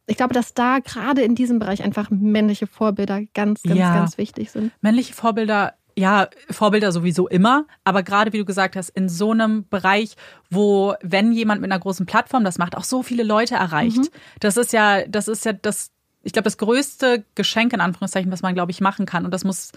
ich 0.07 0.17
glaube, 0.17 0.34
dass 0.34 0.53
da 0.53 0.80
gerade 0.80 1.21
in 1.21 1.35
diesem 1.35 1.59
Bereich 1.59 1.84
einfach 1.84 2.09
männliche 2.09 2.67
Vorbilder 2.67 3.21
ganz, 3.34 3.63
ganz, 3.63 3.80
Ja. 3.80 3.93
ganz 3.93 4.17
wichtig 4.17 4.49
sind. 4.51 4.71
Männliche 4.81 5.13
Vorbilder, 5.13 5.73
ja, 5.95 6.27
Vorbilder 6.49 6.91
sowieso 6.91 7.27
immer, 7.27 7.65
aber 7.83 8.03
gerade 8.03 8.33
wie 8.33 8.39
du 8.39 8.45
gesagt 8.45 8.75
hast, 8.75 8.89
in 8.89 9.09
so 9.09 9.31
einem 9.31 9.67
Bereich, 9.69 10.15
wo, 10.49 10.95
wenn 11.01 11.31
jemand 11.31 11.61
mit 11.61 11.71
einer 11.71 11.79
großen 11.79 12.05
Plattform 12.05 12.43
das 12.43 12.57
macht, 12.57 12.75
auch 12.75 12.83
so 12.83 13.03
viele 13.03 13.23
Leute 13.23 13.55
erreicht. 13.55 13.97
Mhm. 13.97 14.09
Das 14.39 14.57
ist 14.57 14.73
ja, 14.73 15.05
das 15.07 15.27
ist 15.27 15.45
ja 15.45 15.53
das, 15.53 15.91
ich 16.23 16.33
glaube, 16.33 16.45
das 16.45 16.57
größte 16.57 17.23
Geschenk 17.35 17.73
in 17.73 17.81
Anführungszeichen, 17.81 18.31
was 18.31 18.41
man, 18.41 18.55
glaube 18.55 18.71
ich, 18.71 18.81
machen 18.81 19.05
kann. 19.05 19.25
Und 19.25 19.31
das 19.31 19.43
muss 19.43 19.71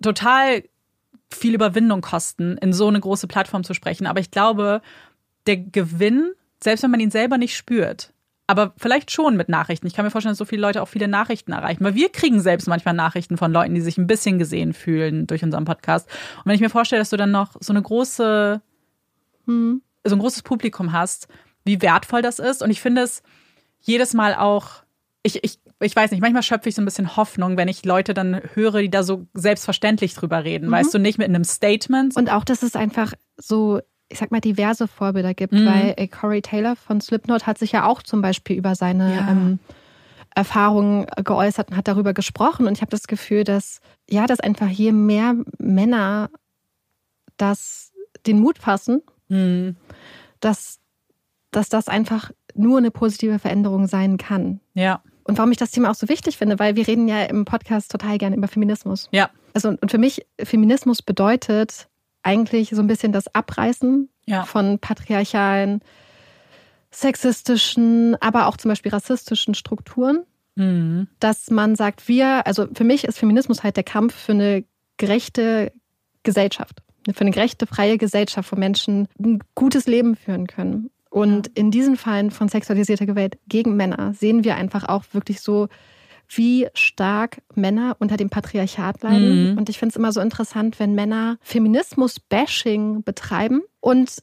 total 0.00 0.64
viel 1.30 1.54
Überwindung 1.54 2.00
kosten, 2.00 2.56
in 2.58 2.72
so 2.72 2.88
eine 2.88 3.00
große 3.00 3.26
Plattform 3.26 3.64
zu 3.64 3.74
sprechen. 3.74 4.06
Aber 4.06 4.20
ich 4.20 4.30
glaube, 4.30 4.80
der 5.46 5.58
Gewinn, 5.58 6.32
selbst 6.62 6.82
wenn 6.82 6.90
man 6.90 7.00
ihn 7.00 7.10
selber 7.10 7.36
nicht 7.36 7.56
spürt, 7.56 8.13
aber 8.46 8.74
vielleicht 8.76 9.10
schon 9.10 9.36
mit 9.36 9.48
Nachrichten. 9.48 9.86
Ich 9.86 9.94
kann 9.94 10.04
mir 10.04 10.10
vorstellen, 10.10 10.32
dass 10.32 10.38
so 10.38 10.44
viele 10.44 10.62
Leute 10.62 10.82
auch 10.82 10.88
viele 10.88 11.08
Nachrichten 11.08 11.52
erreichen. 11.52 11.82
Weil 11.82 11.94
wir 11.94 12.10
kriegen 12.10 12.40
selbst 12.40 12.68
manchmal 12.68 12.94
Nachrichten 12.94 13.36
von 13.38 13.52
Leuten, 13.52 13.74
die 13.74 13.80
sich 13.80 13.96
ein 13.96 14.06
bisschen 14.06 14.38
gesehen 14.38 14.74
fühlen 14.74 15.26
durch 15.26 15.42
unseren 15.42 15.64
Podcast. 15.64 16.08
Und 16.38 16.46
wenn 16.46 16.54
ich 16.54 16.60
mir 16.60 16.70
vorstelle, 16.70 17.00
dass 17.00 17.10
du 17.10 17.16
dann 17.16 17.30
noch 17.30 17.56
so 17.60 17.72
eine 17.72 17.82
große, 17.82 18.60
Hm. 19.46 19.82
so 20.04 20.14
ein 20.16 20.18
großes 20.18 20.42
Publikum 20.42 20.92
hast, 20.92 21.28
wie 21.64 21.80
wertvoll 21.80 22.22
das 22.22 22.38
ist. 22.38 22.62
Und 22.62 22.70
ich 22.70 22.80
finde 22.80 23.02
es 23.02 23.22
jedes 23.80 24.14
Mal 24.14 24.34
auch, 24.34 24.82
ich, 25.22 25.42
ich, 25.42 25.58
ich 25.80 25.96
weiß 25.96 26.10
nicht, 26.10 26.20
manchmal 26.20 26.42
schöpfe 26.42 26.68
ich 26.68 26.74
so 26.74 26.82
ein 26.82 26.86
bisschen 26.86 27.16
Hoffnung, 27.16 27.56
wenn 27.56 27.68
ich 27.68 27.84
Leute 27.84 28.12
dann 28.14 28.40
höre, 28.54 28.80
die 28.80 28.90
da 28.90 29.02
so 29.02 29.26
selbstverständlich 29.34 30.14
drüber 30.14 30.44
reden. 30.44 30.70
Weißt 30.70 30.92
du, 30.92 30.98
nicht 30.98 31.18
mit 31.18 31.28
einem 31.28 31.44
Statement. 31.44 32.16
Und 32.16 32.30
auch, 32.30 32.44
dass 32.44 32.62
es 32.62 32.76
einfach 32.76 33.14
so, 33.38 33.80
ich 34.14 34.20
sag 34.20 34.30
mal, 34.30 34.40
diverse 34.40 34.86
Vorbilder 34.88 35.34
gibt, 35.34 35.52
Mhm. 35.52 35.66
weil 35.66 35.94
äh, 35.96 36.06
Corey 36.08 36.40
Taylor 36.40 36.76
von 36.76 37.00
Slipknot 37.00 37.46
hat 37.46 37.58
sich 37.58 37.72
ja 37.72 37.84
auch 37.84 38.02
zum 38.02 38.22
Beispiel 38.22 38.56
über 38.56 38.74
seine 38.74 39.14
Ja. 39.16 39.28
ähm, 39.30 39.58
Erfahrungen 40.36 41.06
geäußert 41.22 41.70
und 41.70 41.76
hat 41.76 41.86
darüber 41.88 42.12
gesprochen. 42.14 42.66
Und 42.66 42.72
ich 42.74 42.80
habe 42.80 42.90
das 42.90 43.06
Gefühl, 43.06 43.44
dass, 43.44 43.80
ja, 44.08 44.26
dass 44.26 44.40
einfach 44.40 44.68
je 44.68 44.90
mehr 44.92 45.34
Männer 45.58 46.30
das 47.36 47.92
den 48.26 48.38
Mut 48.40 48.58
fassen, 48.58 49.02
Mhm. 49.28 49.76
dass, 50.40 50.78
dass 51.50 51.68
das 51.68 51.88
einfach 51.88 52.30
nur 52.54 52.78
eine 52.78 52.90
positive 52.90 53.38
Veränderung 53.38 53.86
sein 53.86 54.16
kann. 54.16 54.60
Ja, 54.74 55.02
Und 55.24 55.38
warum 55.38 55.50
ich 55.50 55.56
das 55.58 55.70
Thema 55.70 55.90
auch 55.90 55.94
so 55.94 56.08
wichtig 56.08 56.36
finde, 56.36 56.58
weil 56.58 56.76
wir 56.76 56.86
reden 56.86 57.08
ja 57.08 57.22
im 57.24 57.44
Podcast 57.46 57.90
total 57.90 58.18
gerne 58.18 58.36
über 58.36 58.46
Feminismus. 58.48 59.08
ja, 59.10 59.30
Also 59.54 59.68
und 59.70 59.90
für 59.90 59.98
mich 59.98 60.26
Feminismus 60.42 61.00
bedeutet 61.02 61.88
eigentlich 62.24 62.70
so 62.70 62.80
ein 62.82 62.86
bisschen 62.88 63.12
das 63.12 63.32
Abreißen 63.34 64.08
Ja. 64.26 64.44
von 64.44 64.78
patriarchalen, 64.78 65.80
sexistischen, 66.90 68.16
aber 68.20 68.46
auch 68.46 68.56
zum 68.56 68.70
Beispiel 68.70 68.92
rassistischen 68.92 69.54
Strukturen, 69.54 70.24
Mhm. 70.56 71.08
dass 71.18 71.50
man 71.50 71.74
sagt, 71.74 72.06
wir, 72.08 72.46
also 72.46 72.66
für 72.72 72.84
mich 72.84 73.04
ist 73.04 73.18
Feminismus 73.18 73.64
halt 73.64 73.76
der 73.76 73.82
Kampf 73.84 74.14
für 74.14 74.32
eine 74.32 74.64
gerechte 74.96 75.72
Gesellschaft, 76.22 76.80
für 77.12 77.20
eine 77.22 77.32
gerechte, 77.32 77.66
freie 77.66 77.98
Gesellschaft, 77.98 78.52
wo 78.52 78.56
Menschen 78.56 79.08
ein 79.18 79.40
gutes 79.56 79.86
Leben 79.86 80.14
führen 80.14 80.46
können. 80.46 80.90
Und 81.10 81.48
in 81.58 81.70
diesen 81.72 81.96
Fällen 81.96 82.30
von 82.30 82.48
sexualisierter 82.48 83.06
Gewalt 83.06 83.38
gegen 83.48 83.74
Männer 83.76 84.14
sehen 84.14 84.44
wir 84.44 84.54
einfach 84.56 84.84
auch 84.88 85.04
wirklich 85.12 85.40
so, 85.40 85.68
wie 86.36 86.68
stark 86.74 87.42
Männer 87.54 87.96
unter 87.98 88.16
dem 88.16 88.30
Patriarchat 88.30 89.02
leiden. 89.02 89.52
Mhm. 89.52 89.58
Und 89.58 89.68
ich 89.68 89.78
finde 89.78 89.92
es 89.92 89.96
immer 89.96 90.12
so 90.12 90.20
interessant, 90.20 90.78
wenn 90.80 90.94
Männer 90.94 91.38
Feminismus-Bashing 91.42 93.02
betreiben 93.04 93.62
und 93.80 94.22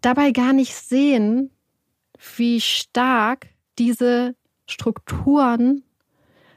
dabei 0.00 0.30
gar 0.32 0.52
nicht 0.52 0.74
sehen, 0.74 1.50
wie 2.36 2.60
stark 2.60 3.48
diese 3.78 4.34
Strukturen 4.66 5.82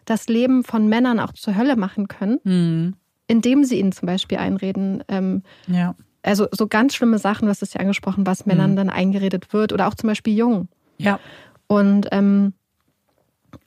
das 0.06 0.28
Leben 0.28 0.64
von 0.64 0.88
Männern 0.88 1.20
auch 1.20 1.34
zur 1.34 1.56
Hölle 1.56 1.76
machen 1.76 2.08
können, 2.08 2.40
Mhm. 2.44 2.96
indem 3.28 3.64
sie 3.64 3.80
ihnen 3.80 3.92
zum 3.94 4.06
Beispiel 4.08 4.38
einreden, 4.38 5.04
ähm, 5.08 5.44
Ja, 5.68 5.96
also 6.24 6.48
so 6.52 6.68
ganz 6.68 6.96
schlimme 6.96 7.18
Sachen, 7.20 7.48
das 7.48 7.62
ist 7.62 7.74
ja 7.74 7.82
angesprochen, 7.82 8.26
was 8.26 8.46
Männern 8.46 8.72
Mhm. 8.72 8.76
dann 8.76 8.90
eingeredet 8.90 9.54
wird 9.54 9.72
oder 9.74 9.88
auch 9.88 9.96
zum 9.96 10.08
Beispiel 10.08 10.36
Jungen. 10.38 10.68
ja, 10.98 11.20
Und 11.68 12.08
ähm, 12.12 12.54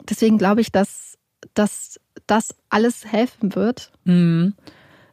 deswegen 0.09 0.39
glaube 0.39 0.61
ich, 0.61 0.71
dass, 0.73 1.06
dass 1.55 2.01
das 2.27 2.55
alles 2.71 3.05
helfen 3.07 3.55
wird 3.55 3.93
mhm. 4.05 4.55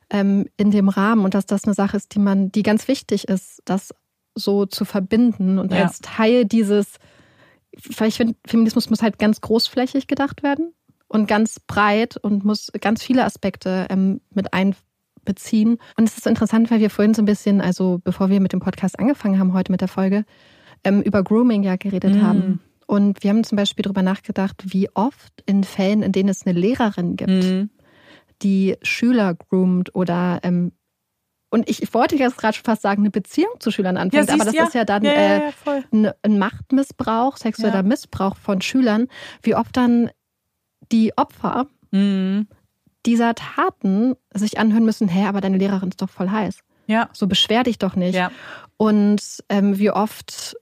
ähm, 0.10 0.48
in 0.58 0.72
dem 0.72 0.90
Rahmen 0.90 1.24
und 1.26 1.34
dass 1.34 1.46
das 1.46 1.66
eine 1.66 1.74
Sache 1.74 1.98
ist, 1.98 2.16
die 2.16 2.20
man, 2.20 2.52
die 2.52 2.64
ganz 2.64 2.88
wichtig 2.88 3.28
ist, 3.28 3.62
das 3.66 3.94
so 4.36 4.66
zu 4.66 4.86
verbinden 4.86 5.60
und 5.60 5.72
Ja. 5.72 5.84
als 5.84 6.00
Teil 6.00 6.46
dieses, 6.46 6.98
weil 7.98 8.08
ich 8.08 8.16
finde, 8.18 8.36
Feminismus 8.48 8.90
muss 8.90 9.02
halt 9.02 9.20
ganz 9.20 9.42
großflächig 9.42 10.08
gedacht 10.08 10.42
werden 10.44 10.74
und 11.08 11.28
ganz 11.28 11.60
breit 11.60 12.18
und 12.18 12.44
muss 12.44 12.72
ganz 12.82 13.04
viele 13.04 13.26
Aspekte 13.26 13.86
ähm, 13.90 14.22
mit 14.32 14.54
einbeziehen. 14.54 15.78
Und 15.98 16.06
es 16.06 16.18
ist 16.18 16.26
interessant, 16.28 16.72
weil 16.72 16.80
wir 16.80 16.90
vorhin 16.90 17.14
so 17.14 17.22
ein 17.22 17.26
bisschen, 17.26 17.62
also 17.62 18.02
bevor 18.04 18.30
wir 18.30 18.40
mit 18.40 18.54
dem 18.54 18.60
Podcast 18.60 18.98
angefangen 19.00 19.38
haben, 19.40 19.54
heute 19.54 19.72
mit 19.72 19.82
der 19.82 19.88
Folge, 19.88 20.26
ähm, 20.84 21.02
über 21.02 21.24
Grooming 21.24 21.64
ja 21.64 21.76
geredet 21.76 22.16
Mhm. 22.16 22.22
haben. 22.24 22.60
Und 22.94 23.24
wir 23.24 23.32
haben 23.32 23.44
zum 23.44 23.56
Beispiel 23.56 23.82
darüber 23.84 24.04
nachgedacht, 24.04 24.62
wie 24.66 24.88
oft 24.94 25.34
in 25.48 25.64
Fällen, 25.64 26.04
in 26.04 26.12
denen 26.12 26.30
es 26.30 26.46
eine 26.46 26.58
Lehrerin 26.58 27.16
gibt, 27.16 27.30
Mhm. 27.32 27.70
die 28.44 28.76
Schüler 28.84 29.34
groomt 29.34 29.96
oder 29.96 30.40
ähm, 30.44 30.72
und 31.50 31.70
ich, 31.70 31.84
ich 31.84 31.94
wollte 31.94 32.16
jetzt 32.16 32.38
gerade 32.38 32.56
schon 32.56 32.66
fast 32.66 32.82
sagen, 32.82 33.04
eine 33.04 33.12
Beziehung 33.12 33.52
zu 33.60 33.70
Schülern 33.72 33.96
anfängt, 33.98 34.30
aber 34.32 34.44
das 34.44 34.54
siehst, 34.54 34.64
ist 34.70 34.74
ja 34.74 34.86
dann 34.86 35.04
ja, 35.04 35.12
ja, 35.14 35.38
äh, 35.38 35.40
ja, 35.68 35.84
ein, 35.92 36.12
ein 36.24 36.40
Machtmissbrauch, 36.40 37.38
sexueller 37.38 37.76
Ja. 37.78 37.84
Missbrauch 37.84 38.36
von 38.38 38.60
Schülern, 38.62 39.08
wie 39.44 39.54
oft 39.56 39.76
dann 39.78 40.10
die 40.92 41.16
Opfer 41.18 41.68
Mhm. 41.92 42.48
dieser 43.06 43.36
Taten 43.36 44.16
sich 44.34 44.58
anhören 44.58 44.84
müssen, 44.86 45.08
hä, 45.08 45.26
aber 45.28 45.42
deine 45.42 45.58
Lehrerin 45.58 45.90
ist 45.90 46.02
doch 46.02 46.10
voll 46.10 46.30
heiß. 46.32 46.60
Ja, 46.88 47.10
So 47.14 47.28
beschwer 47.28 47.64
dich 47.64 47.78
doch 47.78 47.96
nicht. 47.96 48.16
ja, 48.16 48.32
Und 48.78 49.22
ähm, 49.50 49.78
wie 49.78 49.92
oft 49.92 50.56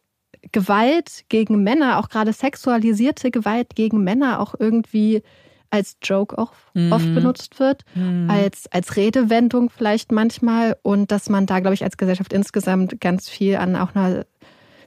Gewalt 0.51 1.25
gegen 1.29 1.63
Männer, 1.63 1.99
auch 1.99 2.09
gerade 2.09 2.33
sexualisierte 2.33 3.31
Gewalt 3.31 3.75
gegen 3.75 4.03
Männer 4.03 4.39
auch 4.39 4.55
irgendwie 4.57 5.21
als 5.69 5.95
Joke 6.03 6.37
auch 6.37 6.51
Mhm. 6.73 6.91
oft 6.91 7.13
benutzt 7.13 7.59
wird, 7.59 7.83
Mhm. 7.95 8.29
als, 8.29 8.67
als 8.71 8.95
Redewendung 8.97 9.69
vielleicht 9.69 10.11
manchmal 10.11 10.75
und 10.81 11.11
dass 11.11 11.29
man 11.29 11.45
da, 11.45 11.59
glaube 11.61 11.75
ich, 11.75 11.83
als 11.83 11.95
Gesellschaft 11.97 12.33
insgesamt 12.33 12.99
ganz 12.99 13.29
viel 13.29 13.55
an 13.55 13.75
auch 13.75 13.95
einer 13.95 14.25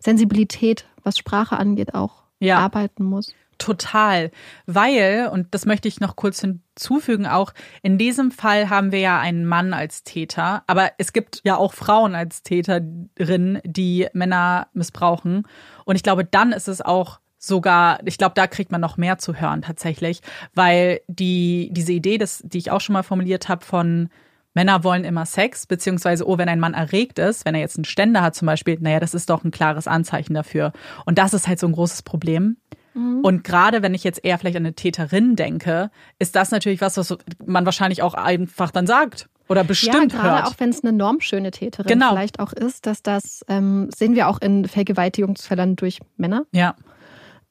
Sensibilität, 0.01 0.87
was 1.03 1.17
Sprache 1.17 1.57
angeht, 1.57 1.95
auch 1.95 2.25
Ja. 2.41 2.59
arbeiten 2.59 3.05
muss. 3.05 3.33
Total, 3.59 4.31
weil, 4.67 5.29
und 5.33 5.55
das 5.55 5.67
möchte 5.67 5.89
ich 5.89 6.01
noch 6.01 6.17
kurz 6.17 6.41
hinzufügen, 6.41 7.27
auch 7.27 7.53
in 7.83 7.99
diesem 7.99 8.31
Fall 8.31 8.69
haben 8.69 8.93
wir 8.93 8.99
ja 8.99 9.21
einen 9.21 9.47
Mann 9.47 9.73
als 9.73 10.03
Täter, 10.03 10.65
aber 10.67 10.91
es 10.99 11.13
gibt 11.13 11.41
ja 11.45 11.57
auch 11.57 11.73
Frauen 11.73 12.15
als 12.15 12.43
Täterinnen, 12.43 13.61
die 13.65 14.09
Männer 14.13 14.69
missbrauchen. 14.73 15.47
Und 15.85 15.97
ich 15.97 16.03
glaube, 16.03 16.25
dann 16.25 16.53
ist 16.53 16.69
es 16.69 16.81
auch 16.81 17.21
sogar, 17.39 17.99
ich 18.05 18.19
glaube, 18.19 18.35
da 18.35 18.47
kriegt 18.47 18.73
man 18.73 18.81
noch 18.81 18.97
mehr 18.97 19.19
zu 19.19 19.35
hören 19.35 19.63
tatsächlich, 19.63 20.21
weil 20.55 21.01
die, 21.09 21.69
diese 21.73 21.93
Idee, 21.93 22.19
das, 22.19 22.43
die 22.45 22.59
ich 22.59 22.71
auch 22.71 22.81
schon 22.81 22.95
mal 22.95 23.03
formuliert 23.03 23.49
habe, 23.49 23.65
von 23.65 24.09
Männer 24.55 24.85
wollen 24.85 25.05
immer 25.05 25.27
Sex, 25.27 25.67
beziehungsweise, 25.67 26.27
oh, 26.27 26.39
wenn 26.39 26.49
ein 26.49 26.61
Mann 26.61 26.75
erregt 26.75 27.19
ist, 27.19 27.45
wenn 27.45 27.55
er 27.55 27.61
jetzt 27.61 27.77
einen 27.77 27.85
Ständer 27.85 28.23
hat 28.23 28.37
zum 28.37 28.47
Beispiel, 28.47 28.79
naja, 28.81 29.01
das 29.01 29.13
ist 29.13 29.29
doch 29.29 29.45
ein 29.45 29.51
klares 29.51 29.89
Anzeichen 29.89 30.33
dafür. 30.33 30.73
Und 31.05 31.19
das 31.19 31.35
ist 31.35 31.49
halt 31.49 31.59
so 31.59 31.67
ein 31.67 31.73
großes 31.73 32.03
Problem. 32.03 32.57
Und 32.95 33.43
gerade 33.45 33.83
wenn 33.83 33.93
ich 33.95 34.05
jetzt 34.05 34.25
eher 34.25 34.39
vielleicht 34.39 34.57
an 34.57 34.65
eine 34.65 34.75
Täterin 34.75 35.35
denke, 35.37 35.91
ist 36.19 36.37
das 36.37 36.51
natürlich 36.51 36.81
was, 36.81 36.97
was 36.97 37.17
man 37.45 37.65
wahrscheinlich 37.65 38.03
auch 38.03 38.15
einfach 38.15 38.71
dann 38.71 38.87
sagt 38.87 39.29
oder 39.49 39.65
bestimmt 39.65 40.13
ja, 40.13 40.21
gerade 40.21 40.37
hört. 40.43 40.47
auch 40.47 40.55
wenn 40.59 40.71
es 40.71 40.83
eine 40.85 40.93
normschöne 40.93 41.51
Täterin 41.51 41.89
Genau. 41.89 42.11
vielleicht 42.11 42.39
auch 42.39 42.53
ist, 42.53 42.87
dass 42.87 43.03
das 43.03 43.45
ähm, 43.49 43.89
sehen 43.95 44.15
wir 44.15 44.29
auch 44.29 44.41
in 44.41 44.67
Vergewaltigungsfällen 44.69 45.77
durch 45.77 45.99
Männer. 46.17 46.45
ja, 46.53 46.75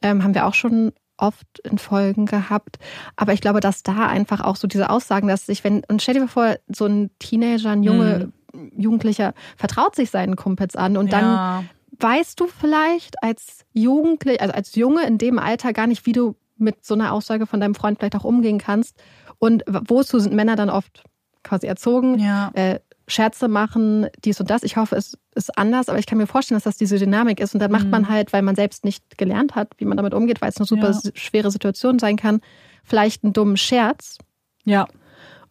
ähm, 0.02 0.24
haben 0.24 0.34
wir 0.34 0.46
auch 0.48 0.54
schon 0.54 0.92
oft 1.18 1.60
in 1.64 1.78
Folgen 1.78 2.26
gehabt. 2.26 2.78
Aber 3.16 3.34
ich 3.34 3.42
glaube, 3.42 3.60
dass 3.60 3.84
da 3.84 4.08
einfach 4.08 4.42
auch 4.42 4.56
so 4.56 4.68
diese 4.68 4.90
Aussagen, 4.90 5.28
dass 5.28 5.46
sich, 5.46 5.64
wenn, 5.64 5.84
und 5.88 6.02
stell 6.02 6.16
dir 6.16 6.28
vor, 6.28 6.56
so 6.68 6.86
ein 6.86 7.12
Teenager, 7.20 7.70
ein 7.70 7.84
Junge, 7.84 8.32
Jugendlicher 8.76 9.34
vertraut 9.56 9.96
sich 9.96 10.10
seinen 10.10 10.36
Kumpels 10.36 10.76
an 10.76 10.98
und 10.98 11.14
dann 11.14 11.24
ja, 11.24 11.64
weißt 12.00 12.40
du 12.40 12.48
vielleicht 12.48 13.22
als 13.24 13.66
Jugendlich, 13.74 14.42
also 14.42 14.54
als 14.54 14.76
Junge 14.76 15.06
in 15.06 15.18
dem 15.18 15.40
Alter 15.40 15.74
gar 15.74 15.88
nicht, 15.88 16.06
wie 16.06 16.12
du 16.14 16.36
mit 16.58 16.86
so 16.86 16.94
einer 16.94 17.12
Aussage 17.14 17.46
von 17.48 17.60
deinem 17.60 17.76
Freund 17.76 18.00
vielleicht 18.00 18.16
auch 18.16 18.24
umgehen 18.24 18.58
kannst. 18.60 19.02
Und 19.40 19.64
wozu 19.68 20.20
sind 20.20 20.34
Männer 20.34 20.56
dann 20.56 20.70
oft 20.70 21.04
quasi 21.44 21.68
erzogen? 21.68 22.20
ja, 22.20 22.52
äh, 22.54 22.80
Scherze 23.06 23.50
machen, 23.50 24.08
dies 24.24 24.40
und 24.40 24.50
das. 24.50 24.64
Ich 24.64 24.78
hoffe, 24.78 24.96
es 24.96 25.18
ist 25.36 25.58
anders, 25.58 25.90
aber 25.90 26.00
ich 26.00 26.06
kann 26.06 26.18
mir 26.18 26.26
vorstellen, 26.26 26.56
dass 26.56 26.64
das 26.64 26.78
diese 26.78 26.98
Dynamik 26.98 27.42
ist. 27.42 27.54
Und 27.54 27.60
dann 27.60 27.70
macht 27.70 27.90
man 27.92 28.08
halt, 28.08 28.32
weil 28.32 28.42
man 28.44 28.56
selbst 28.56 28.86
nicht 28.86 29.18
gelernt 29.18 29.56
hat, 29.56 29.72
wie 29.78 29.84
man 29.84 29.98
damit 29.98 30.14
umgeht, 30.14 30.42
weil 30.42 30.48
es 30.50 30.56
eine 30.58 30.66
super 30.66 30.92
Ja. 30.92 31.12
schwere 31.14 31.52
Situation 31.52 32.00
sein 32.00 32.16
kann, 32.16 32.40
vielleicht 32.86 33.26
einen 33.26 33.34
dummen 33.34 33.58
Scherz 33.58 34.20
ja, 34.64 34.88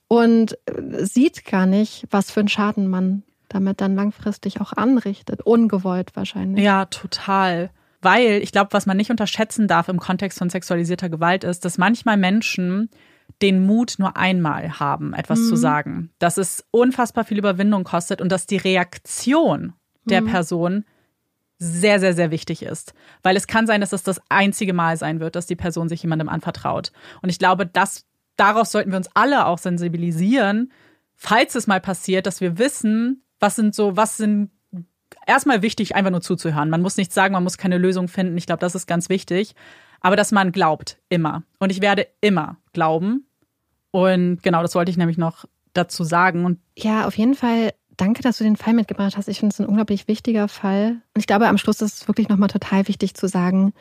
und 0.08 0.56
äh, 0.66 1.04
sieht 1.04 1.44
gar 1.44 1.66
nicht, 1.66 2.06
was 2.10 2.30
für 2.30 2.40
einen 2.40 2.48
Schaden 2.48 2.88
man 2.88 3.22
damit 3.52 3.80
dann 3.80 3.94
langfristig 3.94 4.60
auch 4.60 4.72
anrichtet. 4.72 5.42
Ungewollt 5.42 6.14
wahrscheinlich. 6.14 6.64
ja, 6.64 6.86
total. 6.86 7.70
Weil 8.00 8.40
ich 8.42 8.50
glaube, 8.50 8.72
was 8.72 8.86
man 8.86 8.96
nicht 8.96 9.10
unterschätzen 9.10 9.68
darf 9.68 9.88
im 9.88 10.00
Kontext 10.00 10.38
von 10.38 10.50
sexualisierter 10.50 11.08
Gewalt 11.08 11.44
ist, 11.44 11.64
dass 11.64 11.78
manchmal 11.78 12.16
Menschen 12.16 12.90
den 13.40 13.64
Mut 13.64 13.94
nur 13.98 14.16
einmal 14.16 14.80
haben, 14.80 15.14
etwas 15.14 15.48
zu 15.48 15.56
sagen. 15.56 16.10
Dass 16.18 16.36
es 16.36 16.64
unfassbar 16.70 17.24
viel 17.24 17.38
Überwindung 17.38 17.84
kostet 17.84 18.20
und 18.20 18.30
dass 18.30 18.46
die 18.46 18.56
Reaktion 18.56 19.74
der 20.04 20.22
Person 20.22 20.84
sehr, 21.58 22.00
sehr, 22.00 22.12
sehr 22.12 22.32
wichtig 22.32 22.62
ist. 22.62 22.92
Weil 23.22 23.36
es 23.36 23.46
kann 23.46 23.68
sein, 23.68 23.80
dass 23.80 23.92
es 23.92 24.02
das 24.02 24.20
einzige 24.28 24.72
Mal 24.72 24.96
sein 24.96 25.20
wird, 25.20 25.36
dass 25.36 25.46
die 25.46 25.56
Person 25.56 25.88
sich 25.88 26.02
jemandem 26.02 26.28
anvertraut. 26.28 26.90
Und 27.22 27.28
ich 27.28 27.38
glaube, 27.38 27.66
dass 27.66 28.04
darauf 28.36 28.66
sollten 28.66 28.90
wir 28.90 28.96
uns 28.96 29.10
alle 29.14 29.46
auch 29.46 29.58
sensibilisieren, 29.58 30.72
falls 31.14 31.54
es 31.54 31.68
mal 31.68 31.80
passiert, 31.80 32.26
dass 32.26 32.40
wir 32.40 32.58
wissen, 32.58 33.22
was 33.42 33.56
sind 33.56 33.74
so, 33.74 33.96
was 33.96 34.16
sind 34.16 34.50
erstmal 35.26 35.60
wichtig, 35.62 35.94
einfach 35.94 36.10
nur 36.10 36.22
zuzuhören. 36.22 36.70
Man 36.70 36.80
muss 36.80 36.96
nichts 36.96 37.14
sagen, 37.14 37.34
man 37.34 37.42
muss 37.44 37.58
keine 37.58 37.76
Lösung 37.78 38.08
finden. 38.08 38.38
Ich 38.38 38.46
glaube, 38.46 38.60
das 38.60 38.74
ist 38.74 38.86
ganz 38.86 39.08
wichtig. 39.08 39.54
Aber 40.00 40.16
dass 40.16 40.32
man 40.32 40.52
glaubt, 40.52 40.98
immer. 41.08 41.42
Und 41.58 41.70
ich 41.70 41.80
werde 41.80 42.06
immer 42.20 42.56
glauben. 42.72 43.26
Und 43.90 44.42
genau, 44.42 44.62
das 44.62 44.74
wollte 44.74 44.90
ich 44.90 44.96
nämlich 44.96 45.18
noch 45.18 45.44
dazu 45.74 46.04
sagen. 46.04 46.44
Und 46.44 46.58
Ja, 46.76 47.06
auf 47.06 47.16
jeden 47.16 47.34
Fall. 47.34 47.72
Danke, 47.98 48.22
dass 48.22 48.38
du 48.38 48.44
den 48.44 48.56
Fall 48.56 48.72
mitgebracht 48.72 49.16
hast. 49.16 49.28
Ich 49.28 49.38
finde 49.40 49.52
es 49.52 49.60
ein 49.60 49.66
unglaublich 49.66 50.08
wichtiger 50.08 50.48
Fall. 50.48 51.02
Und 51.14 51.20
ich 51.20 51.26
glaube, 51.26 51.46
am 51.48 51.58
Schluss 51.58 51.82
ist 51.82 51.94
es 52.02 52.08
wirklich 52.08 52.28
nochmal 52.28 52.48
total 52.48 52.88
wichtig 52.88 53.14
zu 53.14 53.28
sagen, 53.28 53.74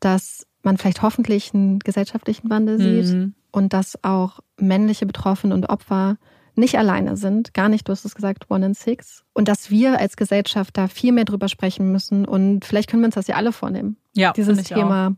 dass 0.00 0.46
man 0.62 0.78
vielleicht 0.78 1.02
hoffentlich 1.02 1.52
einen 1.54 1.78
gesellschaftlichen 1.80 2.48
Wandel 2.50 2.78
sieht 2.78 3.14
Mhm. 3.14 3.34
und 3.50 3.72
dass 3.72 4.02
auch 4.02 4.40
männliche 4.58 5.06
Betroffene 5.06 5.54
und 5.54 5.68
Opfer 5.68 6.16
nicht 6.54 6.76
alleine 6.78 7.16
sind, 7.16 7.54
gar 7.54 7.68
nicht, 7.68 7.88
du 7.88 7.92
hast 7.92 8.04
es 8.04 8.14
gesagt, 8.14 8.50
one 8.50 8.66
in 8.66 8.74
six. 8.74 9.24
Und 9.32 9.48
dass 9.48 9.70
wir 9.70 9.98
als 9.98 10.16
Gesellschaft 10.16 10.76
da 10.76 10.88
viel 10.88 11.12
mehr 11.12 11.24
drüber 11.24 11.48
sprechen 11.48 11.90
müssen. 11.92 12.24
Und 12.26 12.64
vielleicht 12.64 12.90
können 12.90 13.02
wir 13.02 13.06
uns 13.06 13.14
das 13.14 13.26
ja 13.26 13.36
alle 13.36 13.52
vornehmen. 13.52 13.96
Ja, 14.14 14.32
dieses 14.32 14.64
Thema 14.64 15.08
auch. 15.08 15.12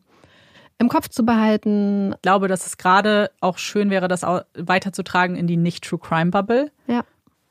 im 0.78 0.88
Kopf 0.88 1.08
zu 1.08 1.24
behalten. 1.24 2.12
Ich 2.14 2.22
glaube, 2.22 2.46
dass 2.48 2.66
es 2.66 2.76
gerade 2.76 3.30
auch 3.40 3.58
schön 3.58 3.90
wäre, 3.90 4.06
das 4.06 4.22
auch 4.22 4.42
weiterzutragen 4.56 5.34
in 5.36 5.46
die 5.46 5.56
Nicht-True-Crime-Bubble. 5.56 6.70
Ja. 6.86 7.04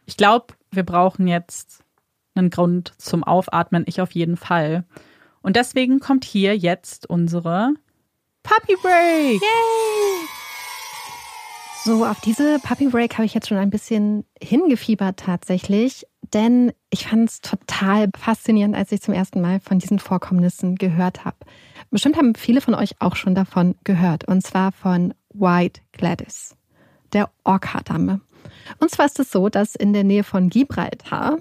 Ich 0.06 0.18
glaube, 0.18 0.54
wir 0.72 0.84
brauchen 0.84 1.28
jetzt 1.28 1.84
einen 2.36 2.50
Grund 2.50 2.94
zum 2.98 3.24
Aufatmen. 3.24 3.84
Ich 3.88 4.02
auf 4.02 4.12
jeden 4.12 4.38
Fall. 4.38 4.86
Und 5.42 5.56
deswegen 5.56 6.00
kommt 6.00 6.24
hier 6.24 6.58
jetzt 6.58 7.10
unsere 7.10 7.74
Puppy 8.44 8.76
Break. 8.82 9.42
So, 11.86 12.06
auf 12.06 12.22
diese 12.22 12.60
Puppy 12.60 12.88
Break 12.88 13.16
habe 13.16 13.26
ich 13.26 13.34
jetzt 13.34 13.50
schon 13.50 13.58
ein 13.58 13.70
bisschen 13.70 14.24
hingefiebert 14.42 15.18
tatsächlich, 15.18 16.08
denn 16.34 16.72
ich 16.90 17.08
fand 17.08 17.30
es 17.30 17.42
total 17.42 18.10
faszinierend, 18.18 18.74
als 18.74 18.94
ich 18.94 19.02
zum 19.02 19.14
ersten 19.14 19.42
Mal 19.42 19.60
von 19.60 19.80
diesen 19.80 20.00
Vorkommnissen 20.00 20.76
gehört 20.76 21.26
habe. 21.26 21.36
Bestimmt 21.92 22.16
haben 22.16 22.36
viele 22.36 22.62
von 22.62 22.74
euch 22.74 22.96
auch 23.02 23.18
schon 23.18 23.36
davon 23.36 23.76
gehört, 23.84 24.26
und 24.26 24.42
zwar 24.44 24.72
von 24.72 25.14
White 25.34 25.82
Gladys, 25.92 26.56
der 27.12 27.30
Orca-Dame. 27.44 28.22
Und 28.80 28.90
zwar 28.90 29.08
ist 29.08 29.20
es 29.20 29.30
so, 29.30 29.50
dass 29.50 29.76
in 29.76 29.92
der 29.92 30.06
Nähe 30.06 30.24
von 30.24 30.50
Gibraltar 30.50 31.40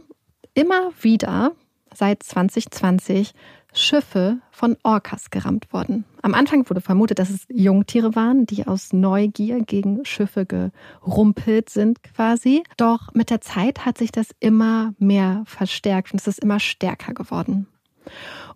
immer 0.54 0.90
wieder 1.00 1.52
seit 1.94 2.24
2020 2.24 3.32
Schiffe 3.72 4.38
von 4.50 4.76
Orcas 4.82 5.30
gerammt 5.30 5.72
wurden. 5.72 6.04
Am 6.20 6.34
Anfang 6.34 6.68
wurde 6.68 6.80
vermutet, 6.80 7.18
dass 7.18 7.30
es 7.30 7.46
Jungtiere 7.48 8.14
waren, 8.14 8.46
die 8.46 8.66
aus 8.66 8.92
Neugier 8.92 9.60
gegen 9.60 10.04
Schiffe 10.04 10.46
gerumpelt 10.46 11.70
sind 11.70 12.02
quasi. 12.02 12.62
Doch 12.76 13.12
mit 13.14 13.30
der 13.30 13.40
Zeit 13.40 13.84
hat 13.84 13.98
sich 13.98 14.12
das 14.12 14.28
immer 14.40 14.94
mehr 14.98 15.42
verstärkt 15.46 16.12
und 16.12 16.20
es 16.20 16.26
ist 16.26 16.40
immer 16.40 16.60
stärker 16.60 17.14
geworden. 17.14 17.66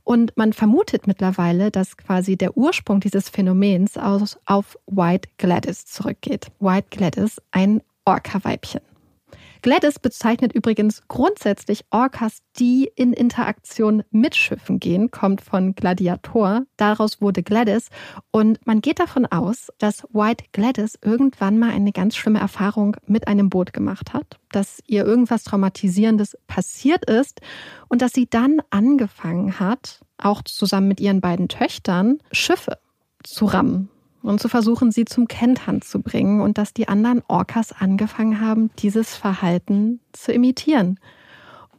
Und 0.04 0.36
man 0.36 0.52
vermutet 0.52 1.06
mittlerweile, 1.06 1.70
dass 1.70 1.96
quasi 1.96 2.36
der 2.36 2.56
Ursprung 2.56 3.00
dieses 3.00 3.28
Phänomens 3.28 3.96
aus, 3.96 4.38
auf 4.44 4.78
White 4.86 5.28
Gladys 5.36 5.86
zurückgeht. 5.86 6.46
White 6.60 6.88
Gladys, 6.90 7.40
ein 7.50 7.82
Orca-Weibchen. 8.04 8.85
Gladys 9.66 9.98
bezeichnet 9.98 10.52
übrigens 10.52 11.02
grundsätzlich 11.08 11.86
Orcas, 11.90 12.38
die 12.56 12.88
in 12.94 13.12
Interaktion 13.12 14.04
mit 14.12 14.36
Schiffen 14.36 14.78
gehen, 14.78 15.10
kommt 15.10 15.40
von 15.40 15.74
Gladiator. 15.74 16.62
Daraus 16.76 17.20
wurde 17.20 17.42
Gladys. 17.42 17.88
Und 18.30 18.64
man 18.64 18.80
geht 18.80 19.00
davon 19.00 19.26
aus, 19.26 19.72
dass 19.78 20.04
White 20.12 20.44
Gladys 20.52 20.96
irgendwann 21.02 21.58
mal 21.58 21.70
eine 21.70 21.90
ganz 21.90 22.14
schlimme 22.14 22.38
Erfahrung 22.38 22.96
mit 23.08 23.26
einem 23.26 23.50
Boot 23.50 23.72
gemacht 23.72 24.12
hat, 24.12 24.38
dass 24.52 24.80
ihr 24.86 25.04
irgendwas 25.04 25.42
Traumatisierendes 25.42 26.38
passiert 26.46 27.04
ist 27.10 27.40
und 27.88 28.02
dass 28.02 28.12
sie 28.12 28.28
dann 28.30 28.62
angefangen 28.70 29.58
hat, 29.58 29.98
auch 30.16 30.42
zusammen 30.42 30.86
mit 30.86 31.00
ihren 31.00 31.20
beiden 31.20 31.48
Töchtern, 31.48 32.18
Schiffe 32.30 32.78
zu 33.24 33.46
rammen 33.46 33.90
und 34.28 34.40
zu 34.40 34.48
versuchen, 34.48 34.90
sie 34.92 35.04
zum 35.04 35.28
Kentern 35.28 35.82
zu 35.82 36.00
bringen 36.02 36.40
und 36.40 36.58
dass 36.58 36.72
die 36.74 36.88
anderen 36.88 37.22
Orcas 37.28 37.72
angefangen 37.72 38.40
haben, 38.40 38.70
dieses 38.78 39.14
Verhalten 39.16 40.00
zu 40.12 40.32
imitieren. 40.32 40.98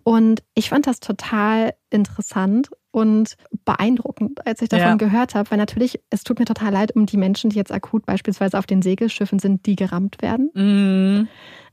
Und 0.04 0.42
ich 0.54 0.70
fand 0.70 0.88
das 0.88 1.00
total 1.02 1.74
interessant 1.90 2.70
und 2.92 3.36
beeindruckend, 3.66 4.46
als 4.48 4.62
ich 4.62 4.70
davon 4.70 4.92
Ja. 4.92 4.96
gehört 4.96 5.36
habe, 5.36 5.52
weil 5.52 5.58
natürlich, 5.58 6.00
es 6.10 6.24
tut 6.24 6.40
mir 6.40 6.46
total 6.46 6.72
leid 6.72 6.96
um 6.96 7.06
die 7.06 7.18
Menschen, 7.18 7.50
die 7.50 7.58
jetzt 7.58 7.72
akut 7.74 8.06
beispielsweise 8.06 8.58
auf 8.58 8.66
den 8.66 8.82
Segelschiffen 8.82 9.40
sind, 9.40 9.66
die 9.66 9.76
gerammt 9.76 10.22
werden. 10.22 10.50
Mm, 10.54 11.28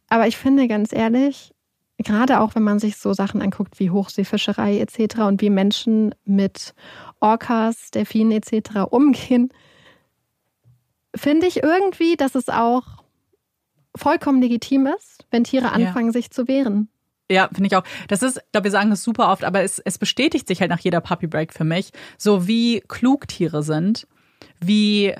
Aber 0.08 0.26
ich 0.26 0.36
finde 0.36 0.66
ganz 0.68 0.92
ehrlich, 0.92 1.54
gerade 1.98 2.40
auch 2.40 2.54
wenn 2.56 2.64
man 2.64 2.78
sich 2.80 2.96
so 2.96 3.12
Sachen 3.14 3.40
anguckt 3.40 3.78
wie 3.78 3.90
Hochseefischerei 3.90 4.78
etc. 4.80 5.20
und 5.28 5.40
wie 5.40 5.50
Menschen 5.50 6.14
mit 6.24 6.74
Orcas, 7.20 7.90
Delfinen 7.92 8.32
etc. 8.32 8.80
umgehen, 8.90 9.50
finde 11.14 11.46
ich 11.46 11.62
irgendwie, 11.62 12.16
dass 12.16 12.34
es 12.34 12.48
auch 12.48 12.82
vollkommen 13.96 14.42
legitim 14.42 14.86
ist, 14.86 15.24
wenn 15.30 15.44
Tiere 15.44 15.72
anfangen, 15.72 16.12
sich 16.12 16.30
zu 16.30 16.48
wehren. 16.48 16.88
Ja, 17.30 17.48
finde 17.52 17.68
ich 17.68 17.76
auch. 17.76 17.84
Das 18.08 18.22
ist, 18.22 18.36
ich 18.36 18.52
glaube, 18.52 18.64
wir 18.64 18.70
sagen 18.70 18.90
das 18.90 19.02
super 19.02 19.30
oft, 19.30 19.44
aber 19.44 19.62
es, 19.62 19.78
es 19.78 19.96
bestätigt 19.98 20.46
sich 20.46 20.60
halt 20.60 20.70
nach 20.70 20.80
jeder 20.80 21.00
Puppy 21.00 21.26
Break 21.26 21.54
für 21.54 21.64
mich, 21.64 21.90
so 22.18 22.46
wie 22.46 22.80
klug 22.86 23.28
Tiere 23.28 23.62
sind, 23.62 24.06
wie 24.60 25.14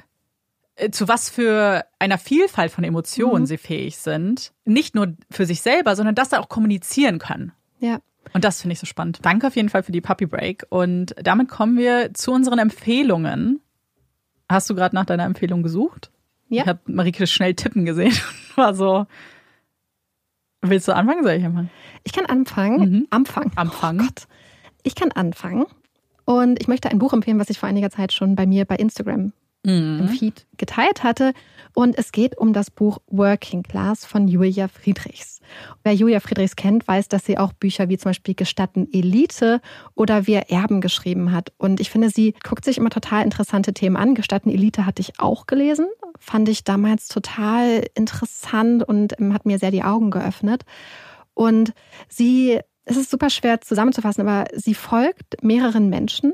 äh, 0.77 0.91
zu 0.91 1.09
was 1.09 1.31
für 1.31 1.85
einer 1.99 2.19
Vielfalt 2.19 2.73
von 2.73 2.85
Emotionen 2.85 3.43
Mhm. 3.43 3.47
sie 3.47 3.57
fähig 3.59 3.97
sind. 3.97 4.53
Nicht 4.65 4.95
nur 4.95 5.15
für 5.31 5.47
sich 5.47 5.63
selber, 5.63 5.97
sondern 5.97 6.15
dass 6.15 6.31
sie 6.31 6.39
auch 6.39 6.49
kommunizieren 6.51 7.19
können. 7.19 7.53
Ja. 7.79 8.01
Und 8.33 8.45
das 8.45 8.61
finde 8.61 8.73
ich 8.73 8.81
so 8.81 8.87
spannend. 8.87 9.21
Danke 9.23 9.47
auf 9.47 9.57
jeden 9.57 9.69
Fall 9.69 9.83
für 9.83 9.93
die 9.93 10.01
Puppy 10.01 10.27
Break. 10.27 10.67
Und 10.69 11.15
damit 11.23 11.49
kommen 11.49 11.79
wir 11.79 12.13
zu 12.13 12.33
unseren 12.33 12.59
Empfehlungen. 12.59 13.61
Hast 14.49 14.69
du 14.71 14.75
gerade 14.75 14.95
nach 14.95 15.07
deiner 15.07 15.25
Empfehlung 15.25 15.63
gesucht? 15.63 16.11
Ja. 16.49 16.63
Ich 16.63 16.69
habe 16.69 16.81
Marike 16.87 17.27
schnell 17.27 17.55
tippen 17.55 17.85
gesehen 17.85 18.13
und 18.13 18.57
war 18.57 18.75
so. 18.75 19.07
Willst 20.61 20.89
du 20.89 20.95
anfangen? 20.95 21.23
Soll 21.23 21.33
ich 21.33 21.45
anfangen? 21.45 21.71
Ich 22.05 22.13
kann 22.13 22.27
anfangen. 22.27 22.91
Mhm. 22.91 23.07
Anfangen. 23.11 23.53
Anfangen. 23.57 24.01
Oh 24.01 24.05
Gott. 24.05 24.27
Ich 24.83 24.95
kann 24.95 25.13
anfangen. 25.13 25.67
Und 26.25 26.61
ich 26.61 26.69
möchte 26.69 26.91
ein 26.91 26.99
Buch 26.99 27.13
empfehlen, 27.13 27.39
was 27.39 27.51
ich 27.51 27.59
vor 27.59 27.69
einiger 27.69 27.91
Zeit 27.91 28.13
schon 28.13 28.35
bei 28.35 28.47
mir 28.47 28.65
bei 28.65 28.77
Instagram 28.77 29.33
im 29.65 29.97
Mhm. 29.97 30.09
Feed 30.09 30.47
geteilt 30.57 31.03
hatte. 31.03 31.33
Und 31.75 31.99
es 31.99 32.13
geht 32.13 32.39
um 32.39 32.53
das 32.53 32.71
Buch 32.71 32.99
Working 33.09 33.65
Class 33.65 34.05
von 34.05 34.29
Julia 34.29 34.69
Friedrichs. 34.69 35.41
Wer 35.83 35.93
Julia 35.95 36.21
Friedrichs 36.21 36.55
kennt, 36.55 36.87
weiß, 36.87 37.09
dass 37.09 37.25
sie 37.25 37.37
auch 37.37 37.53
Bücher 37.53 37.89
wie 37.89 37.99
zum 37.99 38.11
Beispiel 38.11 38.35
Gestatten 38.35 38.89
Elite 38.93 39.61
oder 39.95 40.27
Wir 40.29 40.51
Erben 40.51 40.81
geschrieben 40.81 41.33
hat. 41.33 41.53
Und 41.59 41.81
ich 41.81 41.91
finde, 41.91 42.11
sie 42.11 42.35
guckt 42.45 42.65
sich 42.65 42.79
immer 42.79 42.91
total 42.91 43.25
interessante 43.25 43.75
Themen 43.75 43.97
an. 43.97 44.15
Gestatten 44.15 44.51
Elite 44.51 44.87
hatte 44.87 45.01
ich 45.03 45.19
auch 45.19 45.47
gelesen. 45.47 45.87
Fand 46.21 46.49
ich 46.49 46.63
damals 46.63 47.09
total 47.09 47.85
interessant 47.95 48.87
und 48.87 49.19
ähm, 49.19 49.35
hat 49.35 49.45
mir 49.45 49.59
sehr 49.59 49.73
die 49.73 49.83
Augen 49.83 50.13
geöffnet. 50.13 50.63
Und 51.35 51.73
sie, 52.09 52.61
es 52.85 52.97
ist 52.97 53.11
super 53.11 53.31
schwer 53.31 53.61
zusammenzufassen, 53.61 54.27
aber 54.27 54.47
sie 54.55 54.75
folgt 54.75 55.43
mehreren 55.43 55.89
Menschen, 55.89 56.33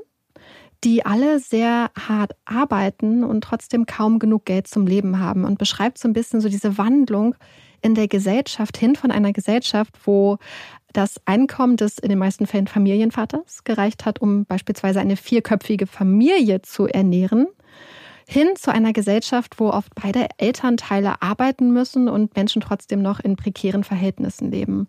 die 0.85 1.05
alle 1.05 1.39
sehr 1.40 1.90
hart 1.98 2.32
arbeiten 2.44 3.24
und 3.24 3.43
trotzdem 3.43 3.86
kaum 3.86 4.19
genug 4.19 4.47
Geld 4.47 4.66
zum 4.66 4.86
Leben 4.86 5.19
haben 5.19 5.44
und 5.44 5.59
beschreibt 5.59 5.98
so 5.98 6.09
ein 6.09 6.12
bisschen 6.12 6.40
so 6.40 6.48
diese 6.48 6.78
Wandlung 6.78 7.35
in 7.82 7.94
der 7.94 8.09
Gesellschaft 8.09 8.77
hin 8.77 8.97
von 8.97 9.11
einer 9.11 9.32
Gesellschaft, 9.32 9.98
wo 10.05 10.39
das 10.93 11.20
Einkommen 11.24 11.77
des 11.77 11.98
in 11.98 12.09
den 12.09 12.19
meisten 12.19 12.47
Fällen 12.47 12.66
Familienvaters 12.66 13.65
gereicht 13.65 14.05
hat, 14.05 14.20
um 14.20 14.44
beispielsweise 14.44 15.01
eine 15.01 15.16
vierköpfige 15.16 15.86
Familie 15.86 16.62
zu 16.62 16.86
ernähren, 16.86 17.47
hin 18.27 18.48
zu 18.57 18.73
einer 18.73 18.93
Gesellschaft, 18.93 19.59
wo 19.59 19.70
oft 19.70 19.94
beide 19.94 20.28
Elternteile 20.39 21.20
arbeiten 21.23 21.73
müssen 21.73 22.09
und 22.09 22.36
Menschen 22.36 22.62
trotzdem 22.62 23.02
noch 23.02 23.20
in 23.20 23.36
prekären 23.36 23.85
Verhältnissen 23.85 24.51
leben, 24.51 24.89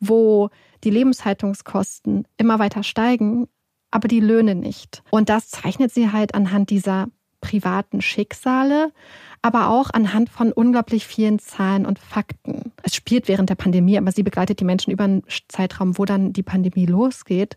wo 0.00 0.50
die 0.82 0.90
Lebenshaltungskosten 0.90 2.26
immer 2.36 2.58
weiter 2.58 2.82
steigen, 2.82 3.48
aber 3.90 4.08
die 4.08 4.20
Löhne 4.20 4.54
nicht. 4.54 5.02
Und 5.10 5.28
das 5.28 5.48
zeichnet 5.48 5.92
sie 5.92 6.12
halt 6.12 6.34
anhand 6.34 6.70
dieser 6.70 7.08
privaten 7.40 8.02
Schicksale, 8.02 8.92
aber 9.42 9.70
auch 9.70 9.90
anhand 9.90 10.28
von 10.28 10.52
unglaublich 10.52 11.06
vielen 11.06 11.38
Zahlen 11.38 11.86
und 11.86 11.98
Fakten. 11.98 12.72
Es 12.82 12.94
spielt 12.94 13.28
während 13.28 13.48
der 13.48 13.54
Pandemie, 13.54 13.96
aber 13.96 14.12
sie 14.12 14.22
begleitet 14.22 14.60
die 14.60 14.64
Menschen 14.64 14.90
über 14.90 15.04
einen 15.04 15.22
Zeitraum, 15.48 15.96
wo 15.98 16.04
dann 16.04 16.32
die 16.32 16.42
Pandemie 16.42 16.86
losgeht 16.86 17.56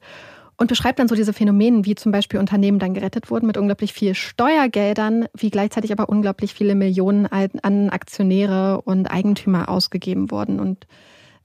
und 0.58 0.68
beschreibt 0.68 1.00
dann 1.00 1.08
so 1.08 1.16
diese 1.16 1.34
Phänomene, 1.34 1.86
wie 1.86 1.96
zum 1.96 2.12
Beispiel 2.12 2.40
Unternehmen 2.40 2.80
dann 2.80 2.94
gerettet 2.94 3.30
wurden 3.30 3.48
mit 3.48 3.58
unglaublich 3.58 3.92
viel 3.92 4.16
Steuergeldern, 4.16 5.26
wie 5.34 5.50
gleichzeitig 5.50 5.92
aber 5.92 6.10
unglaublich 6.10 6.54
viele 6.54 6.76
Millionen 6.76 7.26
an 7.26 7.90
Aktionäre 7.90 8.82
und 8.82 9.08
Eigentümer 9.08 9.68
ausgegeben 9.70 10.32
wurden 10.32 10.60
und 10.60 10.88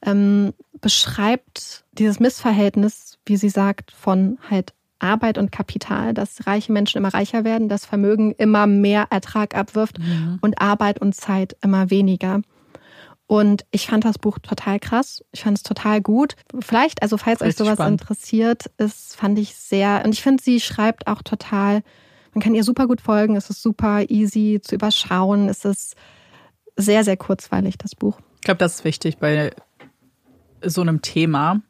ähm, 0.03 0.53
beschreibt 0.81 1.85
dieses 1.93 2.21
Missverhältnis, 2.21 3.19
wie 3.27 3.37
sie 3.37 3.49
sagt, 3.49 3.91
von 3.91 4.39
halt 4.49 4.75
Arbeit 4.99 5.39
und 5.39 5.53
Kapital, 5.53 6.15
dass 6.15 6.47
reiche 6.47 6.73
Menschen 6.73 6.99
immer 6.99 7.15
reicher 7.15 7.45
werden, 7.45 7.69
dass 7.69 7.85
Vermögen 7.87 8.33
immer 8.33 8.67
mehr 8.67 9.07
Ertrag 9.11 9.55
abwirft 9.57 9.99
Mhm. 9.99 10.39
und 10.41 10.61
Arbeit 10.61 11.01
und 11.01 11.15
Zeit 11.15 11.57
immer 11.63 11.91
weniger. 11.91 12.41
Und 13.27 13.67
ich 13.71 13.87
fand 13.87 14.05
das 14.07 14.19
Buch 14.19 14.39
total 14.39 14.81
krass. 14.81 15.23
Ich 15.33 15.43
fand 15.43 15.59
es 15.59 15.63
total 15.63 16.01
gut. 16.01 16.35
Vielleicht, 16.61 17.03
also 17.03 17.19
falls 17.19 17.43
euch 17.43 17.57
sowas 17.57 17.75
spannend. 17.75 18.01
interessiert, 18.01 18.71
ist, 18.79 19.17
fand 19.17 19.39
ich 19.39 19.55
sehr, 19.55 20.03
und 20.05 20.13
ich 20.15 20.23
finde, 20.23 20.43
sie 20.43 20.61
schreibt 20.61 21.07
auch 21.07 21.21
total, 21.23 21.83
man 22.33 22.43
kann 22.43 22.55
ihr 22.55 22.65
super 22.65 22.87
gut 22.87 23.01
folgen, 23.03 23.37
es 23.37 23.51
ist 23.51 23.63
super 23.63 24.09
easy 24.09 24.61
zu 24.63 24.75
überschauen, 24.75 25.49
es 25.51 25.65
ist 25.67 25.95
sehr, 26.77 27.05
sehr 27.05 27.17
kurzweilig, 27.19 27.77
das 27.77 27.95
Buch. 27.95 28.19
Ich 28.37 28.43
glaube, 28.43 28.59
das 28.59 28.77
ist 28.77 28.85
wichtig 28.85 29.19
bei 29.19 29.51
so 30.65 30.81
einem 30.81 31.03
Thema. 31.03 31.61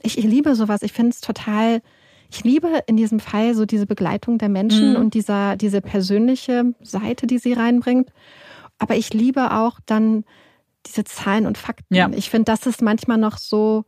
Ich, 0.00 0.18
ich 0.18 0.24
liebe 0.24 0.54
sowas. 0.54 0.82
Ich 0.82 0.92
finde 0.92 1.10
es 1.10 1.20
total, 1.20 1.82
ich 2.30 2.44
liebe 2.44 2.82
in 2.86 2.96
diesem 2.96 3.20
Fall 3.20 3.54
so 3.54 3.64
diese 3.64 3.86
Begleitung 3.86 4.38
der 4.38 4.48
Menschen 4.48 4.90
Mhm. 4.90 4.96
und 4.96 5.14
dieser, 5.14 5.56
diese 5.56 5.80
persönliche 5.80 6.74
Seite, 6.80 7.26
die 7.26 7.38
sie 7.38 7.52
reinbringt. 7.54 8.10
Aber 8.78 8.96
ich 8.96 9.12
liebe 9.14 9.52
auch 9.52 9.80
dann 9.86 10.24
diese 10.86 11.04
Zahlen 11.04 11.46
und 11.46 11.58
Fakten. 11.58 11.94
Ja. 11.94 12.08
Ich 12.14 12.30
finde, 12.30 12.44
das 12.44 12.66
ist 12.66 12.82
manchmal 12.82 13.18
noch 13.18 13.38
so, 13.38 13.84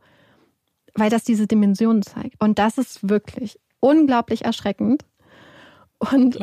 weil 0.95 1.09
das 1.09 1.23
diese 1.23 1.47
Dimensionen 1.47 2.01
zeigt. 2.01 2.35
Und 2.39 2.59
das 2.59 2.77
ist 2.77 3.07
wirklich 3.07 3.57
unglaublich 3.79 4.43
erschreckend 4.45 5.05
und 5.99 6.39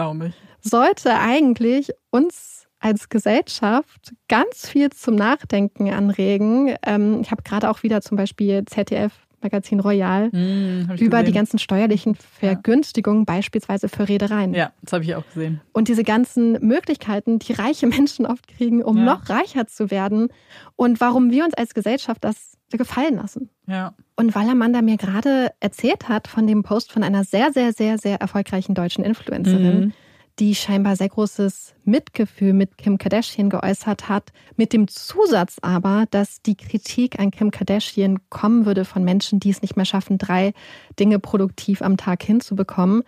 sollte 0.60 1.14
eigentlich 1.18 1.90
uns 2.10 2.66
als 2.80 3.08
Gesellschaft 3.08 4.14
ganz 4.28 4.68
viel 4.68 4.90
zum 4.90 5.16
Nachdenken 5.16 5.90
anregen. 5.92 6.74
Ähm, 6.86 7.20
ich 7.20 7.30
habe 7.30 7.42
gerade 7.42 7.68
auch 7.70 7.82
wieder 7.82 8.00
zum 8.02 8.16
Beispiel 8.16 8.64
ZDF 8.66 9.12
Magazin 9.40 9.80
Royal 9.80 10.28
ich 10.32 11.00
über 11.00 11.18
die 11.18 11.24
gesehen. 11.26 11.34
ganzen 11.34 11.58
steuerlichen 11.58 12.14
Vergünstigungen 12.14 13.24
beispielsweise 13.24 13.88
für 13.88 14.08
Reedereien. 14.08 14.54
Ja, 14.54 14.72
das 14.82 14.92
habe 14.92 15.04
ich 15.04 15.14
auch 15.14 15.26
gesehen. 15.32 15.60
Und 15.72 15.88
diese 15.88 16.04
ganzen 16.04 16.52
Möglichkeiten, 16.66 17.38
die 17.38 17.52
reiche 17.52 17.86
Menschen 17.86 18.26
oft 18.26 18.48
kriegen, 18.48 18.82
um 18.82 18.98
Ja. 18.98 19.04
noch 19.04 19.28
reicher 19.28 19.66
zu 19.66 19.90
werden. 19.90 20.28
Und 20.76 21.00
warum 21.00 21.30
wir 21.30 21.44
uns 21.44 21.54
als 21.54 21.74
Gesellschaft 21.74 22.24
das 22.24 22.56
gefallen 22.70 23.16
lassen. 23.16 23.48
Ja. 23.66 23.94
Und 24.16 24.34
weil 24.34 24.48
Amanda 24.48 24.82
mir 24.82 24.96
gerade 24.96 25.50
erzählt 25.60 26.08
hat 26.08 26.28
von 26.28 26.46
dem 26.46 26.62
Post 26.62 26.92
von 26.92 27.02
einer 27.02 27.24
sehr, 27.24 27.52
sehr, 27.52 27.72
sehr, 27.72 27.96
sehr 27.98 28.20
erfolgreichen 28.20 28.74
deutschen 28.74 29.04
Influencerin, 29.04 29.80
Mhm. 29.80 29.92
Die 30.38 30.54
scheinbar 30.54 30.94
sehr 30.96 31.08
großes 31.08 31.74
Mitgefühl 31.84 32.52
mit 32.52 32.78
Kim 32.78 32.98
Kardashian 32.98 33.50
geäußert 33.50 34.08
hat, 34.08 34.30
mit 34.56 34.72
dem 34.72 34.86
Zusatz 34.88 35.56
aber, 35.62 36.04
dass 36.10 36.42
die 36.42 36.56
Kritik 36.56 37.18
an 37.18 37.30
Kim 37.30 37.50
Kardashian 37.50 38.18
kommen 38.30 38.64
würde 38.66 38.84
von 38.84 39.02
Menschen, 39.04 39.40
die 39.40 39.50
es 39.50 39.62
nicht 39.62 39.76
mehr 39.76 39.84
schaffen, 39.84 40.16
drei 40.18 40.52
Dinge 40.98 41.18
produktiv 41.18 41.82
am 41.82 41.96
Tag 41.96 42.22
hinzubekommen. 42.22 43.02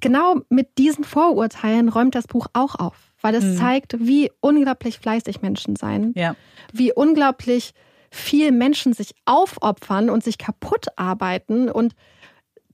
Genau 0.00 0.36
mit 0.48 0.78
diesen 0.78 1.04
Vorurteilen 1.04 1.88
räumt 1.88 2.14
das 2.14 2.26
Buch 2.26 2.46
auch 2.52 2.74
auf, 2.76 2.96
weil 3.20 3.34
es 3.34 3.44
Mhm. 3.44 3.56
zeigt, 3.56 3.96
wie 3.98 4.30
unglaublich 4.40 4.98
fleißig 4.98 5.40
Menschen 5.42 5.76
sein, 5.76 6.12
Ja. 6.16 6.34
wie 6.72 6.92
unglaublich 6.92 7.72
viel 8.10 8.52
Menschen 8.52 8.92
sich 8.92 9.14
aufopfern 9.24 10.08
und 10.10 10.22
sich 10.22 10.38
kaputt 10.38 10.86
arbeiten 10.96 11.68
und 11.68 11.94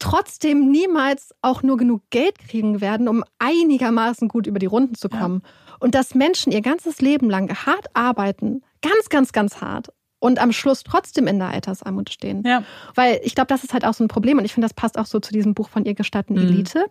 trotzdem 0.01 0.71
niemals 0.71 1.33
auch 1.43 1.63
nur 1.63 1.77
genug 1.77 2.03
Geld 2.11 2.39
kriegen 2.39 2.81
werden, 2.81 3.07
um 3.07 3.23
einigermaßen 3.39 4.27
gut 4.27 4.47
über 4.47 4.59
die 4.59 4.67
Runden 4.67 4.97
zu 4.97 5.09
kommen. 5.09 5.43
Und 5.79 5.95
dass 5.95 6.15
Menschen 6.15 6.53
ihr 6.53 6.63
ganzes 6.63 7.01
Leben 7.01 7.31
lang 7.31 7.49
hart 7.67 7.87
arbeiten, 7.95 8.63
ganz, 8.83 9.09
ganz, 9.09 9.33
ganz 9.33 9.61
hart 9.61 9.93
und 10.19 10.39
am 10.39 10.53
Schluss 10.53 10.83
trotzdem 10.85 11.27
in 11.27 11.39
der 11.39 11.49
Altersarmut 11.49 12.11
stehen. 12.11 12.43
Ja. 12.45 12.65
Weil 12.95 13.21
ich 13.23 13.35
glaube, 13.35 13.49
das 13.49 13.65
ist 13.65 13.73
halt 13.73 13.85
auch 13.85 13.95
so 13.95 14.05
ein 14.05 14.09
Problem 14.09 14.39
und 14.39 14.45
ich 14.45 14.53
finde, 14.53 14.67
das 14.67 14.75
passt 14.75 14.99
auch 14.99 15.07
so 15.07 15.21
zu 15.21 15.33
diesem 15.33 15.55
Buch 15.55 15.69
von 15.69 15.85
ihr 15.85 15.95
gestatten 15.95 16.35
Mhm. 16.35 16.41
Elite, 16.41 16.87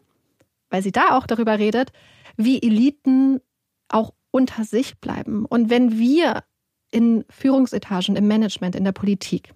weil 0.69 0.81
sie 0.81 0.91
da 0.91 1.17
auch 1.17 1.27
darüber 1.27 1.59
redet, 1.59 1.91
wie 2.37 2.61
Eliten 2.61 3.41
auch 3.89 4.13
unter 4.31 4.63
sich 4.63 4.99
bleiben. 4.99 5.45
Und 5.45 5.69
wenn 5.69 5.97
wir 5.97 6.43
in 6.91 7.25
Führungsetagen, 7.29 8.15
im 8.15 8.27
Management, 8.27 8.75
in 8.75 8.83
der 8.83 8.91
Politik, 8.91 9.53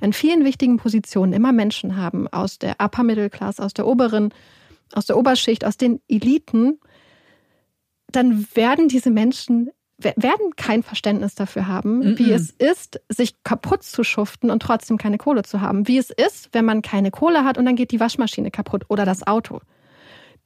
in 0.00 0.12
vielen 0.12 0.44
wichtigen 0.44 0.76
Positionen 0.78 1.32
immer 1.32 1.52
Menschen 1.52 1.96
haben 1.96 2.28
aus 2.28 2.58
der 2.58 2.76
Upper 2.80 3.02
Middle 3.02 3.30
Class, 3.30 3.60
aus 3.60 3.74
der 3.74 3.86
oberen, 3.86 4.32
aus 4.92 5.06
der 5.06 5.16
Oberschicht, 5.16 5.64
aus 5.64 5.76
den 5.76 6.00
Eliten, 6.08 6.80
dann 8.12 8.46
werden 8.54 8.88
diese 8.88 9.10
Menschen 9.10 9.70
we- 10.02 10.14
werden 10.16 10.56
kein 10.56 10.82
Verständnis 10.82 11.34
dafür 11.34 11.66
haben, 11.66 11.98
Mhm. 11.98 12.18
wie 12.18 12.32
es 12.32 12.50
ist, 12.50 13.00
sich 13.10 13.42
kaputt 13.44 13.82
zu 13.82 14.02
schuften 14.02 14.50
und 14.50 14.62
trotzdem 14.62 14.96
keine 14.96 15.18
Kohle 15.18 15.42
zu 15.42 15.60
haben. 15.60 15.86
Wie 15.86 15.98
es 15.98 16.08
ist, 16.10 16.48
wenn 16.52 16.64
man 16.64 16.80
keine 16.80 17.10
Kohle 17.10 17.44
hat 17.44 17.58
und 17.58 17.66
dann 17.66 17.76
geht 17.76 17.90
die 17.90 18.00
Waschmaschine 18.00 18.50
kaputt 18.50 18.84
oder 18.88 19.04
das 19.04 19.26
Auto. 19.26 19.60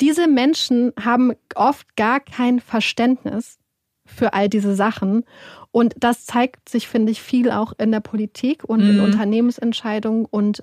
Diese 0.00 0.26
Menschen 0.26 0.92
haben 1.00 1.32
oft 1.54 1.94
gar 1.96 2.18
kein 2.18 2.58
Verständnis 2.58 3.58
für 4.04 4.34
all 4.34 4.48
diese 4.48 4.74
Sachen. 4.74 5.22
Und 5.74 5.94
das 5.98 6.24
zeigt 6.24 6.68
sich, 6.68 6.86
finde 6.86 7.10
ich, 7.10 7.20
viel 7.20 7.50
auch 7.50 7.72
in 7.78 7.90
der 7.90 7.98
Politik 7.98 8.62
und 8.62 8.80
in 8.82 8.98
Mhm. 8.98 9.02
Unternehmensentscheidungen 9.02 10.24
und 10.24 10.62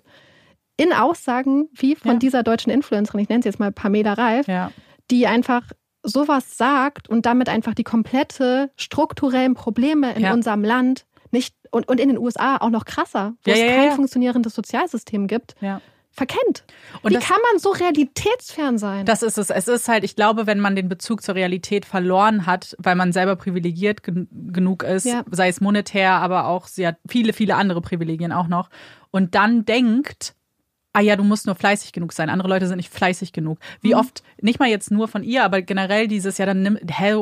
in 0.77 0.93
Aussagen 0.93 1.67
wie 1.73 1.95
von 1.95 2.13
Ja. 2.13 2.17
dieser 2.19 2.43
deutschen 2.43 2.71
Influencerin, 2.71 3.19
ich 3.19 3.27
nenne 3.27 3.43
sie 3.43 3.49
jetzt 3.49 3.59
mal 3.59 3.73
Pamela 3.73 4.13
Reif, 4.13 4.47
Ja. 4.47 4.71
die 5.11 5.27
einfach 5.27 5.63
sowas 6.01 6.57
sagt 6.57 7.09
und 7.09 7.25
damit 7.25 7.49
einfach 7.49 7.73
die 7.73 7.83
komplette 7.83 8.71
strukturellen 8.77 9.53
Probleme 9.53 10.13
in 10.15 10.21
Ja. 10.23 10.33
unserem 10.33 10.63
Land 10.63 11.05
nicht 11.29 11.55
und, 11.71 11.89
und 11.89 11.99
in 11.99 12.07
den 12.07 12.17
USA 12.17 12.55
auch 12.57 12.69
noch 12.69 12.85
krasser, 12.85 13.33
wo 13.43 13.51
es 13.51 13.57
kein 13.59 13.91
funktionierendes 13.91 14.55
Sozialsystem 14.55 15.27
gibt. 15.27 15.55
Verkennt. 16.11 16.63
Und 17.01 17.11
Wie 17.11 17.15
das- 17.15 17.25
kann 17.25 17.37
man 17.51 17.59
so 17.59 17.71
realitätsfern 17.71 18.77
sein? 18.77 19.05
Das 19.05 19.23
ist 19.23 19.37
es. 19.37 19.49
Es 19.49 19.67
ist 19.67 19.87
halt, 19.87 20.03
ich 20.03 20.15
glaube, 20.15 20.45
wenn 20.45 20.59
man 20.59 20.75
den 20.75 20.89
Bezug 20.89 21.23
zur 21.23 21.35
Realität 21.35 21.85
verloren 21.85 22.45
hat, 22.45 22.75
weil 22.79 22.95
man 22.95 23.13
selber 23.13 23.35
privilegiert 23.35 24.03
gen 24.03 24.27
genug 24.51 24.83
ist, 24.83 25.05
Ja. 25.05 25.23
sei 25.31 25.47
es 25.47 25.61
monetär, 25.61 26.11
aber 26.13 26.47
auch 26.47 26.67
sie 26.67 26.85
hat 26.85 26.97
viele, 27.07 27.33
viele 27.33 27.55
andere 27.55 27.81
Privilegien 27.81 28.31
auch 28.31 28.47
noch, 28.47 28.69
und 29.11 29.35
dann 29.35 29.65
denkt, 29.65 30.35
ah 30.93 30.99
ja, 30.99 31.15
du 31.15 31.23
musst 31.23 31.45
nur 31.45 31.55
fleißig 31.55 31.93
genug 31.93 32.13
sein. 32.13 32.29
Andere 32.29 32.49
Leute 32.49 32.67
sind 32.67 32.77
nicht 32.77 32.93
fleißig 32.93 33.33
genug. 33.33 33.59
Wie 33.81 33.95
oft, 33.95 34.23
nicht 34.41 34.59
mal 34.59 34.69
jetzt 34.69 34.91
nur 34.91 35.07
von 35.07 35.23
ihr, 35.23 35.43
aber 35.43 35.61
generell 35.61 36.07
dieses, 36.07 36.37
ja, 36.37 36.45
dann 36.45 36.63
nimm, 36.63 36.77
hä, 36.89 37.11
äh, 37.11 37.17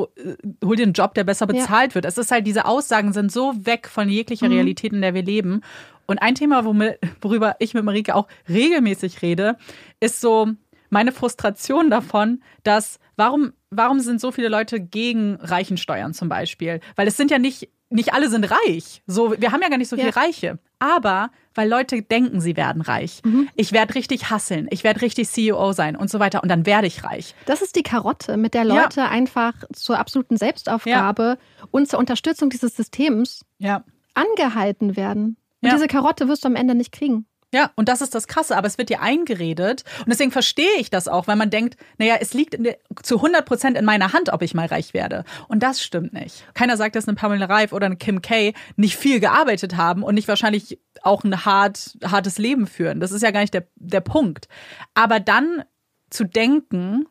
hol 0.64 0.76
dir 0.76 0.84
einen 0.84 0.94
Job, 0.94 1.14
der 1.14 1.24
besser 1.24 1.48
bezahlt 1.48 1.96
wird. 1.96 2.06
Es 2.06 2.18
ist 2.18 2.32
halt, 2.32 2.48
diese 2.48 2.66
Aussagen 2.66 3.14
sind 3.14 3.32
so 3.32 3.54
weg 3.66 3.88
von 3.88 4.10
jeglicher 4.10 4.50
Realität, 4.50 4.94
in 4.94 5.02
der 5.02 5.14
wir 5.14 5.24
leben. 5.24 5.62
Und 6.08 6.20
ein 6.22 6.34
Thema, 6.34 6.66
worüber 6.66 7.56
ich 7.60 7.76
mit 7.76 7.84
Marike 7.84 8.16
auch 8.16 8.28
regelmäßig 8.48 9.22
rede, 9.22 9.58
ist 10.00 10.22
so 10.22 10.48
meine 10.90 11.12
Frustration 11.12 11.92
davon, 11.92 12.42
dass 12.64 13.00
warum, 13.16 13.54
warum 13.70 14.00
sind 14.00 14.20
so 14.20 14.32
viele 14.32 14.50
Leute 14.50 14.80
gegen 14.80 15.36
Reichensteuern 15.36 16.16
zum 16.16 16.28
Beispiel? 16.28 16.80
Weil 16.96 17.08
es 17.08 17.16
sind 17.16 17.30
ja 17.30 17.38
nicht, 17.38 17.70
nicht 17.90 18.14
alle 18.14 18.30
sind 18.30 18.46
reich. 18.50 19.02
So, 19.08 19.34
wir 19.40 19.52
haben 19.52 19.62
ja 19.62 19.70
gar 19.70 19.78
nicht 19.78 19.90
so 19.90 19.96
Ja. 19.96 20.04
viele 20.04 20.16
Reiche. 20.16 20.60
Aber 20.80 21.32
weil 21.56 21.68
Leute 21.70 22.02
denken, 22.02 22.40
sie 22.40 22.56
werden 22.56 22.82
reich. 22.82 23.22
Ich 23.56 23.72
werde 23.74 23.96
richtig 23.96 24.30
hasseln, 24.30 24.68
ich 24.70 24.84
werde 24.84 25.02
richtig 25.02 25.28
CEO 25.28 25.74
sein 25.74 25.96
und 25.98 26.10
so 26.10 26.20
weiter 26.20 26.42
und 26.42 26.50
dann 26.50 26.66
werde 26.66 26.88
ich 26.88 27.04
reich. 27.04 27.36
Das 27.48 27.62
ist 27.62 27.76
die 27.76 27.84
Karotte, 27.84 28.38
mit 28.38 28.54
der 28.54 28.64
Ja. 28.64 28.84
Leute 28.84 29.04
einfach 29.10 29.54
zur 29.74 30.00
absoluten 30.00 30.38
Selbstaufgabe 30.38 31.38
und 31.72 31.90
zur 31.90 32.00
Unterstützung 32.00 32.50
dieses 32.50 32.76
Systems 32.76 33.44
Ja. 33.58 33.84
angehalten 34.14 34.96
werden. 34.96 35.38
Und 35.62 35.68
Ja. 35.68 35.74
diese 35.74 35.88
Karotte 35.88 36.28
wirst 36.30 36.44
du 36.46 36.48
am 36.48 36.56
Ende 36.56 36.76
nicht 36.76 36.92
kriegen. 36.94 37.26
Ja, 37.52 37.72
und 37.76 37.90
das 37.90 38.02
ist 38.02 38.14
das 38.14 38.28
Krasse, 38.28 38.56
aber 38.56 38.68
es 38.68 38.78
wird 38.78 38.90
dir 38.90 39.02
eingeredet. 39.02 39.84
Und 40.00 40.10
deswegen 40.10 40.32
verstehe 40.32 40.78
ich 40.78 40.92
das 40.92 41.08
auch, 41.08 41.26
weil 41.28 41.36
man 41.36 41.50
denkt, 41.50 41.78
naja, 41.98 42.18
es 42.20 42.36
liegt 42.36 42.56
zu 43.02 43.16
100 43.16 43.44
Prozent 43.44 43.76
in 43.76 43.86
meiner 43.86 44.14
Hand, 44.14 44.32
ob 44.32 44.44
ich 44.44 44.54
mal 44.54 44.68
reich 44.68 44.94
werde. 44.94 45.24
Und 45.48 45.64
das 45.64 45.82
stimmt 45.82 46.14
nicht. 46.14 46.46
Keiner 46.54 46.78
sagt, 46.78 46.96
dass 46.96 47.08
eine 47.08 47.16
Pamela 47.16 47.48
Reif 47.48 47.74
oder 47.74 47.88
eine 47.88 47.96
Kim 47.96 48.22
K 48.22 48.54
nicht 48.76 48.98
viel 48.98 49.20
gearbeitet 49.20 49.78
haben 49.78 50.04
und 50.04 50.14
nicht 50.14 50.28
wahrscheinlich 50.28 50.80
auch 51.02 51.24
ein 51.24 51.44
hart, 51.44 51.98
hartes 52.04 52.38
Leben 52.38 52.68
führen. 52.68 53.00
Das 53.00 53.12
ist 53.12 53.24
ja 53.24 53.32
gar 53.32 53.42
nicht 53.42 53.54
der, 53.56 53.66
der 53.76 54.02
Punkt. 54.02 54.48
Aber 54.94 55.20
dann 55.20 55.64
zu 56.12 56.26
denken, 56.26 57.08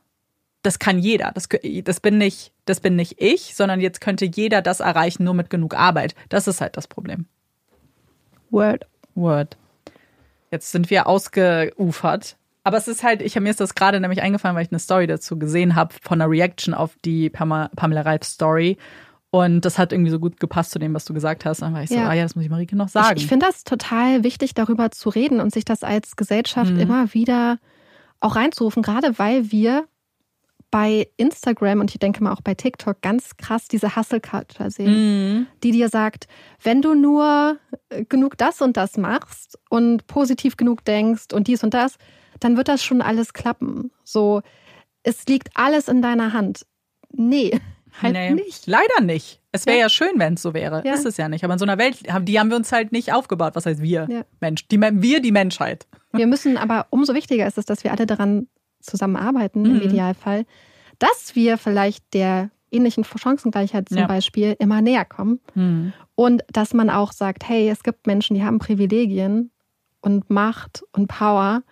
das 0.62 0.78
kann 0.78 1.00
jeder. 1.00 1.32
Das, 1.34 1.48
das, 1.84 2.00
bin 2.00 2.18
nicht, 2.18 2.52
das 2.64 2.78
bin 2.78 2.94
nicht 2.94 3.20
ich, 3.20 3.56
sondern 3.56 3.80
jetzt 3.80 4.00
könnte 4.00 4.24
jeder 4.24 4.62
das 4.62 4.78
erreichen, 4.80 5.24
nur 5.24 5.34
mit 5.34 5.50
genug 5.50 5.74
Arbeit. 5.74 6.14
Das 6.28 6.46
ist 6.46 6.60
halt 6.60 6.76
das 6.76 6.86
Problem. 6.86 7.26
Word. 8.50 8.86
Word. 9.14 9.56
Jetzt 10.50 10.72
sind 10.72 10.90
wir 10.90 11.06
ausgeufert. 11.06 12.36
Aber 12.64 12.76
es 12.76 12.88
ist 12.88 13.02
halt, 13.02 13.22
ich 13.22 13.38
mir 13.38 13.50
ist 13.50 13.60
das 13.60 13.74
gerade 13.74 13.98
nämlich 14.00 14.20
eingefallen, 14.22 14.54
weil 14.56 14.64
ich 14.64 14.70
eine 14.72 14.78
Story 14.78 15.06
dazu 15.06 15.38
gesehen 15.38 15.74
habe 15.74 15.94
von 16.02 16.20
einer 16.20 16.30
Reaction 16.30 16.74
auf 16.74 16.96
die 17.04 17.30
Pamela, 17.30 17.70
Pamela 17.76 18.02
Reif 18.02 18.24
Story. 18.24 18.76
Und 19.30 19.62
das 19.64 19.78
hat 19.78 19.92
irgendwie 19.92 20.10
so 20.10 20.18
gut 20.18 20.40
gepasst 20.40 20.70
zu 20.70 20.78
dem, 20.78 20.94
was 20.94 21.04
du 21.04 21.12
gesagt 21.14 21.44
hast. 21.44 21.60
Dann 21.62 21.74
war 21.74 21.82
ich 21.82 21.90
so, 21.90 21.96
Ja. 21.96 22.08
ah 22.08 22.14
ja, 22.14 22.22
das 22.22 22.34
muss 22.34 22.44
ich 22.44 22.50
Marike 22.50 22.76
noch 22.76 22.88
sagen. 22.88 23.16
Ich, 23.16 23.24
ich 23.24 23.28
finde 23.28 23.46
das 23.46 23.64
total 23.64 24.24
wichtig, 24.24 24.54
darüber 24.54 24.90
zu 24.90 25.08
reden 25.10 25.40
und 25.40 25.52
sich 25.52 25.64
das 25.64 25.82
als 25.82 26.16
Gesellschaft 26.16 26.72
Mhm. 26.72 26.80
immer 26.80 27.14
wieder 27.14 27.58
auch 28.20 28.36
reinzurufen, 28.36 28.82
gerade 28.82 29.18
weil 29.18 29.50
wir 29.52 29.84
bei 30.70 31.08
Instagram 31.16 31.80
und 31.80 31.90
ich 31.92 31.98
denke 31.98 32.22
mal 32.22 32.32
auch 32.32 32.40
bei 32.42 32.54
TikTok 32.54 33.00
ganz 33.00 33.36
krass 33.36 33.68
diese 33.68 33.96
Hustle 33.96 34.20
Culture 34.20 34.70
sehen, 34.70 34.90
Mhm. 35.38 35.46
die 35.62 35.70
dir 35.70 35.88
sagt, 35.88 36.28
wenn 36.62 36.82
du 36.82 36.94
nur 36.94 37.58
äh, 37.88 38.04
genug 38.04 38.36
das 38.36 38.60
und 38.60 38.76
das 38.76 38.96
machst 38.98 39.58
und 39.70 40.06
positiv 40.06 40.56
genug 40.56 40.84
denkst 40.84 41.32
und 41.32 41.48
dies 41.48 41.64
und 41.64 41.72
das, 41.74 41.96
dann 42.40 42.56
wird 42.56 42.68
das 42.68 42.84
schon 42.84 43.00
alles 43.02 43.32
klappen. 43.32 43.90
So, 44.04 44.42
es 45.02 45.26
liegt 45.26 45.48
alles 45.54 45.88
in 45.88 46.02
deiner 46.02 46.32
Hand. 46.34 46.66
Nee, 47.12 47.58
halt 48.02 48.12
Nee, 48.12 48.32
nicht. 48.34 48.66
Leider 48.66 49.00
nicht. 49.00 49.40
Es 49.52 49.64
wäre 49.64 49.78
Ja. 49.78 49.82
ja. 49.84 49.88
schön, 49.88 50.12
wenn 50.16 50.34
es 50.34 50.42
so 50.42 50.52
wäre. 50.52 50.82
Ja. 50.84 50.92
Ist 50.92 51.06
es 51.06 51.16
ja 51.16 51.28
nicht. 51.30 51.42
Aber 51.44 51.54
in 51.54 51.58
so 51.58 51.64
einer 51.64 51.78
Welt, 51.78 52.00
die 52.22 52.38
haben 52.38 52.50
wir 52.50 52.56
uns 52.58 52.70
halt 52.72 52.92
nicht 52.92 53.12
aufgebaut. 53.14 53.56
Was 53.56 53.64
heißt 53.64 53.80
wir? 53.80 54.06
Ja. 54.10 54.22
Mensch, 54.40 54.68
die, 54.68 54.78
wir, 54.78 55.20
die 55.20 55.32
Menschheit. 55.32 55.86
Wir 56.12 56.26
müssen 56.26 56.58
aber 56.58 56.86
umso 56.90 57.14
wichtiger 57.14 57.46
ist 57.46 57.56
es, 57.58 57.64
dass 57.64 57.84
wir 57.84 57.90
alle 57.92 58.06
daran 58.06 58.48
zusammenarbeiten, 58.80 59.64
im 59.66 59.76
Mhm. 59.76 59.82
Idealfall, 59.82 60.44
dass 60.98 61.34
wir 61.34 61.58
vielleicht 61.58 62.14
der 62.14 62.50
ähnlichen 62.70 63.04
Chancengleichheit 63.04 63.88
zum 63.88 63.98
Ja. 63.98 64.06
Beispiel 64.06 64.54
immer 64.58 64.82
näher 64.82 65.04
kommen 65.04 65.40
Mhm. 65.54 65.92
und 66.14 66.42
dass 66.52 66.74
man 66.74 66.90
auch 66.90 67.12
sagt, 67.12 67.48
hey, 67.48 67.68
es 67.70 67.82
gibt 67.82 68.06
Menschen, 68.06 68.34
die 68.34 68.44
haben 68.44 68.58
Privilegien 68.58 69.50
und 70.02 70.28
Macht 70.30 70.82
und 70.92 71.08
Power, 71.08 71.62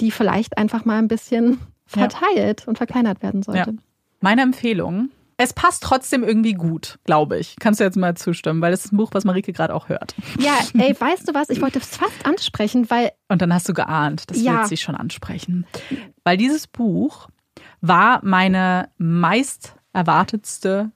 die 0.00 0.10
vielleicht 0.10 0.56
einfach 0.58 0.84
mal 0.84 0.98
ein 0.98 1.08
bisschen 1.08 1.52
Ja. 1.94 2.08
verteilt 2.08 2.68
und 2.68 2.76
verkleinert 2.78 3.22
werden 3.22 3.42
sollte. 3.42 3.76
Meine 4.20 4.42
Empfehlung 4.42 5.10
es 5.40 5.52
passt 5.52 5.82
trotzdem 5.84 6.24
irgendwie 6.24 6.52
gut, 6.52 6.98
glaube 7.04 7.38
ich. 7.38 7.56
Kannst 7.60 7.78
du 7.80 7.84
jetzt 7.84 7.96
mal 7.96 8.16
zustimmen, 8.16 8.60
weil 8.60 8.72
das 8.72 8.84
ist 8.86 8.92
ein 8.92 8.96
Buch, 8.96 9.10
was 9.12 9.24
Marike 9.24 9.52
gerade 9.52 9.72
auch 9.74 9.88
hört. 9.88 10.14
Ja, 10.38 10.58
ey, 10.78 10.94
weißt 10.98 11.28
du 11.28 11.32
was? 11.34 11.48
Ich 11.48 11.62
wollte 11.62 11.78
es 11.78 11.96
fast 11.96 12.26
ansprechen, 12.26 12.90
weil. 12.90 13.12
Und 13.28 13.40
dann 13.40 13.54
hast 13.54 13.68
du 13.68 13.72
geahnt, 13.72 14.30
das 14.30 14.42
Ja. 14.42 14.54
wird 14.58 14.66
sie 14.68 14.76
schon 14.76 14.96
ansprechen. 14.96 15.64
Weil 16.24 16.36
dieses 16.36 16.66
Buch 16.66 17.28
war 17.80 18.20
meine 18.24 18.90
meist 18.98 19.76
erwartetste 19.92 20.90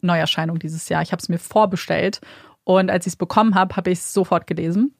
Neuerscheinung 0.00 0.58
dieses 0.58 0.88
Jahr. 0.88 1.02
Ich 1.02 1.12
habe 1.12 1.20
es 1.20 1.28
mir 1.28 1.38
vorbestellt 1.38 2.20
und 2.64 2.90
als 2.90 3.06
ich 3.06 3.12
es 3.12 3.16
bekommen 3.16 3.54
habe, 3.54 3.76
habe 3.76 3.90
ich 3.90 3.98
es 4.00 4.12
sofort 4.12 4.46
gelesen. 4.46 4.94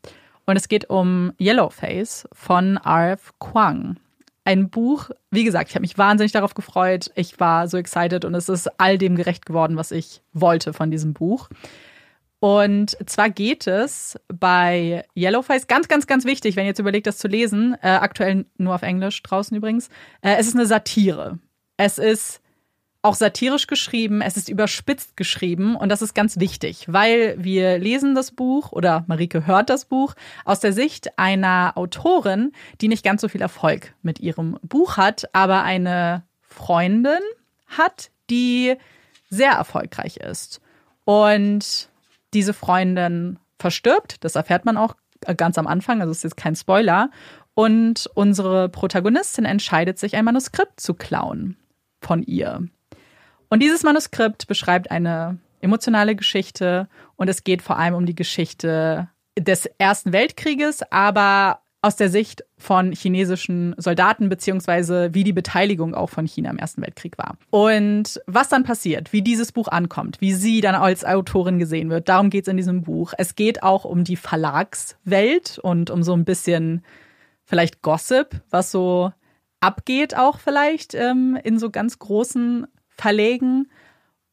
Und 0.46 0.56
es 0.56 0.68
geht 0.68 0.90
um 0.90 1.32
Yellowface 1.40 2.28
von 2.32 2.76
R.F. 2.76 3.32
Kuang. 3.38 3.96
Ein 4.44 4.68
Buch, 4.68 5.10
wie 5.30 5.44
gesagt, 5.44 5.70
ich 5.70 5.74
habe 5.74 5.82
mich 5.82 5.96
wahnsinnig 5.96 6.32
darauf 6.32 6.54
gefreut. 6.54 7.10
Ich 7.14 7.40
war 7.40 7.66
so 7.66 7.78
excited 7.78 8.24
und 8.24 8.34
es 8.34 8.48
ist 8.48 8.68
all 8.78 8.98
dem 8.98 9.16
gerecht 9.16 9.46
geworden, 9.46 9.76
was 9.76 9.90
ich 9.90 10.22
wollte 10.32 10.72
von 10.72 10.90
diesem 10.90 11.14
Buch. 11.14 11.48
Und 12.40 12.98
zwar 13.08 13.30
geht 13.30 13.66
es 13.66 14.20
bei 14.28 15.02
Yellowface, 15.16 15.66
ganz, 15.66 15.88
ganz, 15.88 16.06
ganz 16.06 16.26
wichtig, 16.26 16.56
wenn 16.56 16.64
ihr 16.64 16.68
jetzt 16.68 16.78
überlegt, 16.78 17.06
das 17.06 17.16
zu 17.16 17.26
lesen, 17.26 17.74
äh, 17.80 17.88
aktuell 17.88 18.44
nur 18.58 18.74
auf 18.74 18.82
Englisch 18.82 19.22
draußen 19.22 19.56
übrigens, 19.56 19.88
äh, 20.20 20.36
es 20.38 20.48
ist 20.48 20.54
eine 20.54 20.66
Satire. 20.66 21.38
Es 21.78 21.96
ist 21.96 22.42
auch 23.04 23.14
satirisch 23.14 23.66
geschrieben, 23.66 24.22
es 24.22 24.38
ist 24.38 24.48
überspitzt 24.48 25.14
geschrieben 25.16 25.76
und 25.76 25.90
das 25.90 26.00
ist 26.00 26.14
ganz 26.14 26.40
wichtig, 26.40 26.86
weil 26.88 27.36
wir 27.38 27.78
lesen 27.78 28.14
das 28.14 28.30
Buch 28.30 28.72
oder 28.72 29.04
Marike 29.06 29.46
hört 29.46 29.68
das 29.68 29.84
Buch 29.84 30.14
aus 30.46 30.60
der 30.60 30.72
Sicht 30.72 31.18
einer 31.18 31.72
Autorin, 31.76 32.52
die 32.80 32.88
nicht 32.88 33.04
ganz 33.04 33.20
so 33.20 33.28
viel 33.28 33.42
Erfolg 33.42 33.92
mit 34.02 34.20
ihrem 34.20 34.58
Buch 34.62 34.96
hat, 34.96 35.26
aber 35.34 35.62
eine 35.62 36.22
Freundin 36.40 37.20
hat, 37.66 38.10
die 38.30 38.74
sehr 39.28 39.52
erfolgreich 39.52 40.16
ist. 40.16 40.62
Und 41.04 41.90
diese 42.32 42.54
Freundin 42.54 43.38
verstirbt, 43.58 44.24
das 44.24 44.34
erfährt 44.34 44.64
man 44.64 44.78
auch 44.78 44.96
ganz 45.36 45.58
am 45.58 45.66
Anfang, 45.66 46.00
also 46.00 46.10
ist 46.10 46.24
jetzt 46.24 46.38
kein 46.38 46.56
Spoiler. 46.56 47.10
Und 47.52 48.08
unsere 48.14 48.70
Protagonistin 48.70 49.44
entscheidet 49.44 49.98
sich, 49.98 50.16
ein 50.16 50.24
Manuskript 50.24 50.80
zu 50.80 50.94
klauen 50.94 51.56
von 52.00 52.22
ihr. 52.22 52.66
Und 53.54 53.60
dieses 53.60 53.84
Manuskript 53.84 54.48
beschreibt 54.48 54.90
eine 54.90 55.38
emotionale 55.60 56.16
Geschichte 56.16 56.88
und 57.14 57.28
es 57.28 57.44
geht 57.44 57.62
vor 57.62 57.78
allem 57.78 57.94
um 57.94 58.04
die 58.04 58.16
Geschichte 58.16 59.08
des 59.38 59.66
Ersten 59.78 60.12
Weltkrieges, 60.12 60.82
aber 60.90 61.60
aus 61.80 61.94
der 61.94 62.10
Sicht 62.10 62.42
von 62.58 62.90
chinesischen 62.90 63.76
Soldaten, 63.78 64.28
beziehungsweise 64.28 65.14
wie 65.14 65.22
die 65.22 65.32
Beteiligung 65.32 65.94
auch 65.94 66.10
von 66.10 66.26
China 66.26 66.50
im 66.50 66.58
Ersten 66.58 66.82
Weltkrieg 66.82 67.16
war. 67.16 67.36
Und 67.50 68.20
was 68.26 68.48
dann 68.48 68.64
passiert, 68.64 69.12
wie 69.12 69.22
dieses 69.22 69.52
Buch 69.52 69.68
ankommt, 69.68 70.20
wie 70.20 70.32
sie 70.32 70.60
dann 70.60 70.74
als 70.74 71.04
Autorin 71.04 71.60
gesehen 71.60 71.90
wird, 71.90 72.08
darum 72.08 72.30
geht 72.30 72.48
es 72.48 72.50
in 72.50 72.56
diesem 72.56 72.82
Buch. 72.82 73.14
Es 73.18 73.36
geht 73.36 73.62
auch 73.62 73.84
um 73.84 74.02
die 74.02 74.16
Verlagswelt 74.16 75.60
und 75.60 75.90
um 75.90 76.02
so 76.02 76.12
ein 76.12 76.24
bisschen 76.24 76.82
vielleicht 77.44 77.82
Gossip, 77.82 78.42
was 78.50 78.72
so 78.72 79.12
abgeht 79.60 80.16
auch 80.16 80.40
vielleicht 80.40 80.94
ähm, 80.94 81.38
in 81.42 81.58
so 81.58 81.70
ganz 81.70 81.98
großen 81.98 82.66
Verlegen 82.96 83.68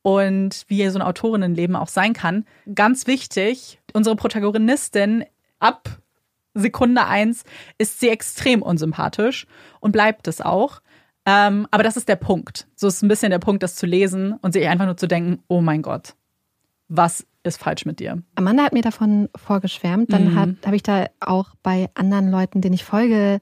und 0.02 0.64
wie 0.68 0.88
so 0.90 0.98
ein 1.00 1.04
Autorinnenleben 1.04 1.76
auch 1.76 1.88
sein 1.88 2.14
kann. 2.14 2.46
Ganz 2.74 3.08
wichtig, 3.08 3.80
unsere 3.94 4.16
Protagonistin 4.16 5.26
ab 5.60 5.90
Sekunde 6.54 7.06
eins 7.06 7.44
ist 7.78 8.00
sie 8.00 8.10
extrem 8.10 8.62
unsympathisch 8.62 9.46
und 9.80 9.92
bleibt 9.92 10.28
es 10.28 10.42
auch. 10.42 10.82
Ähm, 11.26 11.68
aber 11.72 11.84
das 11.84 11.98
ist 11.98 12.10
der 12.10 12.16
Punkt. 12.16 12.68
So 12.76 12.88
ist 12.88 13.02
ein 13.04 13.08
bisschen 13.08 13.30
der 13.30 13.40
Punkt, 13.40 13.62
das 13.64 13.76
zu 13.76 13.86
lesen 13.86 14.34
und 14.42 14.54
sich 14.54 14.68
einfach 14.68 14.86
nur 14.86 14.98
zu 14.98 15.08
denken, 15.08 15.44
oh 15.48 15.62
mein 15.62 15.82
Gott, 15.84 16.16
was 16.88 17.26
ist 17.44 17.58
falsch 17.62 17.86
mit 17.86 18.00
dir? 18.00 18.22
Amanda 18.36 18.64
hat 18.64 18.74
mir 18.74 18.82
davon 18.82 19.30
vorgeschwärmt. 19.36 20.12
Dann 20.12 20.26
Mhm. 20.34 20.58
habe 20.66 20.76
ich 20.76 20.84
da 20.84 21.06
auch 21.20 21.54
bei 21.64 21.90
anderen 21.94 22.30
Leuten, 22.32 22.60
denen 22.62 22.74
ich 22.74 22.84
folge, 22.84 23.40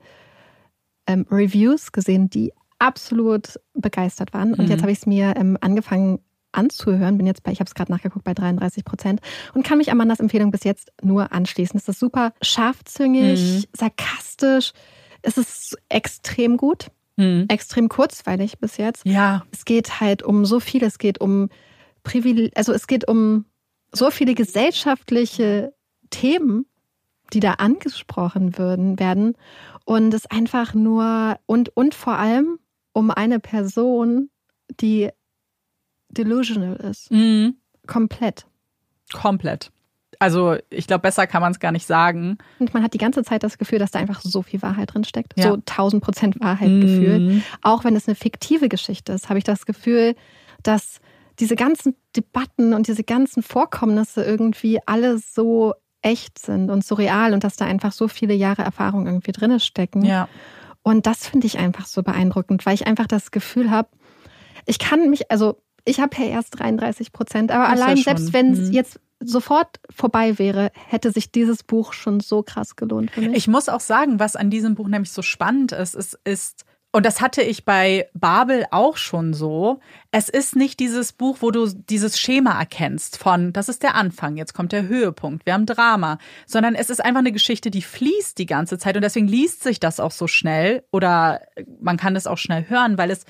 ähm, 1.07 1.25
Reviews 1.31 1.91
gesehen, 1.91 2.29
die 2.29 2.51
absolut 2.79 3.59
begeistert 3.73 4.33
waren. 4.33 4.53
Und 4.53 4.65
Mhm. 4.65 4.71
jetzt 4.71 4.81
habe 4.81 4.91
ich 4.91 4.99
es 4.99 5.05
mir 5.05 5.33
ähm, 5.37 5.57
angefangen 5.61 6.19
anzuhören. 6.51 7.17
Bin 7.17 7.27
jetzt 7.27 7.43
bei, 7.43 7.51
ich 7.51 7.59
habe 7.59 7.67
es 7.67 7.75
gerade 7.75 7.91
nachgeguckt, 7.91 8.25
bei 8.25 8.33
33 8.33 8.83
Prozent 8.83 9.21
und 9.53 9.63
kann 9.63 9.77
mich 9.77 9.91
Amandas 9.91 10.19
Empfehlung 10.19 10.49
bis 10.49 10.63
jetzt 10.63 10.91
nur 11.03 11.31
anschließen. 11.31 11.77
Es 11.77 11.87
ist 11.87 11.99
super 11.99 12.33
scharfzüngig, 12.41 13.39
Mhm. 13.39 13.63
sarkastisch. 13.77 14.71
Es 15.21 15.37
ist 15.37 15.77
extrem 15.89 16.57
gut, 16.57 16.87
Hm. 17.17 17.45
extrem 17.49 17.89
kurzweilig 17.89 18.57
bis 18.59 18.77
jetzt. 18.77 19.05
Ja, 19.05 19.43
Es 19.51 19.65
geht 19.65 19.99
halt 19.99 20.23
um 20.23 20.45
so 20.45 20.59
viel. 20.59 20.83
Es 20.83 20.97
geht 20.97 21.21
um 21.21 21.49
Privileg, 22.03 22.51
also 22.57 22.71
es 22.73 22.87
geht 22.87 23.07
um 23.07 23.45
so 23.91 24.09
viele 24.09 24.33
gesellschaftliche 24.33 25.73
Themen, 26.09 26.65
die 27.33 27.39
da 27.41 27.53
angesprochen 27.53 28.57
würden, 28.57 28.97
werden. 28.99 29.35
Und 29.85 30.13
es 30.13 30.25
einfach 30.25 30.73
nur 30.73 31.37
und, 31.45 31.75
und 31.75 31.93
vor 31.93 32.13
allem 32.13 32.57
um 32.99 33.11
eine 33.11 33.39
Person, 33.39 34.29
die 34.81 35.09
delusional 36.09 36.75
ist. 36.75 37.11
Mhm. 37.11 37.55
Komplett. 37.87 38.45
komplett. 39.13 39.71
Also 40.19 40.57
ich 40.69 40.85
glaube, 40.85 41.01
besser 41.01 41.25
kann 41.27 41.41
man 41.41 41.53
es 41.53 41.59
gar 41.59 41.71
nicht 41.71 41.87
sagen. 41.87 42.37
Und 42.59 42.73
man 42.73 42.83
hat 42.83 42.93
die 42.93 42.97
ganze 42.97 43.23
Zeit 43.23 43.41
das 43.41 43.57
Gefühl, 43.57 43.79
dass 43.79 43.91
da 43.91 43.99
einfach 43.99 44.19
so 44.21 44.41
viel 44.41 44.61
Wahrheit 44.61 44.93
drin 44.93 45.05
steckt. 45.05 45.33
Ja. 45.37 45.43
So 45.43 45.53
1000 45.53 46.03
Prozent 46.03 46.39
Wahrheit 46.41 46.69
gefühlt. 46.81 47.21
Mhm. 47.21 47.43
auch 47.61 47.85
wenn 47.85 47.95
es 47.95 48.07
eine 48.07 48.15
fiktive 48.15 48.67
Geschichte 48.67 49.13
ist, 49.13 49.29
habe 49.29 49.39
ich 49.39 49.45
das 49.45 49.65
Gefühl, 49.65 50.15
dass 50.61 50.99
diese 51.39 51.55
ganzen 51.55 51.95
Debatten 52.17 52.73
und 52.73 52.87
diese 52.87 53.05
ganzen 53.05 53.41
Vorkommnisse 53.41 54.23
irgendwie 54.25 54.79
alle 54.85 55.19
so 55.19 55.73
echt 56.01 56.37
sind 56.37 56.69
und 56.69 56.83
so 56.83 56.95
real 56.95 57.33
und 57.33 57.45
dass 57.45 57.55
da 57.55 57.65
einfach 57.65 57.93
so 57.93 58.09
viele 58.09 58.33
Jahre 58.33 58.63
Erfahrung 58.63 59.07
irgendwie 59.07 59.31
drin 59.31 59.57
stecken. 59.61 60.03
Ja. 60.03 60.27
Und 60.83 61.05
das 61.05 61.27
finde 61.27 61.47
ich 61.47 61.57
einfach 61.57 61.85
so 61.85 62.03
beeindruckend, 62.03 62.65
weil 62.65 62.73
ich 62.73 62.87
einfach 62.87 63.07
das 63.07 63.31
Gefühl 63.31 63.69
habe, 63.69 63.89
ich 64.65 64.79
kann 64.79 65.09
mich, 65.09 65.29
also 65.31 65.61
ich 65.85 65.99
habe 65.99 66.15
ja 66.17 66.25
erst 66.25 66.59
33 66.59 67.11
Prozent, 67.11 67.51
aber 67.51 67.69
Das 67.69 67.79
ja 67.79 67.85
allein 67.85 67.97
schon, 67.97 68.03
selbst 68.03 68.33
wenn 68.33 68.53
es 68.53 68.69
mhm. 68.69 68.73
jetzt 68.73 68.99
sofort 69.19 69.79
vorbei 69.89 70.39
wäre, 70.39 70.71
hätte 70.87 71.11
sich 71.11 71.31
dieses 71.31 71.63
Buch 71.63 71.93
schon 71.93 72.19
so 72.19 72.43
krass 72.43 72.75
gelohnt 72.75 73.11
für 73.11 73.21
mich. 73.21 73.35
Ich 73.35 73.47
muss 73.47 73.67
auch 73.67 73.81
sagen, 73.81 74.19
was 74.19 74.35
an 74.35 74.49
diesem 74.49 74.75
Buch 74.75 74.87
nämlich 74.87 75.11
so 75.11 75.21
spannend 75.21 75.71
ist, 75.71 75.95
es 75.95 76.17
ist, 76.23 76.65
und 76.91 77.05
das 77.05 77.21
hatte 77.21 77.43
ich 77.43 77.65
bei 77.65 78.09
Babel 78.13 78.65
auch 78.71 78.97
schon 78.97 79.33
so, 79.35 79.79
es 80.11 80.27
ist 80.27 80.55
nicht 80.55 80.79
dieses 80.79 81.13
Buch, 81.13 81.37
wo 81.41 81.51
du 81.51 81.67
dieses 81.67 82.19
Schema 82.19 82.57
erkennst 82.57 83.17
von, 83.17 83.53
das 83.53 83.69
ist 83.69 83.83
der 83.83 83.93
Anfang, 83.93 84.37
jetzt 84.37 84.53
kommt 84.53 84.71
der 84.71 84.87
Höhepunkt, 84.87 85.45
wir 85.45 85.53
haben 85.53 85.67
Drama, 85.67 86.17
sondern 86.47 86.73
es 86.73 86.89
ist 86.89 87.03
einfach 87.03 87.19
eine 87.19 87.31
Geschichte, 87.31 87.69
die 87.69 87.83
fließt 87.83 88.39
die 88.39 88.47
ganze 88.47 88.79
Zeit 88.79 88.95
und 88.95 89.03
deswegen 89.03 89.27
liest 89.27 89.61
sich 89.61 89.79
das 89.79 89.99
auch 89.99 90.11
so 90.11 90.25
schnell 90.25 90.83
oder 90.91 91.41
man 91.79 91.97
kann 91.97 92.15
es 92.15 92.25
auch 92.25 92.39
schnell 92.39 92.67
hören, 92.69 92.97
weil 92.97 93.11
es, 93.11 93.25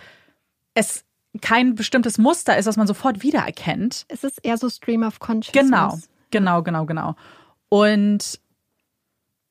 es 0.73 1.03
kein 1.41 1.75
bestimmtes 1.75 2.17
Muster 2.17 2.57
ist, 2.57 2.65
was 2.65 2.77
man 2.77 2.87
sofort 2.87 3.23
wiedererkennt. 3.23 4.05
es 4.07 4.23
ist 4.23 4.39
eher 4.43 4.57
so 4.57 4.69
Stream 4.69 5.03
of 5.03 5.19
Consciousness. 5.19 5.69
Genau, 6.31 6.63
genau, 6.63 6.63
genau, 6.63 6.85
genau. 6.85 7.15
Und 7.67 8.39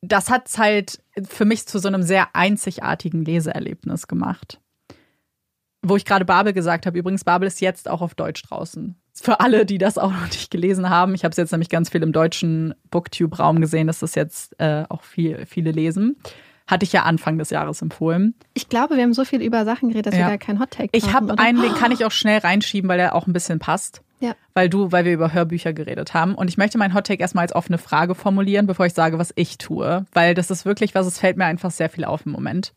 das 0.01 0.29
hat 0.29 0.47
es 0.47 0.57
halt 0.57 1.03
für 1.27 1.45
mich 1.45 1.67
zu 1.67 1.79
so 1.79 1.87
einem 1.87 2.03
sehr 2.03 2.35
einzigartigen 2.35 3.23
Leseerlebnis 3.23 4.07
gemacht. 4.07 4.59
Wo 5.81 5.95
ich 5.95 6.05
gerade 6.05 6.25
Babel 6.25 6.53
gesagt 6.53 6.85
habe, 6.85 6.97
übrigens, 6.97 7.23
Babel 7.23 7.47
ist 7.47 7.61
jetzt 7.61 7.89
auch 7.89 8.01
auf 8.01 8.15
Deutsch 8.15 8.43
draußen. 8.43 8.95
Für 9.13 9.39
alle, 9.39 9.65
die 9.65 9.77
das 9.77 9.97
auch 9.97 10.11
noch 10.11 10.27
nicht 10.27 10.51
gelesen 10.51 10.89
haben. 10.89 11.15
Ich 11.15 11.23
habe 11.23 11.31
es 11.31 11.37
jetzt 11.37 11.51
nämlich 11.51 11.69
ganz 11.69 11.89
viel 11.89 12.03
im 12.03 12.11
deutschen 12.11 12.73
Booktube-Raum 12.91 13.61
gesehen, 13.61 13.87
dass 13.87 13.99
das 13.99 14.15
jetzt 14.15 14.59
äh, 14.59 14.85
auch 14.89 15.03
viel, 15.03 15.45
viele 15.45 15.71
lesen. 15.71 16.17
Hatte 16.69 16.83
ich 16.85 16.93
ja 16.93 17.03
Anfang 17.03 17.37
des 17.39 17.49
Jahres 17.49 17.81
empfohlen. 17.81 18.35
Ich 18.53 18.69
glaube, 18.69 18.95
wir 18.95 19.01
haben 19.03 19.13
so 19.13 19.25
viel 19.25 19.41
über 19.41 19.65
Sachen 19.65 19.89
geredet, 19.89 20.07
dass 20.07 20.13
Ja. 20.13 20.25
wir 20.27 20.29
gar 20.29 20.37
keinen 20.37 20.59
Hottake 20.59 20.89
Ich 20.91 21.13
haben. 21.13 21.29
habe 21.31 21.39
einen, 21.41 21.61
den 21.61 21.73
kann 21.73 21.91
ich 21.91 22.05
auch 22.05 22.11
schnell 22.11 22.37
reinschieben, 22.39 22.87
weil 22.87 22.97
der 22.99 23.15
auch 23.15 23.25
ein 23.25 23.33
bisschen 23.33 23.57
passt. 23.59 24.01
Ja. 24.19 24.33
Weil 24.53 24.69
du, 24.69 24.91
weil 24.91 25.03
wir 25.05 25.13
über 25.13 25.33
Hörbücher 25.33 25.71
geredet 25.73 26.13
haben. 26.13 26.35
Und 26.35 26.47
ich 26.49 26.57
möchte 26.57 26.77
meinen 26.77 26.93
Hottake 26.93 27.21
erstmal 27.21 27.43
als 27.43 27.55
offene 27.55 27.77
Frage 27.77 28.13
formulieren, 28.15 28.67
bevor 28.67 28.85
ich 28.85 28.93
sage, 28.93 29.17
was 29.17 29.31
ich 29.35 29.57
tue. 29.57 30.05
Weil 30.13 30.35
das 30.35 30.51
ist 30.51 30.65
wirklich 30.65 30.93
was, 30.93 31.07
es 31.07 31.17
fällt 31.19 31.37
mir 31.37 31.45
einfach 31.45 31.71
sehr 31.71 31.89
viel 31.89 32.03
auf 32.05 32.25
im 32.25 32.33
Moment. 32.33 32.73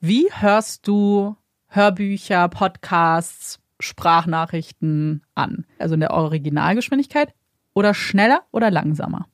Wie 0.00 0.26
hörst 0.32 0.88
du 0.88 1.36
Hörbücher, 1.68 2.48
Podcasts, 2.48 3.60
Sprachnachrichten 4.26 5.22
an? 5.34 5.64
Also 5.78 5.94
in 5.94 6.00
der 6.00 6.12
Originalgeschwindigkeit? 6.12 7.32
Oder 7.74 7.94
schneller 7.94 8.42
oder 8.50 8.70
langsamer? 8.70 9.26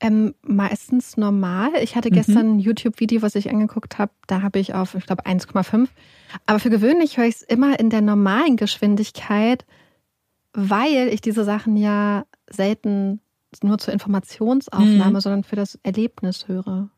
Ähm, 0.00 0.34
meistens 0.42 1.16
normal. 1.16 1.70
Ich 1.82 1.92
Mhm. 1.92 1.96
hatte 1.96 2.10
gestern 2.10 2.56
ein 2.56 2.58
YouTube-Video, 2.60 3.20
was 3.22 3.34
ich 3.34 3.50
angeguckt 3.50 3.98
habe. 3.98 4.12
Da 4.28 4.42
habe 4.42 4.58
ich 4.60 4.72
auf, 4.74 4.94
ich 4.94 5.06
glaube, 5.06 5.26
1,5. 5.26 5.88
Aber 6.46 6.60
für 6.60 6.70
gewöhnlich 6.70 7.16
höre 7.16 7.24
ich 7.26 7.36
es 7.36 7.42
immer 7.42 7.80
in 7.80 7.90
der 7.90 8.00
normalen 8.00 8.56
Geschwindigkeit, 8.56 9.64
weil 10.52 11.08
ich 11.08 11.20
diese 11.20 11.44
Sachen 11.44 11.76
ja 11.76 12.24
selten 12.48 13.20
nur 13.62 13.78
zur 13.78 13.92
Informationsaufnahme, 13.94 15.16
Mhm. 15.18 15.20
sondern 15.20 15.44
für 15.44 15.56
das 15.56 15.78
Erlebnis 15.82 16.46
höre. 16.48 16.90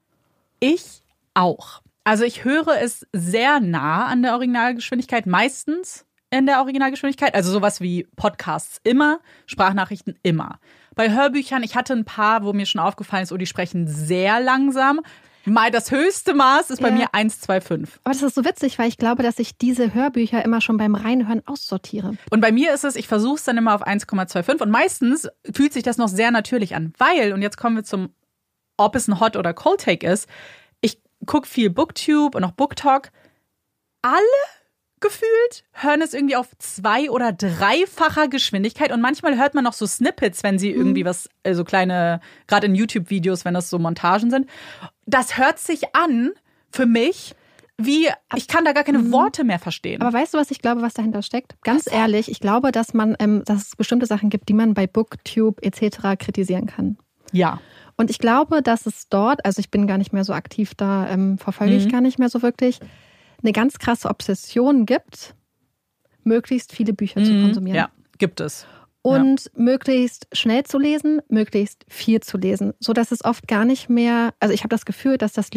Ich 0.58 1.02
auch. 1.34 1.80
Also 2.04 2.24
ich 2.24 2.44
höre 2.44 2.80
es 2.82 3.06
sehr 3.12 3.60
nah 3.60 4.06
an 4.06 4.22
der 4.22 4.32
Originalgeschwindigkeit, 4.34 5.26
meistens 5.26 6.04
in 6.30 6.46
der 6.46 6.60
Originalgeschwindigkeit. 6.60 7.34
Also 7.34 7.50
sowas 7.50 7.80
wie 7.80 8.06
Podcasts 8.16 8.80
immer, 8.84 9.20
Sprachnachrichten 9.46 10.18
immer. 10.22 10.58
Bei 10.94 11.10
Hörbüchern, 11.12 11.62
ich 11.62 11.76
hatte 11.76 11.92
ein 11.92 12.04
paar, 12.04 12.44
wo 12.44 12.52
mir 12.52 12.66
schon 12.66 12.80
aufgefallen 12.80 13.22
ist, 13.22 13.32
oh, 13.32 13.36
die 13.36 13.46
sprechen 13.46 13.86
sehr 13.86 14.40
langsam. 14.40 15.00
Mal 15.46 15.70
das 15.70 15.90
höchste 15.90 16.34
Maß 16.34 16.68
ist 16.70 16.82
bei 16.82 16.88
Ja. 16.90 16.94
mir 16.94 17.06
1,25. 17.14 17.88
Aber 18.04 18.12
das 18.12 18.22
ist 18.22 18.34
so 18.34 18.44
witzig, 18.44 18.78
weil 18.78 18.88
ich 18.88 18.98
glaube, 18.98 19.22
dass 19.22 19.38
ich 19.38 19.56
diese 19.56 19.94
Hörbücher 19.94 20.44
immer 20.44 20.60
schon 20.60 20.76
beim 20.76 20.94
Reinhören 20.94 21.42
aussortiere. 21.46 22.12
Und 22.30 22.40
bei 22.42 22.52
mir 22.52 22.74
ist 22.74 22.84
es, 22.84 22.94
ich 22.94 23.08
versuche 23.08 23.36
es 23.36 23.44
dann 23.44 23.56
immer 23.56 23.74
auf 23.74 23.86
1,25 23.86 24.60
und 24.60 24.70
meistens 24.70 25.28
fühlt 25.50 25.72
sich 25.72 25.82
das 25.82 25.96
noch 25.96 26.08
sehr 26.08 26.30
natürlich 26.30 26.74
an, 26.74 26.92
weil, 26.98 27.32
und 27.32 27.40
jetzt 27.40 27.56
kommen 27.56 27.76
wir 27.76 27.84
zum, 27.84 28.10
ob 28.76 28.94
es 28.96 29.08
ein 29.08 29.18
Hot 29.18 29.36
oder 29.36 29.54
Cold 29.54 29.80
Take 29.80 30.06
ist, 30.06 30.28
ich 30.82 31.00
gucke 31.26 31.48
viel 31.48 31.70
Booktube 31.70 32.36
und 32.36 32.44
auch 32.44 32.52
Booktalk. 32.52 33.10
Alle 34.02 34.18
gefühlt 35.00 35.64
hören 35.72 36.02
es 36.02 36.14
irgendwie 36.14 36.36
auf 36.36 36.48
zwei- 36.58 37.10
oder 37.10 37.32
dreifacher 37.32 38.28
Geschwindigkeit 38.28 38.92
und 38.92 39.00
manchmal 39.00 39.38
hört 39.38 39.54
man 39.54 39.64
noch 39.64 39.72
so 39.72 39.86
Snippets, 39.86 40.42
wenn 40.42 40.58
sie 40.58 40.70
irgendwie 40.70 41.04
was, 41.04 41.28
so 41.52 41.64
kleine, 41.64 42.20
gerade 42.46 42.66
in 42.66 42.74
YouTube-Videos, 42.74 43.44
wenn 43.44 43.54
das 43.54 43.70
so 43.70 43.78
Montagen 43.78 44.30
sind. 44.30 44.46
Das 45.06 45.38
hört 45.38 45.58
sich 45.58 45.94
an 45.94 46.32
für 46.70 46.86
mich 46.86 47.34
wie, 47.82 48.08
ich 48.36 48.46
kann 48.46 48.66
da 48.66 48.72
gar 48.72 48.84
keine 48.84 49.10
Worte 49.10 49.42
mehr 49.42 49.58
verstehen. 49.58 50.02
Aber 50.02 50.12
weißt 50.12 50.34
du, 50.34 50.38
was 50.38 50.50
ich 50.50 50.60
glaube, 50.60 50.82
was 50.82 50.92
dahinter 50.92 51.22
steckt? 51.22 51.56
Ganz 51.62 51.90
ehrlich, 51.90 52.30
ich 52.30 52.40
glaube, 52.40 52.72
dass 52.72 52.92
man, 52.92 53.16
ähm, 53.18 53.42
dass 53.46 53.68
es 53.68 53.76
bestimmte 53.76 54.04
Sachen 54.04 54.28
gibt, 54.28 54.50
die 54.50 54.52
man 54.52 54.74
bei 54.74 54.86
Booktube 54.86 55.62
etc. 55.62 56.18
kritisieren 56.18 56.66
kann. 56.66 56.98
ja. 57.32 57.58
Und 57.96 58.08
ich 58.08 58.18
glaube, 58.18 58.62
dass 58.62 58.86
es 58.86 59.10
dort, 59.10 59.44
also 59.44 59.60
ich 59.60 59.70
bin 59.70 59.86
gar 59.86 59.98
nicht 59.98 60.14
mehr 60.14 60.24
so 60.24 60.32
aktiv 60.32 60.74
da, 60.74 61.06
ähm, 61.10 61.36
verfolge 61.36 61.76
ich 61.76 61.90
gar 61.90 62.00
nicht 62.00 62.18
mehr 62.18 62.30
so 62.30 62.40
wirklich, 62.40 62.80
eine 63.42 63.52
ganz 63.52 63.78
krasse 63.78 64.08
Obsession 64.08 64.86
gibt, 64.86 65.34
möglichst 66.24 66.72
viele 66.72 66.92
Bücher 66.92 67.22
zu 67.24 67.32
konsumieren. 67.40 67.76
Ja, 67.76 67.88
gibt 68.18 68.40
es. 68.40 68.66
Und 69.02 69.50
möglichst 69.56 70.26
schnell 70.32 70.64
zu 70.64 70.78
lesen, 70.78 71.22
möglichst 71.30 71.86
viel 71.88 72.20
zu 72.20 72.36
lesen, 72.36 72.74
so 72.80 72.92
dass 72.92 73.12
es 73.12 73.24
oft 73.24 73.48
gar 73.48 73.64
nicht 73.64 73.88
mehr, 73.88 74.34
also 74.40 74.52
ich 74.52 74.60
habe 74.60 74.68
das 74.68 74.84
Gefühl, 74.84 75.16
dass 75.16 75.32
das 75.32 75.52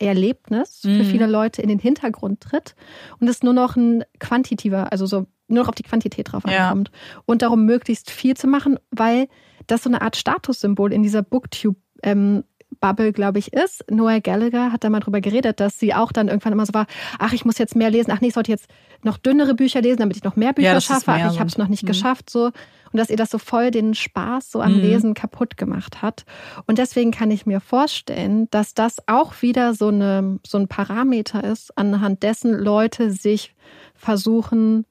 Leseerlebnis 0.00 0.80
für 0.80 0.88
Mhm. 0.88 1.04
viele 1.04 1.26
Leute 1.28 1.62
in 1.62 1.68
den 1.68 1.78
Hintergrund 1.78 2.40
tritt 2.40 2.74
und 3.20 3.28
es 3.28 3.42
nur 3.44 3.52
noch 3.52 3.76
ein 3.76 4.02
quantitativer, 4.18 4.90
also 4.90 5.06
so 5.06 5.26
nur 5.48 5.62
noch 5.62 5.68
auf 5.68 5.74
die 5.76 5.84
Quantität 5.84 6.32
drauf 6.32 6.42
Ja. 6.48 6.64
ankommt 6.70 6.90
und 7.24 7.42
darum 7.42 7.64
möglichst 7.66 8.10
viel 8.10 8.36
zu 8.36 8.48
machen, 8.48 8.78
weil 8.90 9.28
das 9.68 9.84
so 9.84 9.88
eine 9.90 10.02
Art 10.02 10.16
Statussymbol 10.16 10.92
in 10.92 11.02
dieser 11.04 11.22
Booktube 11.22 11.78
ähm, 12.02 12.42
Bubble, 12.80 13.12
glaube 13.12 13.38
ich, 13.38 13.52
ist. 13.52 13.84
Noel 13.90 14.20
Gallagher 14.20 14.72
hat 14.72 14.84
da 14.84 14.90
mal 14.90 15.00
drüber 15.00 15.20
geredet, 15.20 15.60
dass 15.60 15.78
sie 15.78 15.94
auch 15.94 16.12
dann 16.12 16.28
irgendwann 16.28 16.52
immer 16.52 16.66
so 16.66 16.74
war, 16.74 16.86
ach, 17.18 17.32
ich 17.32 17.44
muss 17.44 17.58
jetzt 17.58 17.76
mehr 17.76 17.90
lesen, 17.90 18.10
ach 18.10 18.20
nee, 18.20 18.28
ich 18.28 18.34
sollte 18.34 18.50
jetzt 18.52 18.66
noch 19.02 19.18
dünnere 19.18 19.54
Bücher 19.54 19.80
lesen, 19.80 19.98
damit 19.98 20.16
ich 20.16 20.24
noch 20.24 20.36
mehr 20.36 20.52
Bücher 20.52 20.76
ist 20.76 20.84
schaffe, 20.84 21.10
mehr 21.10 21.26
ach, 21.26 21.32
ich 21.32 21.38
habe 21.40 21.48
es 21.48 21.58
noch 21.58 21.68
nicht 21.68 21.82
Mhm. 21.82 21.88
geschafft, 21.88 22.30
so. 22.30 22.46
Und 22.46 22.98
dass 22.98 23.08
ihr 23.08 23.16
das 23.16 23.30
so 23.30 23.38
voll 23.38 23.70
den 23.70 23.94
Spaß 23.94 24.50
so 24.50 24.60
am 24.60 24.74
Mhm. 24.76 24.80
Lesen 24.82 25.14
kaputt 25.14 25.56
gemacht 25.56 26.02
hat. 26.02 26.24
Und 26.66 26.78
deswegen 26.78 27.10
kann 27.10 27.30
ich 27.30 27.46
mir 27.46 27.60
vorstellen, 27.60 28.48
dass 28.50 28.74
das 28.74 28.96
auch 29.08 29.40
wieder 29.40 29.72
so, 29.74 29.88
eine, 29.88 30.38
so 30.46 30.58
ein 30.58 30.68
Parameter 30.68 31.42
ist, 31.42 31.76
anhand 31.78 32.22
dessen 32.22 32.52
Leute 32.52 33.10
sich 33.10 33.54
versuchen 33.94 34.84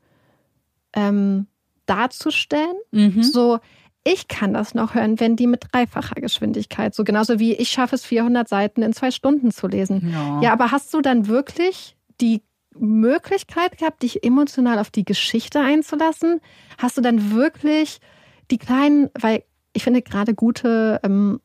ähm, 0.94 1.48
darzustellen. 1.86 2.76
Mhm. 2.92 3.24
So, 3.24 3.60
ich 4.04 4.28
kann 4.28 4.54
das 4.54 4.74
noch 4.74 4.96
hören, 4.96 5.20
wenn 5.20 5.36
die 5.36 5.48
mit 5.48 5.66
dreifacher 5.72 6.16
Geschwindigkeit, 6.16 6.96
so 6.96 7.04
genauso 7.04 7.40
wie 7.40 7.54
ich 7.54 7.70
schaffe 7.70 7.96
es, 7.96 8.06
400 8.06 8.48
Seiten 8.48 8.82
in 8.82 8.94
zwei 8.94 9.12
Stunden 9.12 9.52
zu 9.52 9.68
lesen. 9.68 10.12
Ja. 10.12 10.42
Ja, 10.42 10.54
aber 10.54 10.72
hast 10.72 10.94
du 10.94 11.02
dann 11.02 11.28
wirklich 11.28 11.96
die 12.20 12.42
Möglichkeit 12.78 13.78
gehabt, 13.78 14.02
dich 14.02 14.24
emotional 14.24 14.80
auf 14.80 14.90
die 14.90 15.06
Geschichte 15.06 15.60
einzulassen? 15.60 16.42
Hast 16.78 16.98
du 16.98 17.02
dann 17.02 17.32
wirklich 17.32 18.00
die 18.50 18.58
kleinen, 18.58 19.10
weil 19.20 19.44
ich 19.74 19.84
finde 19.84 20.02
gerade 20.02 20.34
gute 20.34 21.00
ähm, 21.04 21.40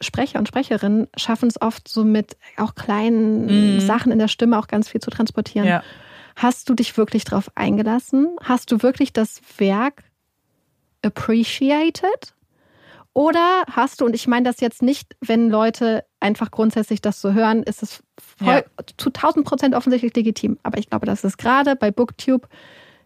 Sprecher 0.00 0.38
und 0.38 0.48
Sprecherinnen 0.48 1.08
schaffen 1.16 1.48
es 1.48 1.60
oft 1.60 1.86
so 1.86 2.04
mit 2.04 2.36
auch 2.56 2.74
kleinen 2.74 3.74
Mhm. 3.74 3.80
Sachen 3.80 4.12
in 4.12 4.18
der 4.18 4.28
Stimme 4.28 4.58
auch 4.58 4.68
ganz 4.68 4.88
viel 4.88 5.00
zu 5.00 5.10
transportieren. 5.10 5.68
Ja. 5.68 5.82
Hast 6.36 6.68
du 6.70 6.74
dich 6.74 6.96
wirklich 6.96 7.24
darauf 7.24 7.50
eingelassen? 7.54 8.28
Hast 8.42 8.72
du 8.72 8.82
wirklich 8.82 9.12
das 9.12 9.42
Werk 9.58 10.04
appreciated? 11.04 12.34
Oder 13.12 13.64
hast 13.70 14.00
du, 14.00 14.04
und 14.04 14.14
ich 14.14 14.28
meine 14.28 14.44
das 14.48 14.60
jetzt 14.60 14.82
nicht, 14.82 15.16
wenn 15.20 15.48
Leute 15.50 16.04
einfach 16.20 16.50
grundsätzlich 16.52 17.00
das 17.00 17.20
so 17.20 17.32
hören, 17.32 17.64
ist 17.64 17.82
es 17.82 18.02
voll, 18.38 18.64
zu 18.98 19.08
1000 19.08 19.44
Prozent 19.44 19.74
offensichtlich 19.74 20.14
legitim. 20.14 20.58
Aber 20.62 20.78
ich 20.78 20.88
glaube, 20.88 21.06
dass 21.06 21.24
es 21.24 21.36
gerade 21.36 21.74
bei 21.74 21.90
Booktube 21.90 22.46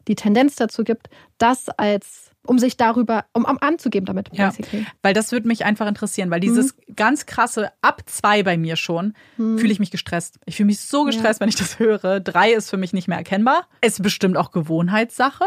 die 0.07 0.15
Tendenz 0.15 0.57
dazu 0.57 0.85
gibt, 0.85 1.09
das 1.39 1.71
als, 1.71 2.31
um 2.47 2.59
sich 2.59 2.77
darüber, 2.77 3.25
um, 3.33 3.47
um 3.47 3.57
anzugeben 3.63 4.05
damit. 4.05 4.29
Ja. 4.35 4.49
basically. 4.49 4.85
Weil 5.01 5.15
das 5.15 5.33
würde 5.33 5.49
mich 5.49 5.65
einfach 5.65 5.87
interessieren, 5.87 6.31
weil 6.31 6.41
dieses 6.41 6.77
Mhm. 6.77 6.97
ganz 6.97 7.25
krasse 7.25 7.73
ab 7.81 8.03
zwei 8.05 8.43
bei 8.43 8.59
mir 8.59 8.77
schon, 8.77 9.15
fühle 9.39 9.73
ich 9.73 9.81
mich 9.81 9.91
gestresst. 9.91 10.39
Ich 10.45 10.57
fühle 10.57 10.67
mich 10.67 10.81
so 10.81 11.05
gestresst, 11.05 11.41
wenn 11.41 11.49
ich 11.49 11.57
das 11.57 11.79
höre. 11.79 12.21
Drei 12.21 12.53
ist 12.53 12.69
für 12.69 12.77
mich 12.77 12.93
nicht 12.93 13.09
mehr 13.09 13.17
erkennbar. 13.17 13.67
Ist 13.81 14.03
bestimmt 14.03 14.37
auch 14.37 14.51
Gewohnheitssache. 14.51 15.45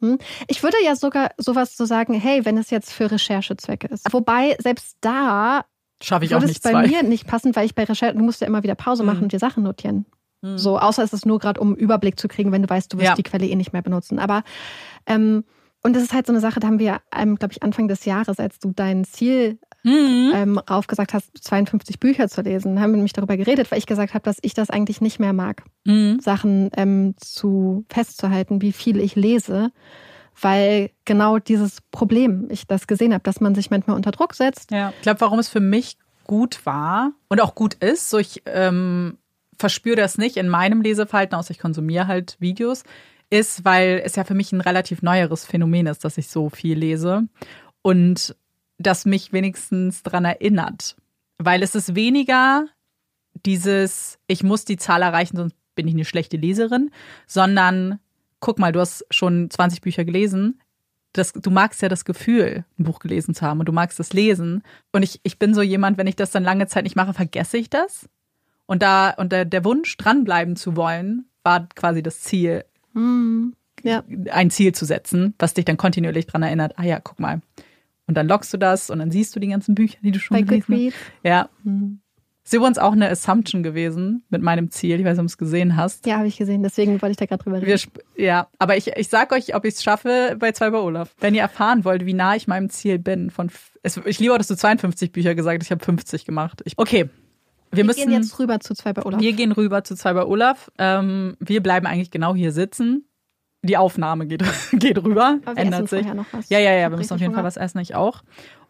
Hm? 0.00 0.18
Ich 0.48 0.62
würde 0.62 0.76
ja 0.84 0.94
sogar 0.96 1.30
sowas 1.38 1.76
so 1.76 1.84
sagen, 1.84 2.14
hey, 2.14 2.44
wenn 2.44 2.58
es 2.58 2.70
jetzt 2.70 2.92
für 2.92 3.10
Recherchezwecke 3.10 3.88
ist. 3.88 4.12
Wobei, 4.12 4.56
selbst 4.60 4.96
da 5.00 5.64
Schaffe 6.02 6.26
ich 6.26 6.34
auch 6.34 6.40
würde 6.40 6.46
es 6.46 6.50
nicht 6.50 6.62
bei 6.62 6.72
zwei. 6.72 6.86
mir 6.86 7.02
nicht 7.02 7.26
passen, 7.26 7.56
weil 7.56 7.64
ich 7.64 7.74
bei 7.74 7.84
Recherche, 7.84 8.14
du 8.14 8.22
musst 8.22 8.40
ja 8.42 8.46
immer 8.46 8.62
wieder 8.62 8.74
Pause 8.74 9.02
machen 9.04 9.18
Mhm. 9.18 9.22
und 9.24 9.32
dir 9.32 9.38
Sachen 9.38 9.62
notieren. 9.62 10.04
So, 10.42 10.78
außer 10.78 11.02
es 11.02 11.12
ist 11.12 11.26
nur 11.26 11.38
gerade, 11.40 11.58
um 11.60 11.68
einen 11.68 11.76
Überblick 11.76 12.20
zu 12.20 12.28
kriegen, 12.28 12.52
wenn 12.52 12.62
du 12.62 12.68
weißt, 12.68 12.92
du 12.92 12.98
wirst 12.98 13.06
Ja. 13.08 13.14
die 13.14 13.22
Quelle 13.24 13.46
eh 13.46 13.56
nicht 13.56 13.72
mehr 13.72 13.82
benutzen. 13.82 14.18
Aber 14.20 14.44
ähm, 15.06 15.44
und 15.82 15.96
das 15.96 16.02
ist 16.02 16.12
halt 16.12 16.26
so 16.26 16.32
eine 16.32 16.40
Sache, 16.40 16.60
da 16.60 16.66
haben 16.68 16.78
wir, 16.78 17.00
ähm, 17.16 17.36
glaube 17.36 17.52
ich, 17.52 17.62
Anfang 17.62 17.88
des 17.88 18.04
Jahres, 18.04 18.38
als 18.38 18.58
du 18.60 18.72
dein 18.74 19.04
Ziel 19.04 19.58
Mhm. 19.86 20.32
ähm, 20.34 20.58
raufgesagt 20.58 21.14
hast, 21.14 21.30
52 21.40 22.00
Bücher 22.00 22.28
zu 22.28 22.42
lesen, 22.42 22.80
haben 22.80 22.90
wir 22.90 22.96
nämlich 22.96 23.12
darüber 23.12 23.36
geredet, 23.36 23.70
weil 23.70 23.78
ich 23.78 23.86
gesagt 23.86 24.14
habe, 24.14 24.24
dass 24.24 24.38
ich 24.42 24.52
das 24.52 24.68
eigentlich 24.68 25.00
nicht 25.00 25.20
mehr 25.20 25.32
mag, 25.32 25.62
Mhm. 25.84 26.18
Sachen 26.20 26.70
ähm, 26.76 27.14
zu 27.18 27.84
festzuhalten, 27.88 28.60
wie 28.62 28.72
viel 28.72 28.98
ich 28.98 29.14
lese, 29.14 29.70
weil 30.40 30.90
genau 31.04 31.38
dieses 31.38 31.80
Problem 31.92 32.48
ich 32.50 32.66
das 32.66 32.88
gesehen 32.88 33.14
habe, 33.14 33.22
dass 33.22 33.40
man 33.40 33.54
sich 33.54 33.70
manchmal 33.70 33.96
unter 33.96 34.10
Druck 34.10 34.34
setzt. 34.34 34.72
Ja. 34.72 34.92
Ich 34.96 35.02
glaube, 35.02 35.20
warum 35.20 35.38
es 35.38 35.48
für 35.48 35.60
mich 35.60 35.96
gut 36.24 36.66
war 36.66 37.12
und 37.28 37.40
auch 37.40 37.54
gut 37.54 37.74
ist, 37.74 38.10
so 38.10 38.18
ich 38.18 38.42
ähm, 38.46 39.18
verspüre 39.56 39.96
das 39.96 40.18
nicht 40.18 40.36
in 40.36 40.48
meinem 40.48 40.82
Leseverhalten, 40.82 41.38
außer 41.38 41.52
ich 41.52 41.60
konsumiere 41.60 42.08
halt 42.08 42.36
Videos, 42.40 42.82
ist, 43.30 43.64
weil 43.64 44.02
es 44.04 44.16
ja 44.16 44.24
für 44.24 44.34
mich 44.34 44.50
ein 44.52 44.60
relativ 44.60 45.02
neueres 45.02 45.44
Phänomen 45.44 45.86
ist, 45.86 46.04
dass 46.04 46.18
ich 46.18 46.26
so 46.28 46.50
viel 46.50 46.76
lese 46.76 47.28
und 47.82 48.34
das 48.78 49.04
mich 49.04 49.32
wenigstens 49.32 50.02
dran 50.02 50.24
erinnert. 50.24 50.96
Weil 51.38 51.62
es 51.62 51.74
ist 51.74 51.94
weniger 51.94 52.66
dieses, 53.44 54.18
ich 54.26 54.42
muss 54.42 54.64
die 54.64 54.76
Zahl 54.76 55.02
erreichen, 55.02 55.36
sonst 55.36 55.56
bin 55.74 55.86
ich 55.88 55.94
eine 55.94 56.04
schlechte 56.04 56.36
Leserin, 56.36 56.90
sondern 57.26 57.98
guck 58.40 58.58
mal, 58.58 58.72
du 58.72 58.80
hast 58.80 59.04
schon 59.10 59.50
20 59.50 59.80
Bücher 59.82 60.04
gelesen. 60.04 60.60
Das, 61.12 61.32
du 61.32 61.50
magst 61.50 61.80
ja 61.82 61.88
das 61.88 62.04
Gefühl, 62.04 62.64
ein 62.78 62.84
Buch 62.84 62.98
gelesen 62.98 63.34
zu 63.34 63.42
haben 63.42 63.60
und 63.60 63.66
du 63.66 63.72
magst 63.72 63.98
das 63.98 64.12
Lesen. 64.12 64.62
Und 64.92 65.02
ich, 65.02 65.20
ich 65.22 65.38
bin 65.38 65.54
so 65.54 65.62
jemand, 65.62 65.98
wenn 65.98 66.06
ich 66.06 66.16
das 66.16 66.30
dann 66.30 66.44
lange 66.44 66.66
Zeit 66.66 66.84
nicht 66.84 66.96
mache, 66.96 67.14
vergesse 67.14 67.56
ich 67.58 67.70
das. 67.70 68.08
Und 68.66 68.82
da, 68.82 69.10
und 69.10 69.32
der, 69.32 69.44
der 69.44 69.64
Wunsch, 69.64 69.96
dranbleiben 69.96 70.56
zu 70.56 70.76
wollen, 70.76 71.26
war 71.42 71.68
quasi 71.74 72.02
das 72.02 72.20
Ziel, 72.20 72.64
Hm. 72.94 73.54
Ja. 73.82 74.02
ein 74.30 74.50
Ziel 74.50 74.74
zu 74.74 74.84
setzen, 74.84 75.34
was 75.38 75.54
dich 75.54 75.64
dann 75.66 75.76
kontinuierlich 75.76 76.26
dran 76.26 76.42
erinnert, 76.42 76.78
ah 76.78 76.82
ja, 76.84 76.98
guck 76.98 77.20
mal. 77.20 77.40
Und 78.06 78.16
dann 78.16 78.28
lockst 78.28 78.52
du 78.54 78.56
das 78.58 78.88
und 78.90 78.98
dann 79.00 79.10
siehst 79.10 79.34
du 79.34 79.40
die 79.40 79.48
ganzen 79.48 79.74
Bücher, 79.74 79.98
die 80.02 80.12
du 80.12 80.18
schon 80.20 80.36
Bei 80.36 80.42
gelesen 80.42 80.62
hast. 80.62 80.68
Goodreads. 80.68 80.96
Ja. 81.24 81.48
Hm. 81.64 82.00
Ist 82.44 82.52
übrigens 82.52 82.78
auch 82.78 82.92
eine 82.92 83.08
Assumption 83.10 83.64
gewesen 83.64 84.22
mit 84.28 84.40
meinem 84.40 84.70
Ziel. 84.70 85.00
Ich 85.00 85.04
weiß 85.04 85.14
nicht, 85.16 85.18
ob 85.18 85.24
du 85.26 85.32
es 85.32 85.38
gesehen 85.38 85.74
hast. 85.74 86.06
Ja, 86.06 86.18
habe 86.18 86.28
ich 86.28 86.36
gesehen, 86.36 86.62
deswegen 86.62 86.92
wollte 87.02 87.10
ich 87.10 87.16
da 87.16 87.26
gerade 87.26 87.42
drüber 87.42 87.56
Wir, 87.60 87.66
reden. 87.66 87.78
sp- 87.82 88.06
ja, 88.16 88.46
aber 88.60 88.76
ich, 88.76 88.86
ich 88.96 89.08
sag 89.08 89.32
euch, 89.32 89.56
ob 89.56 89.64
ich 89.64 89.74
es 89.74 89.82
schaffe 89.82 90.36
bei 90.38 90.52
zwei 90.52 90.70
bei 90.70 90.78
Olaf. 90.78 91.12
Wenn 91.18 91.34
ihr 91.34 91.40
erfahren 91.42 91.84
wollt, 91.84 92.06
wie 92.06 92.12
nah 92.14 92.36
ich 92.36 92.46
meinem 92.46 92.70
Ziel 92.70 93.00
bin, 93.00 93.30
von 93.30 93.50
es, 93.82 93.96
ich 94.04 94.20
liebe 94.20 94.32
auch, 94.32 94.38
dass 94.38 94.46
du 94.46 94.54
52 94.54 95.10
Bücher 95.10 95.34
gesagt 95.34 95.60
hast, 95.60 95.66
ich 95.66 95.72
habe 95.72 95.84
50 95.84 96.24
gemacht. 96.24 96.62
Ich, 96.64 96.74
okay, 96.76 97.10
wir, 97.72 97.78
Wir 97.78 97.84
müssen 97.84 98.02
gehen 98.08 98.12
jetzt 98.12 98.38
rüber 98.38 98.60
zu 98.60 98.74
zwei 98.74 98.92
bei 98.92 99.02
Olaf. 99.04 99.20
wir 99.20 99.32
gehen 99.32 99.50
rüber 99.50 99.82
zu 99.82 99.96
zwei 99.96 100.12
bei 100.12 100.24
Olaf. 100.24 100.70
Ähm, 100.78 101.36
wir 101.40 101.60
bleiben 101.64 101.86
eigentlich 101.88 102.12
genau 102.12 102.36
hier 102.36 102.52
sitzen. 102.52 103.08
Die 103.62 103.76
Aufnahme 103.76 104.26
geht, 104.26 104.44
geht 104.72 104.98
rüber, 105.02 105.38
Aber 105.44 105.56
wir 105.56 105.62
ändert 105.62 105.88
sich. 105.88 106.06
noch 106.12 106.26
was. 106.32 106.48
Ja, 106.48 106.58
ja, 106.58 106.72
ja, 106.72 106.90
wir 106.90 106.96
müssen 106.98 107.14
auf 107.14 107.20
jeden 107.20 107.32
Fall 107.32 107.40
Hunger. 107.42 107.46
was 107.48 107.56
essen, 107.56 107.78
ich 107.80 107.94
auch. 107.94 108.22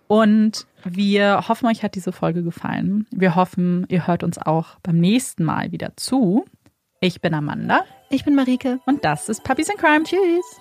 Und 0.09 0.67
wir 0.85 1.49
hoffen, 1.49 1.67
euch 1.67 1.83
hat 1.83 1.95
diese 1.97 2.13
Folge 2.13 2.43
gefallen. 2.45 3.07
Wir 3.11 3.35
hoffen, 3.35 3.85
ihr 3.89 4.07
hört 4.07 4.23
uns 4.23 4.39
auch 4.39 4.77
beim 4.83 4.99
nächsten 4.99 5.43
Mal 5.45 5.73
wieder 5.73 5.93
zu. 5.97 6.45
Ich 7.01 7.21
bin 7.21 7.35
Amanda 7.35 7.85
Ich 8.09 8.25
bin 8.25 8.35
Marike. 8.37 8.79
und 8.87 9.05
das 9.05 9.29
ist 9.29 9.43
Puppies 9.45 9.69
in 9.69 9.77
Crime. 9.77 10.05
Tschüss. 10.05 10.61